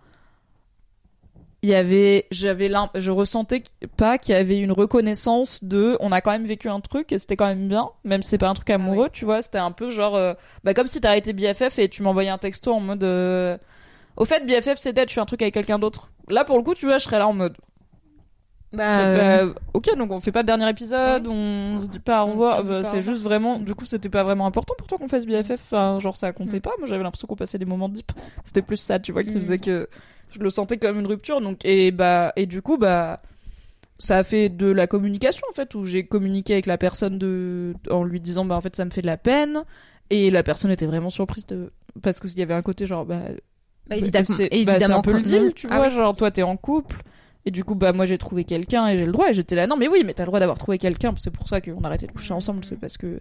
il 1.62 1.68
y 1.68 1.74
avait 1.74 2.26
j'avais 2.30 2.70
je 2.94 3.10
ressentais 3.10 3.62
pas 3.96 4.16
qu'il 4.18 4.34
y 4.34 4.38
avait 4.38 4.58
une 4.58 4.72
reconnaissance 4.72 5.62
de 5.62 5.96
on 6.00 6.10
a 6.10 6.20
quand 6.20 6.30
même 6.30 6.46
vécu 6.46 6.68
un 6.68 6.80
truc 6.80 7.12
et 7.12 7.18
c'était 7.18 7.36
quand 7.36 7.46
même 7.46 7.68
bien 7.68 7.90
même 8.04 8.22
si 8.22 8.30
c'est 8.30 8.38
pas 8.38 8.48
un 8.48 8.54
truc 8.54 8.70
amoureux 8.70 9.08
tu 9.12 9.24
vois 9.26 9.42
c'était 9.42 9.58
un 9.58 9.70
peu 9.72 9.90
genre 9.90 10.16
euh, 10.16 10.32
bah 10.64 10.72
comme 10.72 10.86
si 10.86 11.00
t'arrêtais 11.00 11.32
BFF 11.34 11.78
et 11.78 11.88
tu 11.88 12.02
m'envoyais 12.02 12.30
un 12.30 12.38
texto 12.38 12.72
en 12.72 12.80
mode 12.80 13.04
euh, 13.04 13.58
au 14.16 14.24
fait 14.24 14.46
BFF 14.46 14.76
c'est 14.76 14.92
dead 14.94 15.08
je 15.08 15.12
suis 15.12 15.20
un 15.20 15.26
truc 15.26 15.42
avec 15.42 15.52
quelqu'un 15.54 15.78
d'autre 15.78 16.10
là 16.28 16.44
pour 16.46 16.56
le 16.56 16.62
coup 16.62 16.74
tu 16.74 16.86
vois 16.86 16.96
je 16.98 17.04
serais 17.04 17.18
là 17.18 17.28
en 17.28 17.34
mode 17.34 17.56
Bah, 18.72 19.00
euh, 19.00 19.46
bah, 19.52 19.60
ok, 19.74 19.96
donc 19.98 20.12
on 20.12 20.20
fait 20.20 20.30
pas 20.30 20.42
de 20.42 20.46
dernier 20.46 20.68
épisode, 20.70 21.26
on 21.26 21.80
se 21.80 21.88
dit 21.88 21.98
pas 21.98 22.24
au 22.24 22.28
revoir. 22.30 22.62
bah, 22.62 22.84
c'est 22.84 23.02
juste 23.02 23.22
vraiment, 23.24 23.58
du 23.58 23.74
coup, 23.74 23.84
c'était 23.84 24.08
pas 24.08 24.22
vraiment 24.22 24.46
important 24.46 24.74
pour 24.78 24.86
toi 24.86 24.96
qu'on 24.96 25.08
fasse 25.08 25.26
BFF. 25.26 25.50
Enfin, 25.60 25.98
genre, 25.98 26.14
ça 26.16 26.32
comptait 26.32 26.58
Mm. 26.58 26.60
pas. 26.60 26.70
Moi, 26.78 26.86
j'avais 26.86 27.02
l'impression 27.02 27.26
qu'on 27.26 27.34
passait 27.34 27.58
des 27.58 27.64
moments 27.64 27.88
deep. 27.88 28.12
C'était 28.44 28.62
plus 28.62 28.76
ça, 28.76 29.00
tu 29.00 29.10
vois, 29.10 29.24
qui 29.24 29.34
Mm. 29.34 29.38
faisait 29.40 29.58
que 29.58 29.88
je 30.30 30.38
le 30.40 30.50
sentais 30.50 30.76
comme 30.78 30.98
une 30.98 31.06
rupture. 31.06 31.40
Donc, 31.40 31.64
et 31.64 31.90
bah, 31.90 32.32
et 32.36 32.46
du 32.46 32.62
coup, 32.62 32.78
bah, 32.78 33.22
ça 33.98 34.18
a 34.18 34.24
fait 34.24 34.48
de 34.48 34.66
la 34.66 34.86
communication, 34.86 35.46
en 35.50 35.54
fait, 35.54 35.74
où 35.74 35.84
j'ai 35.84 36.04
communiqué 36.06 36.54
avec 36.54 36.66
la 36.66 36.78
personne 36.78 37.18
de, 37.18 37.74
en 37.90 38.04
lui 38.04 38.20
disant, 38.20 38.44
bah, 38.44 38.56
en 38.56 38.60
fait, 38.60 38.74
ça 38.76 38.84
me 38.84 38.90
fait 38.90 39.02
de 39.02 39.06
la 39.06 39.16
peine. 39.16 39.64
Et 40.10 40.30
la 40.30 40.42
personne 40.42 40.70
était 40.70 40.86
vraiment 40.86 41.10
surprise 41.10 41.46
de, 41.46 41.72
parce 42.02 42.18
qu'il 42.20 42.36
y 42.38 42.42
avait 42.42 42.54
un 42.54 42.62
côté 42.62 42.86
genre, 42.86 43.04
bah, 43.04 43.20
bah, 43.88 43.96
évidemment, 43.96 44.26
c'est 44.28 44.64
bah, 44.64 44.78
un 44.88 45.02
peu 45.02 45.12
le 45.12 45.20
deal, 45.20 45.52
tu 45.54 45.66
Ah 45.70 45.78
vois, 45.78 45.88
genre 45.88 46.16
toi 46.16 46.30
t'es 46.30 46.42
en 46.42 46.56
couple 46.56 47.02
et 47.46 47.50
du 47.50 47.64
coup 47.64 47.74
bah 47.74 47.92
moi 47.92 48.04
j'ai 48.06 48.18
trouvé 48.18 48.44
quelqu'un 48.44 48.88
et 48.88 48.98
j'ai 48.98 49.06
le 49.06 49.12
droit 49.12 49.30
et 49.30 49.32
j'étais 49.32 49.54
là 49.56 49.66
non 49.66 49.76
mais 49.76 49.88
oui 49.88 50.02
mais 50.04 50.14
t'as 50.14 50.24
le 50.24 50.26
droit 50.26 50.40
d'avoir 50.40 50.58
trouvé 50.58 50.78
quelqu'un 50.78 51.14
c'est 51.16 51.30
pour 51.30 51.48
ça 51.48 51.60
qu'on 51.60 51.82
a 51.82 51.86
arrêté 51.86 52.06
de 52.06 52.12
coucher 52.12 52.34
ensemble 52.34 52.64
c'est 52.64 52.76
parce 52.76 52.98
que 52.98 53.18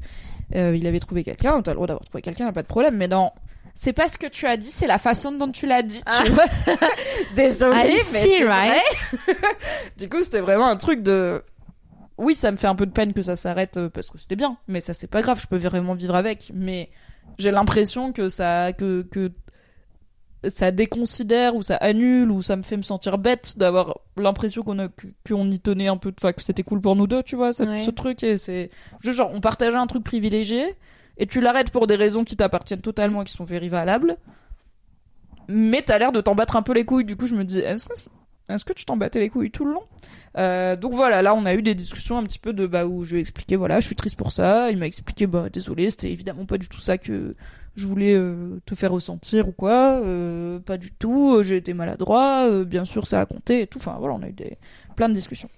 euh, 0.55 0.75
il 0.75 0.85
avait 0.87 0.99
trouvé 0.99 1.23
quelqu'un 1.23 1.61
t'as 1.61 1.71
le 1.71 1.75
droit 1.75 1.87
d'avoir 1.87 2.03
trouvé 2.03 2.21
quelqu'un 2.21 2.51
pas 2.51 2.61
de 2.61 2.67
problème 2.67 2.97
mais 2.97 3.07
non 3.07 3.31
c'est 3.81 3.93
pas 3.93 4.09
ce 4.09 4.17
que 4.17 4.27
tu 4.27 4.45
as 4.45 4.57
dit 4.57 4.69
c'est 4.71 4.87
la 4.87 4.97
façon 4.97 5.31
dont 5.31 5.49
tu 5.49 5.65
l'as 5.65 5.83
dit 5.83 6.01
tu 6.23 6.31
vois 6.31 6.43
désolée 7.35 7.77
I 7.79 7.87
mais 7.91 7.97
see, 7.99 8.29
c'est 8.37 8.43
right? 8.45 8.83
vrai. 9.25 9.35
du 9.97 10.09
coup 10.09 10.21
c'était 10.21 10.41
vraiment 10.41 10.67
un 10.67 10.75
truc 10.75 11.01
de 11.01 11.41
oui 12.17 12.35
ça 12.35 12.51
me 12.51 12.57
fait 12.57 12.67
un 12.67 12.75
peu 12.75 12.85
de 12.85 12.91
peine 12.91 13.13
que 13.13 13.21
ça 13.21 13.35
s'arrête 13.37 13.77
euh, 13.77 13.87
parce 13.89 14.09
que 14.09 14.17
c'était 14.17 14.35
bien 14.35 14.57
mais 14.67 14.81
ça 14.81 14.93
c'est 14.93 15.07
pas 15.07 15.21
grave 15.21 15.39
je 15.41 15.47
peux 15.47 15.57
vraiment 15.57 15.93
vivre 15.93 16.15
avec 16.15 16.51
mais 16.53 16.89
j'ai 17.37 17.51
l'impression 17.51 18.11
que 18.11 18.27
ça 18.27 18.73
que 18.73 19.03
que 19.09 19.31
ça 20.47 20.71
déconsidère 20.71 21.55
ou 21.55 21.61
ça 21.61 21.75
annule 21.77 22.31
ou 22.31 22.41
ça 22.41 22.55
me 22.55 22.63
fait 22.63 22.77
me 22.77 22.81
sentir 22.81 23.17
bête 23.17 23.57
d'avoir 23.57 23.99
l'impression 24.17 24.63
qu'on 24.63 24.89
qu'on 25.27 25.47
y 25.51 25.59
tenait 25.59 25.87
un 25.87 25.97
peu 25.97 26.13
enfin 26.17 26.31
que 26.33 26.41
c'était 26.41 26.63
cool 26.63 26.81
pour 26.81 26.95
nous 26.95 27.07
deux 27.07 27.23
tu 27.23 27.35
vois 27.37 27.51
Ouais. 27.59 27.79
ce 27.79 27.91
truc 27.91 28.23
et 28.23 28.37
c'est 28.37 28.69
juste 29.01 29.17
genre 29.17 29.31
on 29.33 29.41
partageait 29.41 29.75
un 29.77 29.87
truc 29.87 30.03
privilégié 30.03 30.75
et 31.19 31.27
tu 31.27 31.41
l'arrêtes 31.41 31.69
pour 31.69 31.85
des 31.85 31.95
raisons 31.95 32.23
qui 32.23 32.35
t'appartiennent 32.35 32.81
totalement 32.81 33.21
et 33.21 33.25
qui 33.25 33.33
sont 33.33 33.45
very 33.45 33.69
valables 33.69 34.17
mais 35.47 35.83
t'as 35.83 35.99
l'air 35.99 36.11
de 36.11 36.21
t'en 36.21 36.33
battre 36.33 36.55
un 36.55 36.61
peu 36.63 36.73
les 36.73 36.85
couilles 36.85 37.05
du 37.05 37.15
coup 37.15 37.27
je 37.27 37.35
me 37.35 37.43
dis 37.43 37.59
est-ce 37.59 37.85
que 37.85 37.93
est-ce 38.49 38.65
que 38.65 38.73
tu 38.73 38.83
t'en 38.85 38.97
battais 38.97 39.19
les 39.19 39.29
couilles 39.29 39.51
tout 39.51 39.63
le 39.63 39.73
long? 39.73 39.83
Euh, 40.37 40.75
donc 40.75 40.93
voilà, 40.93 41.21
là 41.21 41.35
on 41.35 41.45
a 41.45 41.53
eu 41.53 41.61
des 41.61 41.75
discussions 41.75 42.17
un 42.17 42.23
petit 42.23 42.39
peu 42.39 42.51
de 42.51 42.65
bah 42.65 42.85
où 42.85 43.03
je 43.03 43.11
lui 43.11 43.17
ai 43.17 43.21
expliqué 43.21 43.55
voilà, 43.55 43.79
je 43.79 43.85
suis 43.85 43.95
triste 43.95 44.17
pour 44.17 44.31
ça. 44.31 44.71
Il 44.71 44.77
m'a 44.77 44.87
expliqué 44.87 45.27
bah 45.27 45.49
désolé, 45.49 45.89
c'était 45.91 46.11
évidemment 46.11 46.45
pas 46.45 46.57
du 46.57 46.67
tout 46.67 46.79
ça 46.79 46.97
que 46.97 47.35
je 47.75 47.87
voulais 47.87 48.13
euh, 48.15 48.59
te 48.65 48.75
faire 48.75 48.91
ressentir 48.91 49.47
ou 49.47 49.51
quoi, 49.51 50.01
euh, 50.03 50.59
pas 50.59 50.77
du 50.77 50.91
tout. 50.91 51.41
J'ai 51.43 51.57
été 51.57 51.73
maladroit, 51.73 52.63
bien 52.63 52.85
sûr 52.85 53.05
ça 53.05 53.21
a 53.21 53.25
compté 53.25 53.61
et 53.61 53.67
tout. 53.67 53.77
Enfin 53.77 53.97
voilà, 53.99 54.15
on 54.15 54.23
a 54.23 54.27
eu 54.27 54.33
des 54.33 54.57
plein 54.95 55.09
de 55.09 55.13
discussions. 55.13 55.49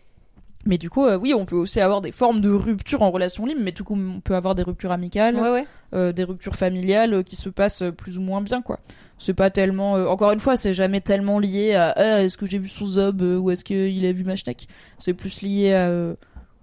Mais 0.65 0.77
du 0.77 0.89
coup, 0.89 1.05
euh, 1.05 1.17
oui, 1.17 1.33
on 1.33 1.45
peut 1.45 1.55
aussi 1.55 1.79
avoir 1.81 2.01
des 2.01 2.11
formes 2.11 2.39
de 2.39 2.49
rupture 2.49 3.01
en 3.01 3.09
relation 3.11 3.45
libre, 3.45 3.61
mais 3.63 3.71
du 3.71 3.83
coup, 3.83 3.95
on 3.97 4.19
peut 4.21 4.35
avoir 4.35 4.53
des 4.55 4.63
ruptures 4.63 4.91
amicales, 4.91 5.35
Ouais, 5.35 5.49
ouais. 5.51 5.67
euh, 5.95 6.11
des 6.11 6.23
ruptures 6.23 6.55
familiales 6.55 7.13
euh, 7.15 7.23
qui 7.23 7.35
se 7.35 7.49
passent 7.49 7.83
plus 7.97 8.17
ou 8.17 8.21
moins 8.21 8.41
bien, 8.41 8.61
quoi. 8.61 8.79
C'est 9.17 9.33
pas 9.33 9.49
tellement. 9.49 9.93
encore 9.93 10.31
une 10.31 10.39
fois, 10.39 10.55
c'est 10.55 10.73
jamais 10.73 11.01
tellement 11.01 11.39
lié 11.39 11.73
à 11.75 11.93
Ah, 11.95 12.21
est-ce 12.23 12.37
que 12.37 12.45
j'ai 12.45 12.57
vu 12.57 12.67
son 12.67 12.85
zob 12.85 13.21
ou 13.21 13.49
est-ce 13.51 13.63
qu'il 13.65 14.05
a 14.05 14.11
vu 14.11 14.23
ma 14.23 14.35
schneck? 14.35 14.67
C'est 14.99 15.13
plus 15.13 15.41
lié 15.41 15.73
à 15.73 16.15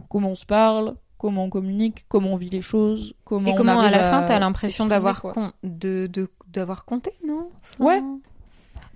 comment 0.09 0.31
on 0.31 0.35
se 0.35 0.47
parle, 0.47 0.95
comment 1.19 1.45
on 1.45 1.51
communique, 1.51 2.05
comment 2.09 2.33
on 2.33 2.37
vit 2.37 2.49
les 2.49 2.63
choses, 2.63 3.15
comment 3.25 3.49
Et 3.49 3.53
on 3.53 3.57
comment 3.57 3.79
à 3.81 3.91
la 3.91 4.03
fin 4.05 4.23
t'as 4.23 4.39
l'impression 4.39 4.87
d'avoir 4.87 5.21
quoi. 5.21 5.33
con- 5.35 5.53
de 5.65 6.09
de 6.13 6.29
d'avoir 6.49 6.85
compté, 6.85 7.13
non? 7.27 7.51
Enfin, 7.61 7.85
Ouais. 7.85 8.03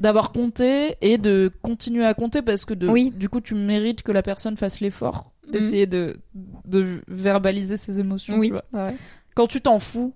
D'avoir 0.03 0.33
compté 0.33 0.97
et 1.01 1.17
de 1.17 1.51
continuer 1.63 2.05
à 2.05 2.13
compter 2.13 2.43
parce 2.43 2.65
que 2.65 2.75
de, 2.75 2.89
Oui. 2.89 3.11
du 3.13 3.29
coup 3.29 3.41
tu 3.41 3.55
mérites 3.55 4.03
que 4.03 4.13
la 4.13 4.21
personne 4.23 4.57
fasse 4.57 4.81
l'effort 4.81 5.33
d'essayer 5.51 5.87
de, 5.87 6.19
de 6.65 7.01
verbaliser 7.09 7.77
ses 7.77 8.01
émotions. 8.01 8.37
Oui. 8.39 8.49
tu 8.49 8.53
vois. 8.55 8.65
ouais, 8.73 8.91
ouais. 8.91 8.97
Quand 9.35 9.47
tu 9.47 9.61
t'en 9.61 9.79
fous, 9.79 10.13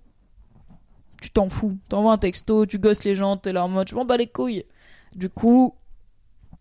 tu 1.23 1.31
t'en 1.31 1.49
fous. 1.49 1.79
T'envoies 1.89 2.13
un 2.13 2.19
texto, 2.19 2.67
tu 2.67 2.79
gosses 2.79 3.05
les 3.05 3.15
gens, 3.15 3.37
t'es 3.37 3.53
là 3.53 3.65
en 3.65 3.69
mode 3.69 3.89
je 3.89 3.95
m'en 3.95 4.05
bats 4.05 4.17
les 4.17 4.27
couilles. 4.27 4.65
Du 5.15 5.31
coup, 5.31 5.75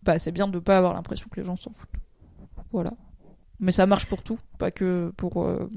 bah, 0.02 0.18
c'est 0.18 0.32
bien 0.32 0.46
de 0.48 0.58
pas 0.58 0.78
avoir 0.78 0.94
l'impression 0.94 1.26
que 1.30 1.36
les 1.40 1.44
gens 1.44 1.56
s'en 1.56 1.72
foutent. 1.72 1.90
Voilà. 2.72 2.92
Mais 3.60 3.72
ça 3.72 3.86
marche 3.86 4.06
pour 4.06 4.22
tout, 4.22 4.38
pas 4.58 4.70
que 4.70 5.12
pour, 5.16 5.42
euh, 5.42 5.68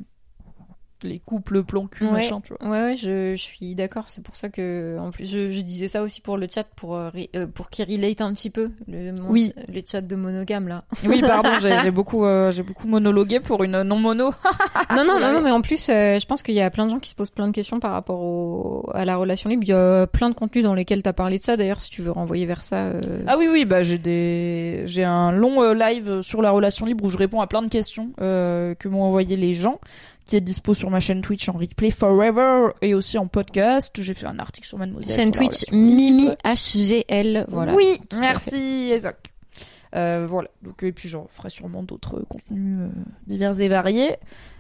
les 1.04 1.20
couples 1.20 1.64
plan 1.64 1.88
cul 1.88 2.06
Ouais. 2.06 2.12
machin, 2.12 2.42
tu 2.42 2.54
vois. 2.54 2.70
Ouais, 2.70 2.82
ouais, 2.84 2.96
je, 2.96 3.36
je 3.36 3.42
suis 3.42 3.76
d'accord. 3.76 4.06
C'est 4.10 4.24
pour 4.24 4.36
ça 4.36 4.50
que, 4.50 4.98
en 5.00 5.12
plus, 5.12 5.26
je, 5.30 5.52
je 5.52 5.62
disais 5.62 5.88
ça 5.88 6.02
aussi 6.02 6.22
pour 6.22 6.38
le 6.38 6.48
chat, 6.54 6.66
pour, 6.76 6.96
euh, 6.96 7.10
euh, 7.36 7.48
pour 7.48 7.70
qu'il 7.70 7.86
relate 7.86 8.22
un 8.22 8.34
petit 8.34 8.50
peu. 8.50 8.72
Le, 8.88 9.12
mon- 9.14 9.30
Oui. 9.30 9.52
Les 9.68 9.84
chats 9.86 10.02
de 10.02 10.16
monogame, 10.16 10.68
là. 10.68 10.84
Oui, 11.06 11.22
pardon, 11.22 11.52
j'ai 11.62 11.72
j'ai 11.84 11.92
beaucoup, 11.92 12.26
euh, 12.26 12.52
j'ai 12.52 12.64
beaucoup 12.64 12.88
monologué 12.88 13.40
pour 13.40 13.64
une 13.64 13.82
non 13.84 13.98
mono. 14.00 14.32
non, 14.96 15.06
non, 15.06 15.20
non, 15.20 15.34
non, 15.34 15.42
mais 15.42 15.52
en 15.52 15.62
plus, 15.62 15.90
euh, 15.90 16.20
je 16.20 16.26
pense 16.26 16.44
qu'il 16.44 16.56
y 16.56 16.62
a 16.62 16.70
plein 16.70 16.86
de 16.86 16.92
gens 16.92 17.00
qui 17.00 17.10
se 17.10 17.16
posent 17.16 17.30
plein 17.30 17.48
de 17.48 17.54
questions 17.54 17.80
par 17.80 17.92
rapport 17.92 18.20
au, 18.22 18.90
à 18.94 19.06
la 19.06 19.16
relation 19.18 19.50
libre. 19.50 19.64
Il 19.66 19.70
y 19.70 19.74
a 19.74 20.08
plein 20.08 20.30
de 20.30 20.36
contenus 20.36 20.64
dans 20.64 20.74
lesquels 20.74 21.04
t'as 21.04 21.14
parlé 21.14 21.38
de 21.38 21.44
ça. 21.44 21.58
D'ailleurs, 21.58 21.82
si 21.82 21.90
tu 21.90 22.02
veux 22.02 22.12
renvoyer 22.12 22.46
vers 22.46 22.64
ça. 22.64 22.88
euh, 22.88 23.24
Ah 23.28 23.36
oui, 23.38 23.48
oui, 23.52 23.66
bah 23.66 23.82
j'ai 23.84 23.98
des, 23.98 24.82
j'ai 24.86 25.04
un 25.04 25.32
long 25.32 25.62
euh, 25.64 25.74
live 25.74 26.22
sur 26.22 26.42
la 26.42 26.52
relation 26.52 26.86
libre 26.86 27.04
où 27.06 27.10
je 27.10 27.18
réponds 27.18 27.42
à 27.42 27.48
plein 27.48 27.62
de 27.62 27.70
questions 27.70 28.10
euh, 28.22 28.76
que 28.76 28.88
m'ont 28.88 29.04
envoyé 29.04 29.36
les 29.36 29.54
gens, 29.54 29.80
qui 30.30 30.36
est 30.36 30.42
dispo 30.42 30.76
sur 30.76 30.92
ma 30.92 31.00
chaîne 31.00 31.22
Twitch 31.22 31.50
en 31.50 31.54
replay 31.54 31.90
forever 31.90 32.68
et 32.84 32.94
aussi 32.94 33.18
en 33.18 33.26
podcast. 33.26 34.00
J'ai 34.00 34.14
fait 34.14 34.28
un 34.28 34.38
article 34.38 34.68
sur 34.68 34.78
Mademoiselle. 34.78 35.16
chaîne 35.16 35.34
sur 35.34 35.42
Twitch. 35.42 35.66
Mimi 35.72 36.30
HGL. 36.46 37.48
Voilà. 37.50 37.74
Oui, 37.74 38.00
Tout 38.08 38.20
merci 38.20 38.92
Isaac. 38.96 39.34
Euh, 39.96 40.28
voilà. 40.30 40.50
Donc 40.62 40.84
et 40.84 40.92
puis 40.92 41.10
j'en 41.10 41.26
ferai 41.28 41.50
sûrement 41.50 41.82
d'autres 41.82 42.24
contenus 42.30 42.78
euh, 42.80 42.90
divers 43.26 43.60
et 43.60 43.70
variés. 43.70 44.18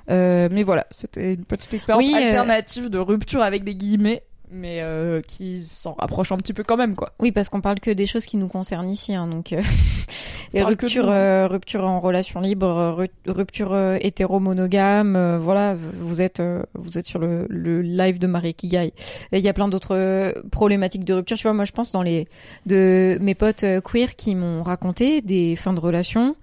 Euh, 0.09 0.49
mais 0.51 0.63
voilà, 0.63 0.87
c'était 0.89 1.35
une 1.35 1.45
petite 1.45 1.71
expérience 1.75 2.03
Oui, 2.03 2.15
alternative 2.15 2.89
de 2.89 2.97
rupture 2.97 3.43
avec 3.43 3.63
des 3.63 3.75
guillemets, 3.75 4.23
mais 4.51 4.81
euh, 4.81 5.21
qui 5.21 5.61
s'en 5.61 5.93
rapproche 5.93 6.31
un 6.31 6.37
petit 6.37 6.53
peu 6.53 6.63
quand 6.63 6.77
même 6.77 6.95
quoi. 6.95 7.13
Oui, 7.19 7.31
parce 7.31 7.49
qu'on 7.49 7.61
parle 7.61 7.79
que 7.79 7.91
des 7.91 8.05
choses 8.05 8.25
qui 8.25 8.37
nous 8.37 8.47
concernent 8.47 8.89
ici, 8.89 9.13
hein, 9.15 9.27
donc 9.27 9.53
euh, 9.53 9.61
les 10.53 10.63
ruptures, 10.63 11.09
euh, 11.09 11.47
ruptures 11.47 11.85
en 11.85 11.99
relation 11.99 12.41
libre, 12.41 12.67
euh, 12.67 12.91
ru- 12.91 13.07
rupture 13.27 13.73
euh, 13.73 13.97
hétéro-monogame, 14.01 15.15
euh, 15.15 15.37
voilà, 15.39 15.73
vous 15.75 16.21
êtes 16.21 16.39
euh, 16.39 16.63
vous 16.73 16.97
êtes 16.97 17.05
sur 17.05 17.19
le, 17.19 17.45
le 17.49 17.81
live 17.81 18.19
de 18.19 18.27
Marie 18.27 18.53
Kigai. 18.53 18.93
Il 19.31 19.39
y 19.39 19.49
a 19.49 19.53
plein 19.53 19.67
d'autres 19.67 20.33
problématiques 20.51 21.05
de 21.05 21.13
rupture. 21.13 21.37
Tu 21.37 21.43
vois, 21.43 21.53
moi, 21.53 21.65
je 21.65 21.71
pense 21.71 21.91
dans 21.91 22.01
les 22.01 22.27
de 22.65 23.17
mes 23.21 23.35
potes 23.35 23.65
queer 23.83 24.15
qui 24.15 24.35
m'ont 24.35 24.63
raconté 24.63 25.21
des 25.21 25.55
fins 25.55 25.73
de 25.73 25.79
relation. 25.79 26.35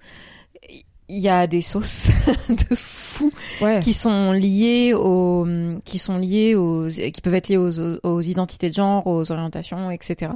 Il 1.09 1.19
y 1.19 1.29
a 1.29 1.47
des 1.47 1.61
sauces 1.61 2.09
de 2.49 2.75
fous 2.75 3.31
Ouais. 3.61 3.79
qui 3.79 3.93
sont 3.93 4.31
liées 4.33 4.93
aux 4.93 5.47
qui 5.85 5.97
sont 5.97 6.17
liées 6.17 6.53
aux 6.53 6.87
qui 6.87 7.21
peuvent 7.21 7.33
être 7.33 7.47
liées 7.47 7.57
aux, 7.57 7.79
aux 8.03 8.21
identités 8.21 8.69
de 8.69 8.75
genre, 8.75 9.07
aux 9.07 9.31
orientations, 9.31 9.89
etc. 9.89 10.31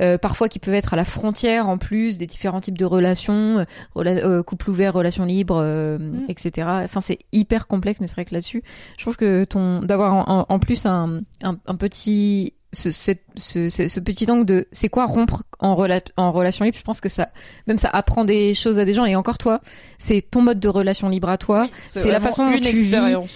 Euh, 0.00 0.18
parfois 0.18 0.48
qui 0.48 0.58
peuvent 0.58 0.74
être 0.74 0.94
à 0.94 0.96
la 0.96 1.04
frontière 1.04 1.68
en 1.68 1.78
plus 1.78 2.18
des 2.18 2.26
différents 2.26 2.60
types 2.60 2.78
de 2.78 2.84
relations, 2.84 3.64
rela- 3.94 4.24
euh, 4.24 4.42
couple 4.42 4.70
ouvert, 4.70 4.94
relation 4.94 5.24
libre, 5.24 5.58
euh, 5.62 5.98
Mm. 5.98 6.24
etc. 6.28 6.66
Enfin 6.84 7.00
c'est 7.00 7.18
hyper 7.32 7.66
complexe, 7.66 8.00
mais 8.00 8.06
c'est 8.06 8.14
vrai 8.14 8.24
que 8.24 8.34
là-dessus, 8.34 8.62
je 8.96 9.04
trouve 9.04 9.16
que 9.16 9.44
ton 9.44 9.80
d'avoir 9.82 10.14
en, 10.14 10.40
en- 10.40 10.46
en 10.48 10.58
plus 10.58 10.86
un, 10.86 11.20
un, 11.42 11.56
un 11.66 11.74
petit 11.76 12.54
ce, 12.72 12.90
cette- 12.90 13.24
ce, 13.36 13.68
ce, 13.70 13.88
ce 13.88 14.00
petit 14.00 14.30
angle 14.30 14.44
de 14.44 14.68
c'est 14.72 14.88
quoi 14.88 15.06
rompre 15.06 15.42
en, 15.58 15.74
rela- 15.74 16.02
en 16.16 16.32
relation 16.32 16.64
libre, 16.64 16.76
je 16.76 16.82
pense 16.82 17.00
que 17.00 17.08
ça 17.08 17.30
même 17.66 17.78
ça 17.78 17.88
apprend 17.90 18.24
des 18.24 18.52
choses 18.54 18.78
à 18.78 18.84
des 18.84 18.92
gens 18.92 19.06
et 19.06 19.16
encore 19.16 19.38
toi, 19.38 19.60
c'est 19.98 20.20
ton 20.20 20.42
mode 20.42 20.60
de 20.60 20.68
relation 20.68 21.08
libre 21.08 21.28
à 21.30 21.38
toi. 21.38 21.68
C'est 21.88 22.10
la 22.12 22.20
façon 22.20 22.44
dont 22.46 22.50
tu 22.60 22.68
vis. 22.84 22.90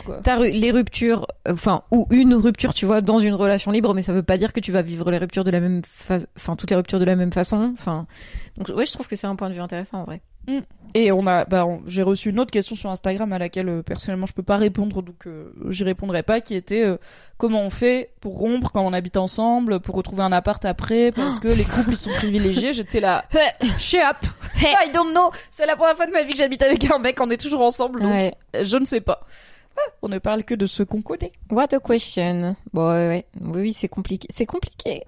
quoi. 0.05 0.21
Les 0.53 0.71
ruptures, 0.71 1.27
euh, 1.49 1.55
enfin, 1.55 1.83
ou 1.91 2.07
une 2.11 2.35
rupture, 2.35 2.75
tu 2.75 2.85
vois, 2.85 3.01
dans 3.01 3.19
une 3.19 3.35
relation 3.35 3.71
libre, 3.71 3.95
mais 3.95 4.03
ça 4.03 4.13
veut 4.13 4.23
pas 4.23 4.37
dire 4.37 4.53
que 4.53 4.61
tu 4.61 4.71
vas 4.73 4.83
vivre 4.83 5.11
les 5.11 5.19
ruptures 5.19 5.45
de 5.45 5.51
la 5.51 5.61
même 5.61 5.83
façon, 5.87 6.27
enfin, 6.37 6.55
toutes 6.57 6.71
les 6.71 6.77
ruptures 6.77 7.01
de 7.01 7.05
la 7.05 7.17
même 7.17 7.33
façon, 7.33 7.73
enfin. 7.79 8.07
Donc, 8.59 8.69
ouais, 8.77 8.85
je 8.85 8.93
trouve 8.93 9.09
que 9.09 9.17
c'est 9.17 9.27
un 9.27 9.35
point 9.37 9.49
de 9.49 9.55
vue 9.55 9.61
intéressant, 9.61 10.01
en 10.01 10.05
vrai. 10.05 10.21
Et 10.95 11.11
on 11.13 11.27
a, 11.27 11.45
bah, 11.47 11.67
j'ai 11.87 12.03
reçu 12.03 12.31
une 12.31 12.39
autre 12.41 12.51
question 12.51 12.77
sur 12.77 12.91
Instagram 12.91 13.33
à 13.33 13.39
laquelle 13.39 13.69
euh, 13.69 13.83
personnellement 13.83 14.27
je 14.27 14.33
peux 14.35 14.43
pas 14.43 14.57
répondre, 14.59 15.03
donc 15.03 15.27
euh, 15.27 15.51
j'y 15.71 15.85
répondrai 15.85 16.23
pas, 16.23 16.41
qui 16.41 16.55
était 16.55 16.85
euh, 16.85 16.99
comment 17.39 17.63
on 17.63 17.71
fait 17.71 18.11
pour 18.21 18.39
rompre 18.39 18.71
quand 18.73 18.83
on 18.85 18.93
habite 18.93 19.17
ensemble, 19.17 19.81
pour 19.81 19.95
retrouver 19.95 20.23
un 20.23 20.33
appart 20.33 20.63
après, 20.65 21.11
parce 21.13 21.41
que 21.41 21.49
les 21.49 21.65
couples 21.65 21.93
ils 21.93 21.97
sont 21.97 22.11
privilégiés. 22.11 22.73
J'étais 22.75 23.01
là, 23.01 23.25
shut 23.79 24.01
up, 24.05 24.17
I 24.61 24.91
don't 24.93 25.13
know. 25.13 25.31
C'est 25.51 25.67
la 25.67 25.77
première 25.77 25.97
fois 25.97 26.07
de 26.07 26.13
ma 26.13 26.23
vie 26.23 26.33
que 26.33 26.39
j'habite 26.39 26.63
avec 26.63 26.91
un 26.91 26.99
mec, 26.99 27.19
on 27.21 27.31
est 27.31 27.41
toujours 27.41 27.63
ensemble, 27.63 28.01
donc 28.01 28.11
Ouais. 28.11 28.35
euh, 28.57 28.65
je 28.65 28.77
ne 28.77 28.85
sais 28.85 29.01
pas. 29.01 29.27
Ah, 29.77 29.81
On 30.03 30.09
ne 30.09 30.19
parle 30.19 30.45
que 30.45 30.55
de 30.55 30.67
ce 30.67 30.83
qu'on 30.83 31.01
connaît. 31.01 31.33
What 31.51 31.69
a 31.75 31.81
question. 31.81 32.55
Bon, 32.75 32.87
ouais, 32.93 33.09
ouais. 33.09 33.27
Oui, 33.41 33.61
oui, 33.63 33.73
c'est 33.73 33.89
compliqué. 33.89 34.29
C'est 34.31 34.45
compliqué. 34.45 35.03